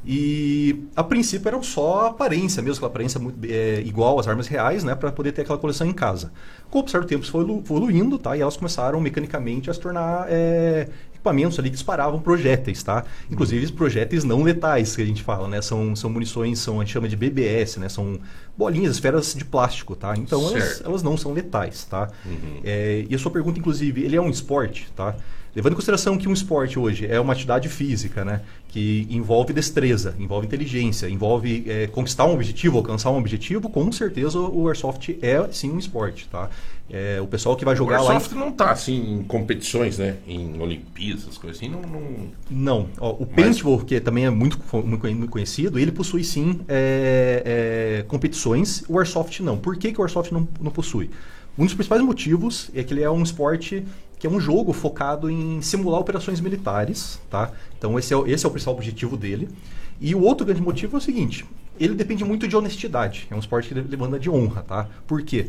E 0.10 0.86
a 0.96 1.04
princípio 1.04 1.50
eram 1.50 1.62
só 1.62 2.08
aparência 2.08 2.62
mesmo, 2.64 2.78
aquela 2.78 2.90
aparência 2.92 3.20
muito, 3.20 3.38
é, 3.44 3.82
igual 3.86 4.18
às 4.18 4.26
armas 4.28 4.48
reais, 4.48 4.82
né? 4.86 4.96
Para 4.96 5.12
poder 5.12 5.34
ter 5.34 5.42
aquela 5.42 5.58
coleção 5.58 5.86
em 5.86 5.92
casa. 5.92 6.32
Com 6.70 6.82
o 6.82 6.88
certo 6.88 7.06
tempo 7.08 7.24
isso 7.24 7.32
foi 7.34 7.44
evolu- 7.44 7.60
evoluindo, 7.60 8.18
tá? 8.18 8.38
E 8.38 8.40
elas 8.40 8.56
começaram 8.56 9.02
mecanicamente 9.02 9.70
a 9.70 9.74
se 9.74 9.80
tornar 9.82 10.26
é, 10.30 10.88
equipamentos 11.14 11.60
ali 11.60 11.70
que 11.70 11.76
disparavam 11.76 12.22
projéteis, 12.22 12.82
tá? 12.82 13.04
Inclusive 13.30 13.70
projéteis 13.74 14.24
não 14.24 14.44
letais, 14.44 14.96
que 14.96 15.02
a 15.02 15.06
gente 15.06 15.22
fala, 15.24 15.46
né? 15.50 15.62
São, 15.62 15.94
são 15.94 16.10
munições, 16.10 16.60
são, 16.60 16.80
a 16.80 16.86
gente 16.86 16.94
chama 16.94 17.10
de 17.10 17.18
BBS, 17.18 17.78
né? 17.78 17.90
São 17.90 18.18
bolinhas, 18.58 18.94
esferas 18.94 19.36
de 19.36 19.44
plástico, 19.44 19.94
tá? 19.94 20.14
Então 20.18 20.40
elas, 20.56 20.82
elas 20.86 21.04
não 21.04 21.18
são 21.18 21.34
letais, 21.34 21.84
tá? 21.84 22.10
É, 22.64 23.06
e 23.10 23.14
a 23.14 23.20
sua 23.20 23.30
pergunta, 23.32 23.60
inclusive, 23.60 24.04
ele 24.04 24.16
é 24.16 24.22
um 24.22 24.30
esporte, 24.30 24.88
tá? 24.96 25.16
Levando 25.56 25.72
em 25.72 25.76
consideração 25.76 26.18
que 26.20 26.30
um 26.30 26.34
esporte 26.34 26.78
hoje 26.78 27.08
é 27.08 27.20
uma 27.20 27.34
atividade 27.34 27.68
física, 27.68 28.24
né? 28.24 28.42
Que 28.78 29.08
envolve 29.10 29.54
destreza, 29.54 30.14
envolve 30.20 30.46
inteligência, 30.46 31.10
envolve 31.10 31.64
é, 31.68 31.88
conquistar 31.88 32.26
um 32.26 32.36
objetivo, 32.36 32.78
alcançar 32.78 33.10
um 33.10 33.18
objetivo, 33.18 33.70
com 33.72 33.92
certeza 33.92 34.38
o 34.40 34.68
Airsoft 34.68 35.18
é 35.20 35.48
sim 35.52 35.72
um 35.72 35.80
esporte, 35.80 36.28
tá? 36.32 36.48
É, 36.88 37.20
o 37.20 37.26
pessoal 37.26 37.56
que 37.56 37.66
vai 37.66 37.74
O 37.74 37.78
jogar 37.78 38.02
lá... 38.02 38.12
em- 38.12 38.14
Airsoft 38.18 38.36
não 38.36 38.52
tá 38.52 38.70
assim 38.70 39.16
em 39.16 39.24
competições, 39.24 39.98
né? 39.98 40.18
Em 40.28 40.62
Olimpíadas, 40.62 41.24
essas 41.24 41.40
coisas 41.40 41.58
assim, 41.58 41.70
não. 41.72 41.82
não... 41.82 42.28
Não, 42.52 42.90
ó, 43.00 43.14
o 43.14 43.22
Mas- 43.26 43.46
paintball, 43.48 43.80
que 43.80 44.00
também 44.00 44.28
é 44.28 44.30
muito, 44.30 44.60
muito 44.86 45.28
conhecido, 45.28 45.80
ele 45.80 45.92
possui 45.92 46.24
sim 46.24 46.60
é, 46.68 48.02
é, 48.02 48.04
competições, 48.08 48.84
o 48.88 49.00
Airsoft 49.00 49.40
não. 49.40 49.58
Por 49.58 49.76
que, 49.78 49.92
que 49.92 50.00
o 50.00 50.04
Airsoft 50.04 50.32
não, 50.32 50.48
não 50.62 50.70
possui? 50.70 51.10
Um 51.58 51.66
dos 51.66 51.74
principais 51.74 52.04
motivos 52.04 52.70
é 52.76 52.84
que 52.84 52.94
ele 52.94 53.02
é 53.02 53.10
um 53.10 53.24
esporte 53.24 53.84
que 54.20 54.26
é 54.26 54.30
um 54.30 54.40
jogo 54.40 54.74
focado 54.74 55.30
em 55.30 55.62
simular 55.62 56.00
operações 56.00 56.40
militares, 56.42 57.20
tá? 57.30 57.52
Então 57.78 57.98
esse 58.00 58.14
é, 58.14 58.18
o- 58.18 58.26
esse 58.28 58.46
é 58.46 58.48
o 58.48 58.52
principal 58.52 58.74
objetivo 58.76 59.16
dele. 59.16 59.48
E 60.02 60.14
o 60.16 60.22
outro 60.22 60.46
grande 60.46 60.62
motivo 60.62 60.96
é 60.96 61.00
o 61.00 61.02
seguinte, 61.02 61.44
ele 61.80 61.94
depende 61.96 62.24
muito 62.24 62.48
de 62.48 62.56
honestidade, 62.56 63.28
é 63.32 63.36
um 63.36 63.40
esporte 63.40 63.68
que 63.70 63.74
demanda 63.82 64.20
de 64.20 64.30
honra, 64.30 64.62
tá? 64.62 64.88
Por 65.08 65.22
quê? 65.24 65.48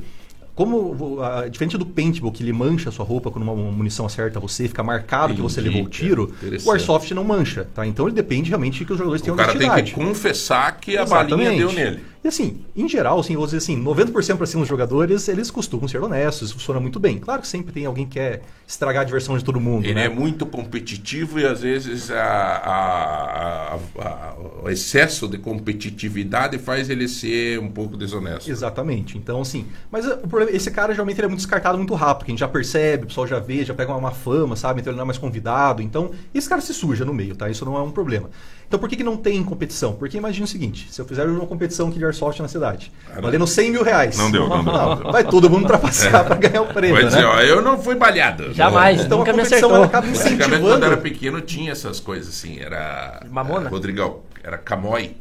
Como, 0.54 1.20
ah, 1.22 1.46
diferente 1.48 1.78
do 1.78 1.86
paintball, 1.86 2.32
que 2.32 2.42
ele 2.42 2.52
mancha 2.52 2.88
a 2.88 2.92
sua 2.92 3.04
roupa 3.04 3.30
quando 3.30 3.44
uma 3.44 3.54
munição 3.54 4.04
acerta 4.06 4.40
você, 4.40 4.66
fica 4.66 4.82
marcado 4.82 5.32
que 5.32 5.40
você 5.40 5.60
Entendi, 5.60 5.74
levou 5.76 5.86
o 5.86 5.90
tiro, 5.90 6.34
o 6.66 6.72
Airsoft 6.72 7.12
não 7.14 7.22
mancha, 7.22 7.68
tá? 7.72 7.86
Então 7.86 8.06
ele 8.06 8.14
depende 8.16 8.48
realmente 8.48 8.84
que 8.84 8.90
os 8.92 8.98
jogadores 8.98 9.20
O 9.22 9.24
tenham 9.24 9.36
cara 9.36 9.52
tem 9.52 9.70
honestidade. 9.70 9.94
que 9.94 10.00
confessar 10.04 10.80
que 10.80 10.96
a 10.96 11.04
balinha 11.06 11.52
deu 11.56 11.72
nele. 11.72 12.00
E 12.28 12.30
assim, 12.30 12.60
em 12.76 12.86
geral, 12.86 13.18
assim, 13.20 13.34
vou 13.36 13.46
dizer 13.46 13.56
assim, 13.56 13.82
90% 13.82 14.36
para 14.36 14.44
cima 14.44 14.60
dos 14.60 14.68
jogadores, 14.68 15.28
eles 15.28 15.50
costumam 15.50 15.88
ser 15.88 16.02
honestos, 16.02 16.52
funciona 16.52 16.78
muito 16.78 17.00
bem. 17.00 17.18
Claro 17.18 17.40
que 17.40 17.48
sempre 17.48 17.72
tem 17.72 17.86
alguém 17.86 18.04
que 18.04 18.18
quer 18.18 18.42
estragar 18.66 19.00
a 19.00 19.04
diversão 19.06 19.38
de 19.38 19.42
todo 19.42 19.58
mundo. 19.58 19.86
Ele 19.86 19.94
né? 19.94 20.04
é 20.04 20.08
muito 20.10 20.44
competitivo 20.44 21.40
e 21.40 21.46
às 21.46 21.62
vezes 21.62 22.10
a- 22.10 22.18
a- 22.18 23.78
a- 23.98 24.34
o 24.62 24.68
excesso 24.68 25.26
de 25.26 25.38
competitividade 25.38 26.58
faz 26.58 26.90
ele 26.90 27.08
ser 27.08 27.58
um 27.60 27.70
pouco 27.70 27.96
desonesto. 27.96 28.50
Exatamente. 28.50 29.16
Então, 29.16 29.40
assim. 29.40 29.64
Mas 29.90 30.06
o 30.06 30.18
problema, 30.28 30.50
esse 30.50 30.70
cara 30.70 30.92
geralmente 30.92 31.16
ele 31.18 31.24
é 31.24 31.28
muito 31.28 31.40
descartado 31.40 31.78
muito 31.78 31.94
rápido, 31.94 32.26
que 32.26 32.30
a 32.30 32.34
gente 32.34 32.40
já 32.40 32.48
percebe, 32.48 33.04
o 33.04 33.06
pessoal 33.06 33.26
já 33.26 33.38
vê, 33.38 33.64
já 33.64 33.72
pega 33.72 33.90
uma, 33.90 33.98
uma 33.98 34.10
fama, 34.10 34.54
sabe? 34.54 34.82
Então 34.82 34.90
ele 34.90 34.98
não 34.98 35.04
é 35.04 35.06
mais 35.06 35.18
convidado. 35.18 35.80
Então, 35.80 36.10
esse 36.34 36.46
cara 36.46 36.60
se 36.60 36.74
suja 36.74 37.06
no 37.06 37.14
meio, 37.14 37.34
tá? 37.34 37.48
Isso 37.48 37.64
não 37.64 37.74
é 37.74 37.80
um 37.80 37.90
problema. 37.90 38.28
Então, 38.68 38.78
por 38.78 38.86
que, 38.86 38.96
que 38.96 39.02
não 39.02 39.16
tem 39.16 39.42
competição? 39.42 39.94
Porque 39.94 40.18
imagina 40.18 40.44
o 40.44 40.48
seguinte: 40.48 40.92
se 40.92 41.00
eu 41.00 41.06
fizer 41.06 41.24
uma 41.26 41.46
competição 41.46 41.88
aqui 41.88 41.98
de 41.98 42.04
Airsoft 42.04 42.38
na 42.40 42.48
cidade, 42.48 42.92
valendo 43.18 43.46
100 43.46 43.70
mil 43.72 43.82
reais. 43.82 44.18
Não 44.18 44.30
deu, 44.30 44.46
não 44.46 44.62
deu, 44.62 44.72
não 44.74 44.96
deu. 44.96 45.08
Vai 45.10 45.24
todo 45.24 45.48
mundo 45.48 45.66
trapacear 45.66 46.26
pra 46.26 46.36
ganhar 46.36 46.60
o 46.62 46.66
prêmio. 46.66 46.96
Vai 46.96 47.06
dizer, 47.06 47.20
né? 47.22 47.24
ó, 47.24 47.40
eu 47.40 47.62
não 47.62 47.78
fui 47.82 47.94
baleado. 47.94 48.52
Jamais, 48.52 49.00
Então, 49.06 49.18
nunca 49.18 49.30
a 49.30 49.34
me 49.34 49.42
competição, 49.42 49.70
acertou. 49.70 49.76
ela 49.76 49.86
acaba 49.86 50.06
quando 50.06 50.14
incentivando. 50.16 50.84
eu 50.84 50.92
era 50.92 50.96
pequeno, 50.98 51.40
tinha 51.40 51.72
essas 51.72 51.98
coisas 51.98 52.28
assim. 52.28 52.58
Era. 52.60 53.22
Mamona? 53.30 53.60
era 53.62 53.70
Rodrigão, 53.70 54.20
era 54.44 54.58
Camói. 54.58 55.16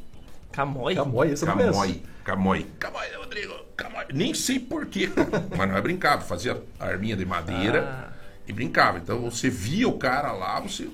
Camói? 0.52 0.96
Camói, 0.96 1.30
não 1.30 1.36
conheço. 1.46 1.46
Camói. 1.46 2.02
Camói. 2.26 2.66
Camói, 2.80 3.06
Rodrigo. 3.18 3.54
Camói. 3.78 4.06
Nem 4.14 4.34
sei 4.34 4.60
porquê. 4.60 5.10
Mas 5.56 5.70
não 5.70 5.78
é 5.78 5.82
brincava. 5.82 6.22
Fazia 6.22 6.62
arminha 6.80 7.16
de 7.16 7.26
madeira 7.26 8.10
Ah. 8.10 8.14
e 8.46 8.52
brincava. 8.52 8.98
Então 8.98 9.22
você 9.22 9.50
via 9.50 9.88
o 9.88 9.94
cara 9.94 10.34
lá, 10.34 10.60
você 10.60 10.88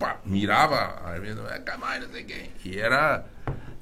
pá, 0.00 0.18
mirava 0.24 0.74
a 0.76 1.10
arminha. 1.10 1.36
É 1.50 1.58
Camói, 1.60 2.00
não 2.00 2.08
sei 2.08 2.24
quem. 2.24 2.50
E 2.64 2.80
era. 2.80 3.24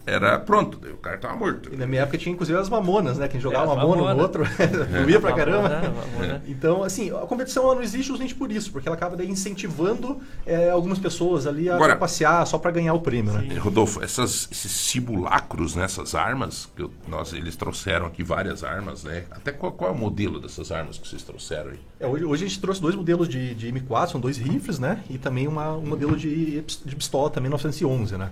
Era 0.08 0.38
pronto. 0.38 0.78
O 0.92 0.96
cara 0.96 1.18
tava 1.18 1.36
morto. 1.36 1.72
E 1.72 1.76
na 1.76 1.86
minha 1.86 2.02
época 2.02 2.18
tinha 2.18 2.32
inclusive 2.32 2.58
as 2.58 2.68
mamonas, 2.68 3.18
né? 3.18 3.28
Quem 3.28 3.40
jogava 3.40 3.72
É, 3.72 3.76
mamona 3.76 4.14
no 4.14 4.20
outro, 4.22 4.44
doía 5.04 5.20
pra 5.20 5.32
caramba. 5.32 5.68
Mamona, 5.68 5.90
mamona. 6.12 6.42
Então, 6.46 6.82
assim, 6.82 7.10
a 7.10 7.26
competição 7.26 7.64
ela 7.64 7.74
não 7.76 7.82
existe 7.82 8.06
justamente 8.08 8.34
por 8.34 8.50
isso, 8.50 8.72
porque 8.72 8.88
ela 8.88 8.96
acaba 8.96 9.16
daí 9.16 9.28
incentivando 9.30 10.20
é, 10.46 10.70
algumas 10.70 10.98
pessoas 10.98 11.46
ali 11.46 11.68
a 11.68 11.74
Agora- 11.74 11.96
passear 11.96 12.46
só 12.46 12.58
pra 12.58 12.70
ganhar 12.70 12.94
o 12.94 13.00
prêmio, 13.00 13.32
né? 13.32 13.56
Rodolfo, 13.58 14.02
essas, 14.02 14.48
esses 14.50 14.70
simulacros 14.72 15.74
nessas 15.74 16.14
armas, 16.14 16.68
que 16.76 16.82
eu- 16.82 16.90
nós, 17.06 17.32
eles 17.32 17.56
trouxeram 17.56 18.06
aqui 18.06 18.22
várias 18.22 18.62
armas, 18.64 19.04
né? 19.04 19.24
Até 19.30 19.52
qual, 19.52 19.72
qual 19.72 19.90
é 19.90 19.94
o 19.94 19.96
modelo 19.98 20.40
dessas 20.40 20.70
armas 20.72 20.98
que 20.98 21.06
vocês 21.08 21.22
trouxeram 21.22 21.70
aí? 21.70 21.78
É, 22.00 22.06
hoje, 22.06 22.24
hoje 22.24 22.44
a 22.44 22.48
gente 22.48 22.60
trouxe 22.60 22.80
dois 22.80 22.94
modelos 22.94 23.28
de, 23.28 23.54
de 23.54 23.72
M4, 23.72 24.08
são 24.12 24.20
dois 24.20 24.36
rifles, 24.38 24.78
né? 24.78 25.02
E 25.10 25.18
também 25.18 25.46
uma, 25.48 25.72
um 25.76 25.86
modelo 25.86 26.16
de, 26.16 26.60
de 26.62 26.96
pistola, 26.96 27.30
também 27.30 27.50
911, 27.50 28.16
né? 28.16 28.30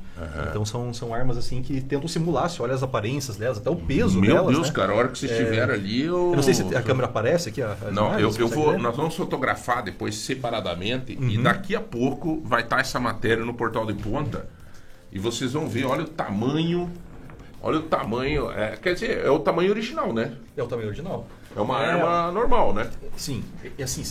Então 0.50 0.64
são, 0.64 0.92
são 0.94 1.12
armas 1.14 1.36
assim 1.36 1.62
que 1.66 1.80
tentam 1.80 2.06
simular, 2.06 2.48
se 2.48 2.62
olha 2.62 2.72
as 2.74 2.82
aparências 2.82 3.36
delas, 3.36 3.58
até 3.58 3.68
o 3.68 3.74
peso 3.74 4.20
Meu 4.20 4.34
delas, 4.36 4.54
Deus, 4.54 4.68
né? 4.68 4.72
cara, 4.74 4.92
a 4.92 4.94
hora 4.96 5.08
que 5.08 5.18
vocês 5.18 5.32
É, 5.32 5.38
estiveram 5.42 5.74
ali, 5.74 6.02
eu... 6.02 6.30
Eu 6.30 6.36
não 6.36 6.42
sei 6.42 6.54
se 6.54 6.62
a 6.74 6.80
câmera 6.80 7.06
aparece 7.08 7.48
aqui. 7.48 7.60
a- 7.60 7.76
Não, 7.90 8.12
eu, 8.12 8.18
imagens, 8.20 8.38
eu 8.38 8.48
você 8.48 8.54
vou. 8.54 8.70
ver? 8.70 8.78
Nós 8.78 8.96
vamos 8.96 9.16
fotografar 9.16 9.82
depois 9.82 10.14
separadamente 10.14 11.16
Uhum. 11.20 11.28
e 11.28 11.38
daqui 11.38 11.74
a 11.74 11.80
pouco 11.80 12.40
vai 12.44 12.62
estar 12.62 12.78
essa 12.80 13.00
matéria 13.00 13.44
no 13.44 13.52
portal 13.52 13.84
de 13.84 13.94
ponta 13.94 14.48
e 15.12 15.18
vocês 15.18 15.52
vão 15.54 15.66
ver, 15.68 15.84
olha 15.86 16.04
o 16.04 16.08
tamanho. 16.08 16.90
Olha 17.60 17.78
o 17.78 17.82
tamanho. 17.82 18.48
é, 18.52 18.76
quer 18.76 18.94
dizer, 18.94 19.24
é 19.24 19.30
o 19.30 19.40
tamanho 19.40 19.70
original, 19.70 20.12
né? 20.12 20.32
É 20.56 20.62
o 20.62 20.66
tamanho 20.66 20.86
original. 20.88 21.26
É 21.54 21.60
uma 21.60 21.82
É. 21.82 21.90
arma 21.92 22.32
normal, 22.32 22.72
né? 22.74 22.88
Sim, 23.16 23.42
e 23.78 23.82
assim, 23.82 24.02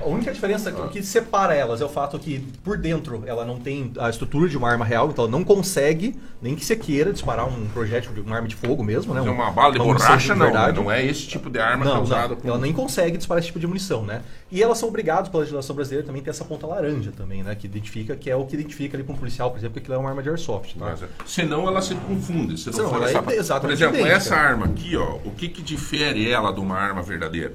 a 0.00 0.06
única 0.06 0.32
diferença 0.32 0.70
o 0.70 0.88
que 0.88 1.02
separa 1.02 1.54
elas 1.54 1.80
é 1.80 1.84
o 1.84 1.88
fato 1.88 2.18
que 2.18 2.38
por 2.62 2.78
dentro 2.78 3.22
ela 3.26 3.44
não 3.44 3.58
tem 3.58 3.92
a 3.98 4.08
estrutura 4.08 4.48
de 4.48 4.56
uma 4.56 4.70
arma 4.70 4.84
real, 4.84 5.08
então 5.10 5.24
ela 5.24 5.30
não 5.32 5.44
consegue, 5.44 6.16
nem 6.40 6.54
que 6.54 6.64
você 6.64 6.74
queira 6.76 7.12
disparar 7.12 7.46
um 7.46 7.66
projétil 7.68 8.12
de 8.12 8.20
uma 8.20 8.36
arma 8.36 8.48
de 8.48 8.54
fogo 8.56 8.82
mesmo, 8.82 9.12
né? 9.12 9.20
Mas 9.20 9.28
é 9.28 9.32
Um- 9.32 9.34
uma 9.34 9.50
bala 9.50 9.72
de 9.74 9.78
borracha, 9.78 10.34
não. 10.34 10.38
né? 10.46 10.52
verdade. 10.52 10.80
Não 10.80 10.90
é 10.90 11.04
esse 11.04 11.26
tipo 11.26 11.50
de 11.50 11.58
arma 11.58 11.84
que 11.84 11.90
é 11.90 11.94
Não, 11.94 12.02
usada 12.02 12.28
não, 12.28 12.36
com- 12.36 12.48
ela 12.48 12.58
nem 12.58 12.72
consegue 12.72 13.16
disparar 13.18 13.38
esse 13.40 13.48
tipo 13.48 13.58
de 13.60 13.66
munição, 13.66 14.02
né? 14.02 14.22
E 14.50 14.62
elas 14.62 14.78
são 14.78 14.88
obrigadas 14.88 15.28
pela 15.28 15.40
legislação 15.42 15.74
brasileira 15.76 16.06
também 16.06 16.22
a 16.22 16.24
ter 16.24 16.30
essa 16.30 16.44
ponta 16.44 16.66
laranja 16.66 17.12
também, 17.14 17.42
né? 17.42 17.54
Que 17.54 17.66
identifica, 17.66 18.16
que 18.16 18.30
é 18.30 18.36
o 18.36 18.46
que 18.46 18.54
identifica 18.54 18.96
ali 18.96 19.04
para 19.04 19.14
um 19.14 19.18
policial, 19.18 19.50
por 19.50 19.58
exemplo, 19.58 19.74
que 19.74 19.80
aquilo 19.80 19.94
é 19.94 19.98
uma 19.98 20.08
arma 20.08 20.22
de 20.22 20.28
airsoft, 20.30 20.74
tá? 20.78 20.86
Mas, 20.86 21.02
é, 21.02 21.06
senão 21.26 21.66
ela 21.68 21.82
se 21.82 21.94
confunde. 21.96 22.56
Se 22.58 22.66
não 22.68 22.72
Senão 22.72 22.88
for 22.88 22.96
ela 22.96 23.06
é 23.08 23.36
essa... 23.38 23.60
Por 23.60 23.70
exemplo, 23.70 23.94
idêntica. 23.96 24.16
essa 24.16 24.36
arma 24.36 24.66
aqui, 24.66 24.96
ó, 24.96 25.16
o 25.24 25.30
que, 25.32 25.48
que 25.48 25.60
difere 25.60 26.30
ela 26.30 26.52
de 26.52 26.60
uma 26.60 26.76
arma 26.78 26.93
verdadeira? 27.02 27.52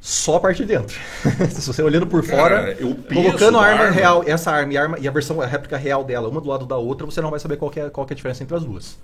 Só 0.00 0.36
a 0.36 0.40
parte 0.40 0.58
de 0.64 0.66
dentro. 0.66 0.96
Se 1.50 1.66
você 1.72 1.82
olhando 1.82 2.06
por 2.06 2.24
Cara, 2.24 2.38
fora, 2.38 2.76
peso 2.76 2.96
colocando 3.12 3.58
a 3.58 3.66
arma, 3.66 3.84
arma. 3.84 3.94
real, 3.94 4.22
essa 4.26 4.50
arma 4.50 4.72
e, 4.72 4.76
a 4.78 4.82
arma 4.82 4.98
e 5.00 5.08
a 5.08 5.10
versão, 5.10 5.40
a 5.40 5.46
réplica 5.46 5.76
real 5.76 6.04
dela, 6.04 6.28
uma 6.28 6.40
do 6.40 6.48
lado 6.48 6.64
da 6.66 6.76
outra, 6.76 7.04
você 7.04 7.20
não 7.20 7.30
vai 7.30 7.40
saber 7.40 7.56
qual 7.56 7.70
que 7.70 7.80
é, 7.80 7.90
qual 7.90 8.06
que 8.06 8.12
é 8.12 8.14
a 8.14 8.16
diferença 8.16 8.42
entre 8.42 8.54
as 8.56 8.64
duas. 8.64 8.96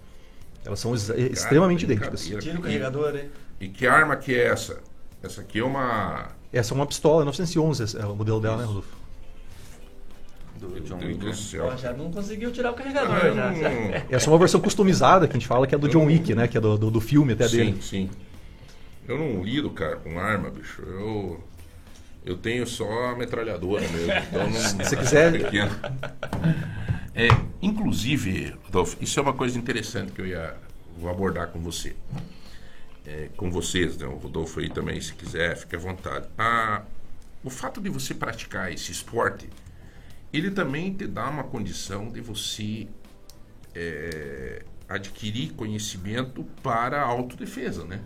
Elas 0.65 0.79
são 0.79 0.93
ex- 0.93 1.11
extremamente 1.11 1.85
idênticas. 1.85 2.25
Tira 2.25 2.59
o 2.59 2.63
carregador, 2.63 3.15
hein? 3.17 3.29
E 3.61 3.69
que 3.69 3.87
arma 3.87 4.17
que 4.17 4.35
é 4.35 4.47
essa? 4.47 4.79
Essa 5.23 5.41
aqui 5.41 5.59
é 5.59 5.65
uma. 5.65 6.29
Essa 6.53 6.73
é 6.73 6.75
uma 6.77 6.87
pistola 6.87 7.25
911, 7.25 7.83
esse 7.83 7.99
é 8.01 8.07
o 8.07 8.15
modelo 8.15 8.41
dela, 8.41 8.57
né, 8.59 8.65
Rodolfo? 8.65 8.97
Meu 10.61 11.17
Deus 11.19 11.37
do 11.37 11.43
céu. 11.43 11.67
Ó, 11.67 11.77
já 11.77 11.93
não 11.93 12.11
conseguiu 12.11 12.51
tirar 12.53 12.71
o 12.71 12.75
carregador. 12.75 13.15
Ah, 13.17 13.21
já, 13.21 13.35
não- 13.35 13.61
já. 13.61 14.03
Essa 14.11 14.31
é 14.31 14.33
uma 14.33 14.39
versão 14.39 14.61
customizada 14.61 15.27
que 15.27 15.33
a 15.33 15.39
gente 15.39 15.47
fala 15.49 15.67
que 15.67 15.75
é 15.75 15.79
do 15.79 15.89
John 15.89 16.07
Wick, 16.07 16.35
né? 16.35 16.47
Que 16.49 16.57
é 16.57 16.61
do, 16.61 16.79
do, 16.79 16.91
do 16.91 17.01
filme 17.01 17.33
até 17.35 17.49
Sim, 17.49 17.57
dele. 17.57 17.83
sim. 17.83 18.11
Eu 19.07 19.19
não 19.19 19.43
lido, 19.43 19.71
cara, 19.71 19.97
com 19.97 20.19
arma, 20.19 20.51
bicho. 20.51 20.83
Eu. 20.83 21.45
Eu 22.25 22.39
tenho 22.39 22.67
só 22.67 23.11
a 23.11 23.17
metralhadora 23.17 23.87
mesmo. 23.89 24.11
Então 24.31 24.49
não, 24.51 24.61
Se 24.61 24.77
você 24.77 24.97
quiser- 24.97 25.33
pequeno. 25.33 25.71
É, 27.15 27.29
inclusive, 27.61 28.57
Rodolfo, 28.65 28.97
isso 29.01 29.21
é 29.21 29.23
uma 29.23 29.35
coisa 29.35 29.59
interessante 29.59 30.11
que 30.13 30.21
eu 30.23 30.27
ia 30.27 30.57
vou 30.97 31.11
abordar 31.11 31.49
com 31.49 31.61
você. 31.61 31.95
É, 33.07 33.29
com 33.37 33.51
vocês, 33.51 33.99
né? 33.99 34.07
O 34.07 34.17
Rodolfo 34.17 34.59
aí 34.61 34.71
também, 34.71 34.99
se 35.01 35.13
quiser, 35.13 35.55
fique 35.57 35.77
à 35.77 35.79
vontade. 35.79 36.27
Ah, 36.39 36.83
o 37.43 37.51
fato 37.51 37.79
de 37.81 37.91
você 37.91 38.15
praticar 38.15 38.73
esse 38.73 38.91
esporte, 38.91 39.49
ele 40.33 40.51
também 40.51 40.95
te 40.95 41.07
dá 41.07 41.29
uma 41.29 41.45
condição 41.45 42.09
de 42.09 42.23
você 42.23 42.89
é, 43.75 44.63
adquirir 44.89 45.53
conhecimento 45.53 46.43
para 46.63 47.03
a 47.03 47.05
autodefesa, 47.05 47.85
né? 47.85 48.01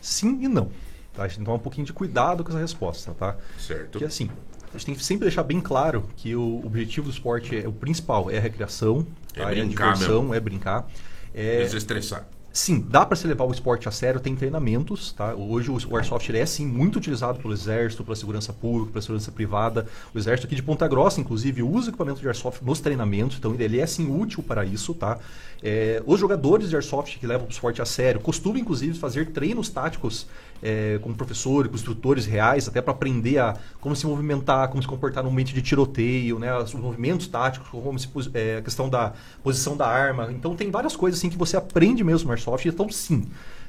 Sim 0.00 0.38
e 0.42 0.48
não. 0.48 0.70
Tá? 1.14 1.24
A 1.24 1.28
gente 1.28 1.36
tem 1.36 1.44
que 1.44 1.44
tomar 1.46 1.56
um 1.56 1.60
pouquinho 1.62 1.86
de 1.86 1.92
cuidado 1.92 2.42
com 2.44 2.50
essa 2.50 2.60
resposta, 2.60 3.12
tá? 3.12 3.36
Certo. 3.58 3.90
Porque 3.92 4.04
assim, 4.04 4.30
a 4.68 4.72
gente 4.76 4.86
tem 4.86 4.94
que 4.94 5.04
sempre 5.04 5.24
deixar 5.26 5.42
bem 5.42 5.60
claro 5.60 6.06
que 6.16 6.34
o 6.36 6.62
objetivo 6.64 7.06
do 7.08 7.12
esporte 7.12 7.56
é 7.56 7.66
o 7.66 7.72
principal, 7.72 8.30
é 8.30 8.38
a 8.38 8.40
recreação, 8.40 9.06
É 9.34 9.40
tá? 9.42 9.46
brincar 9.50 9.90
a 9.90 9.92
diversão, 9.94 10.20
mesmo. 10.22 10.34
é 10.34 10.40
brincar. 10.40 10.88
É, 11.34 11.62
Desestressar. 11.62 12.26
Sim, 12.58 12.84
dá 12.90 13.06
para 13.06 13.14
se 13.14 13.24
levar 13.24 13.44
o 13.44 13.52
esporte 13.52 13.88
a 13.88 13.92
sério, 13.92 14.18
tem 14.18 14.34
treinamentos, 14.34 15.12
tá? 15.12 15.32
Hoje 15.32 15.70
o 15.70 15.96
Airsoft 15.96 16.28
é 16.28 16.44
sim 16.44 16.66
muito 16.66 16.96
utilizado 16.96 17.38
pelo 17.38 17.54
Exército, 17.54 18.02
pela 18.02 18.16
segurança 18.16 18.52
pública, 18.52 18.94
pela 18.94 19.00
segurança 19.00 19.30
privada. 19.30 19.86
O 20.12 20.18
Exército 20.18 20.48
aqui 20.48 20.56
de 20.56 20.62
Ponta 20.64 20.88
Grossa, 20.88 21.20
inclusive, 21.20 21.62
usa 21.62 21.90
equipamento 21.90 22.20
de 22.20 22.26
Airsoft 22.26 22.60
nos 22.64 22.80
treinamentos, 22.80 23.38
então 23.38 23.54
ele 23.56 23.78
é 23.78 23.86
sim 23.86 24.10
útil 24.10 24.42
para 24.42 24.64
isso, 24.64 24.92
tá? 24.92 25.20
É, 25.62 26.02
os 26.04 26.18
jogadores 26.18 26.68
de 26.68 26.74
Airsoft 26.74 27.16
que 27.20 27.28
levam 27.28 27.46
o 27.46 27.50
esporte 27.50 27.80
a 27.80 27.84
sério 27.84 28.20
costumam, 28.20 28.58
inclusive, 28.58 28.98
fazer 28.98 29.30
treinos 29.30 29.68
táticos 29.68 30.26
é, 30.62 30.98
com 31.02 31.12
professores, 31.12 31.70
com 31.70 31.76
instrutores 31.76 32.26
reais, 32.26 32.68
até 32.68 32.80
para 32.80 32.92
aprender 32.92 33.38
a 33.38 33.56
como 33.80 33.94
se 33.94 34.06
movimentar, 34.06 34.68
como 34.68 34.82
se 34.82 34.88
comportar 34.88 35.22
no 35.22 35.30
ambiente 35.30 35.54
de 35.54 35.62
tiroteio, 35.62 36.38
né? 36.38 36.56
Os 36.58 36.74
movimentos 36.74 37.26
táticos, 37.26 37.68
como 37.68 37.98
se 37.98 38.08
é, 38.34 38.58
a 38.58 38.62
questão 38.62 38.88
da 38.88 39.12
posição 39.42 39.76
da 39.76 39.86
arma. 39.86 40.30
Então 40.32 40.54
tem 40.56 40.70
várias 40.70 40.96
coisas 40.96 41.18
assim 41.18 41.30
que 41.30 41.38
você 41.38 41.56
aprende 41.56 42.02
mesmo 42.02 42.26
no 42.26 42.32
Airsoft. 42.32 42.66
Então 42.66 42.88
sim, 42.90 43.26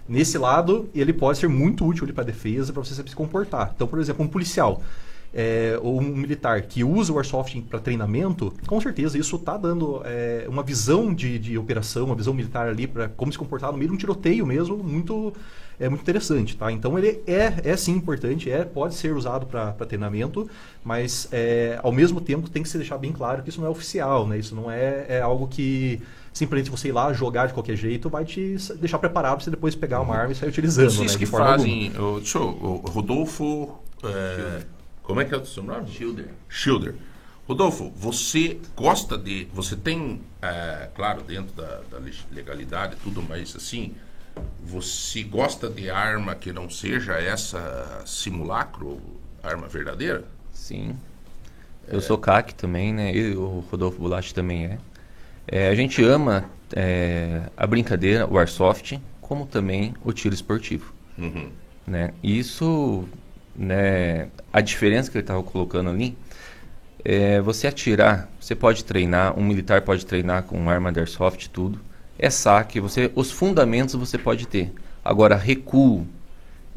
nesse 0.08 0.38
lado 0.38 0.90
ele 0.94 1.14
pode 1.14 1.38
ser 1.38 1.48
muito 1.48 1.86
útil 1.86 2.12
para 2.14 2.24
defesa, 2.24 2.74
para 2.74 2.84
você 2.84 2.94
saber 2.94 3.10
se 3.10 3.16
comportar. 3.16 3.72
Então, 3.76 3.88
por 3.88 4.00
exemplo, 4.00 4.24
um 4.24 4.28
policial 4.28 4.82
é, 5.34 5.80
ou 5.82 6.00
um 6.00 6.16
militar 6.16 6.62
que 6.64 6.84
usa 6.84 7.14
o 7.14 7.18
Airsoft 7.18 7.62
para 7.62 7.80
treinamento, 7.80 8.54
com 8.66 8.80
certeza 8.82 9.18
isso 9.18 9.36
está 9.36 9.58
dando 9.58 10.02
é, 10.06 10.46
uma 10.48 10.64
visão 10.64 11.14
de, 11.14 11.38
de 11.38 11.58
operação, 11.58 12.06
uma 12.06 12.16
visão 12.16 12.34
militar 12.34 12.68
ali 12.68 12.88
para 12.88 13.10
como 13.10 13.32
se 13.32 13.38
comportar 13.38 13.72
no 13.72 13.78
meio 13.78 13.90
de 13.90 13.96
um 13.96 13.98
tiroteio 13.98 14.46
mesmo, 14.46 14.78
muito 14.78 15.34
é 15.80 15.88
muito 15.88 16.02
interessante, 16.02 16.58
tá? 16.58 16.70
Então 16.72 16.98
ele 17.00 17.22
é, 17.26 17.54
é 17.64 17.78
sim 17.78 17.94
importante, 17.94 18.52
é 18.52 18.66
pode 18.66 18.96
ser 18.96 19.16
usado 19.16 19.46
para 19.46 19.72
treinamento, 19.86 20.50
mas 20.84 21.30
é, 21.32 21.80
ao 21.82 21.92
mesmo 21.92 22.20
tempo 22.20 22.50
tem 22.50 22.62
que 22.62 22.68
se 22.68 22.78
deixar 22.78 22.98
bem 22.98 23.14
claro 23.14 23.42
que 23.42 23.50
isso 23.50 23.62
não 23.62 23.68
é 23.68 23.70
oficial, 23.70 24.28
né? 24.28 24.38
Isso 24.38 24.54
não 24.54 24.70
é, 24.70 25.06
é 25.08 25.22
algo 25.22 25.48
que 25.48 26.02
simplesmente 26.34 26.70
você 26.70 26.90
ir 26.90 26.92
lá 26.92 27.14
jogar 27.14 27.48
de 27.48 27.54
qualquer 27.54 27.78
jeito 27.78 28.10
vai 28.10 28.26
te 28.26 28.58
deixar 28.80 29.00
preparado 29.00 29.36
para 29.36 29.46
você 29.46 29.50
depois 29.50 29.74
pegar 29.74 30.02
uma 30.02 30.16
arma 30.16 30.34
e 30.34 30.36
sair 30.36 30.50
utilizando, 30.50 30.92
Vocês 30.92 31.14
né? 31.14 31.18
que 31.18 31.26
de 31.26 31.32
forma 31.32 31.48
fazem. 31.48 31.92
ô, 31.98 32.18
deixa 32.18 32.38
eu, 32.38 32.48
ô, 32.62 32.76
Rodolfo. 32.90 33.80
é, 34.04 34.62
como 35.10 35.22
é 35.22 35.26
que 35.26 35.34
é 35.34 35.38
o 35.38 35.44
seu 35.44 35.64
nome? 35.64 35.90
Schilder. 35.90 36.28
Schilder. 36.48 36.94
Rodolfo, 37.48 37.92
você 37.96 38.60
gosta 38.76 39.18
de. 39.18 39.48
Você 39.52 39.76
tem, 39.76 40.22
é, 40.40 40.88
claro, 40.94 41.24
dentro 41.24 41.52
da, 41.56 41.82
da 41.90 41.98
leg- 41.98 42.24
legalidade 42.32 42.94
e 42.94 42.98
tudo, 42.98 43.24
mas 43.28 43.56
assim. 43.56 43.96
Você 44.64 45.24
gosta 45.24 45.68
de 45.68 45.90
arma 45.90 46.36
que 46.36 46.54
não 46.54 46.70
seja 46.70 47.14
essa 47.16 48.04
simulacro, 48.06 49.02
arma 49.42 49.68
verdadeira? 49.68 50.24
Sim. 50.54 50.96
Eu 51.88 52.00
sou 52.00 52.18
CAC 52.20 52.54
também, 52.54 52.94
né? 52.94 53.12
E 53.12 53.36
o 53.36 53.66
Rodolfo 53.72 53.98
Bulachi 53.98 54.32
também 54.32 54.66
é. 54.68 54.78
É, 55.48 55.70
A 55.70 55.76
gente 55.76 56.04
ama 56.04 56.46
é, 56.76 57.50
a 57.58 57.66
brincadeira, 57.66 58.28
o 58.28 58.38
airsoft, 58.38 59.00
como 59.20 59.48
também 59.48 59.96
o 60.06 60.14
tiro 60.14 60.36
esportivo. 60.36 60.94
Uhum. 61.18 61.50
Né? 61.88 62.14
Isso, 62.24 63.10
né, 63.60 64.30
a 64.54 64.62
diferença 64.62 65.12
que 65.12 65.18
ele 65.18 65.24
estava 65.24 65.44
colocando 65.44 65.90
ali, 65.90 66.18
é 67.04 67.42
você 67.42 67.68
atirar, 67.68 68.30
você 68.40 68.56
pode 68.56 68.86
treinar, 68.86 69.38
um 69.38 69.44
militar 69.44 69.82
pode 69.82 70.06
treinar 70.06 70.44
com 70.44 70.70
arma 70.70 70.92
de 70.92 71.00
airsoft 71.00 71.50
tudo, 71.50 71.80
é 72.18 72.30
saque, 72.30 72.80
você, 72.80 73.12
os 73.16 73.32
fundamentos 73.32 73.96
você 73.96 74.18
pode 74.18 74.48
ter. 74.48 74.72
Agora, 75.04 75.36
recuo 75.36 76.08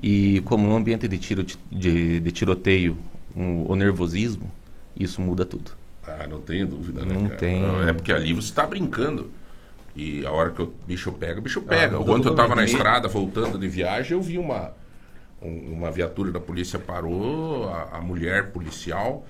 e 0.02 0.40
como 0.44 0.66
no 0.66 0.74
ambiente 0.74 1.06
de, 1.06 1.18
tiro, 1.18 1.44
de, 1.70 2.20
de 2.20 2.32
tiroteio, 2.32 2.98
um, 3.36 3.64
o 3.70 3.76
nervosismo, 3.76 4.50
isso 4.96 5.20
muda 5.20 5.44
tudo. 5.44 5.70
Ah, 6.04 6.26
não 6.28 6.40
tenho 6.40 6.66
dúvida, 6.66 7.04
né? 7.04 7.14
Não 7.14 7.26
cara? 7.26 7.36
tem. 7.36 7.62
Não, 7.62 7.88
é 7.88 7.92
porque 7.92 8.12
ali 8.12 8.32
você 8.32 8.48
está 8.48 8.66
brincando. 8.66 9.30
E 9.94 10.24
a 10.26 10.32
hora 10.32 10.50
que 10.50 10.62
o 10.62 10.72
bicho 10.86 11.12
pega, 11.12 11.38
o 11.38 11.42
bicho 11.42 11.60
pega. 11.60 11.96
Ah, 11.96 12.00
Ontem 12.00 12.26
eu 12.26 12.32
estava 12.32 12.56
na 12.56 12.64
estrada 12.64 13.08
voltando 13.08 13.58
de 13.58 13.68
viagem, 13.68 14.12
eu 14.12 14.22
vi 14.22 14.38
uma, 14.38 14.72
um- 15.42 15.72
uma 15.72 15.90
viatura 15.90 16.30
da 16.32 16.40
polícia 16.40 16.78
parou, 16.78 17.68
a, 17.68 17.98
a 17.98 18.00
mulher 18.00 18.52
policial 18.52 19.24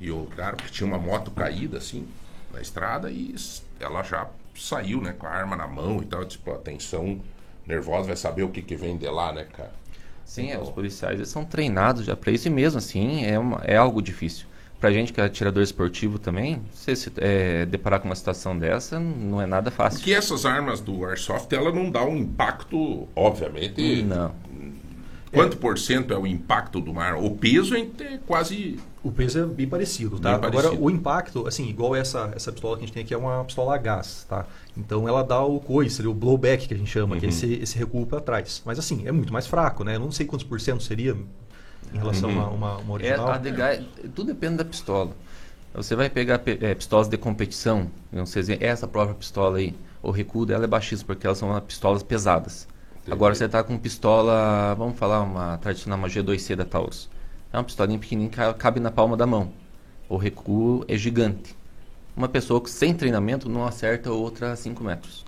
e 0.00 0.10
o 0.10 0.26
cara 0.36 0.56
que 0.56 0.70
tinha 0.70 0.86
uma 0.86 0.98
moto 0.98 1.30
caída 1.30 1.78
assim 1.78 2.06
na 2.52 2.60
estrada 2.60 3.10
e 3.10 3.34
ela 3.80 4.02
já 4.02 4.28
saiu, 4.56 5.00
né, 5.00 5.12
com 5.16 5.26
a 5.26 5.30
arma 5.30 5.56
na 5.56 5.66
mão 5.66 6.00
e 6.02 6.06
tal. 6.06 6.24
Tipo, 6.24 6.52
atenção 6.52 7.20
nervosa, 7.66 8.08
vai 8.08 8.16
saber 8.16 8.42
o 8.42 8.48
que, 8.50 8.62
que 8.62 8.76
vem 8.76 8.96
de 8.96 9.08
lá, 9.08 9.32
né, 9.32 9.44
cara? 9.44 9.72
Sim, 10.24 10.50
é, 10.50 10.54
Então, 10.54 10.62
os 10.62 10.70
policiais 10.70 11.16
eles 11.18 11.28
são 11.28 11.44
treinados 11.44 12.04
já 12.04 12.16
para 12.16 12.30
isso 12.32 12.48
e 12.48 12.50
mesmo 12.50 12.78
assim 12.78 13.24
é, 13.24 13.38
uma, 13.38 13.60
é 13.64 13.76
algo 13.76 14.02
difícil. 14.02 14.46
Pra 14.78 14.92
gente 14.92 15.12
que 15.12 15.20
é 15.20 15.24
atirador 15.24 15.62
esportivo 15.62 16.18
também, 16.18 16.62
você 16.72 16.94
se 16.94 17.10
é, 17.16 17.66
deparar 17.66 17.98
com 18.00 18.06
uma 18.08 18.14
situação 18.14 18.56
dessa 18.56 19.00
não 19.00 19.40
é 19.42 19.46
nada 19.46 19.70
fácil. 19.70 19.98
Porque 19.98 20.12
essas 20.12 20.44
armas 20.46 20.80
do 20.80 21.04
Airsoft, 21.04 21.52
ela 21.52 21.72
não 21.72 21.90
dá 21.90 22.04
um 22.04 22.16
impacto, 22.16 23.08
obviamente. 23.16 24.02
Não. 24.02 24.34
Quanto 25.32 25.56
por 25.58 25.78
cento 25.78 26.12
é 26.12 26.18
o 26.18 26.26
impacto 26.26 26.80
do 26.80 26.92
mar? 26.94 27.16
O 27.16 27.30
peso 27.32 27.74
é 27.76 27.84
ter 27.84 28.20
quase. 28.26 28.78
O 29.02 29.12
peso 29.12 29.38
é 29.38 29.44
bem 29.46 29.68
parecido, 29.68 30.18
tá? 30.18 30.36
Bem 30.36 30.44
Agora, 30.48 30.68
parecido. 30.68 30.84
o 30.84 30.90
impacto, 30.90 31.46
assim, 31.46 31.68
igual 31.68 31.94
essa, 31.94 32.32
essa 32.34 32.50
pistola 32.50 32.76
que 32.76 32.82
a 32.84 32.86
gente 32.86 32.94
tem 32.94 33.02
aqui 33.04 33.14
é 33.14 33.16
uma 33.16 33.44
pistola 33.44 33.74
a 33.74 33.78
gás, 33.78 34.24
tá? 34.28 34.46
Então 34.76 35.06
ela 35.08 35.22
dá 35.22 35.40
o 35.42 35.60
coice, 35.60 36.06
o 36.06 36.14
blowback 36.14 36.66
que 36.66 36.74
a 36.74 36.76
gente 36.76 36.90
chama, 36.90 37.16
que 37.16 37.24
é 37.24 37.28
Uhum. 37.28 37.34
esse, 37.34 37.52
esse 37.54 37.78
recuo 37.78 38.06
para 38.06 38.20
trás. 38.20 38.62
Mas 38.64 38.78
assim, 38.78 39.06
é 39.06 39.12
muito 39.12 39.32
mais 39.32 39.46
fraco, 39.46 39.84
né? 39.84 39.96
Eu 39.96 40.00
não 40.00 40.10
sei 40.10 40.26
quantos 40.26 40.46
por 40.46 40.60
cento 40.60 40.82
seria 40.82 41.16
em 41.92 41.98
relação 41.98 42.30
Uhum. 42.30 42.40
a 42.40 42.48
uma, 42.50 42.76
uma 42.78 42.90
É, 42.90 42.92
original. 42.94 43.28
a 43.30 43.38
de 43.38 43.50
gás, 43.50 43.84
tudo 44.14 44.24
depende 44.24 44.56
da 44.56 44.64
pistola. 44.64 45.12
Você 45.74 45.94
vai 45.94 46.10
pegar 46.10 46.38
pe- 46.40 46.58
é, 46.60 46.74
pistolas 46.74 47.08
de 47.08 47.16
competição, 47.16 47.90
não 48.10 48.26
sei 48.26 48.42
se 48.42 48.58
essa 48.64 48.88
própria 48.88 49.14
pistola 49.14 49.58
aí, 49.58 49.74
o 50.02 50.10
recuo 50.10 50.44
dela 50.46 50.64
é 50.64 50.66
baixíssimo, 50.66 51.06
porque 51.06 51.26
elas 51.26 51.38
são 51.38 51.58
pistolas 51.60 52.02
pesadas. 52.02 52.66
Agora 53.10 53.34
você 53.34 53.46
está 53.46 53.62
com 53.62 53.78
pistola, 53.78 54.74
vamos 54.74 54.98
falar 54.98 55.22
uma 55.22 55.56
tradicional, 55.58 55.98
uma 55.98 56.08
G2C 56.08 56.54
da 56.54 56.64
Taurus. 56.64 57.08
É 57.50 57.56
uma 57.56 57.64
pistolinha 57.64 57.98
pequenininha 57.98 58.30
que 58.30 58.54
cabe 58.54 58.80
na 58.80 58.90
palma 58.90 59.16
da 59.16 59.26
mão. 59.26 59.50
O 60.08 60.16
recuo 60.16 60.84
é 60.86 60.96
gigante. 60.96 61.56
Uma 62.14 62.28
pessoa 62.28 62.60
que 62.60 62.68
sem 62.68 62.92
treinamento 62.94 63.48
não 63.48 63.64
acerta 63.66 64.12
outra 64.12 64.52
a 64.52 64.56
5 64.56 64.84
metros. 64.84 65.24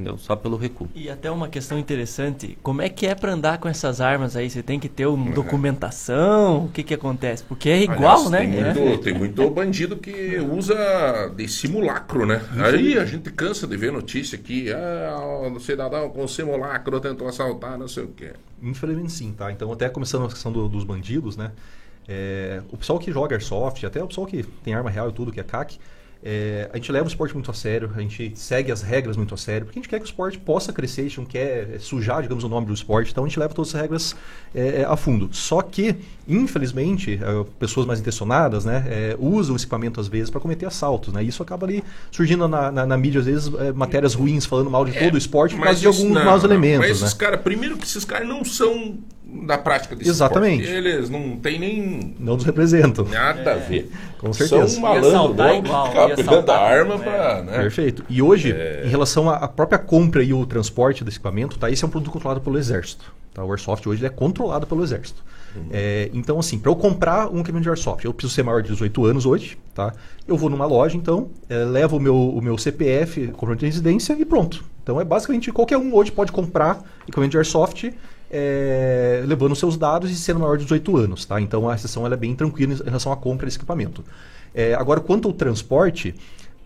Entendeu? 0.00 0.16
Só 0.16 0.34
pelo 0.34 0.56
recuo. 0.56 0.88
E 0.94 1.10
até 1.10 1.30
uma 1.30 1.46
questão 1.48 1.78
interessante, 1.78 2.56
como 2.62 2.80
é 2.80 2.88
que 2.88 3.06
é 3.06 3.14
pra 3.14 3.32
andar 3.34 3.58
com 3.58 3.68
essas 3.68 4.00
armas 4.00 4.34
aí? 4.34 4.48
Você 4.48 4.62
tem 4.62 4.80
que 4.80 4.88
ter 4.88 5.04
uma 5.06 5.30
documentação? 5.32 6.64
O 6.64 6.68
que 6.70 6.82
que 6.82 6.94
acontece? 6.94 7.44
Porque 7.44 7.68
é 7.68 7.82
igual, 7.82 8.26
Aliás, 8.26 8.30
né? 8.30 8.72
Tem 8.72 8.82
É. 8.82 8.86
muito, 8.86 9.02
tem 9.02 9.14
muito 9.14 9.50
bandido 9.50 9.96
que 9.96 10.38
usa 10.38 10.74
de 11.36 11.46
simulacro, 11.48 12.24
né? 12.24 12.40
Aí 12.56 12.96
a 12.98 13.04
gente 13.04 13.30
cansa 13.30 13.66
de 13.66 13.76
ver 13.76 13.92
notícia 13.92 14.36
aqui. 14.38 14.72
Ah, 14.72 15.18
o 15.54 15.60
cidadão 15.60 16.08
com 16.08 16.26
simulacro 16.26 16.98
tentou 16.98 17.28
assaltar, 17.28 17.76
não 17.78 17.86
sei 17.88 18.04
o 18.04 18.08
quê. 18.08 18.32
Infelizmente 18.62 19.12
sim, 19.12 19.32
tá? 19.36 19.52
Então, 19.52 19.70
até 19.70 19.88
começando 19.90 20.24
a 20.24 20.28
questão 20.28 20.50
do- 20.50 20.68
dos 20.68 20.84
bandidos, 20.84 21.36
né? 21.36 21.50
É, 22.08 22.62
o 22.72 22.76
pessoal 22.78 22.98
que 22.98 23.12
joga 23.12 23.34
Airsoft, 23.36 23.84
até 23.84 24.02
o 24.02 24.06
pessoal 24.06 24.26
que 24.26 24.42
tem 24.64 24.72
arma 24.74 24.88
real 24.90 25.10
e 25.10 25.12
tudo, 25.12 25.30
que 25.30 25.38
é 25.40 25.44
CAC, 25.44 25.78
é, 26.22 26.68
a 26.72 26.76
gente 26.76 26.92
leva 26.92 27.04
o 27.06 27.08
esporte 27.08 27.32
muito 27.34 27.50
a 27.50 27.54
sério, 27.54 27.90
a 27.96 28.00
gente 28.00 28.32
segue 28.34 28.70
as 28.70 28.82
regras 28.82 29.16
muito 29.16 29.34
a 29.34 29.36
sério, 29.38 29.64
porque 29.66 29.78
a 29.78 29.82
gente 29.82 29.88
quer 29.88 29.98
que 29.98 30.04
o 30.04 30.06
esporte 30.06 30.38
possa 30.38 30.72
crescer, 30.72 31.00
a 31.00 31.04
gente 31.04 31.18
não 31.18 31.24
quer 31.26 31.78
sujar, 31.80 32.20
digamos, 32.22 32.44
o 32.44 32.48
nome 32.48 32.66
do 32.66 32.74
esporte, 32.74 33.10
então 33.10 33.24
a 33.24 33.28
gente 33.28 33.38
leva 33.38 33.54
todas 33.54 33.74
as 33.74 33.80
regras 33.80 34.14
é, 34.54 34.84
a 34.86 34.96
fundo. 34.96 35.30
Só 35.32 35.62
que, 35.62 35.96
infelizmente, 36.28 37.14
é, 37.22 37.44
pessoas 37.58 37.86
mais 37.86 38.00
intencionadas, 38.00 38.64
né, 38.64 38.84
é, 38.88 39.16
usam 39.18 39.56
esse 39.56 39.64
equipamento 39.64 40.00
às 40.00 40.08
vezes 40.08 40.30
para 40.30 40.40
cometer 40.40 40.66
assaltos, 40.66 41.12
né? 41.12 41.22
E 41.24 41.28
isso 41.28 41.42
acaba 41.42 41.66
ali 41.66 41.82
surgindo 42.10 42.46
na, 42.48 42.70
na- 42.70 42.86
na 42.86 42.96
mídia, 42.96 43.20
às 43.20 43.26
vezes, 43.26 43.52
é, 43.54 43.72
matérias 43.72 44.14
ruins 44.14 44.44
falando 44.44 44.70
mal 44.70 44.84
de 44.84 44.92
todo 44.98 45.14
o 45.14 45.18
esporte 45.18 45.54
por 45.54 45.64
causa 45.64 45.80
de 45.80 45.86
alguns 45.86 46.10
não, 46.10 46.24
maus 46.24 46.42
não. 46.42 46.50
elementos, 46.50 46.88
Mas 46.88 47.00
né? 47.00 47.06
esses 47.06 47.14
caras, 47.16 47.40
primeiro 47.40 47.76
que 47.76 47.84
esses 47.84 48.04
caras 48.04 48.28
não 48.28 48.44
são 48.44 48.98
da 49.46 49.56
prática 49.56 49.94
desse 49.96 50.10
Exatamente. 50.10 50.64
esporte. 50.64 50.86
Eles 50.86 51.10
não 51.10 51.36
têm 51.36 51.58
nem 51.58 52.14
Não 52.18 52.34
nos 52.34 52.44
representam. 52.44 53.04
nada 53.06 53.52
a 53.52 53.56
ver. 53.56 53.90
Com 54.18 54.32
certeza. 54.32 54.68
São 54.68 54.78
um 54.78 54.82
malandro 54.82 55.10
louco 55.10 55.62
que 55.62 55.68
igual, 55.68 55.86
fica 55.86 56.08
ia 56.08 56.16
pegando 56.16 56.50
a 56.50 56.58
arma 56.58 56.92
como 56.92 57.04
pra... 57.04 57.42
Né? 57.42 57.58
Perfeito. 57.58 58.04
E 58.08 58.20
hoje, 58.20 58.54
em 58.84 58.88
relação 58.88 59.30
à 59.30 59.48
própria 59.48 59.78
compra 59.78 60.22
e 60.22 60.32
o 60.32 60.44
transporte 60.44 61.04
desse 61.04 61.16
equipamento, 61.16 61.58
tá? 61.58 61.70
Esse 61.70 61.84
é 61.84 61.86
um 61.86 61.90
produto 61.90 62.10
controlado 62.12 62.40
pelo 62.40 62.58
Exército. 62.58 63.12
Tá? 63.32 63.44
O 63.44 63.50
Airsoft 63.50 63.86
hoje 63.88 64.04
é 64.04 64.08
controlado 64.08 64.66
pelo 64.66 64.82
Exército. 64.82 65.22
É, 65.70 66.10
então, 66.12 66.38
assim, 66.38 66.58
para 66.58 66.70
eu 66.70 66.76
comprar 66.76 67.28
um 67.28 67.40
equipamento 67.40 67.62
de 67.64 67.68
Airsoft, 67.70 68.04
eu 68.04 68.14
preciso 68.14 68.34
ser 68.34 68.42
maior 68.42 68.62
de 68.62 68.70
18 68.70 69.04
anos 69.04 69.26
hoje, 69.26 69.58
tá? 69.74 69.92
Eu 70.26 70.36
vou 70.36 70.48
numa 70.48 70.64
loja, 70.64 70.96
então, 70.96 71.28
é, 71.48 71.56
levo 71.64 71.96
o 71.96 72.00
meu, 72.00 72.14
o 72.16 72.40
meu 72.40 72.56
CPF, 72.56 73.28
comprovante 73.28 73.60
de 73.60 73.66
residência 73.66 74.16
e 74.18 74.24
pronto. 74.24 74.64
Então, 74.82 75.00
é 75.00 75.04
basicamente 75.04 75.50
qualquer 75.50 75.76
um 75.76 75.94
hoje 75.94 76.12
pode 76.12 76.30
comprar 76.30 76.80
equipamento 77.02 77.32
de 77.32 77.36
Airsoft 77.36 77.92
é, 78.30 79.22
levando 79.26 79.54
seus 79.56 79.76
dados 79.76 80.10
e 80.10 80.14
sendo 80.14 80.40
maior 80.40 80.56
de 80.56 80.64
18 80.64 80.96
anos, 80.96 81.24
tá? 81.24 81.40
Então, 81.40 81.68
a 81.68 81.74
exceção 81.74 82.06
ela 82.06 82.14
é 82.14 82.18
bem 82.18 82.34
tranquila 82.34 82.74
em 82.74 82.84
relação 82.84 83.12
à 83.12 83.16
compra 83.16 83.46
desse 83.46 83.58
equipamento. 83.58 84.04
É, 84.54 84.74
agora, 84.74 85.00
quanto 85.00 85.28
ao 85.28 85.34
transporte, 85.34 86.14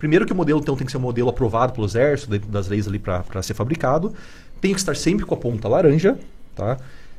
Primeiro 0.04 0.26
que 0.26 0.34
o 0.34 0.36
modelo 0.36 0.60
então 0.60 0.76
tem 0.76 0.84
que 0.84 0.90
ser 0.90 0.98
um 0.98 1.00
modelo 1.00 1.30
aprovado 1.30 1.72
pelo 1.72 1.86
Exército, 1.86 2.30
dentro 2.30 2.48
das 2.50 2.68
leis 2.68 2.86
ali 2.86 2.98
para 2.98 3.42
ser 3.42 3.54
fabricado. 3.54 4.12
Tem 4.60 4.74
que 4.74 4.78
estar 4.78 4.94
sempre 4.94 5.24
com 5.24 5.34
a 5.34 5.36
ponta 5.38 5.66
laranja, 5.66 6.18
tá? 6.54 6.76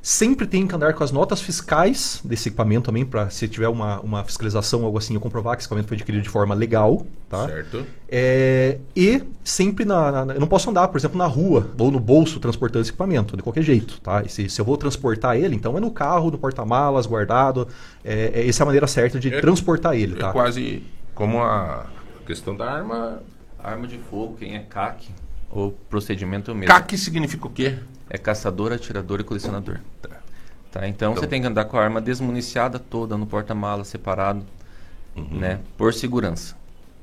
Sempre 0.08 0.46
tem 0.46 0.68
que 0.68 0.76
andar 0.76 0.94
com 0.94 1.04
as 1.04 1.10
notas 1.12 1.42
fiscais 1.42 2.22
desse 2.24 2.50
equipamento 2.50 2.86
também, 2.86 3.04
para 3.04 3.28
se 3.32 3.48
tiver 3.48 3.68
uma, 3.68 4.00
uma 4.02 4.24
fiscalização 4.24 4.82
ou 4.82 4.86
algo 4.86 5.00
assim, 5.00 5.16
eu 5.16 5.20
comprovar 5.20 5.56
que 5.56 5.62
esse 5.64 5.66
equipamento 5.68 5.88
foi 5.88 5.98
adquirido 5.98 6.22
de 6.22 6.30
forma 6.30 6.54
legal, 6.54 7.04
tá? 7.28 7.48
Certo. 7.48 7.84
É, 8.08 8.78
e 8.96 9.24
sempre 9.44 9.84
na, 9.84 10.24
na- 10.24 10.34
Eu 10.36 10.40
não 10.40 10.46
posso 10.48 10.70
andar, 10.70 10.90
por 10.90 10.98
exemplo, 11.00 11.18
na 11.18 11.26
rua 11.26 11.72
ou 11.80 11.90
no 11.90 12.00
bolso 12.00 12.40
transportando 12.40 12.82
esse 12.84 12.92
equipamento, 12.92 13.36
de 13.36 13.42
qualquer 13.42 13.64
jeito. 13.64 14.00
Tá? 14.00 14.22
E 14.22 14.30
se, 14.30 14.48
se 14.48 14.62
eu 14.62 14.66
vou 14.66 14.78
transportar 14.78 15.38
ele, 15.38 15.56
então 15.56 15.76
é 15.76 15.80
no 15.82 15.90
carro, 15.90 16.30
no 16.30 16.38
porta-malas, 16.38 17.08
guardado. 17.08 17.68
É, 18.04 18.32
é- 18.44 18.48
essa 18.48 18.62
é 18.62 18.64
a 18.64 18.66
maneira 18.68 18.86
certa 18.86 19.20
de 19.20 19.34
É- 19.34 19.42
transportar 19.42 19.96
ele. 19.96 20.14
É 20.14 20.20
Tá? 20.20 20.32
quase 20.32 20.84
como 21.16 21.42
a 21.42 21.88
questão 22.28 22.56
da 22.56 22.72
arma. 22.72 23.24
Arma 23.58 23.88
de 23.88 23.98
fogo, 23.98 24.36
quem 24.38 24.56
é 24.56 24.60
CAC, 24.60 25.08
o 25.52 25.72
procedimento 25.90 26.52
é 26.52 26.54
o 26.54 26.58
mesmo. 26.58 26.72
CAC 26.72 26.96
significa 26.96 27.48
o 27.48 27.50
quê? 27.50 27.80
É 28.10 28.18
caçador, 28.18 28.72
atirador 28.72 29.20
e 29.20 29.24
colecionador. 29.24 29.80
Tá, 30.72 30.88
então, 30.88 31.12
Então- 31.12 31.16
você 31.16 31.28
tem 31.28 31.42
que 31.42 31.48
andar 31.48 31.66
com 31.66 31.78
a 31.78 31.84
arma 31.84 32.02
desmuniciada 32.02 32.78
toda 32.78 33.18
no 33.18 33.26
porta-mala, 33.26 33.84
separado, 33.84 34.44
Uhum. 35.16 35.40
né? 35.40 35.60
Por 35.78 35.94
segurança. 35.94 36.56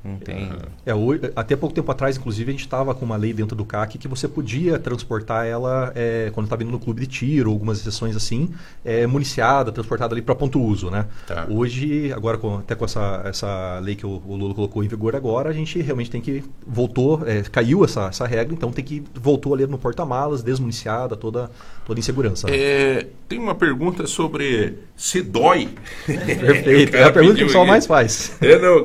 Não 0.04 0.16
tem... 0.16 0.50
É, 0.84 0.94
hoje- 0.94 1.30
até 1.36 1.54
pouco 1.54 1.74
tempo 1.74 1.90
atrás, 1.92 2.16
inclusive, 2.16 2.50
a 2.50 2.52
gente 2.52 2.62
estava 2.64 2.94
com 2.94 3.04
uma 3.04 3.16
lei 3.16 3.32
dentro 3.32 3.54
do 3.56 3.64
CAC 3.64 3.98
que 3.98 4.08
você 4.08 4.26
podia 4.26 4.78
transportar 4.78 5.46
ela 5.46 5.92
é, 5.94 6.30
quando 6.34 6.46
estava 6.46 6.62
indo 6.62 6.72
no 6.72 6.78
clube 6.80 7.00
de 7.02 7.06
tiro, 7.06 7.50
algumas 7.50 7.78
exceções 7.80 8.16
assim, 8.16 8.50
é, 8.84 9.06
municiada, 9.06 9.70
transportada 9.70 10.14
ali 10.14 10.20
para 10.22 10.34
ponto 10.34 10.60
uso, 10.60 10.90
né? 10.90 11.06
Tá. 11.26 11.46
Hoje, 11.48 12.12
agora 12.12 12.36
com- 12.38 12.56
até 12.56 12.74
com 12.74 12.84
essa, 12.84 13.22
essa 13.24 13.78
lei 13.80 13.94
que 13.94 14.04
o, 14.04 14.20
o 14.26 14.34
Lula 14.36 14.54
colocou 14.54 14.82
em 14.82 14.88
vigor 14.88 15.14
agora, 15.14 15.50
a 15.50 15.52
gente 15.52 15.80
realmente 15.80 16.10
tem 16.10 16.20
que 16.20 16.42
voltou, 16.66 17.22
é, 17.26 17.42
caiu 17.42 17.84
essa, 17.84 18.06
essa 18.06 18.26
regra, 18.26 18.52
então 18.54 18.72
tem 18.72 18.84
que 18.84 19.02
voltou 19.14 19.54
ali 19.54 19.66
no 19.66 19.78
porta-malas, 19.78 20.42
desmuniciada, 20.42 21.16
toda 21.16 21.50
toda 21.86 21.98
em 21.98 22.02
segurança. 22.02 22.46
né? 22.48 22.56
É, 22.56 23.06
tem 23.28 23.38
uma 23.38 23.54
pergunta 23.54 24.06
sobre 24.06 24.78
se 24.96 25.20
dói. 25.22 25.68
Perfeito, 26.06 26.94
é 26.96 26.98
cara 26.98 27.08
a 27.08 27.12
pergunta 27.12 27.36
que 27.36 27.42
o 27.44 27.46
pessoal 27.46 27.66
mais 27.66 27.86
faz. 27.86 28.36
É, 28.40 28.58
não, 28.58 28.78
o 28.78 28.84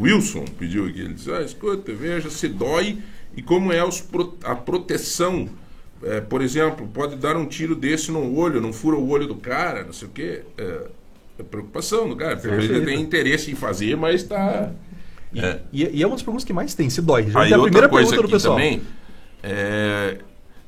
Wilson 0.00 0.44
pediu 0.58 0.86
aqui. 0.86 1.00
Ele 1.00 1.14
disse: 1.14 1.30
ah, 1.32 1.42
escuta, 1.42 1.92
veja 1.92 2.30
se 2.30 2.48
dói 2.48 2.98
e 3.36 3.42
como 3.42 3.72
é 3.72 3.80
pro- 4.10 4.36
a 4.44 4.54
proteção. 4.54 5.48
É, 6.02 6.18
por 6.20 6.40
exemplo, 6.40 6.88
pode 6.88 7.16
dar 7.16 7.36
um 7.36 7.44
tiro 7.44 7.74
desse 7.74 8.10
no 8.10 8.34
olho, 8.36 8.58
não 8.60 8.72
fura 8.72 8.96
o 8.96 9.06
olho 9.10 9.26
do 9.26 9.34
cara, 9.34 9.84
não 9.84 9.92
sei 9.92 10.08
o 10.08 10.10
quê. 10.10 10.42
É, 10.56 10.86
é 11.38 11.42
preocupação 11.42 12.08
do 12.08 12.16
cara. 12.16 12.36
porque 12.36 12.54
Ele 12.54 12.86
tem 12.86 13.00
interesse 13.00 13.50
em 13.50 13.54
fazer, 13.54 13.96
mas 13.98 14.22
está. 14.22 14.72
E 15.32 15.40
É. 15.40 15.60
e- 15.72 15.98
e 15.98 16.02
é 16.02 16.06
uma 16.06 16.16
das 16.16 16.22
perguntas 16.22 16.44
que 16.44 16.52
mais 16.54 16.74
tem, 16.74 16.88
se 16.88 17.02
dói. 17.02 17.30
Já 17.30 17.40
Aí 17.42 17.52
é 17.52 17.54
a 17.54 17.58
primeira 17.60 17.88
coisa 17.88 18.08
pergunta 18.10 18.28
do 18.28 18.32
pessoal. 18.32 18.56
também, 18.56 18.80
é, 19.42 20.18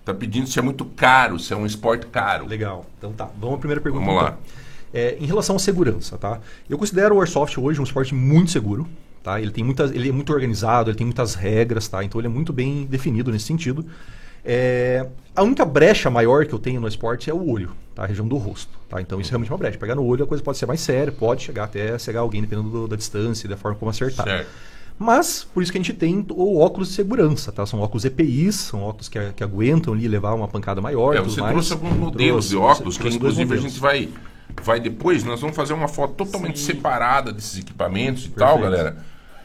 tá 0.04 0.12
pedindo 0.14 0.46
se 0.46 0.59
é 0.59 0.62
muito 0.62 0.84
caro, 0.84 1.38
se 1.38 1.52
é 1.52 1.56
um 1.56 1.64
esporte 1.66 2.06
caro. 2.06 2.46
Legal. 2.46 2.84
Então 2.98 3.12
tá, 3.12 3.30
vamos 3.38 3.56
à 3.56 3.59
primeira 3.59 3.80
pergunta. 3.80 4.04
Vamos 4.04 4.22
lá. 4.22 4.38
então. 4.38 4.62
É, 4.94 5.16
em 5.18 5.24
relação 5.24 5.56
à 5.56 5.59
segurança, 5.59 6.18
tá? 6.18 6.40
Eu 6.68 6.76
considero 6.76 7.14
o 7.16 7.20
Airsoft 7.20 7.56
hoje 7.59 7.80
um 7.80 7.84
esporte 7.84 8.14
muito 8.14 8.50
seguro, 8.50 8.86
Tá? 9.23 9.40
Ele, 9.40 9.51
tem 9.51 9.62
muitas, 9.62 9.90
ele 9.93 10.09
é 10.09 10.12
muito 10.12 10.32
organizado, 10.32 10.90
ele 10.90 10.97
tem 10.99 11.07
muitas 11.07 11.35
regras, 11.35 11.86
tá? 11.86 12.03
então 12.03 12.20
ele 12.20 12.27
é 12.27 12.31
muito 12.31 12.53
bem 12.53 12.85
definido 12.86 13.31
nesse 13.31 13.44
sentido. 13.44 13.86
É, 14.44 15.07
a 15.36 15.43
única 15.43 15.65
brecha 15.65 16.11
maior 16.11 16.44
que 16.47 16.53
eu 16.53 16.59
tenho 16.59 16.81
no 16.81 16.89
esporte 16.89 17.31
é 17.31 17.35
o 17.35 17.49
olho, 17.49 17.70
tá? 17.94 18.03
a 18.03 18.07
região 18.07 18.27
do 18.27 18.36
rosto. 18.36 18.77
Tá? 18.89 19.01
Então 19.01 19.20
isso 19.20 19.31
é 19.31 19.32
realmente 19.32 19.51
uma 19.53 19.59
brecha. 19.59 19.78
Pegar 19.78 19.94
no 19.94 20.05
olho 20.05 20.24
a 20.24 20.27
coisa 20.27 20.43
pode 20.43 20.59
ser 20.59 20.66
mais 20.66 20.81
séria, 20.81 21.12
pode 21.12 21.43
chegar 21.43 21.65
até 21.65 21.97
cegar 21.99 22.23
alguém, 22.23 22.40
dependendo 22.40 22.69
do- 22.69 22.89
da 22.89 22.97
distância 22.97 23.47
e 23.47 23.51
da 23.51 23.57
forma 23.57 23.78
como 23.78 23.90
acertar. 23.90 24.27
Certo. 24.27 24.49
Mas, 24.99 25.43
por 25.53 25.62
isso 25.62 25.73
que 25.73 25.78
a 25.78 25.81
gente 25.81 25.94
tem 25.94 26.24
o 26.31 26.59
óculos 26.59 26.89
de 26.89 26.94
segurança, 26.94 27.51
tá? 27.51 27.65
São 27.65 27.81
óculos 27.81 28.05
EPIs, 28.05 28.55
são 28.57 28.82
óculos 28.82 29.09
que, 29.09 29.19
que 29.35 29.43
aguentam 29.43 29.94
ali 29.94 30.07
levar 30.07 30.35
uma 30.35 30.47
pancada 30.47 30.81
maior. 30.81 31.16
É, 31.16 31.20
você 31.20 31.40
mais. 31.40 31.53
trouxe 31.53 31.73
alguns 31.73 31.97
modelos 31.97 32.49
Trouxe, 32.49 32.49
de 32.51 32.57
óculos, 32.57 32.99
que 32.99 33.09
inclusive 33.09 33.55
a 33.55 33.57
gente 33.57 33.81
vai, 33.81 34.09
vai 34.62 34.81
depois, 34.81 35.24
nós 35.24 35.41
vamos 35.41 35.55
fazer 35.57 35.73
uma 35.73 35.89
foto 35.89 36.15
totalmente 36.15 36.59
separada 36.59 37.33
desses 37.33 37.59
equipamentos 37.61 38.27
e 38.27 38.29
tal, 38.31 38.59
Perfeito. 38.59 38.77
galera. 38.77 38.97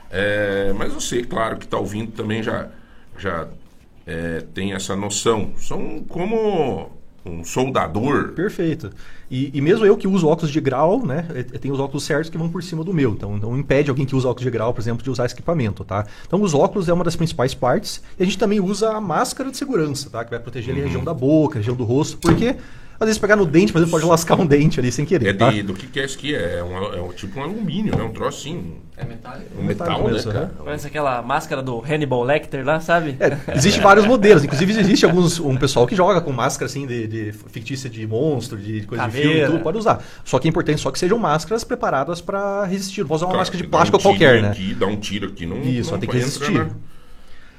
É, 0.10 0.74
mas 0.78 0.94
você, 0.94 1.22
claro, 1.24 1.58
que 1.58 1.66
está 1.66 1.78
ouvindo 1.78 2.12
também 2.12 2.42
já, 2.42 2.68
já 3.18 3.48
é, 4.06 4.44
tem 4.54 4.74
essa 4.74 4.96
noção. 4.96 5.52
São 5.58 6.04
como 6.08 6.92
um 7.26 7.44
soldador. 7.44 8.30
Perfeito. 8.30 8.90
E, 9.30 9.52
e 9.54 9.60
mesmo 9.60 9.86
eu 9.86 9.98
que 9.98 10.08
uso 10.08 10.26
óculos 10.30 10.50
de 10.50 10.62
grau, 10.62 11.06
né? 11.06 11.26
Eu 11.32 11.36
eu 11.52 11.60
tenho 11.60 11.74
os 11.74 11.80
óculos 11.82 12.06
certos 12.06 12.30
que 12.30 12.38
vão 12.38 12.48
por 12.48 12.64
cima 12.64 12.86
do 12.86 12.94
meu. 12.94 13.12
Então 13.12 13.36
não 13.38 13.58
impede 13.58 13.90
alguém 13.90 14.06
que 14.06 14.16
usa 14.16 14.30
óculos 14.30 14.46
de 14.46 14.50
grau, 14.50 14.74
por 14.74 14.80
exemplo, 14.80 15.04
de 15.04 15.10
usar 15.10 15.26
esse 15.26 15.36
equipamento, 15.36 15.84
tá? 15.84 16.06
Então 16.26 16.42
os 16.42 16.54
óculos 16.54 16.88
é 16.88 16.94
uma 16.94 17.04
das 17.04 17.18
principais 17.18 17.54
partes. 17.54 18.02
E 18.18 18.24
a 18.24 18.26
gente 18.26 18.38
também 18.38 18.62
usa 18.62 18.92
a 18.92 19.02
máscara 19.02 19.52
de 19.52 19.58
segurança, 19.58 20.10
tá? 20.10 20.24
Que 20.24 20.32
vai 20.32 20.40
proteger 20.40 20.70
ali 20.72 20.80
a 20.80 20.84
Uhum. 20.84 20.88
região 20.88 21.04
da 21.04 21.14
boca, 21.14 21.56
a 21.56 21.60
região 21.60 21.76
do 21.76 21.84
rosto, 21.84 22.18
porque 22.18 22.56
às 23.00 23.06
vezes 23.06 23.20
pegar 23.20 23.36
no 23.36 23.46
dente, 23.46 23.72
por 23.72 23.80
exemplo, 23.80 23.92
pode 23.92 24.06
lascar 24.06 24.40
um 24.40 24.46
dente 24.46 24.80
ali 24.80 24.92
sem 24.92 25.06
querer. 25.06 25.30
É 25.30 25.34
tá? 25.34 25.52
de, 25.52 25.62
do 25.62 25.74
que, 25.74 25.88
que 25.88 26.00
é 26.00 26.06
isso 26.06 26.18
aqui? 26.18 26.34
É, 26.36 26.64
um, 26.64 26.94
é 26.94 27.02
um, 27.02 27.10
tipo 27.10 27.40
um 27.40 27.44
alumínio, 27.44 27.96
né? 27.96 28.04
Um 28.04 28.12
troço 28.12 28.40
assim. 28.40 28.76
É 28.98 29.06
metálico. 29.06 29.52
Um 29.60 29.64
metal, 29.64 30.04
né, 30.04 30.12
mesmo, 30.12 30.32
cara? 30.32 30.52
Parece 30.64 30.88
aquela 30.88 31.22
máscara 31.22 31.62
do 31.62 31.80
Hannibal 31.80 32.24
Lecter 32.24 32.66
lá, 32.66 32.80
sabe? 32.80 33.16
É, 33.20 33.38
Existem 33.56 33.82
vários 33.82 34.08
modelos, 34.08 34.44
inclusive 34.44 34.80
existe 34.80 35.06
alguns, 35.06 35.40
um 35.40 35.56
pessoal 35.56 35.86
que 35.86 35.96
joga 35.96 36.20
com 36.20 36.32
máscara 36.32 36.66
assim 36.66 36.88
de, 36.88 37.06
de 37.06 37.32
fictícia 37.32 37.88
de 37.90 38.08
monstro, 38.08 38.58
de 38.58 38.82
coisa 38.88 39.06
de 39.06 39.12
filme, 39.12 39.28
Caveira. 39.28 39.52
tudo, 39.52 39.62
pode 39.62 39.78
usar. 39.78 40.04
Só 40.24 40.40
que 40.40 40.48
é 40.48 40.50
importante 40.50 40.82
só 40.82 40.90
que 40.90 40.98
sejam 40.98 41.20
máscaras 41.20 41.64
preparadas 41.64 42.22
para 42.22 42.66
resistir. 42.66 43.02
Não 43.02 43.08
pode 43.08 43.18
usar 43.20 43.26
uma 43.28 43.32
Cara, 43.34 43.42
máscara 43.42 43.64
de 43.64 43.70
plástico 43.70 43.98
um 43.98 44.02
qualquer, 44.02 44.42
né? 44.42 44.50
Aqui, 44.50 44.74
dá 44.74 44.88
um 44.88 44.96
tiro 44.96 45.28
aqui, 45.28 45.46
não, 45.46 45.62
Isso, 45.62 45.92
não 45.92 46.00
tem 46.00 46.10
que 46.10 46.18
resistir. 46.18 46.68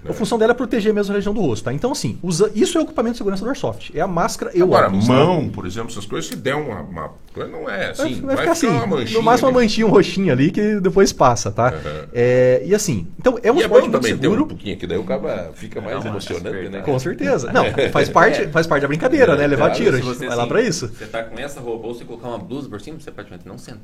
Na- 0.04 0.10
A 0.10 0.14
função 0.14 0.38
dela 0.38 0.52
é 0.52 0.54
proteger 0.54 0.92
mesmo 0.94 1.12
a 1.12 1.16
região 1.16 1.34
do 1.34 1.40
rosto, 1.40 1.64
tá? 1.64 1.72
Então, 1.72 1.90
assim, 1.92 2.18
usa, 2.22 2.50
isso 2.54 2.78
é 2.78 2.80
o 2.80 2.84
equipamento 2.84 3.12
de 3.14 3.18
segurança 3.18 3.42
do 3.42 3.48
Airsoft. 3.48 3.90
É 3.94 4.00
a 4.00 4.06
máscara 4.06 4.52
e 4.54 4.60
o 4.62 4.64
Agora, 4.64 4.86
óculos. 4.86 5.06
tá? 5.06 5.12
mão, 5.12 5.48
por 5.48 5.66
exemplo, 5.66 5.90
essas 5.90 6.06
coisas, 6.06 6.30
se 6.30 6.36
der 6.36 6.54
uma. 6.54 6.80
uma 6.82 7.10
coisa, 7.32 7.50
não 7.50 7.68
é 7.68 7.92
Vai, 7.92 8.06
assim. 8.08 8.20
vai 8.22 8.36
ficar 8.36 8.52
assim, 8.52 8.66
uma 8.68 8.86
manchinha. 8.86 9.18
no 9.18 9.24
máximo 9.24 9.48
uma 9.50 9.60
manchinha, 9.60 9.86
um 9.86 9.90
roxinho 9.90 10.32
ali 10.32 10.50
que 10.50 10.80
depois 10.80 11.12
passa, 11.12 11.50
tá? 11.50 11.72
É, 12.12 12.62
e 12.64 12.74
assim, 12.74 13.06
então 13.18 13.38
é 13.42 13.50
um 13.52 13.56
E 13.56 13.58
é 13.58 13.62
esporte 13.62 13.84
bom 13.84 13.90
muito 13.90 13.92
também 14.02 14.16
ter 14.16 14.22
seguro. 14.22 14.44
um 14.44 14.48
pouquinho 14.48 14.74
aqui, 14.76 14.86
daí 14.86 14.98
o 14.98 15.04
cara 15.04 15.50
fica 15.54 15.80
mais 15.80 16.04
emocionante, 16.04 16.68
né? 16.68 16.80
Com 16.82 16.98
certeza. 16.98 17.52
Não, 17.52 17.64
faz 17.92 18.08
parte, 18.08 18.46
faz 18.48 18.66
parte 18.66 18.82
da 18.82 18.88
brincadeira, 18.88 19.36
né? 19.36 19.46
Levar 19.46 19.66
Claro, 19.68 19.74
tiro, 19.82 19.96
a 19.96 19.98
gente 20.00 20.06
você, 20.08 20.26
vai 20.26 20.36
lá 20.36 20.42
assim, 20.44 20.48
pra 20.48 20.62
isso. 20.62 20.88
Você 20.88 21.06
tá 21.06 21.22
com 21.22 21.38
essa 21.38 21.60
roupa 21.60 21.86
ou 21.86 21.94
você 21.94 22.04
colocar 22.04 22.28
uma 22.28 22.38
blusa 22.38 22.68
por 22.68 22.80
cima, 22.80 22.98
você 22.98 23.10
praticamente 23.10 23.46
não 23.46 23.58
sente. 23.58 23.78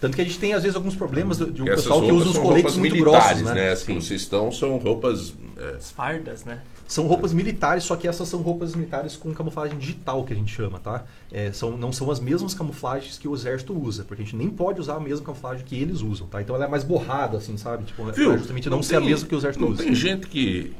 Tanto 0.00 0.14
que 0.14 0.22
a 0.22 0.24
gente 0.24 0.38
tem, 0.38 0.54
às 0.54 0.62
vezes, 0.62 0.76
alguns 0.76 0.94
problemas 0.94 1.38
de 1.38 1.60
um 1.62 1.66
Essas 1.66 1.82
pessoal 1.82 2.00
que 2.02 2.12
usa 2.12 2.26
os 2.28 2.34
são 2.34 2.42
coletes 2.42 2.62
roupas 2.72 2.76
muito 2.78 2.92
militares, 2.94 3.38
grossos, 3.42 3.54
né? 3.56 3.70
As 3.70 3.82
que 3.82 3.94
vocês 3.94 4.20
estão 4.20 4.52
são 4.52 4.76
roupas. 4.78 5.34
é, 5.56 5.76
As 5.76 5.90
fardas, 5.90 6.44
né? 6.44 6.60
São 6.86 7.06
roupas 7.06 7.32
militares, 7.34 7.84
só 7.84 7.96
que 7.96 8.08
essas 8.08 8.26
são 8.28 8.40
roupas 8.40 8.74
militares 8.74 9.14
com 9.16 9.34
camuflagem 9.34 9.76
digital, 9.78 10.24
que 10.24 10.32
a 10.32 10.36
gente 10.36 10.54
chama, 10.54 10.78
tá? 10.78 11.04
É, 11.30 11.52
são, 11.52 11.76
não 11.76 11.92
são 11.92 12.10
as 12.10 12.18
mesmas 12.20 12.54
camuflagens 12.54 13.18
que 13.18 13.28
o 13.28 13.34
exército 13.34 13.78
usa, 13.78 14.04
porque 14.04 14.22
a 14.22 14.24
gente 14.24 14.34
nem 14.36 14.48
pode 14.48 14.80
usar 14.80 14.94
a 14.94 15.00
mesma 15.00 15.26
camuflagem 15.26 15.64
que 15.66 15.74
eles 15.78 16.00
usam, 16.00 16.26
tá? 16.28 16.40
Então 16.40 16.56
ela 16.56 16.64
é 16.64 16.68
mais 16.68 16.84
borrada, 16.84 17.36
assim, 17.36 17.56
sabe? 17.58 17.84
Tipo, 17.84 18.04
Viu? 18.12 18.28
pra 18.30 18.38
justamente 18.38 18.70
não, 18.70 18.82
ser 18.82 18.96
a 18.96 19.00
tem- 19.00 19.08
mesma 19.10 19.28
que 19.28 19.34
o 19.34 19.38
exército 19.38 19.62
não 19.64 19.72
usa. 19.72 19.82
tem 19.82 19.94
gente 19.94 20.28
que 20.28 20.72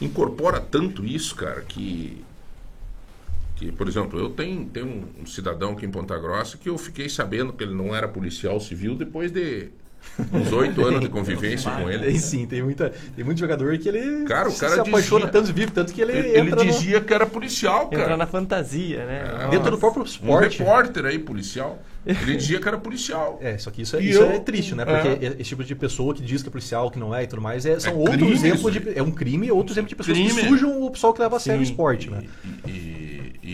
incorpora 0.00 0.60
tanto 0.60 1.04
isso, 1.04 1.34
cara, 1.34 1.62
que. 1.62 2.22
Que, 3.56 3.72
por 3.72 3.88
exemplo, 3.88 4.18
eu 4.20 4.28
tenho, 4.30 4.66
tenho 4.66 4.86
um, 4.86 5.22
um 5.22 5.26
cidadão 5.26 5.72
aqui 5.72 5.86
em 5.86 5.90
Ponta 5.90 6.16
Grossa 6.18 6.58
que 6.58 6.68
eu 6.68 6.76
fiquei 6.76 7.08
sabendo 7.08 7.52
que 7.54 7.64
ele 7.64 7.74
não 7.74 7.94
era 7.96 8.06
policial 8.06 8.60
civil 8.60 8.94
depois 8.94 9.30
de 9.32 9.68
uns 10.32 10.52
oito 10.52 10.84
anos 10.84 11.00
de 11.00 11.08
convivência 11.08 11.68
com 11.70 11.90
ele. 11.90 12.04
Tem 12.04 12.18
sim, 12.18 12.46
tem, 12.46 12.62
muita, 12.62 12.92
tem 13.16 13.24
muito 13.24 13.38
jogador 13.38 13.76
que 13.78 13.88
ele 13.88 14.24
Cara, 14.24 14.48
o 14.48 14.52
se, 14.52 14.60
cara 14.60 14.74
se 14.74 14.80
apaixona 14.80 15.24
dizia- 15.26 15.32
tanto, 15.42 15.52
vive 15.54 15.70
tanto 15.72 15.92
que 15.92 16.00
ele, 16.00 16.12
Ele, 16.12 16.28
ele 16.28 16.50
entra 16.50 16.64
no- 16.64 16.70
dizia 16.70 17.00
que 17.00 17.12
era 17.14 17.26
policial, 17.26 17.88
cara. 17.88 18.02
Entrar 18.02 18.16
na 18.18 18.26
fantasia, 18.26 19.04
né? 19.06 19.48
dentro 19.50 19.70
do 19.70 19.78
próprio 19.78 20.02
Um 20.02 20.06
esporte. 20.06 20.58
repórter 20.58 21.06
aí, 21.06 21.18
policial. 21.18 21.82
Ele 22.04 22.36
dizia 22.36 22.60
que 22.60 22.68
era 22.68 22.78
policial. 22.78 23.36
É, 23.42 23.58
só 23.58 23.68
que 23.68 23.82
isso, 23.82 23.96
é, 23.96 24.00
E 24.00 24.10
isso 24.10 24.20
eu- 24.20 24.30
é 24.30 24.38
triste, 24.38 24.76
né? 24.76 24.84
Porque 24.84 25.08
É. 25.26 25.28
esse 25.40 25.44
tipo 25.48 25.64
de 25.64 25.74
pessoa 25.74 26.14
que 26.14 26.22
diz 26.22 26.40
que 26.40 26.48
é 26.48 26.52
policial, 26.52 26.88
que 26.88 27.00
não 27.00 27.12
é 27.12 27.24
e 27.24 27.26
tudo 27.26 27.42
mais, 27.42 27.66
é, 27.66 27.80
são 27.80 27.94
É 27.94 27.96
outros 27.96 28.30
exemplos 28.30 28.72
de. 28.72 28.96
É 28.96 29.02
um 29.02 29.10
crime, 29.10 29.50
outro 29.50 29.72
exemplo 29.72 29.88
de 29.88 29.96
pessoas 29.96 30.16
que 30.16 30.24
Crime. 30.28 30.48
sujam 30.48 30.82
o 30.84 30.90
pessoal 30.90 31.12
que 31.12 31.20
leva 31.20 31.36
a 31.36 31.40
sério 31.40 31.58
o 31.58 31.64
esporte, 31.64 32.08
né? 32.08 32.20
E, 32.64 32.70
e 32.70 33.05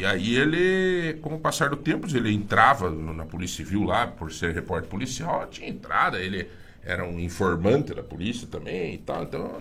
aí 0.07 0.35
ele, 0.37 1.15
com 1.21 1.35
o 1.35 1.39
passar 1.39 1.69
do 1.71 1.77
tempo, 1.77 2.07
ele 2.17 2.33
entrava 2.33 2.91
na 2.91 3.27
Polícia 3.27 3.59
Civil 3.65 3.85
lá, 3.85 4.07
por 4.07 4.33
ser 4.33 4.55
repórter 4.55 4.89
policial, 4.89 5.47
tinha 5.49 5.69
entrada, 5.69 6.19
ele 6.19 6.49
era 6.85 7.05
um 7.05 7.19
informante 7.21 7.95
da 7.95 8.03
polícia 8.03 8.49
também 8.51 8.95
e 8.95 8.99
tal. 8.99 9.23
Então, 9.25 9.61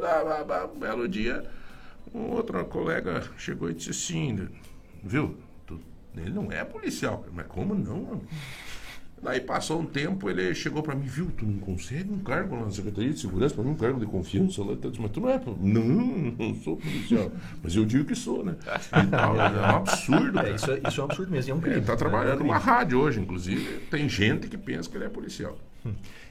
dava- 0.00 0.70
um 0.72 0.78
belo 0.78 1.08
dia, 1.08 1.44
um 2.14 2.30
outro 2.30 2.62
colega 2.66 3.22
chegou 3.38 3.70
e 3.70 3.74
disse 3.74 3.90
assim, 3.90 4.48
viu, 5.02 5.36
ele 6.16 6.30
não 6.30 6.52
é 6.52 6.62
policial. 6.64 7.24
Mas 7.32 7.46
como 7.46 7.74
não? 7.74 8.20
Daí 9.22 9.40
passou 9.40 9.80
um 9.80 9.86
tempo, 9.86 10.28
ele 10.28 10.52
chegou 10.52 10.82
pra 10.82 10.96
mim, 10.96 11.06
viu, 11.06 11.30
tu 11.36 11.46
não 11.46 11.58
consegue 11.58 12.12
um 12.12 12.18
cargo 12.18 12.56
lá 12.56 12.64
na 12.64 12.70
Secretaria 12.72 13.12
de 13.12 13.20
Segurança, 13.20 13.54
pra 13.54 13.62
mim 13.62 13.70
um 13.70 13.76
cargo 13.76 14.00
de 14.00 14.06
confiança 14.06 14.64
lá, 14.64 14.74
disse, 14.74 15.00
mas 15.00 15.10
tu 15.12 15.20
não 15.20 15.30
é, 15.30 15.40
não, 15.60 15.84
não 16.36 16.54
sou 16.56 16.76
policial, 16.76 17.30
mas 17.62 17.76
eu 17.76 17.84
digo 17.84 18.04
que 18.04 18.16
sou, 18.16 18.44
né? 18.44 18.56
Tal, 19.10 19.36
é 19.36 19.60
um 19.60 19.76
absurdo, 19.76 20.40
É, 20.40 20.50
isso, 20.50 20.70
é, 20.72 20.80
isso 20.88 21.00
é 21.00 21.04
um 21.04 21.06
absurdo 21.06 21.30
mesmo, 21.30 21.52
é 21.52 21.54
um 21.54 21.60
crime. 21.60 21.76
Ele 21.76 21.86
tá 21.86 21.92
né? 21.92 21.98
trabalhando 21.98 22.40
É 22.40 22.42
um 22.42 22.46
numa 22.46 22.58
rádio 22.58 22.98
hoje, 23.00 23.20
inclusive, 23.20 23.80
tem 23.90 24.08
gente 24.08 24.48
que 24.48 24.58
pensa 24.58 24.90
que 24.90 24.96
ele 24.96 25.04
é 25.04 25.08
policial. 25.08 25.56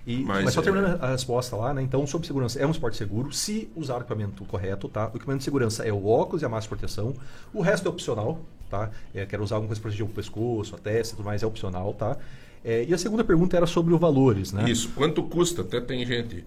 E- 0.05 0.23
Mas 0.23 0.43
mas, 0.45 0.53
só 0.53 0.59
é- 0.61 0.63
terminando 0.63 1.01
a 1.01 1.11
resposta 1.11 1.55
lá, 1.55 1.73
né? 1.73 1.81
Então, 1.81 2.05
sobre 2.07 2.27
segurança, 2.27 2.59
é 2.59 2.65
um 2.65 2.71
esporte 2.71 2.97
seguro 2.97 3.31
se 3.31 3.69
usar 3.75 3.95
o 3.95 3.99
equipamento 3.99 4.43
correto, 4.45 4.89
tá? 4.89 5.05
O 5.13 5.15
equipamento 5.15 5.39
de 5.39 5.43
segurança 5.45 5.85
é 5.85 5.93
o 5.93 6.05
óculos 6.07 6.41
e 6.41 6.45
a 6.45 6.49
máscara 6.49 6.75
de 6.75 6.81
proteção. 6.81 7.13
O 7.53 7.61
resto 7.61 7.87
é 7.87 7.89
opcional, 7.91 8.39
tá? 8.69 8.89
É, 9.13 9.25
quero 9.25 9.43
usar 9.43 9.55
alguma 9.55 9.67
coisa 9.69 9.81
para 9.81 9.89
proteger 9.91 10.05
o 10.05 10.09
pescoço, 10.09 10.75
a 10.75 10.77
testa 10.77 11.13
e 11.13 11.17
tudo 11.17 11.25
mais, 11.25 11.43
é 11.43 11.45
opcional, 11.45 11.93
tá? 11.93 12.17
É, 12.63 12.85
e 12.87 12.93
a 12.93 12.97
segunda 12.97 13.23
pergunta 13.23 13.57
era 13.57 13.65
sobre 13.65 13.93
os 13.93 13.99
valores, 13.99 14.51
né? 14.51 14.69
Isso, 14.69 14.89
quanto 14.95 15.23
custa? 15.23 15.61
Até 15.61 15.81
tem 15.81 16.05
gente. 16.05 16.45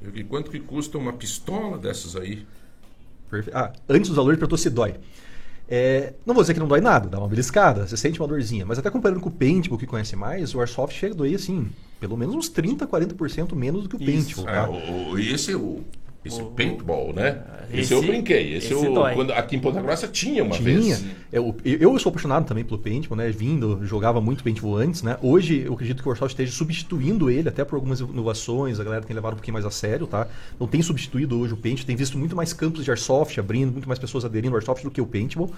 eu 0.00 0.10
vi 0.10 0.22
Quanto 0.24 0.50
que 0.50 0.60
custa 0.60 0.96
uma 0.98 1.12
pistola 1.12 1.76
dessas 1.78 2.14
aí? 2.16 2.46
Perfe- 3.30 3.50
Ah, 3.52 3.72
antes 3.88 4.08
dos 4.08 4.16
valores, 4.16 4.38
perguntou 4.38 4.56
se 4.58 4.70
dói. 4.70 4.94
É, 5.68 6.14
não 6.24 6.32
vou 6.32 6.44
dizer 6.44 6.54
que 6.54 6.60
não 6.60 6.68
dói 6.68 6.80
nada, 6.80 7.08
dá 7.08 7.18
uma 7.18 7.26
beliscada, 7.26 7.84
você 7.88 7.96
sente 7.96 8.20
uma 8.20 8.28
dorzinha. 8.28 8.64
Mas 8.64 8.78
até 8.78 8.88
comparando 8.88 9.20
com 9.20 9.28
o 9.28 9.32
Paintball, 9.32 9.76
que 9.76 9.86
conhece 9.86 10.14
mais, 10.14 10.54
o 10.54 10.60
Airsoft 10.60 10.96
chega 10.96 11.12
a 11.12 11.16
doer, 11.16 11.34
assim, 11.34 11.68
pelo 11.98 12.16
menos 12.16 12.36
uns 12.36 12.48
30, 12.48 12.86
40% 12.86 13.56
menos 13.56 13.82
do 13.82 13.88
que 13.88 13.96
o 13.96 14.00
Isso. 14.02 14.44
Paintball, 14.44 14.48
É, 14.48 14.52
tá? 14.52 14.70
o, 14.70 15.10
o- 15.14 15.18
esse 15.18 15.50
é 15.52 15.56
o. 15.56 15.82
Esse 16.26 16.42
paintball, 16.42 17.12
né? 17.12 17.42
Esse, 17.70 17.80
esse- 17.80 17.94
eu 17.94 18.02
brinquei. 18.02 18.54
Esse, 18.54 18.72
esse 18.72 18.84
eu, 18.84 18.94
dói. 18.94 19.14
quando, 19.14 19.32
aqui 19.32 19.56
em 19.56 19.58
Ponta 19.58 19.80
Grossa 19.80 20.06
tinha 20.06 20.44
uma 20.44 20.54
Tinha. 20.56 20.78
vez. 20.78 21.04
Eu, 21.32 21.56
eu 21.64 21.98
sou 21.98 22.10
apaixonado 22.10 22.46
também 22.46 22.64
pelo 22.64 22.78
paintball, 22.78 23.16
né? 23.18 23.28
Vindo, 23.30 23.84
jogava 23.84 24.20
muito 24.20 24.44
paintball 24.44 24.76
antes, 24.76 25.02
né? 25.02 25.16
Hoje 25.20 25.62
eu 25.66 25.74
acredito 25.74 26.02
que 26.02 26.08
o 26.08 26.12
Airsoft 26.12 26.32
esteja 26.32 26.52
substituindo 26.52 27.28
ele, 27.28 27.48
até 27.48 27.64
por 27.64 27.74
algumas 27.74 28.00
inovações, 28.00 28.78
a 28.78 28.84
galera 28.84 29.04
tem 29.04 29.14
levado 29.14 29.32
um 29.32 29.36
pouquinho 29.36 29.54
mais 29.54 29.66
a 29.66 29.70
sério, 29.70 30.06
tá? 30.06 30.28
Não 30.58 30.66
tem 30.66 30.80
substituído 30.80 31.38
hoje 31.40 31.54
o 31.54 31.56
paintball, 31.56 31.86
tem 31.86 31.96
visto 31.96 32.16
muito 32.16 32.36
mais 32.36 32.52
campos 32.52 32.84
de 32.84 32.90
Airsoft 32.90 33.38
abrindo, 33.38 33.72
muito 33.72 33.88
mais 33.88 33.98
pessoas 33.98 34.24
aderindo 34.24 34.54
ao 34.54 34.58
Airsoft 34.58 34.84
do 34.84 34.90
que 34.90 35.00
o 35.00 35.06
paintball. 35.06 35.50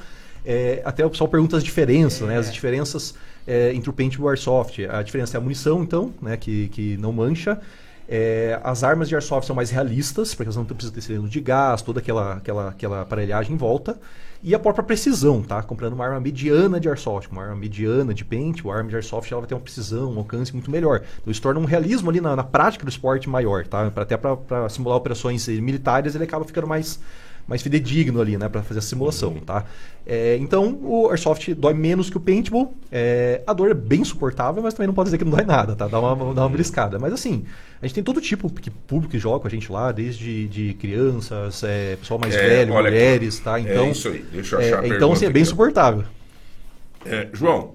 É, 0.47 0.81
até 0.85 1.05
o 1.05 1.11
pessoal 1.11 1.29
pergunta 1.29 1.57
as 1.57 1.65
diferenças, 1.65 2.27
né? 2.27 2.39
As 2.39 2.53
diferenças 2.53 3.15
é, 3.47 3.73
entre 3.75 3.91
o 3.91 3.93
paintball 3.93 4.27
e 4.27 4.29
o 4.29 4.31
Airsoft. 4.31 4.79
A 4.89 5.03
diferença 5.03 5.37
é 5.37 5.39
a 5.39 5.41
munição, 5.41 5.83
então, 5.83 6.13
né? 6.23 6.37
Que, 6.37 6.69
que 6.69 6.97
não 6.97 7.13
mancha. 7.13 7.61
É, 8.11 8.59
as 8.65 8.83
armas 8.83 9.07
de 9.07 9.15
airsoft 9.15 9.47
são 9.47 9.55
mais 9.55 9.71
realistas, 9.71 10.35
porque 10.35 10.45
elas 10.45 10.57
não 10.57 10.65
precisam 10.65 10.95
ter 10.95 11.03
cilindro 11.03 11.29
de 11.29 11.41
gás, 11.41 11.83
toda 11.83 12.01
aquela, 12.01 12.35
aquela, 12.35 12.69
aquela 12.71 13.03
aparelhagem 13.03 13.55
em 13.55 13.59
volta. 13.59 14.01
E 14.43 14.55
a 14.55 14.59
própria 14.59 14.85
precisão, 14.85 15.43
tá? 15.43 15.63
Comprando 15.63 15.93
uma 15.93 16.07
arma 16.07 16.21
mediana 16.21 16.81
de 16.81 16.89
airsoft, 16.89 17.31
uma 17.31 17.43
arma 17.43 17.57
mediana 17.57 18.15
de 18.15 18.25
paint, 18.25 18.65
a 18.65 18.73
arma 18.73 18.89
de 18.89 18.95
airsoft 18.95 19.31
ela 19.31 19.43
vai 19.43 19.49
ter 19.49 19.55
uma 19.55 19.61
precisão, 19.61 20.13
um 20.13 20.19
alcance 20.19 20.53
muito 20.55 20.71
melhor. 20.71 21.03
Então 21.21 21.31
isso 21.31 21.43
torna 21.43 21.61
um 21.61 21.65
realismo 21.65 22.09
ali 22.09 22.21
na, 22.21 22.35
na 22.37 22.45
prática 22.45 22.85
do 22.85 22.89
esporte 22.89 23.29
maior, 23.29 23.67
tá? 23.67 23.93
Até 23.95 24.17
para 24.17 24.69
simular 24.69 24.97
operações 24.97 25.47
militares, 25.49 26.15
ele 26.15 26.25
acaba 26.25 26.45
ficando 26.45 26.67
mais 26.69 27.01
mais 27.49 27.63
fidedigno 27.63 28.21
ali, 28.21 28.37
né, 28.37 28.49
para 28.49 28.63
fazer 28.63 28.79
a 28.79 28.83
simulação, 28.83 29.35
tá? 29.41 29.65
É, 30.07 30.37
então, 30.39 30.79
o 30.83 31.09
Airsoft 31.09 31.55
dói 31.55 31.75
menos 31.75 32.11
que 32.11 32.17
o 32.17 32.21
Paintball. 32.21 32.75
É, 32.93 33.43
a 33.47 33.53
dor 33.53 33.71
é 33.71 33.75
bem 33.75 34.05
suportável, 34.05 34.63
mas 34.63 34.75
também 34.75 34.87
não 34.87 34.95
pode 34.95 35.07
dizer 35.07 35.19
que 35.19 35.25
não 35.25 35.33
dói 35.33 35.45
nada, 35.45 35.75
tá? 35.75 35.89
Dá 35.89 35.99
uma, 35.99 36.35
dá 36.35 36.43
uma 36.43 36.49
beliscada. 36.49 36.99
Mas 36.99 37.13
assim, 37.13 37.47
a 37.81 37.87
gente 37.87 37.95
tem 37.95 38.05
todo 38.05 38.21
tipo 38.21 38.51
de 38.61 38.71
público 38.71 39.11
que 39.11 39.19
joga 39.19 39.41
com 39.41 39.49
a 39.49 39.51
gente 39.51 39.73
lá, 39.73 39.91
desde 39.91 40.47
de 40.47 40.75
crianças, 40.75 41.65
é, 41.65 41.97
pessoal 41.97 42.21
mais 42.21 42.35
É, 42.35 42.49
velho, 42.49 42.75
olha 42.75 42.91
mulheres, 42.91 43.39
tá? 43.39 43.59
É 43.59 43.63
Então, 43.63 43.91
isso 43.91 44.09
aí. 44.09 44.23
Deixa 44.31 44.57
eu 44.57 44.61
achar 44.61 44.85
a 44.85 44.89
então 44.89 45.13
assim, 45.13 45.25
é 45.25 45.31
bem 45.31 45.43
aqui, 45.43 45.51
suportável. 45.51 46.05
É, 47.05 47.29
João, 47.33 47.75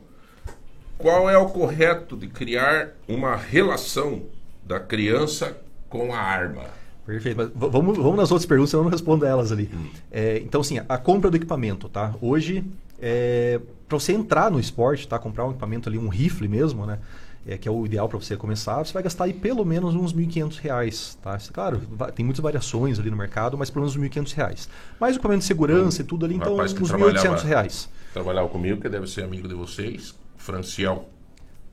qual 0.98 1.30
é 1.30 1.38
o 1.38 1.48
correto 1.48 2.16
de 2.16 2.28
criar 2.28 2.90
uma 3.08 3.36
relação 3.36 4.24
da 4.64 4.80
criança 4.80 5.58
com 5.94 6.12
a 6.12 6.18
arma. 6.18 6.64
Perfeito. 7.06 7.38
Mas 7.38 7.50
vamos, 7.54 7.98
vamos 7.98 8.16
nas 8.18 8.32
outras 8.32 8.46
perguntas, 8.46 8.70
senão 8.72 8.82
eu 8.82 8.86
não 8.86 8.92
respondo 8.92 9.26
elas 9.26 9.52
ali. 9.52 9.70
Hum. 9.74 9.88
É, 10.12 10.38
então, 10.40 10.62
assim, 10.62 10.80
a 10.88 10.98
compra 10.98 11.30
do 11.30 11.36
equipamento, 11.38 11.90
tá? 11.90 12.14
Hoje, 12.22 12.64
é, 13.02 13.60
para 13.88 14.00
você 14.00 14.14
entrar 14.14 14.50
no 14.50 14.60
esporte, 14.60 15.08
tá? 15.08 15.20
Comprar 15.20 15.46
um 15.46 15.52
equipamento 15.52 15.90
ali, 15.90 15.98
um 15.98 16.08
rifle 16.08 16.48
mesmo, 16.48 16.86
né? 16.86 17.00
É, 17.46 17.58
que 17.58 17.68
é 17.68 17.72
o 17.72 17.86
ideal 17.86 18.08
para 18.08 18.18
você 18.18 18.38
começar, 18.38 18.78
você 18.86 18.94
vai 18.94 19.04
gastar 19.04 19.26
aí 19.26 19.34
pelo 19.34 19.66
menos 19.66 19.94
uns 19.96 20.14
1.500 20.14 20.60
reais, 20.60 21.18
tá? 21.22 21.38
Claro, 21.52 21.82
tem 22.16 22.24
muitas 22.24 22.42
variações 22.42 22.98
ali 22.98 23.12
no 23.12 23.18
mercado, 23.18 23.58
mas 23.58 23.70
pelo 23.70 23.82
menos 23.84 23.98
uns 23.98 24.02
1.500 24.02 24.34
reais. 24.34 24.70
Mais 24.98 25.14
o 25.14 25.18
equipamento 25.18 25.40
de 25.42 25.46
segurança 25.48 26.02
e 26.02 26.06
tudo 26.06 26.26
ali, 26.26 26.36
então 26.36 26.58
uns 26.58 26.72
R$ 26.72 26.88
trabalhava- 26.88 27.20
1.800. 27.36 27.44
reais. 27.44 27.90
Trabalhava 28.14 28.48
comigo, 28.48 28.80
que 28.80 28.88
deve 28.88 29.08
ser 29.08 29.26
amigo 29.26 29.46
de 29.46 29.56
vocês, 29.56 30.16
Franciel. 30.38 31.10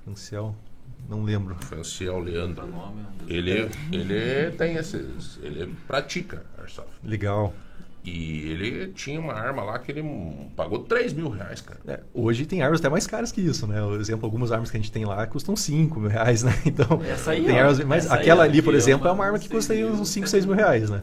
Franciel, 0.02 0.56
não 1.10 1.22
lembro. 1.24 1.56
Franciel 1.60 2.18
Leandro. 2.20 2.68
Ele, 3.28 3.68
ele 3.92 4.50
tem 4.52 4.76
esses. 4.76 5.38
Ele 5.42 5.74
pratica 5.86 6.42
Airsoft. 6.58 6.88
Legal. 7.04 7.52
E 8.02 8.50
ele 8.50 8.88
tinha 8.94 9.20
uma 9.20 9.34
arma 9.34 9.62
lá 9.62 9.78
que 9.78 9.92
ele 9.92 10.02
pagou 10.56 10.78
3 10.78 11.12
mil 11.12 11.28
reais, 11.28 11.60
cara. 11.60 11.78
É, 11.86 12.00
hoje 12.14 12.46
tem 12.46 12.62
armas 12.62 12.80
até 12.80 12.88
mais 12.88 13.06
caras 13.06 13.30
que 13.30 13.42
isso, 13.42 13.66
né? 13.66 13.78
Por 13.82 14.00
exemplo, 14.00 14.24
algumas 14.24 14.50
armas 14.50 14.70
que 14.70 14.76
a 14.78 14.80
gente 14.80 14.90
tem 14.90 15.04
lá 15.04 15.26
custam 15.26 15.54
5 15.54 16.00
mil 16.00 16.08
reais, 16.08 16.42
né? 16.42 16.52
Então, 16.64 17.02
Essa 17.04 17.32
aí, 17.32 17.44
tem 17.44 17.56
ó, 17.56 17.58
armas, 17.60 17.80
mas 17.84 18.10
aquela 18.10 18.40
ó, 18.42 18.44
ali, 18.46 18.62
por 18.62 18.72
é 18.72 18.78
exemplo, 18.78 19.06
é 19.06 19.10
uma- 19.10 19.16
uma 19.16 19.24
arma 19.26 19.38
que 19.38 19.50
custa 19.50 19.74
aí 19.74 19.84
uns 19.84 20.08
5, 20.08 20.26
6 20.26 20.46
mil 20.46 20.54
reais, 20.56 20.88
né? 20.88 21.02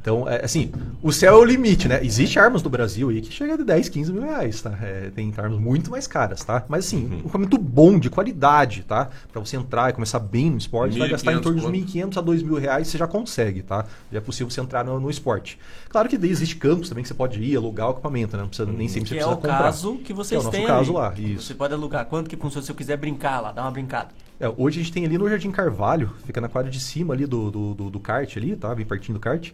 Então, 0.00 0.26
é, 0.26 0.44
assim, 0.44 0.72
o 1.02 1.12
céu 1.12 1.34
é 1.34 1.36
o 1.38 1.44
limite, 1.44 1.86
né? 1.86 2.00
Existe 2.02 2.38
armas 2.38 2.62
no 2.62 2.70
Brasil 2.70 3.10
aí 3.10 3.20
que 3.20 3.30
chega 3.30 3.56
de 3.58 3.64
10, 3.64 3.88
15 3.90 4.12
mil 4.12 4.22
reais, 4.22 4.62
tá? 4.62 4.72
É, 4.80 5.10
tem 5.14 5.30
armas 5.36 5.58
muito 5.60 5.90
mais 5.90 6.06
caras, 6.06 6.42
tá? 6.42 6.64
Mas, 6.68 6.86
assim, 6.86 7.04
Uhum. 7.04 7.14
um 7.16 7.18
equipamento 7.20 7.58
bom, 7.58 7.98
de 7.98 8.08
qualidade, 8.08 8.82
tá? 8.88 9.10
Pra 9.30 9.40
você 9.40 9.56
entrar 9.58 9.90
e 9.90 9.92
começar 9.92 10.18
bem 10.18 10.50
no 10.50 10.56
esporte, 10.56 10.98
vai 10.98 11.08
gastar 11.08 11.32
em 11.32 11.36
1.500 11.36 11.42
torno 11.42 11.58
de 11.60 11.66
quanto? 11.66 11.92
1.500 11.92 12.16
a 12.16 12.20
2 12.22 12.42
mil 12.42 12.54
reais, 12.58 12.88
você 12.88 12.96
já 12.96 13.06
consegue, 13.06 13.62
tá? 13.62 13.84
Já 14.10 14.18
é 14.18 14.20
possível 14.22 14.50
você 14.50 14.60
entrar 14.62 14.84
no, 14.84 14.98
no 14.98 15.10
esporte. 15.10 15.58
Claro 15.90 16.08
que 16.08 16.16
daí 16.16 16.30
existe 16.30 16.56
campos 16.56 16.88
também 16.88 17.02
que 17.02 17.08
você 17.08 17.14
pode 17.14 17.42
ir, 17.42 17.54
alugar 17.56 17.88
o 17.88 17.92
equipamento, 17.92 18.36
né? 18.36 18.42
Não 18.42 18.48
precisa, 18.48 18.70
nem 18.72 18.88
sempre 18.88 19.02
Que 19.02 19.08
você 19.08 19.14
é 19.16 19.18
precisa 19.18 19.34
o 19.34 19.36
comprar. 19.36 19.58
caso 19.64 19.96
que 19.98 20.04
Que 20.04 20.12
é 20.12 20.14
vocês 20.14 20.40
o 20.40 20.44
nosso 20.44 20.56
têm 20.56 20.66
caso 20.66 20.96
ali. 20.96 21.24
lá, 21.26 21.32
isso. 21.34 21.44
Você 21.46 21.54
pode 21.54 21.74
alugar 21.74 22.06
quanto 22.06 22.30
que 22.30 22.36
funciona 22.36 22.64
se 22.64 22.72
eu 22.72 22.76
quiser 22.76 22.96
brincar 22.96 23.40
lá, 23.40 23.52
dar 23.52 23.62
uma 23.62 23.70
brincada. 23.70 24.08
É, 24.38 24.48
hoje 24.56 24.80
a 24.80 24.82
gente 24.82 24.92
tem 24.94 25.04
ali 25.04 25.18
no 25.18 25.28
Jardim 25.28 25.50
Carvalho, 25.50 26.10
fica 26.24 26.40
na 26.40 26.48
quadra 26.48 26.70
de 26.70 26.80
cima 26.80 27.12
ali 27.12 27.26
do, 27.26 27.50
do, 27.50 27.74
do, 27.74 27.90
do 27.90 28.00
kart 28.00 28.34
ali, 28.38 28.56
tá? 28.56 28.74
Bem 28.74 28.86
pertinho 28.86 29.18
do 29.18 29.20
kart. 29.20 29.50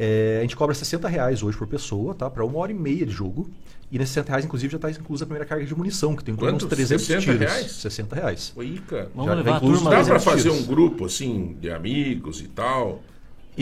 É, 0.00 0.36
a 0.38 0.42
gente 0.42 0.54
cobra 0.54 0.72
60 0.72 1.08
reais 1.08 1.42
hoje 1.42 1.58
por 1.58 1.66
pessoa, 1.66 2.14
tá? 2.14 2.30
Para 2.30 2.44
uma 2.44 2.56
hora 2.60 2.70
e 2.70 2.74
meia 2.74 3.04
de 3.04 3.10
jogo. 3.12 3.50
E 3.90 3.98
nesses 3.98 4.14
60 4.14 4.28
reais, 4.28 4.44
inclusive, 4.44 4.70
já 4.70 4.76
está 4.76 4.90
inclusa 4.90 5.24
a 5.24 5.26
primeira 5.26 5.44
carga 5.44 5.64
de 5.66 5.74
munição, 5.74 6.14
que 6.14 6.22
tem 6.22 6.32
uns 6.34 6.38
Quanto? 6.38 6.68
300 6.68 7.04
60 7.04 7.20
tiros. 7.22 7.40
reais? 7.40 7.72
60 7.72 8.14
reais. 8.14 8.52
Oi, 8.54 8.80
cara. 8.86 9.10
Vamos 9.14 9.30
Já 9.30 9.34
levar 9.34 9.56
a 9.56 9.60
turma 9.60 9.90
Dá 9.90 9.96
300 9.96 10.24
fazer 10.24 10.42
tiros. 10.50 10.58
um 10.60 10.66
grupo, 10.66 11.06
assim, 11.06 11.56
de 11.60 11.70
amigos 11.70 12.40
e 12.40 12.48
tal. 12.48 13.02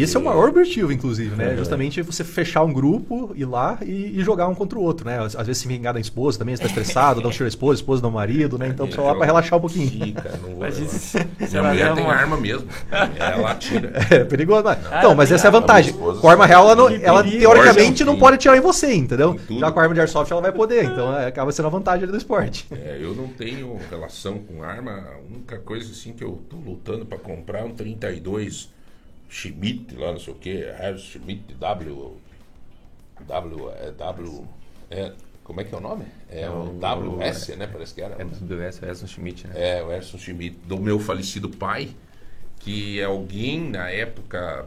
Esse 0.02 0.16
é 0.16 0.20
o 0.20 0.24
maior 0.24 0.48
objetivo, 0.48 0.92
inclusive, 0.92 1.34
né? 1.36 1.52
É. 1.54 1.56
Justamente 1.56 2.02
você 2.02 2.22
fechar 2.22 2.62
um 2.64 2.72
grupo, 2.72 3.32
ir 3.34 3.44
lá 3.44 3.78
e, 3.82 4.18
e 4.18 4.22
jogar 4.22 4.46
um 4.48 4.54
contra 4.54 4.78
o 4.78 4.82
outro, 4.82 5.06
né? 5.06 5.18
Às, 5.24 5.34
vezes 5.46 5.58
se 5.58 5.68
vingar 5.68 5.94
da 5.94 6.00
esposa 6.00 6.38
também, 6.38 6.54
você 6.56 6.62
tá 6.62 6.68
estressado, 6.68 7.20
dá 7.22 7.28
um 7.28 7.30
tiro 7.30 7.44
à 7.44 7.48
esposa, 7.48 7.74
a 7.74 7.80
esposa 7.82 8.02
dá 8.02 8.08
um 8.08 8.12
marido, 8.12 8.58
né? 8.58 8.68
Então 8.68 8.86
o 8.86 8.88
pessoal 8.88 9.08
lá 9.08 9.14
pra 9.14 9.24
relaxar 9.26 9.58
um 9.58 9.60
pouquinho. 9.60 10.14
Cara, 10.14 10.36
não 10.42 10.50
vou 10.50 10.58
Mas 10.60 10.78
isso- 10.78 11.18
Minha 11.38 11.62
vai 11.62 11.70
mulher 11.72 11.88
dar 11.88 11.94
tem 11.94 12.04
uma- 12.04 12.14
arma 12.14 12.36
mesmo. 12.36 12.66
Ela 13.18 13.50
atira. 13.50 13.92
É 14.10 14.24
perigoso, 14.24 14.62
mas... 14.64 14.78
Ah, 14.90 14.98
Então, 14.98 15.14
mas 15.14 15.32
essa 15.32 15.46
é 15.46 15.48
a 15.48 15.52
vantagem. 15.52 15.92
Com 15.92 16.28
a 16.28 16.30
arma 16.30 16.46
real, 16.46 16.64
ela, 16.64 16.74
não- 16.74 16.88
ela 16.90 17.22
teoricamente 17.24 18.04
não 18.04 18.18
pode 18.18 18.36
atirar 18.36 18.56
em 18.56 18.60
você, 18.60 18.92
entendeu? 18.94 19.34
Tudo. 19.46 19.60
Já 19.60 19.70
com 19.72 19.80
a 19.80 19.82
arma 19.82 19.94
de 19.94 20.00
airsoft 20.00 20.30
ela 20.30 20.40
vai 20.40 20.52
poder, 20.52 20.84
então 20.84 21.16
é, 21.16 21.26
acaba 21.26 21.50
sendo 21.52 21.66
a 21.66 21.70
vantagem 21.70 22.02
ali 22.04 22.12
do 22.12 22.18
esporte. 22.18 22.66
É, 22.70 22.98
eu 23.00 23.14
não 23.14 23.28
tenho 23.28 23.78
relação 23.90 24.38
com 24.38 24.62
arma. 24.62 24.92
A 24.92 25.32
única 25.34 25.58
coisa 25.58 25.90
assim 25.90 26.12
que 26.12 26.22
eu 26.24 26.40
tô 26.48 26.56
lutando 26.56 27.04
pra 27.06 27.18
comprar 27.18 27.60
é 27.60 27.64
um 27.64 27.70
32 27.74 28.68
Schmidt 29.28 29.94
lá, 29.96 30.12
não 30.12 30.20
sei 30.20 30.32
o 30.32 30.36
que, 30.36 30.64
Harris 30.72 31.02
Schmidt 31.02 31.54
W. 31.54 32.16
W. 33.26 33.70
É, 33.70 33.90
w 33.90 34.44
é, 34.90 35.12
como 35.46 35.60
é 35.60 35.64
que 35.64 35.72
é 35.74 35.78
o 35.78 35.80
nome? 35.80 36.04
É, 36.28 36.50
o 36.50 36.76
WS, 36.78 37.56
né? 37.56 37.68
Parece 37.68 37.94
que 37.94 38.02
era. 38.02 38.20
É 38.20 38.24
do 38.24 38.56
WS, 38.56 38.82
Edson 38.82 39.06
Schmidt, 39.06 39.46
né? 39.46 39.78
É, 39.78 39.82
o 39.82 39.92
Erson 39.92 40.18
Schmidt, 40.18 40.58
do 40.66 40.76
meu 40.76 40.98
falecido 40.98 41.48
pai, 41.48 41.90
que 42.58 43.00
alguém 43.00 43.70
na 43.70 43.88
época 43.88 44.66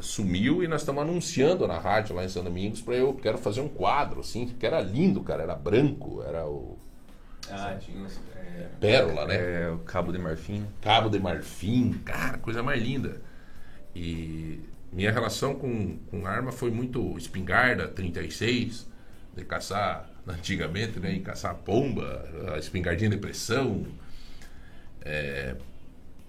sumiu 0.00 0.62
e 0.62 0.68
nós 0.68 0.82
estamos 0.82 1.02
anunciando 1.02 1.66
na 1.66 1.78
rádio 1.78 2.14
lá 2.14 2.24
em 2.24 2.28
São 2.28 2.44
Domingos 2.44 2.80
para 2.80 2.94
eu 2.94 3.12
quero 3.14 3.38
fazer 3.38 3.60
um 3.60 3.68
quadro 3.68 4.20
assim, 4.20 4.46
que 4.46 4.64
era 4.64 4.80
lindo, 4.80 5.20
cara, 5.22 5.42
era 5.42 5.54
branco, 5.54 6.22
era 6.26 6.46
o 6.46 6.76
Ah, 7.50 7.76
tinha 7.80 8.06
é, 8.36 8.68
Pérola, 8.80 9.26
né? 9.26 9.64
é, 9.64 9.70
o 9.70 9.78
Cabo 9.78 10.12
de 10.12 10.18
Marfim. 10.18 10.64
Cabo 10.80 11.08
de 11.08 11.18
Marfim, 11.18 11.92
cara, 12.04 12.38
coisa 12.38 12.62
mais 12.62 12.80
linda. 12.80 13.20
E 13.94 14.60
minha 14.92 15.10
relação 15.10 15.54
com, 15.54 15.96
com 16.10 16.26
arma 16.26 16.52
foi 16.52 16.70
muito 16.70 17.16
espingarda 17.18 17.88
36, 17.88 18.86
de 19.36 19.44
caçar 19.44 20.08
antigamente, 20.26 20.98
né? 20.98 21.12
E 21.12 21.20
caçar 21.20 21.54
pomba, 21.56 22.24
a 22.54 22.58
espingardinha 22.58 23.10
de 23.10 23.16
pressão. 23.16 23.86
É, 25.02 25.56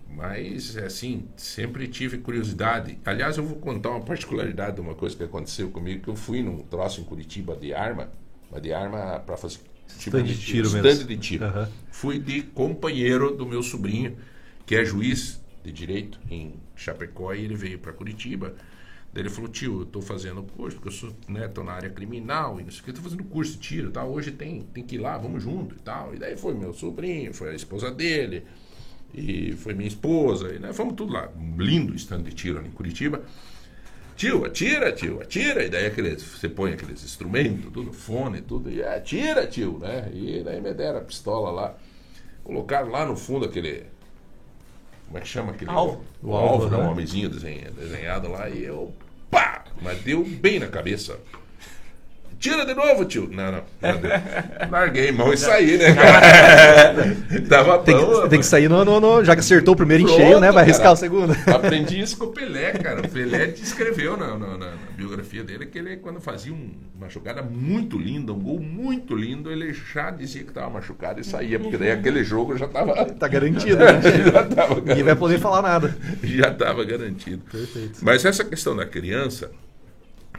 mas, 0.09 0.77
assim, 0.77 1.27
sempre 1.35 1.87
tive 1.87 2.19
curiosidade. 2.19 2.97
Aliás, 3.03 3.37
eu 3.37 3.43
vou 3.43 3.57
contar 3.57 3.89
uma 3.89 4.01
particularidade 4.01 4.75
de 4.75 4.81
uma 4.81 4.93
coisa 4.93 5.15
que 5.15 5.23
aconteceu 5.23 5.69
comigo, 5.71 6.03
que 6.03 6.09
eu 6.09 6.15
fui 6.15 6.41
num 6.41 6.59
troço 6.59 7.01
em 7.01 7.03
Curitiba 7.03 7.55
de 7.55 7.73
arma, 7.73 8.09
mas 8.51 8.61
de 8.61 8.71
arma 8.71 9.19
para 9.25 9.35
fazer 9.35 9.59
tipo 9.97 10.21
de 10.21 10.37
tiro 10.37 10.67
stand 10.67 10.81
mesmo. 10.81 11.07
de 11.07 11.17
tiro. 11.17 11.45
Aham. 11.45 11.69
Fui 11.91 12.19
de 12.19 12.41
companheiro 12.41 13.35
do 13.35 13.45
meu 13.45 13.63
sobrinho, 13.63 14.15
que 14.65 14.75
é 14.75 14.85
juiz 14.85 15.41
de 15.65 15.71
direito 15.71 16.19
em 16.29 16.53
Chapecó, 16.75 17.33
e 17.33 17.43
ele 17.43 17.55
veio 17.55 17.79
para 17.79 17.91
Curitiba. 17.91 18.55
Daí 19.13 19.23
ele 19.23 19.29
falou, 19.29 19.49
tio, 19.49 19.81
eu 19.81 19.85
tô 19.85 20.01
fazendo 20.01 20.43
curso, 20.43 20.75
porque 20.75 20.89
eu 20.89 20.91
sou, 20.91 21.15
né, 21.27 21.47
tô 21.47 21.63
na 21.63 21.71
área 21.71 21.89
criminal, 21.89 22.59
e 22.59 22.63
não 22.63 22.71
sei 22.71 22.81
o 22.81 22.83
que, 22.83 22.93
tô 22.93 23.01
fazendo 23.01 23.23
curso 23.23 23.53
de 23.53 23.59
tiro 23.59 23.91
tal. 23.91 24.11
Hoje 24.11 24.31
tem, 24.31 24.63
tem 24.73 24.83
que 24.83 24.95
ir 24.95 24.99
lá, 24.99 25.17
vamos 25.17 25.41
junto 25.41 25.75
e 25.75 25.79
tal. 25.79 26.13
E 26.13 26.19
daí 26.19 26.35
foi 26.35 26.53
meu 26.53 26.73
sobrinho, 26.73 27.33
foi 27.33 27.51
a 27.51 27.53
esposa 27.53 27.89
dele, 27.89 28.43
e 29.13 29.53
foi 29.53 29.73
minha 29.73 29.87
esposa, 29.87 30.53
e 30.53 30.59
né, 30.59 30.73
fomos 30.73 30.95
tudo 30.95 31.13
lá. 31.13 31.29
Um 31.37 31.57
lindo 31.57 31.95
stand 31.95 32.23
de 32.23 32.33
tiro 32.33 32.59
ali 32.59 32.67
em 32.67 32.71
Curitiba. 32.71 33.23
Tio, 34.15 34.45
atira, 34.45 34.93
tio, 34.93 35.21
atira. 35.21 35.63
E 35.65 35.69
daí 35.69 35.85
aqueles, 35.87 36.23
você 36.23 36.47
põe 36.47 36.73
aqueles 36.73 37.03
instrumentos, 37.03 37.71
tudo, 37.71 37.91
fone, 37.91 38.41
tudo, 38.41 38.71
e 38.71 38.81
atira, 38.83 39.45
tio, 39.45 39.77
né? 39.79 40.09
E 40.13 40.41
daí 40.43 40.61
me 40.61 40.73
deram 40.73 40.99
a 40.99 41.01
pistola 41.01 41.51
lá. 41.51 41.77
Colocaram 42.43 42.89
lá 42.89 43.05
no 43.05 43.15
fundo 43.15 43.45
aquele. 43.45 43.85
Como 45.07 45.17
é 45.17 45.21
que 45.21 45.27
chama 45.27 45.51
aquele? 45.51 45.69
Alvo. 45.71 46.01
O 46.21 46.29
O 46.31 46.35
alvo, 46.35 46.63
alvo, 46.65 46.77
né? 46.77 46.83
um 46.83 46.91
homenzinho 46.91 47.29
desenha- 47.29 47.71
desenhado 47.71 48.29
lá, 48.29 48.49
e 48.49 48.63
eu. 48.63 48.93
Pá! 49.29 49.63
Mas 49.81 50.01
deu 50.01 50.23
bem 50.23 50.59
na 50.59 50.67
cabeça. 50.67 51.19
Tira 52.45 52.63
de 52.63 52.75
novo, 52.75 53.05
tio. 53.05 53.27
Não, 53.31 53.51
não. 53.53 53.61
Larguei 54.69 55.11
mão 55.11 55.33
e 55.33 55.37
saí, 55.37 55.77
né, 55.79 55.95
cara? 55.95 57.17
Tava 57.49 57.79
Tem 57.79 57.97
bom, 57.97 58.21
que, 58.21 58.29
tem 58.29 58.39
que 58.39 58.45
sair 58.45 58.69
no, 58.69 58.85
no- 58.85 58.99
no- 58.99 59.25
Já 59.25 59.33
que 59.33 59.39
acertou 59.39 59.73
o 59.73 59.77
primeiro 59.77 60.03
em 60.03 60.07
cheio, 60.07 60.39
né? 60.39 60.51
Vai 60.51 60.61
arriscar 60.61 60.83
cara. 60.83 60.93
o 60.93 60.95
segundo. 60.95 61.33
Aprendi 61.51 61.99
isso 61.99 62.15
com 62.17 62.25
o 62.25 62.31
Pelé, 62.31 62.73
cara. 62.73 63.01
O 63.01 63.09
Pelé 63.09 63.47
descreveu 63.47 64.15
na, 64.15 64.37
na- 64.37 64.57
na- 64.59 64.73
biografia 64.95 65.43
dele 65.43 65.65
que 65.65 65.79
ele, 65.79 65.97
quando 65.97 66.21
fazia 66.21 66.53
um- 66.53 66.69
uma 66.95 67.09
jogada 67.09 67.41
muito 67.41 67.97
linda, 67.97 68.31
um 68.31 68.39
gol 68.39 68.59
muito 68.59 69.15
lindo, 69.15 69.51
ele 69.51 69.73
já 69.73 70.11
dizia 70.11 70.43
que 70.43 70.49
estava 70.49 70.69
machucado 70.69 71.19
e 71.19 71.23
saía, 71.23 71.59
porque 71.59 71.77
daí 71.77 71.91
aquele 71.91 72.23
jogo 72.23 72.55
já 72.57 72.67
estava. 72.67 72.93
Tá 73.05 73.27
garantido, 73.27 73.77
né? 73.77 73.99
já 74.95 75.03
vai 75.03 75.15
poder 75.15 75.39
falar 75.39 75.63
nada. 75.63 75.97
já 76.23 76.49
estava 76.49 76.83
garantido. 76.85 77.41
Perfeito. 77.51 77.99
Mas 78.03 78.23
essa 78.23 78.43
questão 78.45 78.75
da 78.75 78.85
criança 78.85 79.49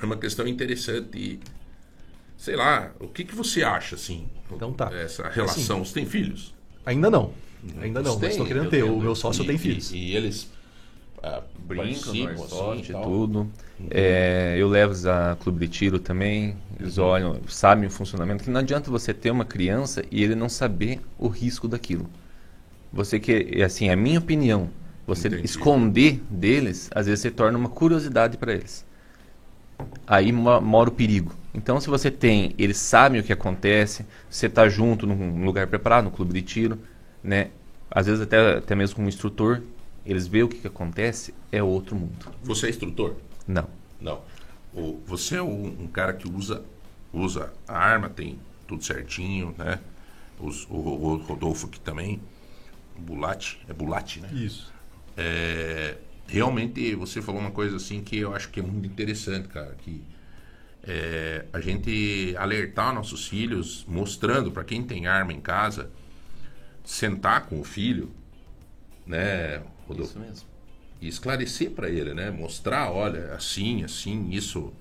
é 0.00 0.06
uma 0.06 0.16
questão 0.16 0.46
interessante. 0.46 1.08
e, 1.18 1.40
Sei 2.36 2.54
lá, 2.56 2.90
o 3.00 3.08
que, 3.08 3.24
que 3.24 3.34
você 3.34 3.62
acha, 3.62 3.94
assim? 3.96 4.26
Então 4.52 4.72
tá. 4.72 4.90
Essa 4.92 5.28
relação. 5.28 5.84
Você 5.84 5.94
tem 5.94 6.06
filhos? 6.06 6.54
Ainda 6.84 7.10
não. 7.10 7.32
Ainda 7.80 8.02
não, 8.02 8.18
mas 8.18 8.30
estou 8.32 8.46
querendo 8.46 8.68
ter. 8.70 8.82
tenho. 8.82 8.94
O 8.96 9.00
meu 9.00 9.14
sócio 9.14 9.42
E- 9.42 9.46
tem 9.46 9.56
e- 9.56 9.58
filhos. 9.58 9.90
E, 9.92 10.14
eles 10.14 10.48
ah, 11.22 11.42
Brincam 11.58 12.12
airsoft 12.28 12.90
assim, 12.90 13.00
e 13.00 13.02
tudo. 13.02 13.50
É, 13.90 14.54
eu 14.58 14.68
levo 14.68 14.92
eles 14.92 15.04
a 15.06 15.36
clube 15.40 15.66
de 15.66 15.72
tiro 15.72 15.98
também. 15.98 16.56
Eles 16.78 16.98
olham, 16.98 17.40
sabem 17.48 17.88
o 17.88 17.90
funcionamento. 17.90 18.44
Que 18.44 18.50
não 18.50 18.60
adianta 18.60 18.90
você 18.90 19.12
ter 19.12 19.30
uma 19.30 19.44
criança 19.44 20.04
e 20.10 20.22
ele 20.22 20.34
não 20.36 20.48
saber 20.48 21.00
o 21.18 21.26
risco 21.26 21.66
daquilo. 21.66 22.08
Você 22.92 23.18
que, 23.18 23.60
assim, 23.62 23.88
é 23.88 23.92
a 23.94 23.96
minha 23.96 24.18
opinião. 24.20 24.70
Você 25.06 25.26
Entendi. 25.28 25.44
esconder 25.44 26.20
deles, 26.30 26.88
às 26.94 27.06
vezes 27.06 27.20
você 27.20 27.30
torna 27.30 27.58
uma 27.58 27.68
curiosidade 27.68 28.36
para 28.36 28.52
eles. 28.54 28.84
Aí 30.06 30.30
mo- 30.32 30.60
mora 30.60 30.88
o 30.88 30.92
perigo. 30.92 31.32
Então, 31.56 31.80
se 31.80 31.88
você 31.88 32.10
tem, 32.10 32.54
eles 32.58 32.76
sabem 32.76 33.20
o 33.20 33.24
que 33.24 33.32
acontece, 33.32 34.04
você 34.30 34.46
está 34.46 34.68
junto 34.68 35.06
num 35.06 35.44
lugar 35.44 35.66
preparado, 35.66 36.04
no 36.04 36.10
clube 36.10 36.34
de 36.34 36.42
tiro, 36.42 36.78
né? 37.24 37.50
Às 37.90 38.06
vezes 38.06 38.20
até, 38.20 38.58
até 38.58 38.74
mesmo 38.74 38.96
com 38.96 39.04
um 39.04 39.08
instrutor, 39.08 39.62
eles 40.04 40.26
veem 40.26 40.44
o 40.44 40.48
que, 40.48 40.58
que 40.58 40.66
acontece, 40.66 41.32
é 41.50 41.62
outro 41.62 41.96
mundo. 41.96 42.26
Você 42.44 42.66
é 42.66 42.70
instrutor? 42.70 43.16
Não. 43.48 43.68
Não. 44.00 44.20
O, 44.74 45.00
você 45.06 45.36
é 45.36 45.42
um, 45.42 45.66
um 45.84 45.86
cara 45.86 46.12
que 46.12 46.28
usa, 46.30 46.62
usa 47.12 47.52
a 47.66 47.76
arma, 47.78 48.10
tem 48.10 48.38
tudo 48.68 48.84
certinho, 48.84 49.54
né? 49.56 49.80
Os- 50.38 50.66
o, 50.68 50.74
o 50.76 51.16
Rodolfo 51.16 51.66
aqui 51.66 51.80
também. 51.80 52.20
Bulate, 52.98 53.60
é 53.68 53.72
Bulate, 53.72 54.20
né? 54.20 54.30
Isso. 54.32 54.72
É, 55.16 55.96
realmente 56.26 56.94
você 56.94 57.20
falou 57.22 57.40
uma 57.40 57.50
coisa 57.50 57.76
assim 57.76 58.02
que 58.02 58.16
eu 58.18 58.34
acho 58.34 58.48
que 58.50 58.60
é 58.60 58.62
muito 58.62 58.86
interessante, 58.86 59.48
cara, 59.48 59.74
que 59.82 60.02
é, 60.86 61.44
a 61.52 61.60
gente 61.60 62.34
alertar 62.38 62.94
nossos 62.94 63.26
filhos, 63.26 63.84
mostrando 63.88 64.52
para 64.52 64.62
quem 64.62 64.82
tem 64.82 65.06
arma 65.06 65.32
em 65.32 65.40
casa, 65.40 65.90
sentar 66.84 67.46
com 67.46 67.60
o 67.60 67.64
filho, 67.64 68.10
né, 69.04 69.62
Rodolfo? 69.86 70.12
Isso 70.12 70.18
mesmo. 70.18 70.46
E 71.00 71.08
esclarecer 71.08 71.72
para 71.72 71.90
ele, 71.90 72.14
né? 72.14 72.30
Mostrar, 72.30 72.90
olha, 72.90 73.34
assim, 73.34 73.84
assim, 73.84 74.30
isso. 74.30 74.60
O 74.60 74.72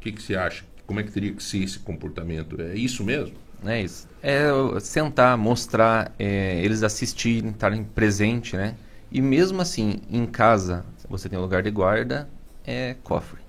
que, 0.00 0.10
que 0.10 0.22
você 0.22 0.34
acha? 0.34 0.64
Como 0.86 0.98
é 0.98 1.02
que 1.02 1.12
teria 1.12 1.32
que 1.32 1.42
ser 1.42 1.62
esse 1.62 1.78
comportamento? 1.78 2.60
É 2.60 2.74
isso 2.74 3.04
mesmo? 3.04 3.36
É 3.64 3.82
isso. 3.82 4.08
É 4.22 4.48
sentar, 4.80 5.36
mostrar, 5.36 6.12
é, 6.18 6.60
eles 6.64 6.82
assistirem, 6.82 7.50
estarem 7.50 7.84
presentes, 7.84 8.54
né? 8.54 8.74
E 9.12 9.20
mesmo 9.20 9.60
assim, 9.60 10.00
em 10.10 10.24
casa, 10.26 10.84
você 11.08 11.28
tem 11.28 11.38
um 11.38 11.42
lugar 11.42 11.62
de 11.62 11.70
guarda, 11.70 12.28
é 12.64 12.96
cofre. 13.02 13.39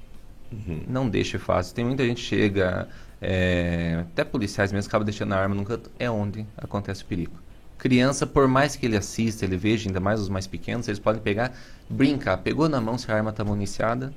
Não 0.88 1.08
deixe 1.10 1.38
fácil. 1.38 1.74
Tem 1.74 1.86
muita 1.86 2.06
gente 2.06 2.18
que 2.22 2.28
chega, 2.28 2.88
é, 3.22 4.00
até 4.12 4.24
policiais 4.24 4.72
mesmo, 4.72 4.88
acaba 4.90 5.04
deixando 5.06 5.34
a 5.34 5.38
arma 5.38 5.56
num 5.56 5.64
canto. 5.64 5.90
É 5.98 6.10
onde 6.10 6.46
acontece 6.58 7.04
o 7.04 7.06
perigo. 7.06 7.34
Criança, 7.78 8.28
por 8.28 8.48
mais 8.48 8.76
que 8.76 8.86
ele 8.86 8.96
assista, 8.98 9.44
ele 9.46 9.58
veja, 9.58 9.90
ainda 9.90 10.00
mais 10.00 10.20
os 10.20 10.30
mais 10.30 10.46
pequenos, 10.46 10.88
eles 10.88 11.00
podem 11.00 11.22
pegar, 11.22 11.52
brincar. 11.90 12.38
Pegou 12.38 12.70
na 12.70 12.80
mão, 12.80 12.98
se 12.98 13.12
a 13.12 13.16
arma 13.16 13.32
está 13.32 13.44
municiada, 13.44 14.14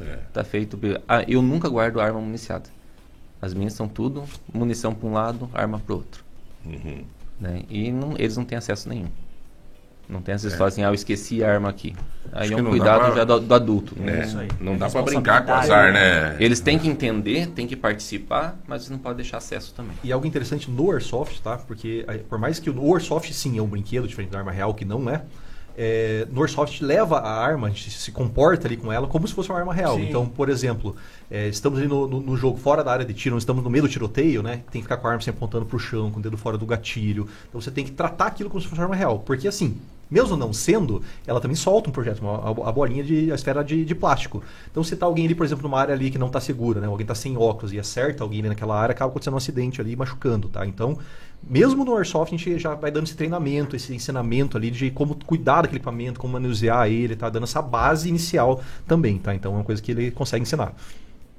É. 0.00 0.18
tá 0.32 0.44
feito. 0.44 0.78
Ah, 1.08 1.22
eu 1.26 1.40
nunca 1.40 1.68
guardo 1.68 2.00
arma 2.00 2.20
municiada. 2.20 2.68
As 3.40 3.54
minhas 3.54 3.72
são 3.72 3.88
tudo 3.88 4.24
munição 4.52 4.94
para 4.94 5.08
um 5.08 5.12
lado, 5.12 5.48
arma 5.54 5.78
para 5.78 5.94
outro. 5.94 6.24
Uhum. 6.66 7.04
Né? 7.40 7.62
E 7.70 7.90
não- 7.90 8.14
eles 8.18 8.36
não 8.36 8.44
têm 8.44 8.58
acesso 8.58 8.86
nenhum. 8.88 9.08
Não 10.10 10.20
tem 10.20 10.34
essa 10.34 10.46
É. 10.46 10.50
história 10.50 10.68
assim, 10.68 10.82
ah, 10.82 10.88
eu 10.88 10.94
esqueci 10.94 11.42
a 11.44 11.52
arma 11.52 11.68
aqui. 11.68 11.94
Aí 12.32 12.44
Acho 12.48 12.58
é 12.58 12.62
um 12.62 12.66
cuidado 12.70 13.06
pra- 13.06 13.16
já 13.16 13.24
do, 13.24 13.40
do 13.40 13.54
adulto. 13.54 13.94
É, 14.00 14.02
né? 14.04 14.24
Isso 14.24 14.38
aí. 14.38 14.48
não 14.60 14.76
dá 14.76 14.88
pra 14.90 15.02
brincar 15.02 15.44
com 15.44 15.52
azar, 15.52 15.92
né? 15.92 16.36
Eles 16.38 16.60
têm 16.60 16.78
que 16.78 16.88
entender, 16.88 17.46
têm 17.48 17.66
que 17.66 17.74
participar, 17.76 18.58
mas 18.68 18.88
não 18.90 18.98
pode 18.98 19.16
deixar 19.16 19.38
acesso 19.38 19.72
também. 19.74 19.92
E 20.02 20.12
algo 20.12 20.26
interessante 20.26 20.70
no 20.70 20.90
Airsoft, 20.92 21.40
tá? 21.40 21.56
Porque 21.58 22.04
eh, 22.08 22.18
por 22.28 22.38
mais 22.38 22.58
que 22.58 22.68
o 22.70 22.94
Airsoft 22.94 23.32
sim 23.32 23.58
é 23.58 23.62
um 23.62 23.66
brinquedo 23.66 24.06
diferente 24.08 24.30
da 24.30 24.38
arma 24.38 24.52
real, 24.52 24.74
que 24.74 24.84
não 24.84 25.08
é, 25.10 25.22
é, 25.76 26.26
no 26.30 26.40
Airsoft 26.42 26.82
leva 26.82 27.18
a 27.18 27.32
arma, 27.42 27.68
a 27.68 27.70
gente 27.70 27.90
se 27.90 28.12
comporta 28.12 28.66
ali 28.68 28.76
com 28.76 28.92
ela 28.92 29.06
como 29.06 29.26
se 29.26 29.32
fosse 29.34 29.48
uma 29.48 29.58
arma 29.58 29.72
real. 29.72 29.96
Sim. 29.96 30.08
Então, 30.08 30.26
por 30.26 30.48
exemplo, 30.48 30.94
é, 31.30 31.48
estamos 31.48 31.78
ali 31.78 31.88
no, 31.88 32.06
no- 32.06 32.20
no 32.20 32.36
jogo 32.36 32.58
fora 32.58 32.84
da 32.84 32.92
área 32.92 33.04
de 33.04 33.14
tiro, 33.14 33.34
não 33.34 33.38
estamos 33.38 33.62
no 33.64 33.70
meio 33.70 33.82
do 33.84 33.88
tiroteio, 33.88 34.42
né? 34.42 34.56
Tem 34.70 34.80
que 34.80 34.82
ficar 34.82 34.98
com 34.98 35.06
a 35.06 35.10
arma 35.10 35.22
sempre 35.22 35.38
apontando 35.38 35.64
pro 35.66 35.78
chão, 35.78 36.10
com 36.10 36.18
o 36.18 36.22
dedo 36.22 36.36
fora 36.36 36.58
do 36.58 36.66
gatilho. 36.66 37.28
Então 37.48 37.60
você 37.60 37.70
tem 37.70 37.84
que 37.84 37.92
tratar 37.92 38.26
aquilo 38.26 38.50
como 38.50 38.60
se 38.60 38.68
fosse 38.68 38.80
uma 38.80 38.84
arma 38.84 38.96
real. 38.96 39.20
Porque 39.20 39.48
assim, 39.48 39.78
mesmo 40.10 40.36
não 40.36 40.52
sendo, 40.52 41.02
ela 41.26 41.40
também 41.40 41.54
solta 41.54 41.88
um 41.88 41.92
projeto, 41.92 42.20
uma, 42.20 42.68
a, 42.68 42.72
bolinha 42.72 43.04
de 43.04 43.30
a 43.30 43.34
esfera 43.34 43.62
de, 43.62 43.84
de 43.84 43.94
plástico. 43.94 44.42
Então 44.70 44.82
se 44.82 44.96
tá 44.96 45.06
alguém 45.06 45.24
ali, 45.26 45.34
por 45.34 45.46
exemplo, 45.46 45.62
numa 45.62 45.78
área 45.78 45.94
ali 45.94 46.10
que 46.10 46.18
não 46.18 46.28
tá 46.28 46.40
segura, 46.40 46.80
né? 46.80 46.86
Alguém 46.86 47.06
tá 47.06 47.14
sem 47.14 47.36
óculos 47.36 47.72
e 47.72 47.78
acerta 47.78 48.24
alguém 48.24 48.42
naquela 48.42 48.78
área, 48.78 48.92
acaba 48.92 49.10
acontecendo 49.10 49.34
um 49.34 49.38
acidente 49.38 49.80
ali, 49.80 49.94
machucando, 49.94 50.48
tá? 50.48 50.66
Então, 50.66 50.98
mesmo 51.42 51.84
no 51.84 51.96
Airsoft, 51.96 52.34
a 52.34 52.36
gente 52.36 52.58
já 52.58 52.74
vai 52.74 52.90
dando 52.90 53.04
esse 53.04 53.16
treinamento, 53.16 53.76
esse 53.76 53.94
ensinamento 53.94 54.56
ali 54.56 54.70
de 54.70 54.90
como 54.90 55.14
cuidar 55.24 55.62
daquele 55.62 55.78
equipamento, 55.78 56.20
como 56.20 56.32
manusear 56.34 56.88
ele, 56.88 57.16
tá? 57.16 57.30
Dando 57.30 57.44
essa 57.44 57.62
base 57.62 58.08
inicial 58.08 58.62
também, 58.86 59.18
tá? 59.18 59.34
Então 59.34 59.52
é 59.52 59.56
uma 59.56 59.64
coisa 59.64 59.80
que 59.80 59.92
ele 59.92 60.10
consegue 60.10 60.42
ensinar. 60.42 60.74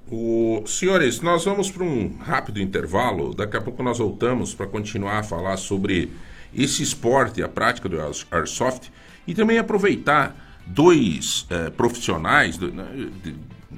O, 0.10 0.64
senhores, 0.66 1.22
nós 1.22 1.46
vamos 1.46 1.72
para 1.72 1.84
um 1.84 2.18
rápido 2.20 2.60
intervalo. 2.60 3.34
Daqui 3.34 3.56
a 3.56 3.62
pouco 3.62 3.82
nós 3.82 3.98
voltamos 3.98 4.54
para 4.54 4.68
continuar 4.68 5.20
a 5.20 5.24
falar 5.24 5.56
sobre 5.56 6.12
esse 6.54 6.84
esporte, 6.84 7.42
a 7.42 7.48
prática 7.48 7.88
do 7.90 8.00
air- 8.02 8.26
airsoft 8.32 8.90
e 9.28 9.34
também 9.34 9.58
aproveitar 9.58 10.36
dois 10.66 11.46
eh, 11.50 11.70
profissionais, 11.70 12.58
do- 12.58 12.72
né, 12.72 12.86
de- 13.24 13.36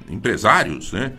empresários, 0.08 0.92
né, 0.92 1.12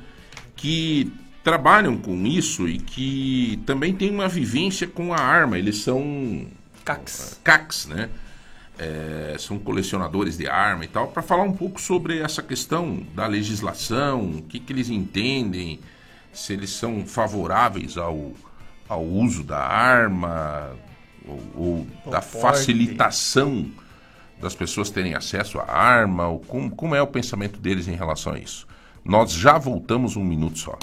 que 0.56 1.12
trabalham 1.44 1.98
com 1.98 2.26
isso 2.26 2.68
e 2.68 2.78
que 2.80 3.62
também 3.66 3.94
têm 3.94 4.10
uma 4.12 4.28
vivência 4.28 4.88
com 4.88 5.14
a 5.14 5.20
arma. 5.20 5.58
Eles 5.58 5.78
são 5.78 6.48
CACs, 6.84 7.40
CACs 7.44 7.86
né? 7.88 8.10
É, 8.78 9.38
são 9.40 9.58
colecionadores 9.58 10.38
de 10.38 10.48
arma 10.48 10.84
e 10.84 10.88
tal, 10.90 11.08
para 11.08 11.22
falar 11.22 11.44
um 11.44 11.54
pouco 11.54 11.80
sobre 11.80 12.20
essa 12.20 12.44
questão 12.44 13.06
da 13.16 13.26
legislação, 13.26 14.32
o 14.32 14.42
que, 14.42 14.60
que 14.60 14.74
eles 14.74 14.90
entendem, 14.90 15.80
se 16.34 16.52
eles 16.52 16.72
são 16.72 17.06
favoráveis 17.06 17.96
ao, 17.98 18.34
ao 18.90 19.02
uso 19.02 19.46
da 19.46 19.60
arma 19.66 20.76
ou, 21.28 21.42
ou 21.56 21.88
da 22.12 22.22
porte. 22.22 22.42
facilitação 22.42 23.66
das 24.42 24.54
pessoas 24.54 24.90
terem 24.90 25.16
acesso 25.16 25.60
à 25.60 25.72
arma, 25.72 26.28
ou 26.28 26.40
como, 26.40 26.70
como 26.70 26.96
é 26.96 27.02
o 27.02 27.08
pensamento 27.08 27.60
deles 27.60 27.88
em 27.88 27.96
relação 27.96 28.34
a 28.34 28.40
isso. 28.40 28.68
Nós 29.04 29.32
já 29.32 29.58
voltamos 29.58 30.16
um 30.16 30.24
minuto 30.24 30.58
só. 30.60 30.78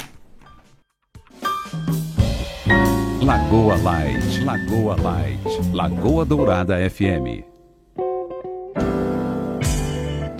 Lagoa 3.23 3.77
Light, 3.77 4.44
Lagoa 4.44 4.97
Light, 5.01 5.40
Lagoa 5.73 6.24
Dourada 6.24 6.77
FM. 6.90 7.51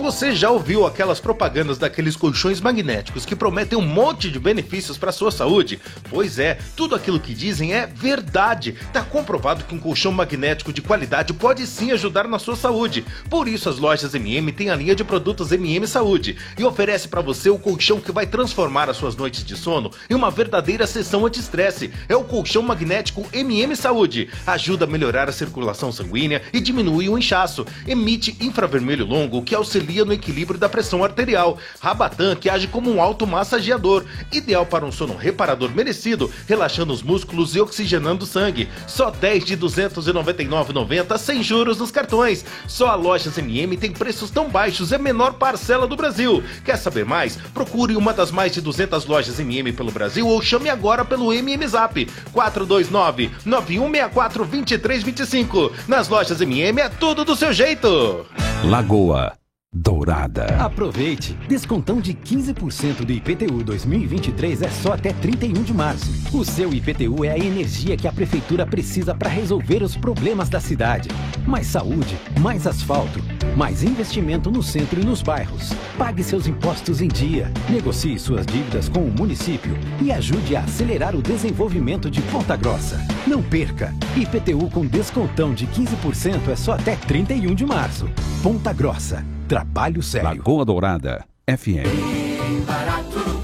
Você 0.03 0.35
já 0.35 0.51
ouviu 0.51 0.85
aquelas 0.85 1.21
propagandas 1.21 1.77
daqueles 1.77 2.17
colchões 2.17 2.59
magnéticos 2.59 3.25
que 3.25 3.37
prometem 3.37 3.79
um 3.79 3.81
monte 3.81 4.29
de 4.29 4.37
benefícios 4.37 4.97
para 4.97 5.13
sua 5.13 5.31
saúde? 5.31 5.79
Pois 6.09 6.37
é, 6.37 6.57
tudo 6.75 6.93
aquilo 6.93 7.21
que 7.21 7.33
dizem 7.33 7.73
é 7.73 7.87
verdade. 7.87 8.75
Tá 8.91 9.01
comprovado 9.01 9.63
que 9.63 9.73
um 9.73 9.79
colchão 9.79 10.11
magnético 10.11 10.73
de 10.73 10.81
qualidade 10.81 11.31
pode 11.31 11.65
sim 11.65 11.93
ajudar 11.93 12.27
na 12.27 12.37
sua 12.37 12.57
saúde. 12.57 13.05
Por 13.29 13.47
isso 13.47 13.69
as 13.69 13.77
lojas 13.77 14.13
MM 14.13 14.51
têm 14.51 14.69
a 14.69 14.75
linha 14.75 14.93
de 14.93 15.05
produtos 15.05 15.53
MM 15.53 15.87
Saúde 15.87 16.35
e 16.59 16.65
oferece 16.65 17.07
para 17.07 17.21
você 17.21 17.49
o 17.49 17.57
colchão 17.57 18.01
que 18.01 18.11
vai 18.11 18.27
transformar 18.27 18.89
as 18.89 18.97
suas 18.97 19.15
noites 19.15 19.45
de 19.45 19.55
sono 19.55 19.89
em 20.09 20.15
uma 20.15 20.29
verdadeira 20.29 20.85
sessão 20.85 21.25
anti-estresse. 21.25 21.93
É 22.09 22.15
o 22.15 22.25
colchão 22.25 22.61
magnético 22.61 23.25
MM 23.31 23.73
Saúde. 23.73 24.29
Ajuda 24.45 24.83
a 24.83 24.87
melhorar 24.87 25.29
a 25.29 25.31
circulação 25.31 25.93
sanguínea 25.93 26.41
e 26.51 26.59
diminui 26.59 27.07
o 27.07 27.17
inchaço. 27.17 27.65
Emite 27.87 28.35
infravermelho 28.41 29.05
longo 29.05 29.41
que 29.41 29.55
auxilia 29.55 29.92
no 30.01 30.13
equilíbrio 30.13 30.59
da 30.59 30.67
pressão 30.67 31.03
arterial. 31.03 31.57
Rabatã 31.79 32.35
que 32.35 32.49
age 32.49 32.67
como 32.67 32.91
um 32.91 33.01
automassageador, 33.01 34.03
ideal 34.31 34.65
para 34.65 34.85
um 34.85 34.91
sono 34.91 35.15
reparador 35.15 35.69
merecido, 35.69 36.31
relaxando 36.47 36.91
os 36.91 37.03
músculos 37.03 37.55
e 37.55 37.61
oxigenando 37.61 38.23
o 38.23 38.27
sangue. 38.27 38.67
Só 38.87 39.11
10 39.11 39.45
de 39.45 39.53
R$ 39.55 39.61
299,90 39.61 41.17
sem 41.17 41.43
juros 41.43 41.77
nos 41.77 41.91
cartões. 41.91 42.43
Só 42.67 42.87
a 42.87 42.95
Lojas 42.95 43.37
MM 43.37 43.77
tem 43.77 43.91
preços 43.91 44.31
tão 44.31 44.49
baixos, 44.49 44.91
é 44.91 44.95
a 44.95 44.99
menor 44.99 45.33
parcela 45.33 45.85
do 45.85 45.95
Brasil. 45.95 46.43
Quer 46.63 46.77
saber 46.77 47.05
mais? 47.05 47.37
Procure 47.53 47.95
uma 47.95 48.13
das 48.13 48.31
mais 48.31 48.53
de 48.53 48.61
200 48.61 49.05
lojas 49.05 49.39
MM 49.39 49.71
pelo 49.73 49.91
Brasil 49.91 50.27
ou 50.27 50.41
chame 50.41 50.69
agora 50.69 51.05
pelo 51.05 51.33
MM 51.33 51.67
Zap 51.67 52.05
429 52.31 53.31
9164 53.45 54.45
2325. 54.45 55.71
Nas 55.87 56.07
lojas 56.07 56.41
MM 56.41 56.81
é 56.81 56.89
tudo 56.89 57.25
do 57.25 57.35
seu 57.35 57.51
jeito. 57.51 58.25
Lagoa 58.63 59.42
Dourada. 59.75 60.45
Aproveite! 60.59 61.33
Descontão 61.49 61.99
de 61.99 62.13
15% 62.13 63.03
do 63.03 63.11
IPTU 63.11 63.63
2023 63.63 64.61
é 64.61 64.69
só 64.69 64.93
até 64.93 65.11
31 65.13 65.63
de 65.63 65.73
março. 65.73 66.11
O 66.31 66.45
seu 66.45 66.71
IPTU 66.71 67.25
é 67.25 67.31
a 67.31 67.39
energia 67.39 67.97
que 67.97 68.07
a 68.07 68.13
prefeitura 68.13 68.67
precisa 68.67 69.15
para 69.15 69.29
resolver 69.29 69.81
os 69.81 69.97
problemas 69.97 70.47
da 70.47 70.59
cidade. 70.59 71.09
Mais 71.47 71.65
saúde, 71.65 72.15
mais 72.39 72.67
asfalto, 72.67 73.19
mais 73.57 73.81
investimento 73.81 74.51
no 74.51 74.61
centro 74.61 75.01
e 75.01 75.03
nos 75.03 75.23
bairros. 75.23 75.71
Pague 75.97 76.23
seus 76.23 76.45
impostos 76.45 77.01
em 77.01 77.07
dia, 77.07 77.51
negocie 77.67 78.19
suas 78.19 78.45
dívidas 78.45 78.87
com 78.87 78.99
o 78.99 79.11
município 79.11 79.75
e 79.99 80.11
ajude 80.11 80.55
a 80.55 80.61
acelerar 80.61 81.15
o 81.15 81.21
desenvolvimento 81.23 82.11
de 82.11 82.21
Ponta 82.21 82.55
Grossa. 82.55 82.99
Não 83.25 83.41
perca! 83.41 83.91
IPTU 84.15 84.69
com 84.69 84.85
descontão 84.85 85.51
de 85.51 85.65
15% 85.65 86.49
é 86.49 86.55
só 86.55 86.73
até 86.73 86.95
31 86.95 87.55
de 87.55 87.65
março. 87.65 88.07
Ponta 88.43 88.71
Grossa. 88.71 89.32
Trabalho 89.47 90.01
sério. 90.01 90.27
Lagoa 90.29 90.65
Dourada 90.65 91.25
FM. 91.47 92.65
Barato, 92.65 93.43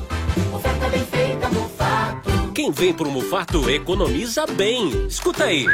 oferta 0.53 0.89
bem 0.89 1.05
feita, 1.05 1.49
Mufato. 1.49 2.51
Quem 2.53 2.71
vem 2.71 2.93
pro 2.93 3.11
Mufato 3.11 3.69
economiza 3.69 4.45
bem. 4.47 4.89
Escuta 5.07 5.45
aí. 5.45 5.65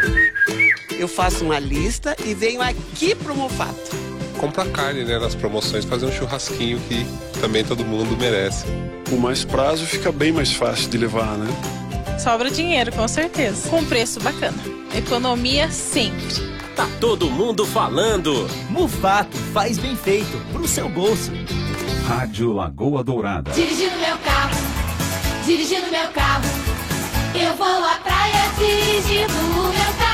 Eu 0.97 1.07
faço 1.07 1.43
uma 1.45 1.59
lista 1.59 2.15
e 2.25 2.33
venho 2.33 2.61
aqui 2.61 3.13
pro 3.15 3.35
Mufato. 3.35 3.95
comprar 4.39 4.65
carne 4.71 5.03
né, 5.03 5.17
nas 5.19 5.35
promoções, 5.35 5.85
fazer 5.85 6.05
um 6.05 6.11
churrasquinho 6.11 6.79
que 6.87 7.05
também 7.39 7.63
todo 7.63 7.85
mundo 7.85 8.17
merece. 8.17 8.65
Com 9.09 9.17
mais 9.17 9.45
prazo 9.45 9.85
fica 9.85 10.11
bem 10.11 10.31
mais 10.31 10.51
fácil 10.53 10.89
de 10.89 10.97
levar, 10.97 11.37
né? 11.37 11.47
Sobra 12.19 12.49
dinheiro, 12.49 12.91
com 12.93 13.07
certeza. 13.07 13.69
Com 13.69 13.83
preço 13.85 14.19
bacana. 14.19 14.57
Economia 14.95 15.69
sempre. 15.69 16.54
Tá 16.75 16.87
todo 16.99 17.29
mundo 17.29 17.65
falando. 17.65 18.47
Mufato 18.69 19.37
faz 19.53 19.77
bem 19.77 19.95
feito 19.95 20.37
pro 20.51 20.67
seu 20.67 20.89
bolso. 20.89 21.31
Rádio 22.05 22.51
Lagoa 22.51 23.01
Dourada. 23.03 23.51
Dirigindo 23.51 23.97
meu 23.97 24.17
carro, 24.17 24.55
dirigindo 25.45 25.89
meu 25.89 26.09
carro. 26.09 26.43
Eu 27.33 27.55
vou 27.55 27.85
à 27.85 27.95
praia 28.03 28.49
dirigindo 28.57 29.33
o 29.33 29.63
meu 29.63 29.93
carro. 29.97 30.04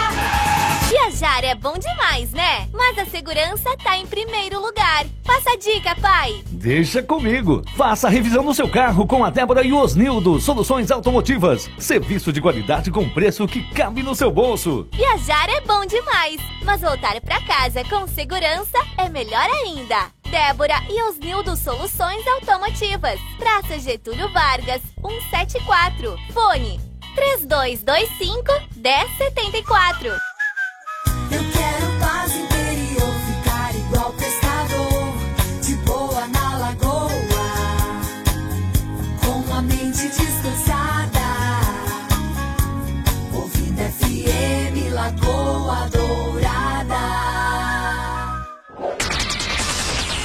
Viajar 0.92 1.46
é 1.46 1.56
bom 1.56 1.78
demais, 1.78 2.34
né? 2.34 2.68
Mas 2.74 2.98
a 2.98 3.06
segurança 3.06 3.78
tá 3.82 3.98
em 3.98 4.06
primeiro 4.06 4.60
lugar. 4.60 5.06
Passa 5.24 5.52
a 5.52 5.56
dica, 5.56 5.96
pai. 5.96 6.44
Deixa 6.48 7.02
comigo. 7.02 7.62
Faça 7.78 8.08
a 8.08 8.10
revisão 8.10 8.44
do 8.44 8.54
seu 8.54 8.70
carro 8.70 9.08
com 9.08 9.24
a 9.24 9.30
Débora 9.30 9.66
e 9.66 9.72
o 9.72 9.78
Osnildo 9.78 10.38
Soluções 10.42 10.92
Automotivas. 10.92 11.70
Serviço 11.80 12.34
de 12.34 12.42
qualidade 12.42 12.92
com 12.92 13.08
preço 13.08 13.48
que 13.48 13.64
cabe 13.72 14.04
no 14.04 14.14
seu 14.14 14.30
bolso. 14.30 14.86
Viajar 14.92 15.48
é 15.48 15.62
bom 15.62 15.86
demais, 15.86 16.42
mas 16.66 16.82
voltar 16.82 17.22
pra 17.22 17.42
casa 17.46 17.86
com 17.86 18.06
segurança 18.06 18.78
é 18.98 19.08
melhor 19.08 19.50
ainda. 19.64 20.08
Débora 20.30 20.76
e 20.90 21.02
Osnildo 21.04 21.56
Soluções 21.56 22.28
Automotivas. 22.28 23.18
Praça 23.40 23.80
Getúlio 23.80 24.28
Vargas, 24.34 24.82
174. 25.02 26.18
Fone 26.34 26.82
3225 27.16 28.52
1074. 28.76 30.31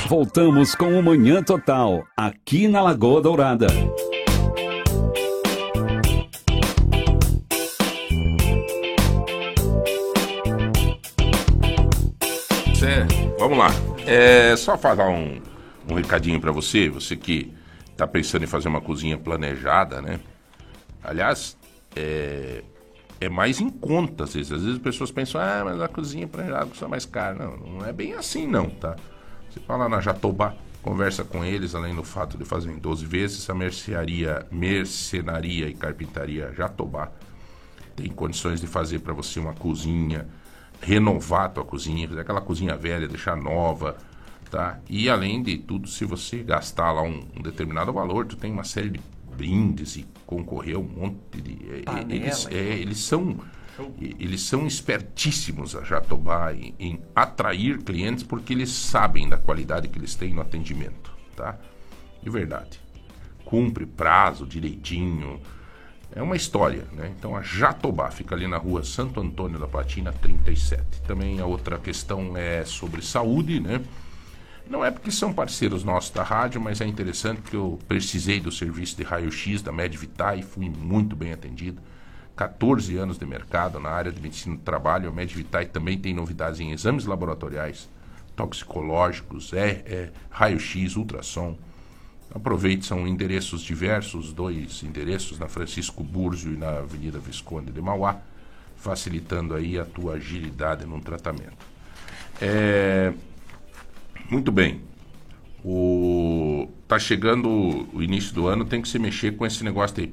Voltamos 0.08 0.74
com 0.74 0.98
o 0.98 1.02
Manhã 1.02 1.42
Total, 1.42 2.04
aqui 2.16 2.68
na 2.68 2.80
Lagoa 2.80 3.20
Dourada. 3.20 3.66
Vamos 13.48 13.58
lá. 13.58 13.70
É 14.04 14.56
só 14.56 14.76
falar 14.76 15.08
um, 15.08 15.40
um 15.88 15.94
recadinho 15.94 16.40
pra 16.40 16.50
você, 16.50 16.88
você 16.88 17.14
que 17.14 17.54
tá 17.96 18.04
pensando 18.04 18.42
em 18.42 18.46
fazer 18.46 18.68
uma 18.68 18.80
cozinha 18.80 19.16
planejada, 19.16 20.02
né? 20.02 20.18
Aliás, 21.02 21.56
é, 21.94 22.64
é 23.20 23.28
mais 23.28 23.60
em 23.60 23.70
conta, 23.70 24.24
às 24.24 24.34
vezes. 24.34 24.50
Às 24.50 24.62
vezes 24.62 24.76
as 24.76 24.82
pessoas 24.82 25.12
pensam, 25.12 25.40
ah, 25.40 25.62
mas 25.64 25.80
a 25.80 25.86
cozinha 25.86 26.26
planejada 26.26 26.66
custa 26.66 26.88
mais 26.88 27.06
caro. 27.06 27.38
Não, 27.38 27.56
não 27.56 27.86
é 27.86 27.92
bem 27.92 28.14
assim 28.14 28.48
não, 28.48 28.68
tá? 28.68 28.96
Você 29.48 29.60
fala 29.60 29.88
na 29.88 30.00
Jatobá, 30.00 30.52
conversa 30.82 31.22
com 31.22 31.44
eles, 31.44 31.72
além 31.76 31.94
do 31.94 32.02
fato 32.02 32.36
de 32.36 32.44
fazer 32.44 32.72
em 32.72 32.78
12 32.78 33.06
vezes, 33.06 33.48
a 33.48 33.54
mercearia, 33.54 34.44
mercenaria 34.50 35.68
e 35.68 35.74
carpintaria 35.74 36.52
Jatobá 36.52 37.12
tem 37.96 38.10
condições 38.10 38.60
de 38.60 38.66
fazer 38.66 38.98
para 38.98 39.14
você 39.14 39.40
uma 39.40 39.54
cozinha, 39.54 40.28
renovar 40.80 41.46
a 41.46 41.48
tua 41.48 41.64
cozinha, 41.64 42.08
fazer 42.08 42.20
aquela 42.20 42.40
cozinha 42.40 42.76
velha, 42.76 43.08
deixar 43.08 43.36
nova, 43.36 43.96
tá? 44.50 44.78
E 44.88 45.08
além 45.08 45.42
de 45.42 45.58
tudo, 45.58 45.88
se 45.88 46.04
você 46.04 46.42
gastar 46.42 46.92
lá 46.92 47.02
um, 47.02 47.26
um 47.36 47.42
determinado 47.42 47.92
valor, 47.92 48.26
tu 48.26 48.36
tem 48.36 48.52
uma 48.52 48.64
série 48.64 48.90
de 48.90 49.00
brindes 49.36 49.96
e 49.96 50.06
concorrer 50.26 50.76
a 50.76 50.78
um 50.78 50.82
monte 50.82 51.40
de... 51.40 51.58
é, 51.70 51.82
Panela, 51.82 52.14
eles, 52.14 52.46
é, 52.46 52.48
tudo. 52.48 52.54
eles 52.54 52.98
são... 52.98 53.36
Eles 54.00 54.40
são 54.40 54.66
espertíssimos 54.66 55.76
a 55.76 55.84
Jatobá 55.84 56.54
em, 56.54 56.74
em 56.80 56.98
atrair 57.14 57.82
clientes 57.82 58.24
porque 58.24 58.54
eles 58.54 58.70
sabem 58.70 59.28
da 59.28 59.36
qualidade 59.36 59.88
que 59.88 59.98
eles 59.98 60.14
têm 60.14 60.32
no 60.32 60.40
atendimento, 60.40 61.12
tá? 61.36 61.58
De 62.22 62.30
verdade. 62.30 62.80
Cumpre 63.44 63.84
prazo 63.84 64.46
direitinho. 64.46 65.38
É 66.16 66.22
uma 66.22 66.34
história, 66.34 66.86
né? 66.94 67.12
Então 67.14 67.36
a 67.36 67.42
Jatobá 67.42 68.10
fica 68.10 68.34
ali 68.34 68.48
na 68.48 68.56
rua 68.56 68.82
Santo 68.82 69.20
Antônio 69.20 69.58
da 69.58 69.68
Platina 69.68 70.14
37. 70.14 71.02
Também 71.02 71.40
a 71.40 71.44
outra 71.44 71.78
questão 71.78 72.34
é 72.34 72.64
sobre 72.64 73.02
saúde, 73.02 73.60
né? 73.60 73.82
Não 74.66 74.82
é 74.82 74.90
porque 74.90 75.10
são 75.10 75.30
parceiros 75.30 75.84
nossos 75.84 76.10
da 76.12 76.22
rádio, 76.22 76.58
mas 76.58 76.80
é 76.80 76.86
interessante 76.86 77.42
porque 77.42 77.56
eu 77.56 77.78
precisei 77.86 78.40
do 78.40 78.50
serviço 78.50 78.96
de 78.96 79.02
raio-x 79.02 79.60
da 79.60 79.70
Medvitae 79.70 80.40
e 80.40 80.42
fui 80.42 80.70
muito 80.70 81.14
bem 81.14 81.34
atendido. 81.34 81.82
14 82.34 82.96
anos 82.96 83.18
de 83.18 83.26
mercado 83.26 83.78
na 83.78 83.90
área 83.90 84.10
de 84.10 84.18
medicina 84.18 84.56
do 84.56 84.62
trabalho. 84.62 85.10
A 85.10 85.12
Medvitae 85.12 85.66
também 85.66 85.98
tem 85.98 86.14
novidades 86.14 86.60
em 86.60 86.72
exames 86.72 87.04
laboratoriais, 87.04 87.90
toxicológicos, 88.34 89.52
é, 89.52 89.84
é 89.86 90.10
raio-x, 90.30 90.96
ultrassom. 90.96 91.58
Aproveite, 92.34 92.84
são 92.84 93.06
endereços 93.06 93.62
diversos, 93.62 94.32
dois 94.32 94.82
endereços 94.82 95.38
na 95.38 95.48
Francisco 95.48 96.02
Búrzio 96.02 96.52
e 96.52 96.56
na 96.56 96.78
Avenida 96.78 97.18
Visconde 97.18 97.72
de 97.72 97.80
Mauá, 97.80 98.20
facilitando 98.76 99.54
aí 99.54 99.78
a 99.78 99.84
tua 99.84 100.14
agilidade 100.14 100.84
no 100.84 101.00
tratamento. 101.00 101.56
É, 102.40 103.12
muito 104.30 104.52
bem. 104.52 104.80
O 105.64 106.68
tá 106.86 106.98
chegando 106.98 107.48
o 107.92 108.02
início 108.02 108.34
do 108.34 108.46
ano, 108.46 108.64
tem 108.64 108.82
que 108.82 108.88
se 108.88 108.98
mexer 108.98 109.36
com 109.36 109.46
esse 109.46 109.64
negócio 109.64 109.96
de 109.96 110.12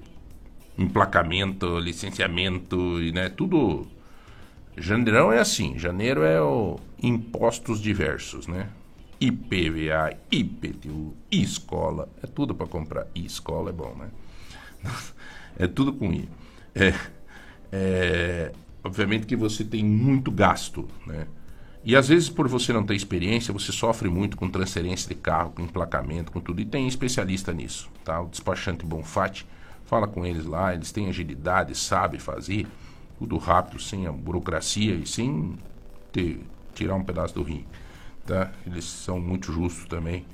emplacamento, 0.78 1.78
licenciamento 1.78 3.02
e 3.02 3.12
né, 3.12 3.30
tudo 3.30 3.88
Janeirão 4.78 5.32
é 5.32 5.40
assim, 5.40 5.78
janeiro 5.78 6.24
é 6.24 6.42
o 6.42 6.80
impostos 7.02 7.80
diversos, 7.80 8.48
né? 8.48 8.70
IPVA, 9.28 10.18
IPTU, 10.30 11.16
escola, 11.32 12.10
é 12.22 12.28
tudo 12.28 12.54
para 12.54 12.68
comprar. 12.68 13.08
E 13.16 13.26
escola 13.26 13.70
é 13.70 13.74
bom, 13.74 13.96
né? 13.96 14.10
É 15.56 15.68
tudo 15.68 15.94
com 15.94 16.12
I. 16.12 16.28
É, 16.74 16.96
é, 17.72 18.52
obviamente 18.84 19.28
que 19.28 19.36
você 19.36 19.64
tem 19.64 19.86
muito 19.86 20.32
gasto, 20.32 20.88
né? 21.06 21.28
E 21.86 21.96
às 21.96 22.08
vezes, 22.08 22.28
por 22.28 22.48
você 22.48 22.74
não 22.74 22.84
ter 22.84 22.96
experiência, 22.96 23.54
você 23.54 23.72
sofre 23.72 24.10
muito 24.10 24.36
com 24.36 24.50
transferência 24.50 25.08
de 25.08 25.14
carro, 25.14 25.52
com 25.52 25.62
emplacamento, 25.62 26.32
com 26.32 26.40
tudo. 26.40 26.60
E 26.60 26.66
tem 26.66 26.88
especialista 26.88 27.54
nisso, 27.54 27.88
tá? 28.04 28.20
O 28.20 28.30
despachante 28.30 28.84
Bonfatti, 28.84 29.46
fala 29.86 30.08
com 30.08 30.26
eles 30.26 30.46
lá, 30.46 30.74
eles 30.74 30.92
têm 30.92 31.08
agilidade, 31.08 31.76
sabem 31.78 32.20
fazer, 32.20 32.66
tudo 33.20 33.38
rápido, 33.38 33.80
sem 33.80 34.08
a 34.08 34.12
burocracia 34.12 34.96
e 34.96 35.06
sem 35.06 35.56
ter, 36.12 36.42
tirar 36.74 36.96
um 36.96 37.04
pedaço 37.04 37.36
do 37.36 37.44
rim, 37.44 37.64
tá? 38.26 38.52
Eles 38.66 38.86
são 38.86 39.20
muito 39.20 39.52
justos 39.52 39.86
também 39.86 40.26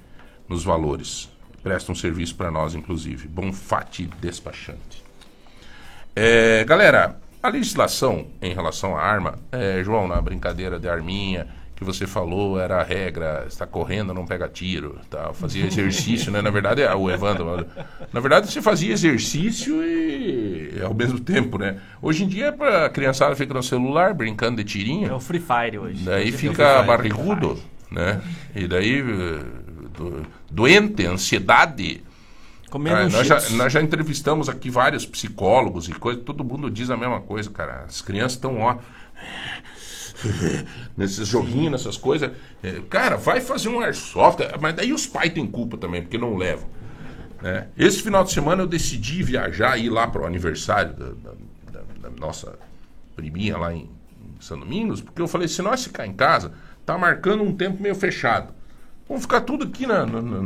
nos 0.48 0.64
valores. 0.64 1.30
Prestam 1.62 1.94
serviço 1.94 2.36
para 2.36 2.50
nós, 2.50 2.74
inclusive. 2.74 3.28
Bonfatti 3.28 4.10
Despachante. 4.22 5.04
É, 6.16 6.64
galera, 6.66 7.20
a 7.42 7.50
legislação 7.50 8.28
em 8.42 8.54
relação 8.54 8.98
à 8.98 9.02
arma, 9.02 9.40
é, 9.52 9.82
João, 9.84 10.08
na 10.08 10.22
brincadeira 10.22 10.80
de 10.80 10.90
arminha 10.90 11.48
que 11.80 11.86
você 11.86 12.06
falou, 12.06 12.60
era 12.60 12.82
a 12.82 12.84
regra, 12.84 13.46
está 13.48 13.66
correndo, 13.66 14.14
não 14.14 14.26
pega 14.26 14.50
tiro, 14.50 15.00
tá? 15.10 15.32
fazia 15.34 15.66
exercício, 15.66 16.30
né? 16.30 16.42
Na 16.42 16.50
verdade, 16.50 16.82
é 16.82 16.94
o 16.94 17.10
Evandro, 17.10 17.66
na 18.12 18.20
verdade 18.20 18.52
você 18.52 18.62
fazia 18.62 18.92
exercício 18.92 19.82
e 19.82 20.82
ao 20.84 20.94
mesmo 20.94 21.22
tempo, 21.22 21.58
né? 21.58 21.80
Hoje 22.02 22.26
em 22.26 22.28
dia 22.28 22.50
a 22.50 22.90
criançada 22.90 23.34
fica 23.34 23.54
no 23.54 23.64
celular 23.64 24.14
brincando 24.14 24.62
de 24.62 24.70
tirinho. 24.70 25.10
É 25.10 25.14
o 25.14 25.22
Free 25.22 25.40
Fire 25.40 25.80
hoje. 25.80 26.04
Daí 26.04 26.26
Hoje 26.26 26.36
é 26.36 26.38
fica 26.38 26.76
Fire. 26.76 26.88
barrigudo, 26.88 27.58
né? 27.92 28.22
E 28.56 28.68
daí 28.68 29.00
eh, 29.00 29.44
do- 29.98 30.26
doente, 30.50 31.06
ansiedade. 31.06 32.04
Cara, 32.94 33.10
nós, 33.10 33.28
já, 33.28 33.50
nós 33.58 33.74
já 33.74 33.82
entrevistamos 33.82 34.48
aqui 34.48 34.70
vários 34.70 35.06
psicólogos 35.06 35.90
e 35.90 35.94
coisa, 35.94 36.20
todo 36.22 36.44
mundo 36.44 36.70
diz 36.70 36.90
a 36.92 36.98
mesma 36.98 37.20
coisa, 37.22 37.50
cara. 37.50 37.86
As 37.86 38.00
crianças 38.02 38.34
estão, 38.34 38.60
ó, 38.60 38.78
nesses 40.96 41.28
joguinhos, 41.28 41.72
nessas 41.72 41.98
coisas. 41.98 42.32
É, 42.64 42.82
Cara, 42.90 43.18
vai 43.18 43.42
fazer 43.42 43.70
um 43.70 43.80
airsoft, 43.80 44.40
mas 44.62 44.76
daí 44.76 44.94
os 44.94 45.08
pais 45.08 45.34
têm 45.34 45.48
culpa 45.48 45.78
também, 45.78 46.02
porque 46.02 46.18
não 46.18 46.36
levam. 46.36 46.68
né? 47.42 47.68
Esse 47.78 48.02
final 48.02 48.24
de 48.24 48.32
semana 48.32 48.64
eu 48.64 48.68
decidi 48.68 49.24
viajar 49.24 49.78
e 49.78 49.86
ir 49.86 49.90
lá 49.90 50.08
para 50.08 50.22
o 50.22 50.26
aniversário 50.26 50.94
da, 50.94 51.06
da- 51.08 51.36
da- 51.72 52.10
da 52.10 52.10
nossa 52.20 52.58
priminha 53.16 53.58
lá 53.58 53.74
em, 53.74 53.84
em 53.84 54.42
São 54.42 54.60
Domingos, 54.60 55.02
porque 55.02 55.22
eu 55.22 55.28
falei, 55.28 55.48
se 55.48 55.62
nós 55.62 55.84
ficar 55.84 56.06
em 56.06 56.14
casa, 56.14 56.54
tá 56.94 56.98
marcando 56.98 57.44
um 57.44 57.56
tempo 57.56 57.82
meio 57.82 57.94
fechado. 57.96 58.54
Vamos 59.08 59.24
ficar 59.24 59.42
tudo 59.42 59.66
aqui 59.66 59.86
na, 59.86 60.06
no- 60.06 60.22
no- 60.22 60.42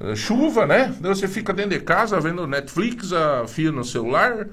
eh, 0.00 0.14
chuva, 0.16 0.66
né? 0.66 0.94
Daí 1.00 1.14
você 1.14 1.26
fica 1.26 1.52
dentro 1.52 1.70
de 1.70 1.80
casa 1.80 2.20
vendo 2.20 2.46
Netflix, 2.46 3.12
a 3.12 3.46
fio 3.46 3.72
no 3.72 3.84
celular. 3.84 4.46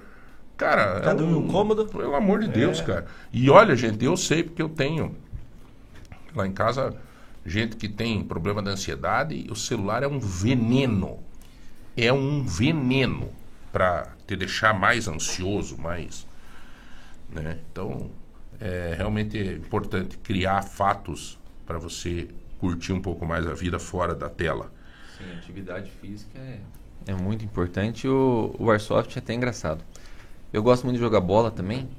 Cara, 0.57 1.01
Cada 1.01 1.23
um 1.23 1.37
um 1.39 1.47
cômodo. 1.47 1.85
Pelo 1.85 2.15
amor 2.15 2.39
de 2.39 2.47
Deus, 2.47 2.81
cara. 2.81 3.05
E 3.31 3.49
olha, 3.49 3.75
gente, 3.75 4.03
eu 4.03 4.15
sei 4.17 4.41
porque 4.43 4.61
eu 4.61 4.69
tenho 4.69 5.15
lá 6.35 6.47
em 6.47 6.51
casa 6.53 6.95
gente 7.45 7.75
que 7.75 7.87
tem 7.87 8.23
problema 8.23 8.61
de 8.63 8.69
ansiedade 8.69 9.45
o 9.51 9.55
celular 9.55 10.01
é 10.01 10.07
um 10.07 10.19
veneno. 10.19 11.19
É 11.95 12.11
um 12.11 12.43
veneno 12.43 13.29
para 13.71 14.07
te 14.27 14.35
deixar 14.35 14.73
mais 14.73 15.07
ansioso, 15.07 15.77
mais, 15.77 16.25
né? 17.29 17.59
Então, 17.71 18.09
é 18.59 18.93
realmente 18.97 19.37
importante 19.37 20.17
criar 20.17 20.61
fatos 20.61 21.39
para 21.65 21.77
você 21.77 22.27
curtir 22.59 22.93
um 22.93 23.01
pouco 23.01 23.25
mais 23.25 23.45
a 23.47 23.53
vida 23.53 23.79
fora 23.79 24.13
da 24.15 24.29
tela. 24.29 24.71
Sim, 25.17 25.37
atividade 25.37 25.91
física 25.91 26.37
é, 26.37 26.59
é 27.07 27.13
muito 27.13 27.43
importante. 27.43 28.07
O, 28.07 28.55
o 28.57 28.69
Airsoft 28.71 29.15
é 29.15 29.19
até 29.19 29.33
engraçado. 29.33 29.83
Eu 30.51 30.63
gosto 30.63 30.83
muito 30.83 30.97
de 30.97 31.01
jogar 31.01 31.21
bola 31.21 31.51
também. 31.51 31.89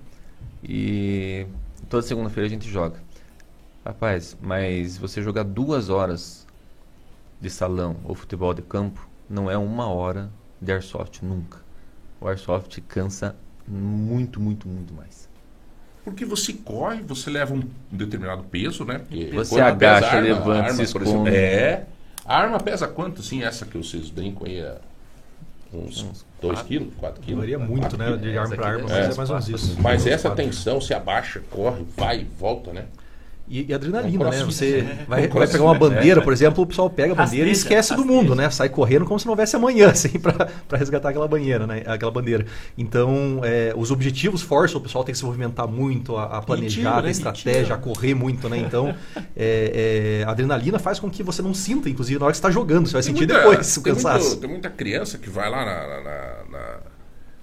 E 0.62 1.46
Toda 1.88 2.02
segunda-feira 2.02 2.48
a 2.48 2.50
gente 2.50 2.68
joga. 2.68 3.00
Rapaz, 3.84 4.36
mas 4.42 4.98
você 4.98 5.22
jogar 5.22 5.44
duas 5.44 5.88
horas 5.88 6.44
de 7.40 7.48
salão 7.48 7.96
ou 8.02 8.12
futebol 8.12 8.52
de 8.52 8.60
campo 8.60 9.08
não 9.30 9.48
é 9.48 9.56
uma 9.56 9.86
hora 9.86 10.28
de 10.60 10.72
airsoft, 10.72 11.22
nunca. 11.22 11.58
O 12.20 12.26
airsoft 12.26 12.80
cansa 12.88 13.36
muito, 13.68 14.40
muito, 14.40 14.66
muito 14.66 14.92
mais. 14.94 15.25
Porque 16.06 16.24
você 16.24 16.52
corre, 16.52 17.02
você 17.02 17.28
leva 17.28 17.52
um 17.52 17.64
determinado 17.90 18.44
peso, 18.44 18.84
né? 18.84 19.00
Porque 19.00 19.26
Você 19.32 19.56
pesa 19.56 19.66
agacha, 19.66 20.06
a 20.06 20.10
arma, 20.10 20.20
levanta, 20.22 20.62
arma, 20.70 20.86
se 20.86 20.92
por 20.92 21.02
exemplo, 21.02 21.20
esconde. 21.28 21.36
É. 21.36 21.84
A 22.24 22.38
arma 22.38 22.60
pesa 22.60 22.86
quanto, 22.86 23.20
assim, 23.22 23.42
essa 23.42 23.66
que 23.66 23.76
vocês 23.76 24.08
brincam 24.08 24.46
aí? 24.46 24.60
é 24.60 24.78
Uns 25.74 26.24
2 26.40 26.62
quilos, 26.62 26.94
4 26.98 27.20
quilos? 27.20 27.40
Varia 27.40 27.58
muito, 27.58 27.80
Quatro 27.80 27.98
né, 27.98 28.04
quilos. 28.06 28.22
de 28.22 28.38
arma 28.38 28.54
aqui 28.54 28.64
arma, 28.64 28.80
é- 28.80 28.82
mas 28.82 29.14
é 29.14 29.16
mais 29.16 29.30
ou 29.30 29.36
menos 29.36 29.48
isso. 29.48 29.76
Mas 29.82 30.06
essa 30.06 30.28
Quatro. 30.28 30.44
tensão 30.44 30.80
se 30.80 30.94
abaixa, 30.94 31.40
corre, 31.50 31.84
vai 31.96 32.20
e 32.20 32.24
volta, 32.24 32.72
né? 32.72 32.84
E, 33.48 33.64
e 33.68 33.72
adrenalina, 33.74 34.28
né? 34.28 34.42
Você 34.44 34.78
É. 34.78 35.04
vai, 35.06 35.28
vai 35.28 35.46
pegar 35.46 35.62
uma 35.62 35.74
bandeira, 35.78 36.20
É. 36.20 36.24
por 36.24 36.32
exemplo, 36.32 36.64
o 36.64 36.66
pessoal 36.66 36.90
pega 36.90 37.12
a 37.12 37.14
bandeira 37.14 37.46
e 37.46 37.50
Rasteja, 37.50 37.62
esquece 37.74 37.94
do 37.94 38.04
mundo, 38.04 38.34
né? 38.34 38.50
Sai 38.50 38.68
correndo 38.68 39.04
como 39.04 39.20
se 39.20 39.26
não 39.26 39.32
houvesse 39.32 39.54
amanhã, 39.54 39.90
assim, 39.92 40.18
pra, 40.18 40.32
pra 40.66 40.76
resgatar 40.76 41.10
aquela 41.10 41.28
banheira, 41.28 41.64
né? 41.66 41.82
Aquela 41.86 42.10
bandeira. 42.10 42.44
Então, 42.76 43.40
é, 43.44 43.72
os 43.76 43.90
objetivos 43.92 44.42
forçam 44.42 44.80
o 44.80 44.82
pessoal 44.82 45.04
tem 45.04 45.12
que 45.12 45.18
se 45.18 45.24
movimentar 45.24 45.68
muito, 45.68 46.16
a, 46.16 46.38
a 46.38 46.42
planejar, 46.42 46.98
a 46.98 47.02
né? 47.02 47.10
estratégia, 47.10 47.74
a 47.76 47.78
correr 47.78 48.14
muito, 48.14 48.48
né? 48.48 48.58
Então, 48.58 48.92
é, 49.36 50.20
é, 50.22 50.24
a 50.26 50.30
adrenalina 50.32 50.78
faz 50.80 50.98
com 50.98 51.08
que 51.08 51.22
você 51.22 51.40
não 51.40 51.54
sinta, 51.54 51.88
inclusive, 51.88 52.18
na 52.18 52.26
hora 52.26 52.32
que 52.32 52.38
você 52.38 52.40
está 52.40 52.50
jogando. 52.50 52.86
Você 52.88 52.94
vai 52.94 53.02
Tem 53.02 53.12
sentir 53.14 53.26
muita- 53.32 53.48
depois 53.48 53.76
o 53.76 53.82
tem 53.82 53.94
cansaço. 53.94 54.26
muito- 54.28 54.40
tem 54.40 54.50
muita 54.50 54.70
criança 54.70 55.18
que 55.18 55.30
vai 55.30 55.48
lá 55.48 55.64
na- 55.64 55.86
na- 56.02 56.58
na- 56.58 56.78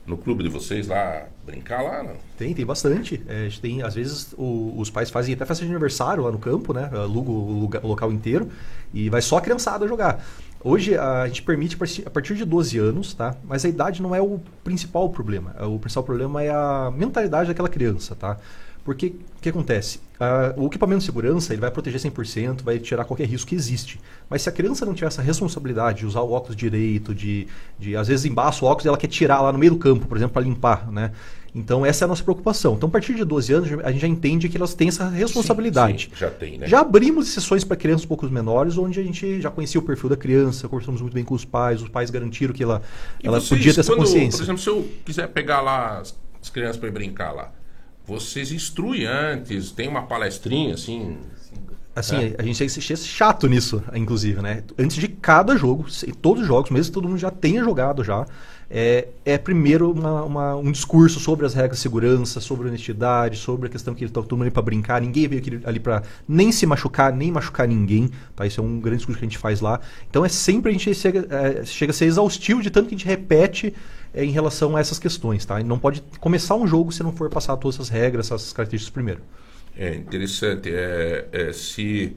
no 0.06 0.18
clube 0.18 0.44
de 0.44 0.50
vocês 0.50 0.88
lá 0.88 1.28
brincar 1.46 1.82
lá, 1.84 2.04
não? 2.04 2.14
Tem, 2.38 2.54
tem 2.54 2.66
bastante. 2.66 3.22
É, 3.28 3.50
tem, 3.62 3.82
às 3.82 3.96
vezes, 3.96 4.34
o- 4.38 4.74
os 4.78 4.90
pais 4.90 5.10
fazem 5.10 5.34
até 5.34 5.46
festa 5.46 5.64
de 5.66 5.70
aniversário 5.72 6.24
lá 6.24 6.32
no 6.32 6.40
campo, 6.40 6.74
né? 6.74 6.90
Aluga 6.94 7.32
o, 7.32 7.66
o 7.84 7.88
local 7.88 8.12
inteiro 8.12 8.50
e 8.94 9.10
vai 9.10 9.22
só 9.22 9.38
a 9.38 9.42
criançada 9.42 9.88
jogar. 9.88 10.24
Hoje 10.64 10.98
a 10.98 11.28
gente 11.28 11.44
permite 11.44 11.78
a 12.06 12.10
partir 12.10 12.36
de 12.36 12.46
12 12.46 12.78
anos, 12.78 13.14
tá? 13.14 13.36
Mas 13.44 13.66
a 13.66 13.70
idade 13.70 14.02
não 14.02 14.16
é 14.16 14.22
o 14.22 14.40
principal 14.64 15.10
problema. 15.10 15.54
O 15.68 15.78
principal 15.78 16.04
problema 16.04 16.42
é 16.42 16.50
a 16.50 16.90
mentalidade 16.96 17.50
daquela 17.50 17.68
criança, 17.68 18.16
tá? 18.16 18.38
Porque 18.84 19.08
o 19.38 19.42
que 19.42 19.50
acontece? 19.50 20.00
Ah, 20.20 20.54
o 20.58 20.68
equipamento 20.68 21.00
de 21.00 21.06
segurança 21.06 21.54
ele 21.54 21.62
vai 21.62 21.72
proteger 21.72 22.00
100%, 22.00 22.64
vai 22.64 22.80
tirar 22.80 23.06
qualquer 23.06 23.28
risco 23.28 23.50
que 23.50 23.56
existe. 23.56 24.00
Mas 24.30 24.42
se 24.42 24.50
a 24.50 24.52
criança 24.52 24.86
não 24.86 24.94
tiver 24.94 25.08
essa 25.08 25.22
responsabilidade 25.22 26.00
de 26.00 26.06
usar 26.06 26.22
o 26.22 26.32
óculos 26.32 26.56
direito, 26.56 27.16
de, 27.16 27.48
de 27.80 27.96
às 27.96 28.08
vezes 28.08 28.26
embaça 28.26 28.64
o 28.64 28.68
óculos 28.68 28.86
e 28.86 28.88
ela 28.90 28.98
quer 28.98 29.08
tirar 29.08 29.42
lá 29.42 29.54
no 29.54 29.60
meio 29.60 29.72
do 29.72 29.78
campo, 29.78 30.06
por 30.06 30.18
exemplo, 30.18 30.34
para 30.34 30.44
limpar, 30.44 30.92
né? 30.92 31.12
Então 31.56 31.86
essa 31.86 32.04
é 32.04 32.06
a 32.06 32.08
nossa 32.10 32.24
preocupação. 32.24 32.74
Então 32.74 32.90
a 32.90 32.92
partir 32.92 33.14
de 33.14 33.24
12 33.24 33.54
anos 33.54 33.70
a 33.84 33.92
gente 33.92 34.02
já 34.02 34.08
entende 34.08 34.50
que 34.50 34.58
elas 34.58 34.74
têm 34.74 34.90
essa 34.90 35.08
responsabilidade. 35.08 36.10
Sim, 36.12 36.18
já 36.18 36.30
tem, 36.30 36.58
né? 36.58 36.68
Já 36.68 36.80
abrimos 36.82 37.30
sessões 37.30 37.64
para 37.64 37.78
crianças 37.78 38.04
um 38.06 38.08
pouco 38.08 38.28
menores, 38.28 38.78
onde 38.78 39.00
a 39.00 39.04
gente 39.04 39.40
já 39.40 39.50
conhecia 39.52 39.80
o 39.80 39.84
perfil 39.84 40.10
da 40.10 40.18
criança, 40.18 40.68
conversamos 40.68 41.00
muito 41.00 41.14
bem 41.14 41.24
com 41.24 41.36
os 41.36 41.46
pais, 41.46 41.82
os 41.82 41.90
pais 41.90 42.10
garantiram 42.10 42.54
que 42.54 42.64
ela, 42.64 42.82
E 43.24 43.28
ela 43.28 43.40
vocês, 43.40 43.50
podia 43.50 43.74
ter 43.74 43.80
essa 43.80 43.92
quando, 43.92 44.00
consciência. 44.00 44.38
Por 44.38 44.44
exemplo, 44.44 44.62
se 44.62 44.70
eu 44.70 44.90
quiser 45.06 45.28
pegar 45.28 45.62
lá 45.62 46.00
as 46.00 46.50
crianças 46.50 46.78
para 46.78 46.92
brincar 46.92 47.32
lá, 47.32 47.52
vocês 48.06 48.52
instruem 48.52 49.06
antes, 49.06 49.72
tem 49.72 49.88
uma 49.88 50.04
palestrinha 50.04 50.74
assim. 50.74 51.18
Assim, 51.96 52.16
É. 52.16 52.36
a 52.40 52.44
gente 52.44 52.58
tem 52.58 52.68
que 52.68 52.74
chato 52.98 53.48
nisso, 53.48 53.84
inclusive, 53.94 54.42
né? 54.42 54.64
Antes 54.80 54.98
de 54.98 55.08
cada 55.08 55.56
jogo, 55.56 55.86
todos 56.22 56.42
os 56.42 56.48
jogos, 56.48 56.72
mesmo 56.72 56.92
que 56.92 56.94
todo 56.94 57.08
mundo 57.08 57.20
já 57.20 57.30
tenha 57.30 57.64
jogado 57.64 58.04
já, 58.04 58.26
é, 58.70 59.08
é 59.26 59.38
primeiro 59.38 59.92
uma- 59.92 60.24
uma- 60.24 60.56
um 60.56 60.72
discurso 60.72 61.20
sobre 61.20 61.46
as 61.46 61.54
regras 61.54 61.78
de 61.78 61.82
segurança, 61.84 62.40
sobre 62.40 62.68
honestidade, 62.68 63.38
sobre 63.38 63.68
a 63.68 63.70
questão 63.70 63.94
que 63.94 64.02
eles 64.04 64.10
estão 64.10 64.24
todo 64.24 64.34
mundo 64.34 64.44
ali 64.44 64.52
para 64.52 64.62
brincar, 64.62 65.02
ninguém 65.02 65.28
veio 65.28 65.62
ali 65.66 65.80
para 65.80 66.04
nem 66.28 66.52
se 66.52 66.66
machucar, 66.66 67.14
nem 67.14 67.32
machucar 67.32 67.68
ninguém, 67.68 68.10
tá? 68.36 68.46
Isso 68.46 68.60
é 68.60 68.64
um 68.64 68.80
grande 68.80 68.98
discurso 68.98 69.20
que 69.20 69.26
a 69.26 69.30
gente 69.30 69.38
faz 69.38 69.62
lá. 69.62 69.80
Então 70.10 70.26
é 70.26 70.30
sempre 70.30 70.70
a 70.70 70.74
gente 70.74 70.94
chega, 70.94 71.28
é, 71.30 71.66
chega 71.66 71.92
a 71.92 71.94
ser 71.94 72.06
exaustivo 72.06 72.62
de 72.62 72.70
tanto 72.70 72.90
que 72.90 72.96
a 72.96 72.98
gente 72.98 73.08
repete 73.08 73.74
é, 74.14 74.24
em 74.24 74.32
relação 74.32 74.76
a 74.76 74.80
essas 74.80 75.00
questões, 75.00 75.46
tá? 75.46 75.60
E 75.60 75.64
não 75.64 75.80
pode 75.80 76.04
começar 76.20 76.56
um 76.56 76.68
jogo 76.68 76.92
se 76.92 77.02
não 77.04 77.12
for 77.12 77.30
passar 77.30 77.58
todas 77.58 77.76
essas 77.76 77.90
regras, 77.90 78.28
essas 78.32 78.54
características 78.54 78.94
primeiro. 78.94 79.22
É 79.76 79.96
interessante. 79.96 80.70
É, 80.72 81.28
é, 81.32 81.54
se 81.54 82.16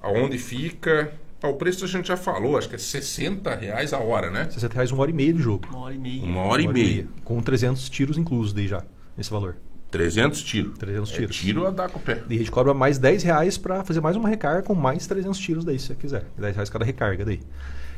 aonde 0.00 0.38
fica. 0.38 1.12
Ah, 1.42 1.48
o 1.48 1.54
preço 1.54 1.84
a 1.84 1.88
gente 1.88 2.06
já 2.08 2.16
falou, 2.16 2.56
acho 2.56 2.68
que 2.68 2.76
é 2.76 2.78
60 2.78 3.52
reais 3.56 3.92
a 3.92 3.98
hora, 3.98 4.30
né? 4.30 4.48
60 4.48 4.74
reais 4.74 4.92
uma 4.92 5.02
hora 5.02 5.10
e 5.10 5.14
meia 5.14 5.32
de 5.32 5.42
jogo. 5.42 5.66
Uma 5.70 5.80
hora 5.80 5.94
e 5.94 5.98
meia. 5.98 6.22
Uma 6.22 6.42
hora 6.42 6.62
e 6.62 6.68
meia. 6.68 7.06
Com 7.24 7.40
300 7.40 7.88
tiros 7.90 8.16
inclusos 8.16 8.52
daí 8.52 8.68
já, 8.68 8.84
nesse 9.16 9.30
valor. 9.30 9.56
300 9.90 10.42
tiros. 10.42 10.78
300 10.78 11.10
É 11.10 11.14
tiros. 11.14 11.36
tiro 11.36 11.66
a 11.66 11.70
dar 11.70 11.90
com 11.90 11.98
o 11.98 12.02
pé. 12.02 12.22
E 12.30 12.34
a 12.34 12.38
gente 12.38 12.50
cobra 12.50 12.72
mais 12.72 12.96
10 12.96 13.24
reais 13.24 13.58
pra 13.58 13.84
fazer 13.84 14.00
mais 14.00 14.16
uma 14.16 14.28
recarga 14.28 14.62
com 14.62 14.74
mais 14.74 15.06
300 15.06 15.38
tiros 15.38 15.64
daí, 15.64 15.78
se 15.78 15.88
você 15.88 15.94
quiser. 15.94 16.24
10 16.38 16.54
reais 16.54 16.70
cada 16.70 16.84
recarga 16.84 17.24
daí. 17.24 17.40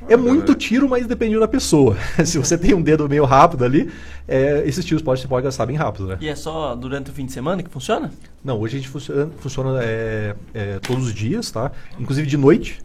É 0.08 0.16
muito 0.16 0.54
tiro, 0.54 0.88
mas 0.88 1.06
dependendo 1.06 1.40
da 1.40 1.48
pessoa. 1.48 1.96
se 2.24 2.36
você 2.38 2.58
tem 2.58 2.74
um 2.74 2.82
dedo 2.82 3.08
meio 3.08 3.24
rápido 3.24 3.64
ali, 3.64 3.90
é, 4.26 4.62
esses 4.66 4.84
tiros 4.84 5.02
pode, 5.02 5.20
você 5.20 5.28
pode 5.28 5.44
gastar 5.44 5.66
bem 5.66 5.76
rápido, 5.76 6.06
né? 6.08 6.18
E 6.20 6.28
é 6.28 6.34
só 6.34 6.74
durante 6.74 7.10
o 7.10 7.14
fim 7.14 7.26
de 7.26 7.32
semana 7.32 7.62
que 7.62 7.70
funciona? 7.70 8.10
Não, 8.42 8.58
hoje 8.58 8.76
a 8.76 8.80
gente 8.80 8.88
funciona, 8.88 9.30
funciona 9.38 9.80
é, 9.82 10.34
é, 10.52 10.78
todos 10.80 11.06
os 11.06 11.14
dias, 11.14 11.50
tá? 11.50 11.70
Inclusive 11.98 12.26
de 12.26 12.36
noite. 12.36 12.80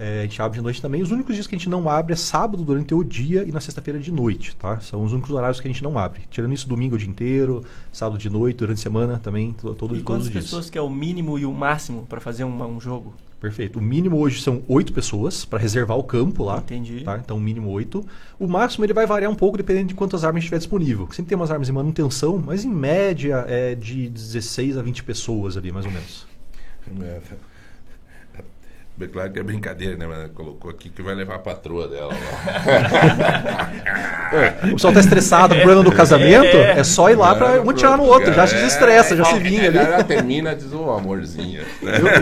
É, 0.00 0.20
a 0.20 0.22
gente 0.22 0.40
abre 0.40 0.58
de 0.58 0.62
noite 0.62 0.80
também. 0.80 1.02
Os 1.02 1.10
únicos 1.10 1.34
dias 1.34 1.46
que 1.48 1.56
a 1.56 1.58
gente 1.58 1.68
não 1.68 1.88
abre 1.90 2.12
é 2.12 2.16
sábado 2.16 2.62
durante 2.62 2.94
o 2.94 3.02
dia 3.02 3.42
e 3.44 3.50
na 3.50 3.60
sexta-feira 3.60 3.98
de 3.98 4.12
noite, 4.12 4.54
tá? 4.54 4.78
São 4.78 5.02
os 5.02 5.12
únicos 5.12 5.30
horários 5.32 5.60
que 5.60 5.66
a 5.66 5.70
gente 5.72 5.82
não 5.82 5.98
abre. 5.98 6.20
Tirando 6.30 6.52
isso, 6.54 6.68
domingo 6.68 6.94
o 6.94 6.98
dia 6.98 7.08
inteiro, 7.08 7.64
sábado 7.92 8.16
de 8.16 8.30
noite, 8.30 8.58
durante 8.58 8.78
a 8.78 8.82
semana 8.82 9.18
também, 9.18 9.52
to- 9.54 9.74
todo, 9.74 9.96
E 9.96 10.00
todos 10.00 10.02
quantas 10.04 10.26
os 10.26 10.30
dias. 10.30 10.44
pessoas 10.44 10.70
que 10.70 10.78
é 10.78 10.80
o 10.80 10.88
mínimo 10.88 11.36
e 11.36 11.44
o 11.44 11.52
máximo 11.52 12.06
para 12.08 12.20
fazer 12.20 12.44
um, 12.44 12.76
um 12.76 12.80
jogo? 12.80 13.12
Perfeito. 13.40 13.80
O 13.80 13.82
mínimo 13.82 14.18
hoje 14.18 14.40
são 14.40 14.62
oito 14.68 14.92
pessoas 14.92 15.44
para 15.44 15.58
reservar 15.58 15.96
o 15.98 16.04
campo 16.04 16.44
lá. 16.44 16.58
Entendi. 16.58 17.00
Tá? 17.02 17.18
Então, 17.18 17.36
o 17.36 17.40
mínimo 17.40 17.68
oito. 17.70 18.04
O 18.38 18.46
máximo 18.46 18.84
ele 18.84 18.92
vai 18.92 19.04
variar 19.06 19.30
um 19.30 19.34
pouco 19.36 19.56
dependendo 19.56 19.88
de 19.88 19.94
quantas 19.94 20.22
armas 20.24 20.44
tiver 20.44 20.58
disponível. 20.58 21.08
Sempre 21.12 21.30
tem 21.30 21.36
umas 21.36 21.50
armas 21.50 21.68
em 21.68 21.72
manutenção, 21.72 22.40
mas 22.44 22.64
em 22.64 22.68
média 22.70 23.44
é 23.48 23.74
de 23.74 24.08
16 24.08 24.76
a 24.78 24.82
20 24.82 25.02
pessoas 25.02 25.56
ali, 25.56 25.70
mais 25.72 25.86
ou 25.86 25.90
menos. 25.92 26.26
É, 27.00 27.20
Bem 28.98 29.08
claro 29.08 29.30
que 29.30 29.38
é 29.38 29.42
brincadeira, 29.44 29.96
né? 29.96 30.08
Mas 30.08 30.18
ela 30.18 30.28
colocou 30.30 30.68
aqui 30.68 30.88
que 30.88 31.00
vai 31.02 31.14
levar 31.14 31.36
a 31.36 31.38
patroa 31.38 31.86
dela 31.86 32.08
lá. 32.08 33.70
É, 34.30 34.66
o 34.66 34.72
pessoal 34.72 34.92
tá 34.92 35.00
estressado 35.00 35.54
por 35.54 35.70
ano 35.70 35.82
do 35.82 35.90
casamento, 35.90 36.54
é 36.54 36.84
só 36.84 37.08
ir 37.08 37.14
lá 37.14 37.34
pra 37.34 37.62
um 37.62 37.72
tirar 37.72 37.96
no 37.96 38.02
outro, 38.02 38.30
já 38.34 38.46
se 38.46 38.56
desestressa, 38.56 39.16
já 39.16 39.24
se 39.24 39.38
vinga 39.38 39.68
ali. 39.68 39.78
Ela 39.78 40.04
termina 40.04 40.54
diz, 40.54 40.70
ô 40.70 41.00
né? 41.00 41.64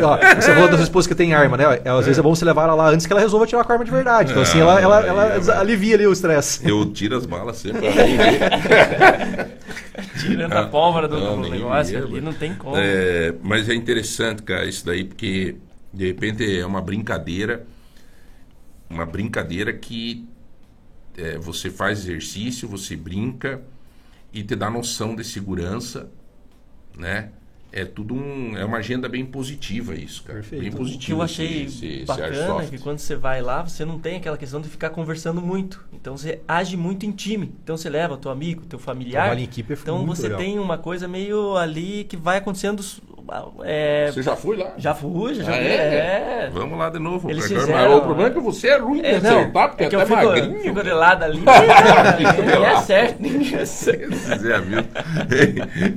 Ó, 0.05 0.17
você 0.37 0.55
falou 0.55 0.69
da 0.69 0.77
sua 0.77 0.85
esposa 0.85 1.09
que 1.09 1.17
tem 1.17 1.35
arma, 1.35 1.57
né? 1.57 1.81
É, 1.85 1.91
Às 1.91 2.07
vezes 2.07 2.21
é 2.21 2.23
bom 2.23 2.33
você 2.33 2.45
levar 2.45 2.63
ela 2.63 2.75
lá 2.75 2.91
antes 2.91 3.07
que 3.07 3.13
ela 3.13 3.21
resolva 3.21 3.45
tirar 3.45 3.65
com 3.65 3.73
a 3.73 3.75
arma 3.75 3.85
de 3.85 3.91
verdade. 3.91 4.31
Então, 4.31 4.43
assim, 4.45 4.61
ela, 4.61 4.81
ela, 4.81 5.05
ela 5.05 5.59
alivia 5.59 5.97
ali 5.97 6.07
o 6.07 6.13
estresse. 6.13 6.61
Eu 6.69 6.87
tiro 6.93 7.17
as 7.17 7.27
balas 7.27 7.57
sempre 7.57 7.81
né? 7.91 9.49
Tirando 10.21 10.53
a 10.53 10.67
pólvora 10.67 11.09
do, 11.09 11.19
Não, 11.19 11.37
do 11.37 11.49
nem 11.49 11.53
negócio 11.53 11.99
ali, 11.99 12.21
não 12.21 12.33
tem 12.33 12.55
como. 12.55 12.77
É, 12.77 13.35
mas 13.43 13.69
é 13.69 13.75
interessante, 13.75 14.43
cara, 14.43 14.65
isso 14.65 14.87
daí, 14.87 15.03
porque 15.03 15.57
de 15.97 16.07
repente 16.07 16.59
é 16.59 16.65
uma 16.67 16.81
brincadeira, 16.81 17.67
uma 18.89 19.07
brincadeira 19.07 19.73
que 19.73 20.27
é, 21.17 21.39
você 21.39 21.71
faz 21.71 22.01
exercício, 22.01 22.69
você 22.69 22.95
brinca 22.97 23.63
e 24.33 24.43
te 24.43 24.55
dá 24.55 24.71
noção 24.71 25.17
de 25.17 25.25
segurança, 25.25 26.11
né? 26.97 27.31
É 27.73 27.85
tudo 27.85 28.15
um, 28.15 28.57
é 28.57 28.65
uma 28.65 28.79
agenda 28.79 29.07
bem 29.09 29.25
positiva 29.27 29.95
isso, 29.95 30.23
cara. 30.23 30.43
Bem 30.51 30.61
O 30.61 30.63
que 30.65 30.77
positivo. 30.77 31.19
eu 31.19 31.23
achei 31.23 31.65
esse- 31.65 31.85
esse- 31.85 31.87
esse 31.97 32.05
bacana 32.07 32.27
é 32.35 32.39
airsoft. 32.41 32.71
que 32.71 32.79
quando 32.79 32.99
você 33.01 33.17
vai 33.17 33.43
lá, 33.43 33.63
você 33.63 33.85
não 33.85 33.99
tem 33.99 34.17
aquela 34.17 34.39
questão 34.39 34.61
de 34.63 34.69
ficar 34.69 34.91
conversando 34.91 35.43
muito. 35.43 35.85
Então 35.93 36.17
você 36.17 36.41
age 36.49 36.77
muito 36.77 37.05
em 37.05 37.11
time. 37.13 37.53
Então 37.63 37.77
você 37.77 37.91
leva 37.91 38.17
teu 38.17 38.31
amigo, 38.31 38.65
teu 38.65 38.79
familiar. 38.79 39.25
Trabalho 39.25 39.41
em 39.41 39.45
equipe 39.45 39.73
é 39.75 39.77
então 39.79 39.99
muito 39.99 40.17
você 40.17 40.23
legal. 40.23 40.39
tem 40.39 40.59
uma 40.59 40.79
coisa 40.79 41.07
meio 41.09 41.57
ali 41.57 42.05
que 42.05 42.17
vai 42.17 42.39
acontecendo. 42.39 42.83
É, 43.65 44.11
Você 44.13 44.23
já 44.23 44.37
foi 44.37 44.57
lá? 44.57 44.73
Já 44.77 44.95
fui, 44.95 45.35
já 45.35 45.51
Ah, 45.53 45.57
é? 45.57 45.67
é. 46.47 46.51
Vamos 46.53 46.79
lá 46.79 46.89
de 46.91 46.99
novo. 46.99 47.31
Eles 47.31 47.45
Agora, 47.47 47.61
fizeram- 47.61 47.89
mas 47.89 47.97
o 47.99 48.01
problema 48.03 48.29
é 48.31 48.33
que 48.33 48.41
você 48.41 48.69
é 48.69 48.77
ruim 48.79 49.01
de 49.03 49.07
É, 49.07 49.21
não, 49.21 49.31
acertar, 49.41 49.69
porque 49.69 49.85
é 49.85 49.89
que 49.89 49.95
é 49.95 49.99
eu 49.99 50.03
até 50.03 50.15
fico, 50.17 50.27
magrinho. 50.29 50.61
fico 50.63 50.83
de 50.83 50.91
lado 50.93 51.23
ali. 51.25 51.39
Ninguém 52.19 52.59
lado. 52.59 52.77
acerta, 52.77 53.17
ninguém 53.21 53.55
acerta. 53.57 54.17
Zé 54.39 54.55
Hamilton. 54.55 54.89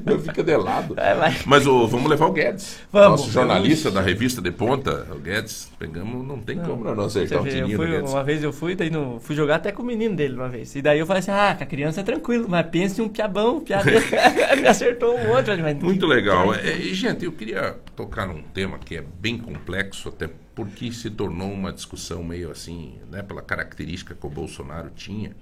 Eu 0.06 0.20
fico 0.20 0.44
de 0.44 0.58
lado. 0.58 0.94
É, 0.98 1.14
mas- 1.16 1.46
Mas 1.46 1.68
ô, 1.68 1.88
vamos 1.88 2.10
levar 2.10 2.28
o 2.28 2.32
Guedes. 2.32 2.80
Vamos. 2.92 3.22
Nosso 3.22 3.32
jornalista 3.32 3.92
da 3.92 4.02
revista 4.02 4.42
de 4.42 4.52
ponta, 4.52 5.06
o 5.12 5.16
Guedes. 5.20 5.70
Pegamos, 5.80 6.28
não 6.28 6.40
tem 6.40 6.58
como 6.58 6.84
não 6.84 7.06
acertar 7.06 7.40
eu 7.40 7.44
do 7.68 7.76
fui, 7.76 7.88
Guedes. 7.88 8.12
uma 8.12 8.24
vez 8.24 8.44
eu 8.44 8.52
fui, 8.52 8.76
daí 8.76 8.90
no, 8.90 9.20
fui 9.20 9.36
jogar 9.36 9.56
até 9.56 9.72
com 9.72 9.82
o 9.82 9.86
menino 9.86 10.16
dele 10.16 10.36
uma 10.36 10.50
vez. 10.50 10.76
E 10.76 10.82
daí 10.82 11.00
eu 11.00 11.06
falei 11.06 11.20
assim, 11.20 11.32
ah, 11.32 11.56
com 11.58 11.64
a 11.64 11.68
criança 11.68 12.02
é 12.02 12.04
tranquilo, 12.04 12.46
mas 12.50 12.66
pense 12.68 13.02
em 13.02 13.06
um 13.06 13.10
piabão, 13.10 13.60
piadão. 13.62 13.94
Me 14.62 14.68
acertou 14.68 15.16
um 15.16 15.28
monte. 15.28 15.50
Mas 15.62 15.78
Muito 15.82 16.06
legal. 16.06 16.54
É, 16.54 16.76
e, 16.78 16.94
eu 17.26 17.32
queria 17.32 17.74
tocar 17.96 18.28
num 18.28 18.42
tema 18.42 18.80
que 18.80 18.96
é 18.98 19.02
bem 19.02 19.38
complexo, 19.38 20.10
até 20.10 20.30
porque 20.56 20.92
se 20.92 21.10
tornou 21.10 21.52
uma 21.52 21.72
discussão 21.74 22.24
meio 22.24 22.52
assim, 22.52 23.00
né, 23.10 23.24
pela 23.24 23.42
característica 23.42 24.16
que 24.16 24.26
o 24.26 24.30
Bolsonaro 24.30 24.90
tinha 24.92 25.36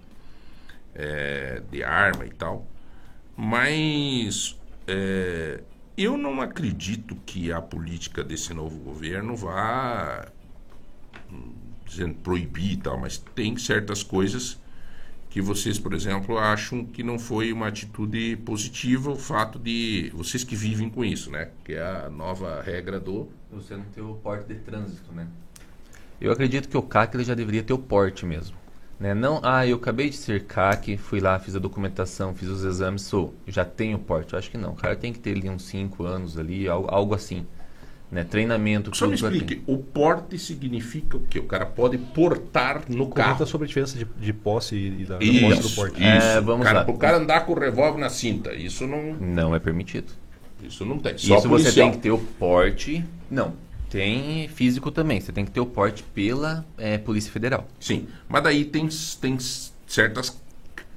é, 0.96 1.62
de 1.72 1.84
arma 1.84 2.26
e 2.26 2.32
tal. 2.32 2.68
Mas 3.36 4.58
é, 4.88 5.62
Eu 5.98 6.16
não 6.16 6.42
acredito 6.42 7.16
que 7.26 7.52
a 7.52 7.60
política 7.62 8.24
desse 8.24 8.54
novo 8.54 8.78
governo 8.78 9.36
vá 9.36 10.28
hum, 11.32 11.54
dizendo 11.86 12.14
proibir 12.16 12.74
e 12.74 12.78
tal, 12.78 13.00
mas 13.00 13.18
tem 13.18 13.58
certas 13.58 14.04
coisas 14.04 14.60
que 15.30 15.42
vocês, 15.42 15.78
por 15.78 15.94
exemplo, 15.94 16.38
acham 16.38 16.86
que 16.86 17.04
não 17.04 17.20
foi 17.20 17.52
uma 17.52 17.68
atitude 17.68 18.38
positiva 18.38 19.12
o 19.12 19.16
fato 19.16 19.60
de 19.60 20.12
vocês 20.14 20.44
que 20.44 20.56
vivem 20.56 20.90
com 20.90 21.04
isso, 21.04 21.30
né? 21.30 21.50
Que 21.64 21.74
é 21.74 21.82
a 21.82 22.10
nova 22.10 22.62
regra 22.62 23.00
do 23.00 23.30
Você 23.52 23.76
não 23.76 23.84
ter 23.86 24.02
o 24.02 24.16
porte 24.16 24.48
de 24.48 24.60
trânsito, 24.60 25.12
né? 25.12 25.28
Eu 26.20 26.32
acredito 26.32 26.68
que 26.68 26.78
o 26.78 26.82
CAC 26.82 27.16
ele 27.16 27.24
já 27.24 27.36
deveria 27.36 27.62
ter 27.62 27.74
o 27.74 27.78
porte 27.78 28.26
mesmo. 28.26 28.58
Né? 29.00 29.14
Não, 29.14 29.40
ah, 29.44 29.68
eu 29.68 29.78
acabei 29.78 30.10
de 30.10 30.16
ser 30.16 30.46
CAC, 30.46 30.98
fui 30.98 31.20
lá, 31.20 31.38
fiz 31.38 31.56
a 31.56 31.60
documentação, 31.60 32.34
fiz 32.34 32.50
os 32.50 32.64
exames, 32.64 33.04
sou, 33.04 33.36
já 33.46 33.64
tenho 33.64 34.00
porte. 34.00 34.34
Eu 34.34 34.40
acho 34.40 34.50
que 34.50 34.58
não. 34.58 34.72
O 34.72 34.76
cara 34.76 34.96
tem 34.96 35.14
que 35.14 35.20
ter 35.20 35.36
ali 35.36 35.50
uns 35.50 35.64
5 35.64 36.04
anos 36.04 36.38
ali, 36.38 36.68
algo, 36.68 36.88
algo 36.90 37.14
assim. 37.14 37.46
Né? 38.10 38.24
Treinamento, 38.24 38.96
Só 38.96 39.06
me 39.06 39.16
explique, 39.16 39.62
o 39.68 39.78
porte 39.78 40.40
significa 40.40 41.18
o 41.18 41.20
quê? 41.20 41.40
O 41.40 41.44
cara 41.44 41.66
pode 41.66 41.98
portar 41.98 42.84
no 42.88 43.08
carro. 43.10 43.30
Comenta 43.34 43.46
sobre 43.46 43.66
a 43.66 43.68
diferença 43.68 43.98
de, 43.98 44.06
de 44.06 44.32
posse 44.32 44.76
e 44.78 45.06
da, 45.06 45.18
da 45.18 45.26
Isso, 45.26 45.42
posse 45.42 45.62
do 45.62 45.70
porte. 45.72 45.96
isso. 45.96 46.06
É, 46.28 46.40
vamos 46.40 46.66
cara, 46.66 46.80
lá. 46.84 46.90
O 46.90 46.98
cara 46.98 47.18
andar 47.18 47.42
com 47.46 47.52
o 47.52 47.60
revólver 47.60 48.00
na 48.00 48.10
cinta, 48.10 48.54
isso 48.54 48.88
não, 48.88 49.14
Não 49.16 49.54
é 49.54 49.60
permitido. 49.60 50.14
isso 50.64 50.86
não 50.86 50.98
tem. 51.00 51.18
Só 51.18 51.38
Isso 51.38 51.50
você 51.50 51.72
tem 51.72 51.92
que 51.92 51.98
ter 51.98 52.12
o 52.12 52.18
porte. 52.18 53.04
Não. 53.30 53.54
Tem 53.90 54.48
físico 54.50 54.90
também. 54.90 55.20
Você 55.20 55.32
tem 55.34 55.44
que 55.46 55.52
ter 55.52 55.60
o 55.60 55.66
porte 55.66 56.02
pela 56.04 56.66
eh, 56.78 56.98
Polícia 56.98 57.32
Federal. 57.32 57.68
Sim, 57.80 58.08
mas 58.30 58.42
daí 58.44 58.64
tem, 58.66 58.88
tem 59.22 59.38
certas 59.86 60.38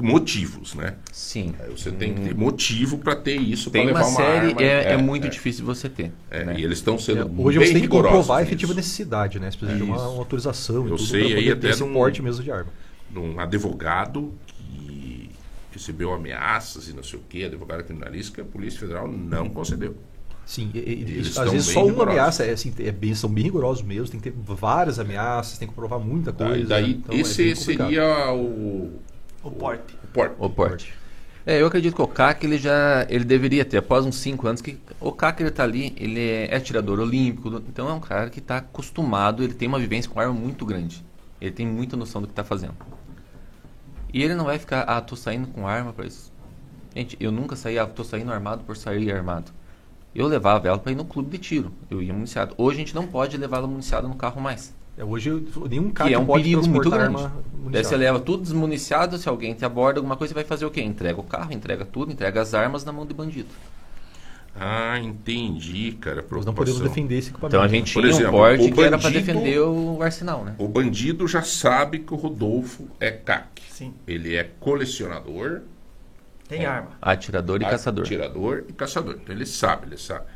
motivos, 0.02 0.74
né? 0.74 0.94
Sim. 1.12 1.54
Aí 1.60 1.70
Você 1.70 1.90
tem 1.90 2.14
que 2.14 2.20
ter 2.20 2.34
motivo 2.34 2.98
para 2.98 3.16
ter 3.16 3.36
isso, 3.36 3.70
para 3.70 3.82
levar 3.82 4.00
uma 4.00 4.08
uma 4.08 4.16
série, 4.16 4.46
arma. 4.48 4.62
é, 4.62 4.92
é 4.92 4.96
muito 4.96 5.28
difícil 5.28 5.64
você 5.64 5.88
ter. 5.88 6.12
É, 6.30 6.44
né? 6.44 6.54
E 6.58 6.64
eles 6.64 6.78
estão 6.78 6.98
sendo 6.98 7.20
É, 7.20 7.24
hoje 7.24 7.58
bem 7.58 7.66
você 7.68 7.72
tem 7.74 7.82
que 7.82 7.88
comprovar 7.88 8.38
a 8.38 8.42
efetiva 8.42 8.74
necessidade, 8.74 9.38
né? 9.38 9.50
Você 9.50 9.58
precisa 9.58 9.78
de 9.78 9.84
uma, 9.84 9.96
uma 10.08 10.18
autorização 10.18 10.86
e 10.86 10.90
Eu 10.90 10.96
tudo 10.96 11.06
sei 11.08 11.22
aí 11.22 11.34
poder 11.34 11.52
até 11.52 11.72
ter 11.76 11.80
num- 11.84 11.92
porte 11.92 12.22
mesmo 12.22 12.42
de 12.44 12.50
arma. 12.50 12.70
um 13.16 13.38
advogado 13.40 14.32
que 14.46 15.30
recebeu 15.72 16.12
ameaças 16.12 16.88
e 16.88 16.92
não 16.92 17.02
sei 17.02 17.18
o 17.18 17.22
que, 17.28 17.44
advogado 17.44 17.84
criminalista, 17.84 18.34
que 18.34 18.40
a 18.40 18.44
Polícia 18.44 18.78
Federal 18.80 19.06
não 19.08 19.48
concedeu. 19.48 19.96
Sim, 20.46 20.68
e- 20.74 20.78
e- 20.78 21.20
às 21.38 21.52
vezes 21.52 21.66
só 21.68 21.80
uma 21.80 21.90
rigorosos. 21.90 22.10
ameaça, 22.12 22.44
é, 22.44 22.50
assim, 22.50 22.72
é 22.80 22.90
bem, 22.90 23.14
são 23.14 23.30
bem 23.30 23.44
rigorosos 23.44 23.84
mesmo, 23.84 24.08
tem 24.08 24.18
que 24.20 24.30
ter 24.32 24.36
várias 24.54 24.98
ameaças, 24.98 25.58
tem 25.58 25.68
que 25.68 25.74
provar 25.74 26.00
muita 26.00 26.32
coisa. 26.32 26.56
e 26.58 26.64
daí 26.66 26.90
então 26.94 27.14
é 27.14 27.18
esse 27.20 27.54
complicado. 27.54 27.86
seria 27.88 28.32
o, 28.32 28.90
O 29.42 29.50
porte. 29.50 29.96
o 30.02 30.06
porte. 30.08 30.34
O 30.38 30.50
porte. 30.50 30.94
É, 31.46 31.60
eu 31.60 31.66
acredito 31.66 31.94
que 31.94 32.02
o 32.02 32.06
CAC 32.06 32.44
ele 32.44 32.58
já 32.58 33.06
ele 33.08 33.24
deveria 33.24 33.64
ter, 33.64 33.78
após 33.78 34.04
uns 34.04 34.16
5 34.16 34.46
anos, 34.46 34.60
que 34.60 34.78
o 35.00 35.10
CAC 35.10 35.42
ele 35.42 35.50
tá 35.50 35.64
ali, 35.64 35.94
ele 35.96 36.20
é, 36.20 36.52
é 36.52 36.56
atirador 36.56 37.00
olímpico, 37.00 37.48
então 37.68 37.88
é 37.88 37.92
um 37.92 38.00
cara 38.00 38.28
que 38.28 38.40
está 38.40 38.58
acostumado, 38.58 39.42
ele 39.42 39.54
tem 39.54 39.66
uma 39.66 39.78
vivência 39.78 40.10
com 40.10 40.20
arma 40.20 40.34
muito 40.34 40.66
grande. 40.66 41.04
Ele 41.40 41.50
tem 41.50 41.66
muita 41.66 41.96
noção 41.96 42.20
do 42.20 42.26
que 42.26 42.32
está 42.32 42.44
fazendo. 42.44 42.74
E 44.12 44.22
ele 44.22 44.34
não 44.34 44.44
vai 44.44 44.58
ficar, 44.58 44.82
ah, 44.82 45.00
tô 45.00 45.16
saindo 45.16 45.48
com 45.48 45.66
arma 45.66 45.92
para 45.92 46.06
isso. 46.06 46.30
Gente, 46.94 47.16
eu 47.18 47.32
nunca 47.32 47.56
saí, 47.56 47.78
ah, 47.78 47.86
tô 47.86 48.04
saindo 48.04 48.32
armado 48.32 48.62
por 48.64 48.76
sair 48.76 49.10
armado. 49.10 49.50
Eu 50.14 50.26
levava 50.26 50.68
ela 50.68 50.78
para 50.78 50.92
ir 50.92 50.96
no 50.96 51.04
clube 51.04 51.30
de 51.30 51.38
tiro. 51.38 51.72
Eu 51.88 52.02
ia 52.02 52.12
municiado. 52.12 52.54
Hoje 52.58 52.76
a 52.76 52.80
gente 52.80 52.94
não 52.94 53.06
pode 53.06 53.36
levá-la 53.36 53.66
municiada 53.66 54.08
no 54.08 54.16
carro 54.16 54.40
mais. 54.40 54.74
É, 55.00 55.04
hoje 55.04 55.30
nenhum 55.70 55.90
cara 55.90 56.10
que 56.10 56.14
é 56.14 56.18
um 56.18 56.26
pode 56.26 56.42
perigo 56.42 56.68
muito 56.68 56.90
grande. 56.90 57.16
arma 57.16 57.32
Daí 57.70 57.82
você 57.82 57.96
leva 57.96 58.20
tudo 58.20 58.42
desmuniciado, 58.42 59.16
se 59.16 59.28
alguém 59.28 59.54
te 59.54 59.64
aborda 59.64 59.98
alguma 59.98 60.16
coisa, 60.16 60.32
você 60.32 60.34
vai 60.34 60.44
fazer 60.44 60.66
o 60.66 60.70
quê? 60.70 60.82
Entrega 60.82 61.18
o 61.18 61.22
carro, 61.22 61.52
entrega 61.52 61.86
tudo, 61.86 62.12
entrega 62.12 62.40
as 62.40 62.52
armas 62.52 62.84
na 62.84 62.92
mão 62.92 63.06
de 63.06 63.14
bandido. 63.14 63.48
Ah, 64.54 64.98
entendi, 64.98 65.92
cara. 65.92 66.24
Nós 66.30 66.44
não 66.44 66.52
podemos 66.52 66.80
defender 66.80 67.16
esse 67.16 67.30
equipamento. 67.30 67.56
Então 67.56 67.64
a 67.64 67.68
gente 67.68 67.94
Por 67.94 68.00
tinha 68.02 68.12
exemplo, 68.12 68.28
um 68.28 68.32
porte 68.32 68.70
que 68.72 68.80
era 68.82 68.98
para 68.98 69.10
defender 69.10 69.60
o 69.60 70.02
arsenal, 70.02 70.44
né? 70.44 70.54
O 70.58 70.68
bandido 70.68 71.26
já 71.26 71.42
sabe 71.42 72.00
que 72.00 72.12
o 72.12 72.16
Rodolfo 72.16 72.88
é 72.98 73.10
CAC. 73.10 73.62
Sim. 73.70 73.94
Ele 74.06 74.36
é 74.36 74.50
colecionador, 74.58 75.62
Tem 76.46 76.66
arma. 76.66 76.90
Atirador 77.00 77.62
e 77.62 77.64
caçador. 77.64 78.04
Atirador 78.04 78.64
e 78.68 78.72
caçador. 78.72 79.18
Então 79.22 79.34
ele 79.34 79.46
sabe, 79.46 79.86
ele 79.86 79.96
sabe. 79.96 80.26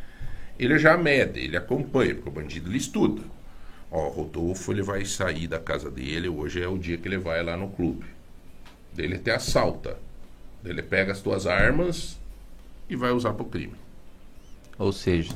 Ele 0.59 0.79
já 0.79 0.97
mede, 0.97 1.41
ele 1.41 1.57
acompanha, 1.57 2.15
porque 2.15 2.29
o 2.29 2.33
bandido 2.33 2.71
ele 2.71 2.79
estuda. 2.79 3.21
Ó, 3.95 4.09
o 4.09 4.11
Rodolfo 4.11 4.73
ele 4.73 4.83
vai 4.83 5.05
sair 5.05 5.47
da 5.47 5.61
casa 5.61 5.91
dele, 5.91 6.29
hoje 6.29 6.61
é 6.63 6.69
o 6.69 6.77
dia 6.79 6.99
que 6.99 7.07
ele 7.09 7.19
vai 7.19 7.43
lá 7.45 7.57
no 7.57 7.69
clube. 7.71 8.05
Ele 8.99 9.19
te 9.19 9.31
assalta. 9.31 9.97
Ele 10.65 10.83
pega 10.83 11.13
as 11.13 11.21
tuas 11.23 11.47
armas 11.47 12.19
e 12.91 12.97
vai 12.97 13.13
usar 13.13 13.35
pro 13.35 13.45
crime. 13.45 13.75
Ou 14.79 14.93
seja, 14.93 15.35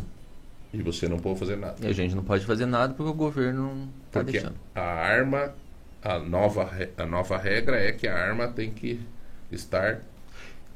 E 0.72 0.82
você 0.82 1.08
não 1.08 1.18
pode 1.18 1.38
fazer 1.38 1.56
nada. 1.56 1.76
e 1.80 1.86
a 1.86 1.92
gente 1.92 2.14
não 2.14 2.24
pode 2.24 2.44
fazer 2.46 2.66
nada 2.66 2.94
porque 2.94 3.10
o 3.10 3.14
governo 3.14 3.62
não 3.74 3.88
está 4.06 4.24
Porque 4.24 4.32
deixando. 4.32 4.56
a 4.74 4.80
arma, 4.82 5.54
a 6.02 6.18
nova, 6.18 6.70
a 6.96 7.06
nova 7.06 7.38
regra 7.38 7.76
é 7.80 7.92
que 7.92 8.08
a 8.08 8.16
arma 8.16 8.48
tem 8.48 8.72
que 8.72 9.00
estar 9.50 10.02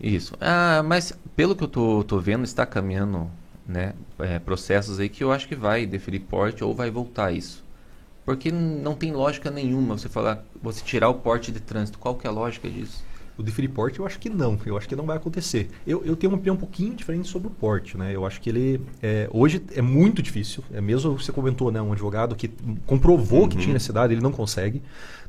Isso. 0.01 0.35
Ah, 0.41 0.83
mas 0.85 1.13
pelo 1.37 1.55
que 1.57 1.65
eu 1.65 1.69
tô, 1.69 2.05
tô 2.05 2.19
vendo, 2.21 2.45
está 2.45 2.67
caminhando 2.67 3.31
né, 3.67 3.95
é, 4.19 4.39
processos 4.39 4.99
aí 5.01 5.09
que 5.09 5.23
eu 5.25 5.33
acho 5.33 5.47
que 5.49 5.55
vai 5.55 5.87
deferir 5.87 6.23
porte 6.23 6.65
ou 6.65 6.75
vai 6.75 6.91
voltar 6.91 7.33
isso. 7.33 7.62
Porque 8.25 8.53
não 8.53 8.95
tem 8.95 9.13
lógica 9.13 9.51
nenhuma 9.51 9.99
você 9.99 10.09
falar, 10.09 10.45
você 10.63 10.83
tirar 10.85 11.09
o 11.09 11.15
porte 11.15 11.51
de 11.51 11.61
trânsito. 11.61 11.99
Qual 11.99 12.15
que 12.15 12.27
é 12.27 12.31
a 12.31 12.33
lógica 12.33 12.69
disso? 12.71 13.03
O 13.37 13.43
deferir 13.43 13.71
porte 13.71 13.99
eu 13.99 14.05
acho 14.07 14.19
que 14.19 14.29
não, 14.29 14.59
eu 14.67 14.77
acho 14.77 14.87
que 14.87 14.95
não 14.95 15.07
vai 15.07 15.17
acontecer. 15.17 15.71
Eu, 15.87 16.05
eu 16.05 16.15
tenho 16.15 16.31
uma 16.31 16.37
opinião 16.37 16.55
um 16.55 16.59
pouquinho 16.59 16.95
diferente 16.95 17.27
sobre 17.27 17.49
o 17.49 17.51
porte, 17.51 17.97
né? 17.97 18.15
Eu 18.15 18.27
acho 18.27 18.39
que 18.41 18.51
ele 18.51 18.81
é, 19.03 19.27
hoje 19.33 19.63
é 19.75 19.81
muito 19.81 20.23
difícil. 20.23 20.63
É 20.73 20.81
mesmo 20.83 21.19
você 21.19 21.33
comentou, 21.33 21.73
né, 21.73 21.81
um 21.81 21.93
advogado 21.93 22.37
que 22.37 22.49
comprovou 22.87 23.49
que 23.49 23.57
Uhum. 23.57 23.63
tinha 23.63 23.73
necessidade, 23.73 24.13
ele 24.13 24.21
não 24.21 24.31
consegue. 24.33 24.83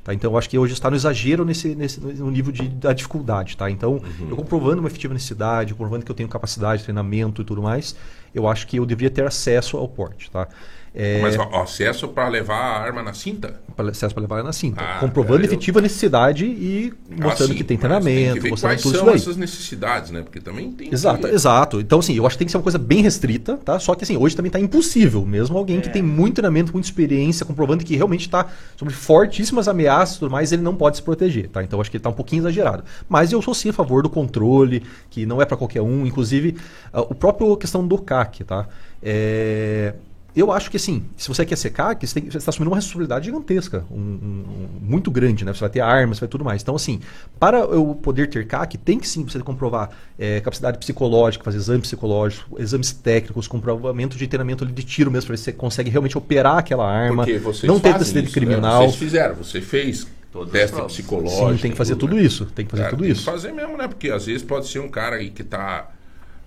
Tá? 0.03 0.13
Então 0.13 0.31
eu 0.33 0.37
acho 0.37 0.49
que 0.49 0.57
hoje 0.59 0.73
está 0.73 0.89
no 0.89 0.97
exagero 0.97 1.45
nesse, 1.45 1.73
nesse 1.75 2.01
no 2.01 2.29
nível 2.29 2.51
de, 2.51 2.67
da 2.67 2.91
dificuldade, 2.91 3.55
tá? 3.55 3.71
Então 3.71 3.93
Uhum. 3.93 4.29
eu 4.29 4.35
comprovando 4.35 4.79
uma 4.81 4.89
efetiva 4.89 5.13
necessidade, 5.13 5.73
comprovando 5.73 6.03
que 6.03 6.11
eu 6.11 6.15
tenho 6.15 6.27
capacidade, 6.27 6.83
treinamento 6.83 7.41
e 7.41 7.45
tudo 7.45 7.61
mais, 7.61 7.95
eu 8.35 8.49
acho 8.49 8.67
que 8.67 8.77
eu 8.77 8.85
deveria 8.85 9.09
ter 9.09 9.25
acesso 9.25 9.77
ao 9.77 9.87
porte, 9.87 10.29
tá? 10.29 10.47
É, 10.95 11.19
Mas 11.23 11.35
ó, 11.39 11.63
acesso 11.63 12.07
para 12.09 12.27
levar 12.27 12.55
a 12.55 12.79
arma 12.83 13.01
na 13.01 13.13
cinta? 13.13 13.59
pra- 13.75 13.89
acesso 13.89 14.13
para 14.13 14.21
levar 14.21 14.43
na 14.43 14.53
cinta, 14.53 14.79
Ah, 14.83 14.99
comprovando 14.99 15.39
cara, 15.39 15.45
eu- 15.47 15.51
efetiva 15.51 15.81
necessidade 15.81 16.45
e 16.45 16.93
mostrando 17.09 17.49
Ah, 17.49 17.53
sim, 17.53 17.57
que 17.57 17.63
tem 17.63 17.77
mas 17.77 17.89
tem 17.95 17.99
treinamento, 18.03 18.33
que 18.35 18.39
ver 18.41 18.49
mostrando 18.51 18.69
quais 18.73 18.81
tudo 18.83 18.91
isso 18.91 18.99
são 18.99 19.07
daí. 19.07 19.15
essas 19.15 19.35
necessidades, 19.37 20.11
né? 20.11 20.21
Porque 20.21 20.39
também 20.39 20.71
tem 20.71 20.93
Exato, 20.93 21.27
que... 21.27 21.33
exato. 21.33 21.79
Então, 21.81 21.97
assim, 21.97 22.13
eu 22.15 22.27
acho 22.27 22.35
que 22.35 22.39
tem 22.39 22.45
que 22.45 22.51
ser 22.51 22.57
uma 22.57 22.63
coisa 22.63 22.77
bem 22.77 23.01
restrita, 23.01 23.57
tá? 23.57 23.79
Só 23.79 23.95
que, 23.95 24.03
assim, 24.03 24.15
hoje 24.17 24.35
também 24.35 24.49
está 24.49 24.59
impossível. 24.59 25.25
Mesmo 25.25 25.57
alguém 25.57 25.81
que 25.81 25.89
tem 25.89 26.03
muito 26.03 26.35
treinamento, 26.35 26.71
muita 26.71 26.87
experiência, 26.87 27.43
comprovando 27.43 27.83
que 27.83 27.95
realmente 27.95 28.21
está 28.27 28.45
sobre 28.77 28.93
fortíssimas 28.93 29.67
ameaças 29.67 30.17
e 30.17 30.19
tudo 30.19 30.29
mais, 30.31 30.51
ele 30.51 30.61
não 30.61 30.75
pode 30.75 30.97
se 30.97 31.01
proteger, 31.01 31.49
tá? 31.49 31.63
Então, 31.63 31.77
eu 31.77 31.81
acho 31.81 31.89
que 31.89 31.97
ele 31.97 32.01
está 32.01 32.11
um 32.11 32.13
pouquinho 32.13 32.41
exagerado. 32.41 32.83
Mas 33.09 33.31
eu 33.31 33.41
sou 33.41 33.55
sim 33.55 33.69
a 33.69 33.73
favor 33.73 34.03
do 34.03 34.11
controle, 34.11 34.83
que 35.09 35.25
não 35.25 35.41
é 35.41 35.45
para 35.45 35.57
qualquer 35.57 35.81
um. 35.81 36.05
Inclusive, 36.05 36.55
ah, 36.93 37.01
o 37.01 37.15
próprio 37.15 37.57
questão 37.57 37.87
do 37.87 37.97
CAC, 37.97 38.43
tá? 38.43 38.67
É... 39.01 39.95
Eu 40.35 40.51
acho 40.51 40.71
que 40.71 40.77
assim, 40.77 41.05
se 41.15 41.27
você 41.27 41.45
quer 41.45 41.55
ser 41.55 41.69
CAC, 41.69 42.07
você 42.07 42.19
está 42.19 42.49
assumindo 42.49 42.71
uma 42.71 42.77
responsabilidade 42.77 43.25
gigantesca, 43.25 43.85
um, 43.91 43.95
um- 43.99 43.99
um- 44.01 44.69
muito 44.81 45.11
grande, 45.11 45.45
né? 45.45 45.53
Você 45.53 45.59
vai 45.59 45.69
ter 45.69 45.79
armas, 45.79 46.17
você 46.17 46.21
vai 46.21 46.29
tudo 46.29 46.43
mais. 46.43 46.61
Então, 46.63 46.75
assim, 46.75 46.99
para 47.39 47.59
eu 47.59 47.93
poder 48.01 48.27
ter 48.29 48.47
CAC, 48.47 48.77
tem 48.77 48.97
que 48.99 49.07
sim 49.07 49.23
você 49.23 49.39
comprovar 49.39 49.91
é, 50.17 50.39
capacidade 50.41 50.77
psicológica, 50.77 51.43
fazer 51.43 51.57
exames 51.57 51.81
psicológicos, 51.81 52.59
exames 52.59 52.91
técnicos, 52.91 53.47
comprovamento 53.47 54.17
de 54.17 54.27
treinamento 54.27 54.63
ali 54.63 54.73
de 54.73 54.83
tiro 54.83 55.11
mesmo, 55.11 55.27
para 55.27 55.33
ver 55.33 55.37
se 55.37 55.43
você 55.45 55.51
consegue 55.53 55.89
realmente 55.89 56.17
operar 56.17 56.57
aquela 56.57 56.89
arma, 56.89 57.23
Porque 57.25 57.37
vocês 57.39 57.63
não 57.71 57.79
ter 57.79 57.99
isso, 58.01 58.15
né? 58.15 58.21
criminal. 58.23 58.81
Vocês 58.83 58.95
fizeram, 58.95 59.35
você 59.35 59.61
fez 59.61 60.07
Todas 60.31 60.47
as 60.47 60.71
teste 60.71 60.81
psicológico. 60.87 61.51
Sim, 61.51 61.57
tem 61.57 61.71
que 61.71 61.77
fazer 61.77 61.95
tudo 61.95 62.15
né? 62.15 62.23
isso, 62.23 62.45
tem 62.47 62.65
que 62.65 62.71
fazer 62.71 62.83
Cara, 62.83 62.95
tudo 62.95 63.03
tem 63.03 63.11
isso. 63.11 63.23
que 63.23 63.31
fazer 63.31 63.51
mesmo, 63.51 63.77
né? 63.77 63.87
Porque 63.87 64.09
às 64.09 64.25
vezes 64.25 64.41
pode 64.41 64.67
ser 64.67 64.79
um 64.79 64.89
cara 64.89 65.17
aí 65.17 65.29
que 65.29 65.43
tá 65.43 65.89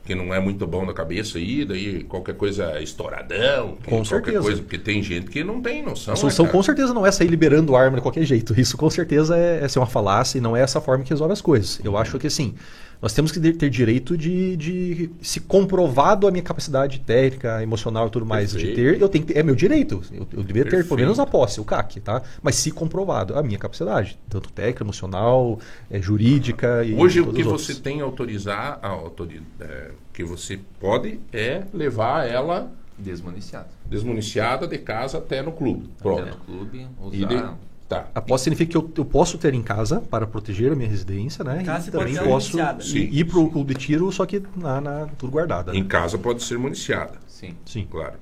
que 0.06 0.14
não 0.14 0.32
é 0.32 0.38
muito 0.40 0.66
bom 0.66 0.86
da 0.86 0.94
cabeça 0.94 1.36
aí, 1.36 1.64
daí 1.64 2.04
qualquer 2.04 2.36
coisa 2.36 2.80
estouradão, 2.80 3.76
que 3.82 3.90
Com 3.90 3.96
qualquer 3.96 4.06
certeza. 4.08 4.40
coisa, 4.40 4.62
porque 4.62 4.78
tem 4.78 5.02
gente 5.02 5.26
que 5.26 5.42
não 5.42 5.60
tem 5.60 5.82
noção. 5.82 6.14
A 6.14 6.16
solução 6.16 6.46
né, 6.46 6.52
com 6.52 6.62
certeza 6.62 6.94
não 6.94 7.04
é 7.04 7.10
sair 7.10 7.28
liberando 7.28 7.74
arma 7.74 7.96
de 7.96 8.02
qualquer 8.02 8.24
jeito. 8.24 8.58
Isso 8.58 8.76
com 8.76 8.88
certeza 8.88 9.36
é, 9.36 9.64
é 9.64 9.68
ser 9.68 9.80
uma 9.80 9.86
falácia 9.86 10.38
e 10.38 10.40
não 10.40 10.56
é 10.56 10.62
essa 10.62 10.80
forma 10.80 11.02
que 11.02 11.10
resolve 11.10 11.32
as 11.32 11.40
coisas. 11.40 11.80
Eu 11.84 11.96
acho 11.98 12.18
que 12.18 12.28
assim, 12.28 12.54
nós 13.00 13.12
temos 13.12 13.30
que 13.30 13.38
ter 13.52 13.68
direito 13.70 14.16
de, 14.16 14.56
de 14.56 15.10
se 15.20 15.40
comprovado 15.40 16.26
a 16.26 16.30
minha 16.30 16.42
capacidade 16.42 17.00
técnica, 17.00 17.62
emocional 17.62 18.06
e 18.06 18.10
tudo 18.10 18.24
mais 18.26 18.50
de 18.52 18.56
Perfeito. 18.66 18.76
ter, 18.76 19.00
eu 19.02 19.08
tenho 19.08 19.24
que 19.24 19.32
ter, 19.34 19.40
é 19.40 19.42
meu 19.42 19.54
direito. 19.54 20.02
Eu, 20.12 20.26
eu 20.32 20.42
deveria 20.42 20.70
ter 20.70 20.84
pelo 20.86 21.00
menos 21.00 21.18
a 21.20 21.26
posse, 21.26 21.60
o 21.60 21.64
CAC, 21.64 22.00
tá? 22.00 22.22
Mas 22.42 22.56
se 22.56 22.70
comprovado 22.70 23.38
a 23.38 23.42
minha 23.42 23.58
capacidade, 23.58 24.18
tanto 24.28 24.50
técnica, 24.50 24.82
emocional, 24.84 25.58
é, 25.90 26.00
jurídica 26.00 26.84
e 26.84 26.94
Hoje 26.94 27.20
o 27.20 27.32
que 27.32 27.42
você 27.42 27.74
tem 27.74 28.00
autorizar, 28.00 28.78
a 28.82 28.88
autori- 28.88 29.42
é, 29.60 29.90
que 30.12 30.24
você 30.24 30.58
pode 30.80 31.20
é 31.32 31.62
levar 31.74 32.26
ela 32.28 32.70
Desmuniciado. 32.98 33.66
desmuniciada 33.84 34.66
de 34.66 34.78
casa 34.78 35.18
até 35.18 35.42
no 35.42 35.52
clube. 35.52 35.90
Até 35.94 36.02
Pronto. 36.02 36.24
no 36.26 36.36
clube, 36.44 36.86
E 37.12 37.24
usar. 37.24 37.58
Tá. 37.88 38.08
A 38.14 38.20
posse 38.20 38.44
significa 38.44 38.72
que 38.72 38.76
eu, 38.76 38.90
eu 38.96 39.04
posso 39.04 39.38
ter 39.38 39.54
em 39.54 39.62
casa 39.62 40.00
para 40.00 40.26
proteger 40.26 40.72
a 40.72 40.74
minha 40.74 40.88
residência, 40.88 41.44
né? 41.44 41.62
Casa 41.62 41.88
e 41.88 41.92
pode 41.92 42.04
também 42.06 42.14
ser 42.14 42.28
posso 42.28 42.50
municiada. 42.56 42.82
Sim. 42.82 42.98
ir 43.12 43.24
para 43.24 43.38
o 43.38 43.48
clube 43.48 43.74
de 43.74 43.80
tiro, 43.80 44.10
só 44.10 44.26
que 44.26 44.42
na, 44.56 44.80
na- 44.80 45.06
tudo 45.16 45.30
guardado. 45.30 45.72
né? 45.72 45.78
Em 45.78 45.84
casa 45.84 46.18
pode 46.18 46.42
ser 46.42 46.58
municiada. 46.58 47.14
Sim. 47.28 47.54
Sim. 47.64 47.86
Claro. 47.88 48.14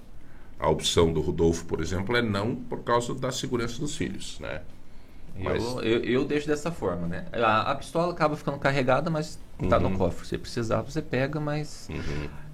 A 0.61 0.69
opção 0.69 1.13
do 1.13 1.21
Rodolfo, 1.23 1.65
por 1.65 1.81
exemplo, 1.81 2.15
é 2.17 2.21
não 2.21 2.55
por 2.55 2.81
causa 2.85 3.15
da 3.15 3.33
segurança 3.33 3.79
dos 3.81 3.97
filhos, 3.97 4.39
né? 4.39 4.61
Mas- 5.37 5.63
Eu, 5.65 5.81
eu, 5.83 6.05
eu 6.05 6.25
deixo 6.25 6.47
dessa 6.47 6.71
forma, 6.71 7.07
né? 7.09 7.25
A, 7.33 7.73
a 7.73 7.75
pistola 7.75 8.13
acaba 8.13 8.37
ficando 8.37 8.59
carregada, 8.59 9.11
mas 9.11 9.39
tá 9.69 9.79
Uhum. 9.79 9.89
no 9.91 9.99
cofre. 9.99 10.27
Se 10.27 10.37
precisar, 10.39 10.83
você 10.83 11.01
pega, 11.03 11.41
mas. 11.41 11.89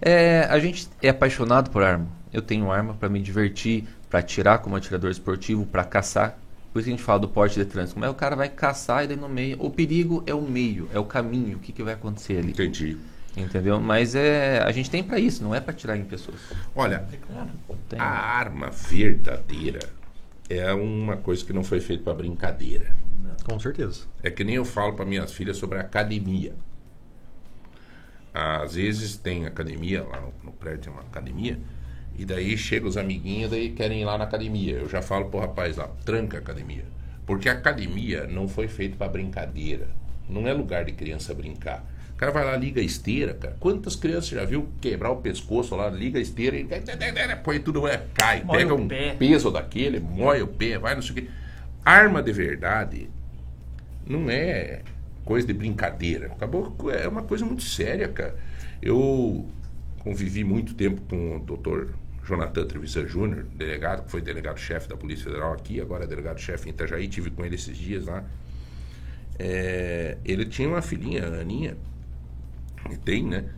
É, 0.00 0.46
a 0.48 0.58
gente 0.60 0.88
é 1.02 1.08
apaixonado 1.08 1.70
por 1.70 1.82
arma. 1.82 2.06
Eu 2.32 2.40
tenho 2.40 2.70
arma 2.70 2.94
para 2.94 3.08
me 3.08 3.20
divertir, 3.20 3.86
para 4.08 4.20
atirar 4.20 4.60
como 4.60 4.76
atirador 4.76 5.10
esportivo, 5.10 5.66
para 5.66 5.84
caçar. 5.84 6.38
Por 6.72 6.78
isso 6.78 6.86
que 6.86 6.94
a 6.94 6.96
gente 6.96 7.02
fala 7.02 7.18
do 7.18 7.28
porte 7.28 7.56
de 7.56 7.64
trânsito. 7.64 7.98
Mas 7.98 8.10
o 8.10 8.14
cara 8.14 8.36
vai 8.36 8.48
caçar 8.48 9.04
e 9.04 9.08
daí 9.08 9.16
no 9.16 9.28
meio. 9.28 9.56
O 9.60 9.70
perigo 9.70 10.22
é 10.26 10.34
o 10.34 10.40
meio, 10.42 10.88
é 10.92 10.98
o 10.98 11.04
caminho. 11.04 11.56
O 11.56 11.60
que, 11.60 11.72
que 11.72 11.82
vai 11.82 11.94
acontecer 11.94 12.38
ali? 12.38 12.50
Entendi. 12.50 12.96
Entendeu? 13.36 13.80
Mas 13.80 14.14
é, 14.14 14.60
a 14.60 14.72
gente 14.72 14.90
tem 14.90 15.02
para 15.02 15.18
isso, 15.18 15.42
não 15.42 15.54
é 15.54 15.60
para 15.60 15.72
atirar 15.72 15.96
em 15.96 16.04
pessoas. 16.04 16.40
Olha, 16.74 17.06
Tem. 17.88 17.98
a 17.98 18.04
arma 18.04 18.70
verdadeira 18.70 19.80
é 20.48 20.72
uma 20.72 21.16
coisa 21.16 21.44
que 21.44 21.52
não 21.52 21.62
foi 21.62 21.80
feita 21.80 22.02
para 22.02 22.14
brincadeira. 22.14 22.94
Com 23.44 23.58
certeza. 23.58 24.04
É 24.22 24.30
que 24.30 24.42
nem 24.42 24.56
eu 24.56 24.64
falo 24.64 24.94
para 24.94 25.04
minhas 25.04 25.32
filhas 25.32 25.56
sobre 25.56 25.78
a 25.78 25.82
academia. 25.82 26.54
Às 28.34 28.74
vezes 28.74 29.16
tem 29.16 29.46
academia, 29.46 30.04
lá 30.04 30.20
no, 30.20 30.32
no 30.44 30.52
prédio 30.52 30.82
tem 30.84 30.92
uma 30.92 31.02
academia, 31.02 31.58
e 32.18 32.24
daí 32.24 32.56
chegam 32.56 32.88
os 32.88 32.96
amiguinhos 32.96 33.52
e 33.52 33.70
querem 33.70 34.02
ir 34.02 34.04
lá 34.04 34.18
na 34.18 34.24
academia. 34.24 34.74
Eu 34.74 34.88
já 34.88 35.00
falo 35.00 35.26
pro 35.26 35.40
rapaz 35.40 35.76
lá, 35.76 35.88
tranca 36.04 36.36
a 36.36 36.40
academia. 36.40 36.84
Porque 37.26 37.48
a 37.48 37.52
academia 37.52 38.26
não 38.26 38.48
foi 38.48 38.68
feita 38.68 38.96
para 38.96 39.08
brincadeira. 39.08 39.88
Não 40.28 40.46
é 40.46 40.52
lugar 40.52 40.84
de 40.84 40.92
criança 40.92 41.32
brincar. 41.32 41.84
O 42.12 42.16
cara 42.16 42.32
vai 42.32 42.44
lá, 42.44 42.56
liga 42.56 42.80
a 42.80 42.84
esteira, 42.84 43.34
cara. 43.34 43.56
Quantas 43.58 43.96
crianças 43.96 44.28
já 44.28 44.44
viu 44.44 44.68
quebrar 44.80 45.10
o 45.10 45.16
pescoço 45.16 45.74
lá, 45.74 45.88
liga 45.88 46.18
a 46.18 46.22
esteira 46.22 46.56
e 46.56 46.68
põe 47.36 47.58
tudo, 47.60 47.88
é, 47.88 48.02
cai, 48.14 48.44
Mói 48.44 48.58
pega 48.58 48.74
um 48.74 48.86
pé. 48.86 49.14
peso 49.18 49.50
daquele, 49.50 49.98
moe 49.98 50.42
o 50.42 50.46
pé, 50.46 50.78
vai 50.78 50.94
não 50.94 51.02
sei 51.02 51.12
o 51.12 51.14
quê. 51.14 51.28
Arma 51.84 52.22
de 52.22 52.32
verdade 52.32 53.08
não 54.06 54.28
é 54.28 54.82
coisa 55.24 55.46
de 55.46 55.54
brincadeira. 55.54 56.26
Acabou, 56.26 56.76
é 56.92 57.06
uma 57.08 57.22
coisa 57.22 57.44
muito 57.46 57.62
séria, 57.62 58.08
cara. 58.08 58.36
Eu 58.82 59.48
convivi 60.00 60.42
muito 60.42 60.74
tempo 60.74 61.00
com 61.02 61.36
o 61.36 61.38
doutor 61.38 61.94
Jonathan 62.26 62.66
Trevisan 62.66 63.06
Júnior, 63.06 63.44
delegado, 63.54 64.04
que 64.04 64.10
foi 64.10 64.20
delegado-chefe 64.20 64.88
da 64.88 64.96
Polícia 64.96 65.24
Federal 65.24 65.52
aqui, 65.52 65.80
agora 65.80 66.04
é 66.04 66.06
delegado-chefe 66.06 66.68
em 66.68 66.72
Itajaí, 66.72 67.08
tive 67.08 67.30
com 67.30 67.44
ele 67.44 67.54
esses 67.54 67.76
dias 67.76 68.06
lá. 68.06 68.24
É, 69.38 70.18
ele 70.24 70.44
tinha 70.44 70.68
uma 70.68 70.82
filhinha, 70.82 71.24
a 71.24 71.40
Aninha, 71.40 71.76
e 72.90 72.96
tem, 72.96 73.24
né? 73.24 73.50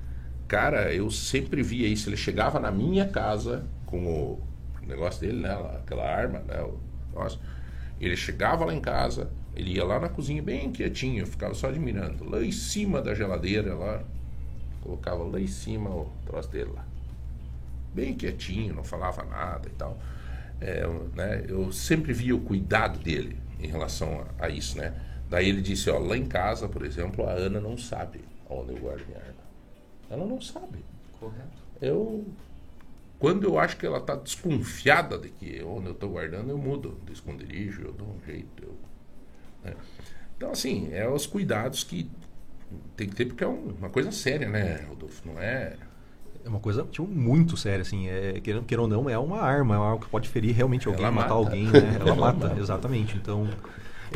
Cara, 0.47 0.93
eu 0.93 1.11
sempre 1.11 1.63
via 1.63 1.89
isso. 1.89 2.09
Ele 2.09 2.17
chegava 2.17 2.61
na 2.61 2.71
minha 2.71 3.07
casa 3.09 3.65
com 3.87 4.05
o 4.05 4.43
negócio 4.87 5.21
dele, 5.21 5.41
né? 5.41 5.53
Aquela 5.77 6.05
arma, 6.05 6.41
né? 6.41 6.61
O. 6.63 6.79
Ele 8.01 8.17
chegava 8.17 8.65
lá 8.65 8.75
em 8.75 8.81
casa, 8.81 9.31
ele 9.55 9.75
ia 9.75 9.85
lá 9.85 10.01
na 10.01 10.09
cozinha 10.09 10.43
bem 10.43 10.73
quietinho, 10.73 11.27
ficava 11.27 11.55
só 11.55 11.69
admirando. 11.69 12.29
Lá 12.29 12.43
em 12.43 12.53
cima 12.53 13.01
da 13.01 13.15
geladeira, 13.15 13.75
lá, 13.75 14.03
colocava 14.83 15.23
lá 15.25 15.41
em 15.41 15.47
cima 15.47 15.91
o 15.91 16.11
troço 16.27 16.51
dele 16.51 16.71
lá. 16.75 16.85
Bem 17.95 18.15
quietinho, 18.15 18.75
não 18.75 18.85
falava 18.85 19.25
nada 19.25 19.69
e 19.69 19.73
tal. 19.73 19.99
É, 20.61 20.87
né, 21.15 21.45
eu 21.49 21.73
sempre 21.73 22.13
via 22.13 22.35
o 22.35 22.41
cuidado 22.41 22.99
dele 22.99 23.39
em 23.61 23.67
relação 23.67 24.25
a, 24.39 24.47
a 24.47 24.49
isso, 24.49 24.79
né? 24.79 24.95
Daí 25.29 25.49
ele 25.49 25.63
disse, 25.63 25.91
ó, 25.91 25.99
lá 25.99 26.17
em 26.17 26.27
casa, 26.27 26.69
por 26.69 26.85
exemplo, 26.85 27.27
a 27.27 27.33
Ana 27.33 27.61
não 27.61 27.77
sabe 27.77 28.21
onde 28.49 28.73
eu 28.73 28.79
guardo 28.79 29.07
minha 29.07 29.19
arma. 29.19 29.43
Ela 30.11 30.27
não 30.27 30.41
sabe. 30.41 30.85
Correto. 31.19 31.63
Eu 31.81 32.27
quando 33.19 33.45
eu 33.45 33.57
acho 33.57 33.77
que 33.77 33.87
ela 33.87 33.99
está 33.99 34.17
desconfiada 34.17 35.17
de 35.17 35.29
que 35.29 35.63
onde 35.63 35.87
eu 35.87 35.93
estou 35.93 36.11
guardando, 36.11 36.51
eu 36.51 36.59
mudo 36.59 36.99
de 37.07 37.13
esconderijo, 37.13 37.83
eu 37.83 37.93
dou 37.93 38.09
um 38.09 38.21
jeito. 38.27 38.65
eu- 38.65 38.77
né? 39.63 39.77
Então, 40.37 40.51
assim, 40.51 40.93
é 40.93 41.09
os 41.09 41.25
cuidados 41.25 41.85
que 41.85 42.11
tem 42.97 43.09
que 43.09 43.15
ter, 43.15 43.27
porque 43.27 43.45
é 43.45 43.49
um- 43.49 43.75
uma 43.79 43.89
coisa 43.91 44.11
séria, 44.13 44.49
né, 44.49 44.85
Rodolfo? 44.89 45.23
Não 45.27 45.41
é. 45.41 45.75
É 46.45 46.49
uma 46.49 46.59
coisa 46.59 46.83
tipo, 46.91 47.07
muito 47.07 47.57
séria, 47.57 47.83
assim. 47.83 48.09
É, 48.09 48.41
queira, 48.41 48.61
queira 48.63 48.83
ou 48.83 48.89
não, 48.89 49.09
é 49.09 49.17
uma 49.17 49.41
arma, 49.41 49.75
é 49.75 49.79
algo 49.79 50.05
que 50.05 50.11
pode 50.11 50.29
ferir 50.29 50.53
realmente 50.55 50.89
alguém, 50.89 51.05
matar 51.05 51.15
mata. 51.21 51.33
alguém, 51.35 51.67
né? 51.67 51.99
Ela 52.01 52.15
mata. 52.17 52.57
exatamente. 52.59 53.17
Então. 53.17 53.49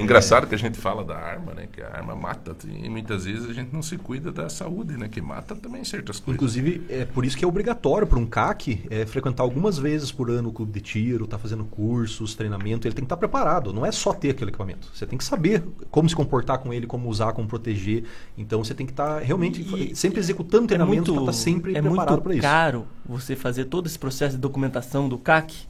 Engraçado 0.02 0.46
que 0.46 0.54
a 0.54 0.58
gente 0.58 0.78
fala 0.78 1.04
da 1.04 1.16
arma, 1.16 1.54
né? 1.54 1.68
Que 1.70 1.82
a 1.82 1.88
arma 1.88 2.14
mata. 2.14 2.56
E 2.66 2.88
muitas 2.88 3.24
vezes 3.24 3.48
a 3.48 3.52
gente 3.52 3.72
não 3.72 3.82
se 3.82 3.96
cuida 3.96 4.30
da 4.32 4.48
saúde, 4.48 4.96
né? 4.96 5.08
Que 5.08 5.20
mata 5.20 5.54
também 5.54 5.84
certas 5.84 6.18
coisas. 6.18 6.36
Inclusive, 6.36 6.84
é 6.88 7.04
por 7.04 7.24
isso 7.24 7.36
que 7.36 7.44
é 7.44 7.48
obrigatório 7.48 8.06
para 8.06 8.18
um 8.18 8.26
CAC 8.26 8.84
é, 8.90 9.06
frequentar 9.06 9.42
algumas 9.42 9.78
vezes 9.78 10.10
por 10.12 10.30
ano 10.30 10.48
o 10.48 10.52
clube 10.52 10.72
de 10.72 10.80
tiro, 10.80 11.26
tá 11.26 11.38
fazendo 11.38 11.64
cursos, 11.64 12.34
treinamento. 12.34 12.86
Ele 12.86 12.94
tem 12.94 13.02
que 13.02 13.06
estar 13.06 13.16
preparado, 13.16 13.72
não 13.72 13.84
é 13.84 13.92
só 13.92 14.12
ter 14.12 14.30
aquele 14.30 14.50
equipamento. 14.50 14.88
Você 14.94 15.06
tem 15.06 15.18
que 15.18 15.24
saber 15.24 15.62
como 15.90 16.08
se 16.08 16.14
comportar 16.14 16.58
com 16.58 16.72
ele, 16.72 16.86
como 16.86 17.08
usar, 17.08 17.32
como 17.32 17.48
proteger. 17.48 18.04
Então 18.36 18.62
você 18.62 18.74
tem 18.74 18.86
que 18.86 18.92
estar 18.92 19.20
realmente 19.20 19.94
sempre 19.94 20.20
executando 20.20 20.66
treinamento 20.66 21.12
para 21.12 21.22
estar 21.22 21.32
sempre 21.32 21.76
é 21.76 21.82
preparado 21.82 22.10
muito 22.10 22.22
para 22.22 22.32
isso. 22.34 22.42
caro 22.42 22.86
você 23.04 23.36
fazer 23.36 23.66
todo 23.66 23.86
esse 23.86 23.98
processo 23.98 24.36
de 24.36 24.40
documentação 24.40 25.08
do 25.08 25.18
CAC. 25.18 25.66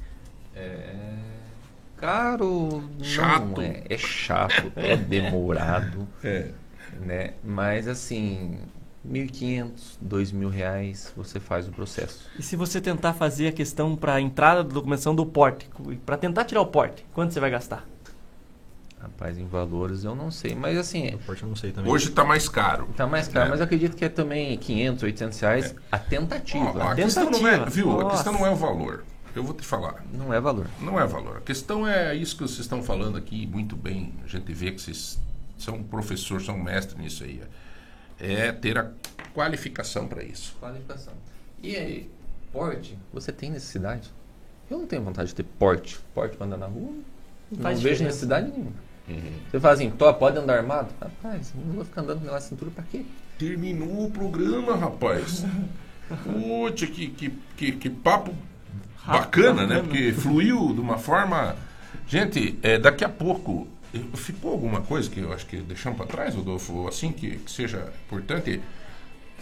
É. 0.55 1.16
Caro. 1.97 2.85
Chato. 3.03 3.57
Não 3.57 3.63
é, 3.63 3.83
é 3.89 3.99
chato, 3.99 4.73
é 4.77 4.97
demorado. 4.97 6.07
É. 6.25 6.51
Né? 7.01 7.35
Mas 7.45 7.87
assim, 7.87 8.59
1.500, 9.07 9.71
2.000 10.05 10.49
reais, 10.51 11.13
você 11.17 11.39
faz 11.39 11.69
o 11.69 11.71
processo. 11.71 12.27
E 12.39 12.43
se 12.43 12.57
você 12.57 12.81
tentar 12.81 13.13
fazer 13.13 13.49
a 13.49 13.53
questão 13.53 13.95
para 13.95 14.15
a 14.15 14.21
entrada 14.21 14.65
da 14.65 14.73
documentação 14.73 15.15
do 15.15 15.27
porte, 15.27 15.69
para 16.07 16.17
tentar 16.17 16.45
tirar 16.45 16.63
o 16.63 16.67
porte, 16.67 17.05
quanto 17.13 17.33
você 17.35 17.41
vai 17.41 17.51
gastar? 17.51 17.87
Rapaz, 18.99 19.39
em 19.39 19.47
valores 19.47 20.05
eu 20.05 20.15
não 20.15 20.31
sei, 20.31 20.55
mas 20.55 20.77
assim. 20.79 21.15
O 21.15 21.19
porte 21.19 21.43
eu 21.43 21.49
não 21.49 21.55
sei 21.55 21.71
também. 21.71 21.93
Hoje 21.93 22.09
está 22.09 22.25
mais 22.25 22.49
caro. 22.49 22.89
Tá 22.97 23.07
mais 23.07 23.29
caro, 23.29 23.49
É. 23.49 23.51
mas 23.51 23.61
acredito 23.61 23.95
que 23.95 24.05
é 24.05 24.09
também 24.09 24.57
500, 24.57 25.03
800 25.03 25.41
reais 25.41 25.75
a 25.93 25.99
tentativa. 25.99 26.73
Ó, 26.77 26.89
a 26.89 26.95
questão 26.95 27.31
não 27.31 27.47
é, 27.47 27.65
viu? 27.67 28.01
A 28.01 28.11
questão 28.11 28.33
não 28.33 28.47
é 28.47 28.51
o 28.51 28.57
valor. 28.57 29.05
Eu 29.37 29.45
vou 29.45 29.55
te 29.55 29.67
falar. 29.67 30.03
Não 30.15 30.33
é 30.33 30.41
valor. 30.41 30.67
Não 30.81 30.99
é 30.99 31.07
valor. 31.07 31.37
A 31.37 31.41
questão 31.43 31.87
é 31.87 32.15
isso 32.15 32.35
que 32.37 32.43
vocês 32.43 32.61
estão 32.61 32.83
falando 32.83 33.19
aqui 33.19 33.47
muito 33.47 33.77
bem. 33.77 34.15
A 34.25 34.27
gente 34.27 34.51
vê 34.51 34.73
que 34.73 34.81
vocês 34.81 35.19
são 35.59 35.83
professores, 35.83 36.47
são 36.47 36.57
mestres 36.57 36.99
nisso 36.99 37.23
aí. 37.23 37.43
É 38.19 38.51
ter 38.51 38.79
a 38.79 38.91
qualificação 39.35 40.09
para 40.09 40.25
isso. 40.25 40.57
Qualificação. 40.59 41.13
E 41.63 41.77
aí, 41.77 42.11
porte, 42.51 42.99
você 43.13 43.31
tem 43.31 43.51
necessidade? 43.51 44.11
Eu 44.71 44.79
não 44.79 44.87
tenho 44.87 45.03
vontade 45.03 45.29
de 45.29 45.35
ter 45.35 45.43
porte. 45.43 45.99
Porte 46.15 46.35
para 46.35 46.47
andar 46.47 46.57
na 46.57 46.67
rua? 46.67 46.95
Não, 47.53 47.61
faz 47.61 47.79
vejo 47.83 47.93
diferença. 47.93 48.05
necessidade 48.05 48.51
nenhuma. 48.51 48.73
Você 49.51 49.61
fala 49.61 49.75
assim, 49.75 49.91
"Tó, 49.91 50.11
pode 50.15 50.39
andar 50.39 50.57
armado? 50.57 50.95
Rapaz, 50.99 51.53
não 51.55 51.75
vou 51.75 51.85
ficar 51.85 52.01
andando 52.01 52.23
pela 52.23 52.41
cintura 52.41 52.71
pra 52.71 52.83
quê? 52.85 53.05
Terminou 53.39 54.07
o 54.07 54.11
programa, 54.11 54.75
rapaz. 54.77 55.45
Putz, 56.25 56.89
que, 56.89 57.09
que, 57.09 57.31
que, 57.55 57.73
que 57.73 57.91
papo 57.91 58.35
bacana, 59.07 59.67
né? 59.67 59.81
Porque 59.81 60.13
fluiu 60.13 60.73
de 60.73 60.81
uma 60.81 60.99
forma. 60.99 61.57
Gente, 62.07 62.59
é, 62.63 62.79
daqui 62.79 63.05
a 63.05 63.09
pouco. 63.09 63.69
Ficou 64.15 64.53
alguma 64.53 64.83
coisa 64.83 65.09
que 65.09 65.21
eu 65.21 65.33
acho 65.33 65.47
que 65.47 65.57
deixamos 65.57 65.97
para 65.97 66.07
trás, 66.07 66.35
Rodolfo? 66.35 66.87
Assim 66.87 67.13
que, 67.13 67.37
que 67.39 67.51
seja 67.51 67.91
importante. 68.05 68.61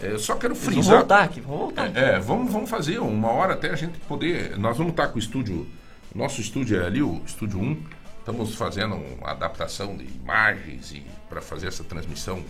É, 0.01 0.11
eu 0.11 0.19
só 0.19 0.35
quero 0.35 0.53
Eles 0.53 0.63
frisar. 0.63 0.83
vão 0.83 0.97
voltar 0.99 1.23
aqui, 1.23 1.41
vamos 1.41 1.59
voltar. 1.59 1.97
É, 1.97 2.15
é, 2.15 2.19
vamos, 2.19 2.51
vamos 2.51 2.69
fazer 2.69 2.99
uma 2.99 3.29
hora 3.29 3.53
até 3.53 3.69
a 3.69 3.75
gente 3.75 3.97
poder. 3.99 4.57
Nós 4.57 4.77
vamos 4.77 4.91
estar 4.91 5.07
com 5.09 5.15
o 5.17 5.19
estúdio. 5.19 5.67
Nosso 6.13 6.39
estúdio 6.39 6.81
é 6.81 6.85
ali, 6.85 7.01
o 7.01 7.21
estúdio 7.25 7.59
1. 7.59 7.83
Estamos 8.19 8.55
fazendo 8.55 8.95
uma 8.95 9.31
adaptação 9.31 9.95
de 9.97 10.05
imagens 10.05 10.91
e 10.93 11.03
para 11.29 11.41
fazer 11.41 11.67
essa 11.67 11.83
transmissão. 11.83 12.43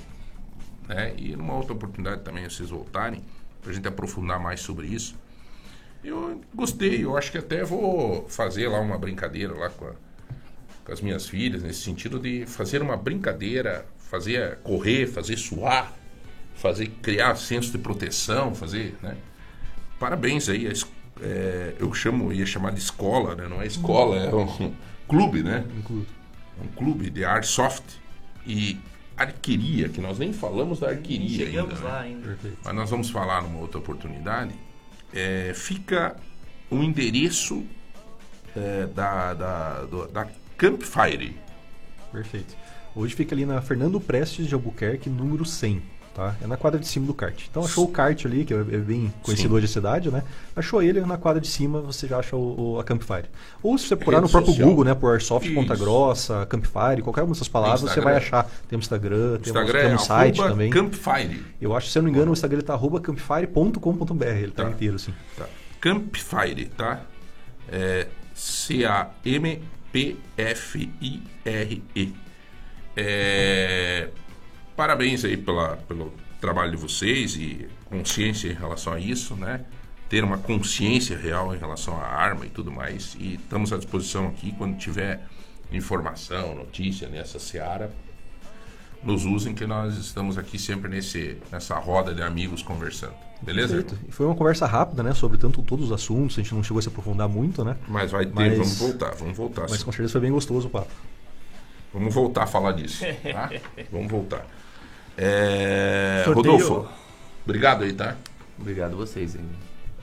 Né? 0.88 1.14
E 1.18 1.36
numa 1.36 1.56
outra 1.56 1.74
oportunidade 1.74 2.22
também 2.22 2.48
vocês 2.48 2.70
voltarem, 2.70 3.24
para 3.62 3.72
a 3.72 3.74
gente 3.74 3.88
aprofundar 3.88 4.40
mais 4.40 4.60
sobre 4.60 4.88
isso. 4.88 5.16
Eu 6.06 6.41
gostei, 6.53 7.03
eu 7.03 7.18
acho 7.18 7.32
que 7.32 7.38
até 7.38 7.64
vou 7.64 8.27
fazer 8.30 8.68
lá 8.68 8.80
uma 8.80 8.98
brincadeira 8.98 9.53
lá 9.53 9.69
com, 9.69 9.86
a- 9.86 9.94
com 10.86 10.91
as 10.91 11.02
minhas 11.02 11.27
filhas, 11.27 11.64
nesse 11.64 11.82
sentido 11.82 12.19
de 12.19 12.45
fazer 12.45 12.82
uma 12.82 12.95
brincadeira, 12.95 13.86
fazer 13.98 14.57
correr, 14.64 15.07
fazer 15.07 15.38
suar, 15.38 15.91
fazer 16.56 16.88
criar 17.02 17.36
senso 17.36 17.72
de 17.72 17.77
proteção, 17.77 18.53
fazer, 18.53 18.95
né? 19.02 19.18
Parabéns 19.99 20.48
aí, 20.49 20.68
é, 21.22 21.73
eu 21.80 21.94
chamo, 21.94 22.32
ia 22.32 22.45
chamar 22.45 22.72
de 22.72 22.80
escola, 22.80 23.36
né? 23.36 23.48
Não 23.48 23.61
é 23.61 23.65
escola, 23.65 24.18
é 24.18 24.34
um 24.34 24.73
clube, 25.07 25.41
né? 25.41 25.65
Um 25.77 25.82
clube. 25.82 26.07
Um 26.64 26.68
clube 26.68 27.10
de 27.10 27.26
airsoft 27.26 27.84
e 28.45 28.77
arqueria, 29.18 29.90
que 29.90 29.99
nós 29.99 30.19
nem 30.19 30.32
falamos 30.32 30.80
da 30.80 30.90
arqueria 30.90 31.45
ainda. 31.45 31.45
Chegamos 31.45 31.80
né? 31.82 31.90
lá 31.90 31.99
ainda. 32.02 32.38
Mas 32.64 32.76
nós 32.76 32.90
vamos 32.90 33.10
falar 33.10 33.41
numa 33.41 33.60
outra 33.60 33.80
oportunidade. 33.80 34.53
É, 35.14 35.53
fica 35.56 36.15
o 36.69 36.77
endereço 36.84 37.64
é, 38.56 38.88
da, 38.88 39.34
da, 39.34 39.82
do- 39.86 40.07
da 40.07 40.27
Campfire. 40.57 41.36
Perfeito. 42.11 42.56
Hoje 42.95 43.14
fica 43.15 43.36
ali 43.36 43.45
na 43.45 43.61
Fernando 43.61 43.99
Prestes 43.99 44.48
de 44.48 44.53
Albuquerque, 44.53 45.10
número 45.10 45.44
100. 45.45 45.82
Tá? 46.16 46.34
É 46.42 46.48
na 46.48 46.56
quadra 46.56 46.80
de 46.80 46.88
cima 46.88 47.06
do 47.06 47.14
kart. 47.14 47.44
Então 47.52 47.66
achou 47.66 47.84
o 47.84 47.90
kart 47.90 48.26
ali, 48.26 48.46
que 48.46 48.54
é 48.54 48.58
é 48.58 48.78
bem 48.78 49.14
conhecido 49.22 49.50
Sim. 49.50 49.56
hoje 49.56 49.66
a 49.66 49.68
cidade, 49.68 50.10
né? 50.10 50.24
Achou 50.56 50.82
ele 50.82 51.02
na 51.02 51.18
quadra 51.18 51.42
de 51.42 51.48
cima, 51.50 51.82
você 51.82 52.08
já 52.08 52.20
acha 52.20 52.38
o, 52.38 52.76
o- 52.76 52.80
a 52.80 52.86
Campfire. 52.86 53.26
Ou 53.62 53.78
se 53.78 53.86
você 53.90 53.98
procurar 53.98 54.22
no 54.22 54.30
próprio 54.30 54.54
social. 54.54 54.70
Google, 54.70 54.86
né? 54.86 54.96
Por 54.96 55.12
Airsoft 55.12 55.54
Ponta 55.54 55.74
Isso. 55.74 55.84
Grossa, 55.84 56.46
Campfire, 56.46 57.02
qualquer 57.02 57.24
uma 57.24 57.34
dessas 57.34 57.50
palavras, 57.50 57.82
você 57.82 58.00
vai 58.00 58.16
achar. 58.16 58.50
Tem 58.70 58.78
um 58.78 58.80
Instagram, 58.80 59.40
temos, 59.42 59.48
Instagram 59.48 59.82
temos 59.82 60.02
um 60.02 60.04
é 60.06 60.08
site 60.08 60.38
também. 60.38 60.70
Campfire. 60.70 61.44
Eu 61.60 61.76
acho, 61.76 61.90
se 61.90 61.98
eu 61.98 62.02
não 62.02 62.10
me 62.10 62.16
engano, 62.16 62.32
o 62.32 62.34
Instagram 62.34 62.60
ele 62.60 62.66
tá 62.66 62.74
arroba 62.76 63.02
campfire.com.br, 63.02 64.24
ele 64.26 64.52
tá, 64.52 64.64
inteiro, 64.70 64.96
assim. 64.96 65.14
Tá. 65.38 65.46
Campfire, 65.82 66.68
tá? 66.78 67.02
É 67.70 68.08
C-A-M-P-F-I-R-E. 70.96 72.14
É, 72.98 74.08
Parabéns 74.76 75.23
aí 75.23 75.38
pela, 75.38 75.77
pelo 75.88 76.14
trabalho 76.41 76.72
de 76.72 76.77
vocês 76.77 77.35
e 77.35 77.68
consciência 77.85 78.49
em 78.49 78.53
relação 78.53 78.93
a 78.93 78.99
isso, 78.99 79.35
né? 79.35 79.61
Ter 80.10 80.23
uma 80.23 80.38
consciência 80.38 81.18
real 81.18 81.56
em 81.56 81.57
relação 81.57 81.95
à 81.97 82.06
arma 82.06 82.45
e 82.45 82.49
tudo 82.49 82.72
mais. 82.72 83.15
E 83.19 83.35
estamos 83.35 83.72
à 83.72 83.77
disposição 83.77 84.27
aqui 84.27 84.52
quando 84.57 84.77
tiver 84.77 85.22
informação, 85.72 86.56
notícia 86.56 87.07
nessa 87.07 87.39
seara. 87.39 87.91
Nos 89.03 89.23
usem 89.23 89.53
que 89.53 89.65
nós 89.65 89.97
estamos 89.97 90.38
aqui 90.38 90.57
sempre 90.57 90.89
nesse, 90.89 91.38
nessa 91.52 91.76
roda 91.77 92.14
de 92.14 92.22
amigos 92.22 92.61
conversando. 92.61 93.14
Beleza? 93.41 93.76
Perfeito. 93.76 94.11
Foi 94.11 94.26
uma 94.26 94.35
conversa 94.35 94.65
rápida, 94.65 95.03
né? 95.03 95.14
Sobre 95.14 95.38
tanto 95.38 95.61
todos 95.61 95.85
os 95.85 95.91
assuntos, 95.91 96.38
a 96.38 96.41
gente 96.41 96.53
não 96.56 96.64
chegou 96.64 96.80
a 96.80 96.81
se 96.81 96.88
aprofundar 96.88 97.30
muito, 97.30 97.64
né? 97.64 97.77
Mas 97.88 98.11
vai 98.11 98.26
ter, 98.26 98.34
Mas- 98.34 98.57
vamos 98.57 98.77
voltar, 98.80 99.14
vamos 99.15 99.38
voltar. 99.38 99.61
Mas 99.69 99.80
sim. 99.80 99.85
com 99.85 99.91
certeza 99.91 100.11
foi 100.14 100.22
bem 100.22 100.31
gostoso 100.31 100.68
o 100.68 100.69
papo. 100.69 100.91
Vamos 101.93 102.14
voltar 102.14 102.43
a 102.43 102.47
falar 102.47 102.73
disso, 102.73 103.06
tá? 103.31 103.49
Vamos 103.91 104.11
voltar. 104.11 104.45
É. 105.18 106.24
Rodolfo, 106.28 106.88
obrigado 107.46 107.84
aí, 107.84 107.94
tá? 107.94 108.16
Obrigado 108.60 108.94
a 108.94 108.96
vocês 108.96 109.36
aí. 109.36 109.42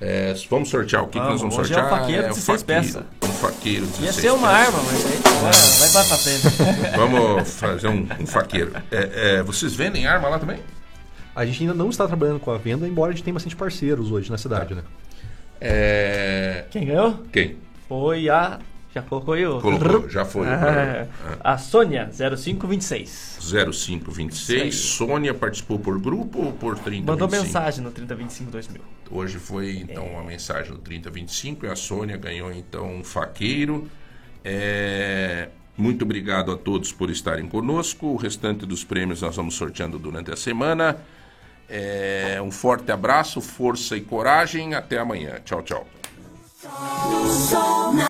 É, 0.01 0.35
vamos 0.51 0.69
sortear 0.69 1.05
o 1.05 1.07
que, 1.07 1.13
que 1.13 1.19
nós 1.25 1.41
vamos 1.41 1.55
Vamos, 1.55 1.71
hoje 1.71 1.75
é 1.75 1.77
o 1.77 1.81
sortear? 1.81 2.01
faqueiro 2.01 2.23
o 2.25 2.29
16 2.35 2.61
faqueiro, 2.61 2.83
peças. 2.83 3.05
Um 3.23 3.33
faqueiro 3.35 3.87
16 3.87 4.05
Ia 4.05 4.13
ser 4.13 4.31
uma 4.33 4.49
peças. 4.49 4.67
arma, 4.67 4.83
mas 4.83 5.07
aí 5.07 5.19
vai, 5.43 5.53
vai 5.79 5.93
para 5.93 6.05
pra 6.09 6.19
frente. 6.19 6.97
Vamos 6.97 7.51
fazer 7.55 7.89
um, 7.89 8.09
um 8.21 8.27
faqueiro. 8.27 8.73
É, 8.91 9.37
é, 9.37 9.43
vocês 9.45 9.75
vendem 9.75 10.07
arma 10.07 10.29
lá 10.29 10.39
também? 10.41 10.59
A 11.37 11.47
gente 11.47 11.63
ainda 11.63 11.75
não 11.75 11.89
está 11.89 12.07
trabalhando 12.07 12.41
com 12.41 12.51
a 12.51 12.59
venda, 12.59 12.87
embora 12.87 13.13
a 13.13 13.15
gente 13.15 13.25
tenha 13.25 13.33
bastante 13.35 13.55
parceiros 13.57 14.11
hoje 14.11 14.31
na 14.31 14.37
cidade, 14.37 14.75
né? 14.75 14.83
É... 15.61 16.65
Quem 16.71 16.85
ganhou? 16.85 17.23
Quem? 17.33 17.57
Foi 17.89 18.29
a. 18.29 18.59
Já 18.95 19.01
colocou 19.01 19.33
aí 19.35 19.47
o. 19.47 19.59
Colocou, 19.61 20.09
já 20.09 20.25
foi. 20.25 20.47
Ah, 20.47 21.07
a 21.43 21.57
Sônia, 21.57 22.11
0526. 22.13 23.39
0526. 23.41 24.75
Sônia 24.75 25.33
participou 25.33 25.79
por 25.79 25.99
grupo 25.99 26.41
ou 26.45 26.53
por 26.53 26.79
30? 26.79 27.11
Mandou 27.11 27.27
mensagem 27.29 27.83
no 27.83 27.91
3025 27.91 28.51
2000. 28.51 28.81
Hoje 29.11 29.39
foi 29.39 29.79
então 29.79 30.05
uma 30.07 30.23
mensagem 30.23 30.73
no 30.73 30.79
3025 30.79 31.65
e 31.65 31.69
a 31.71 31.77
Sônia 31.77 32.17
ganhou 32.19 32.53
então 32.53 32.97
um 32.97 33.03
faqueiro. 33.05 33.89
É, 34.45 35.49
Muito 35.77 36.05
obrigado 36.05 36.53
a 36.53 36.57
todos 36.57 36.93
por 36.93 37.09
estarem 37.11 37.49
conosco. 37.49 38.09
O 38.09 38.17
restante 38.17 38.67
dos 38.67 38.85
prêmios 38.85 39.23
nós 39.23 39.35
vamos 39.37 39.55
sorteando 39.55 39.99
durante 39.99 40.31
a 40.31 40.37
semana. 40.37 40.99
É, 41.67 42.39
Um 42.45 42.51
forte 42.51 42.93
abraço, 42.93 43.41
força 43.41 43.97
e 43.97 44.03
coragem. 44.03 44.75
Até 44.75 44.99
amanhã. 44.99 45.41
Tchau, 45.45 45.63
tchau. 45.63 45.87
Sol 46.61 47.93
na 47.93 48.01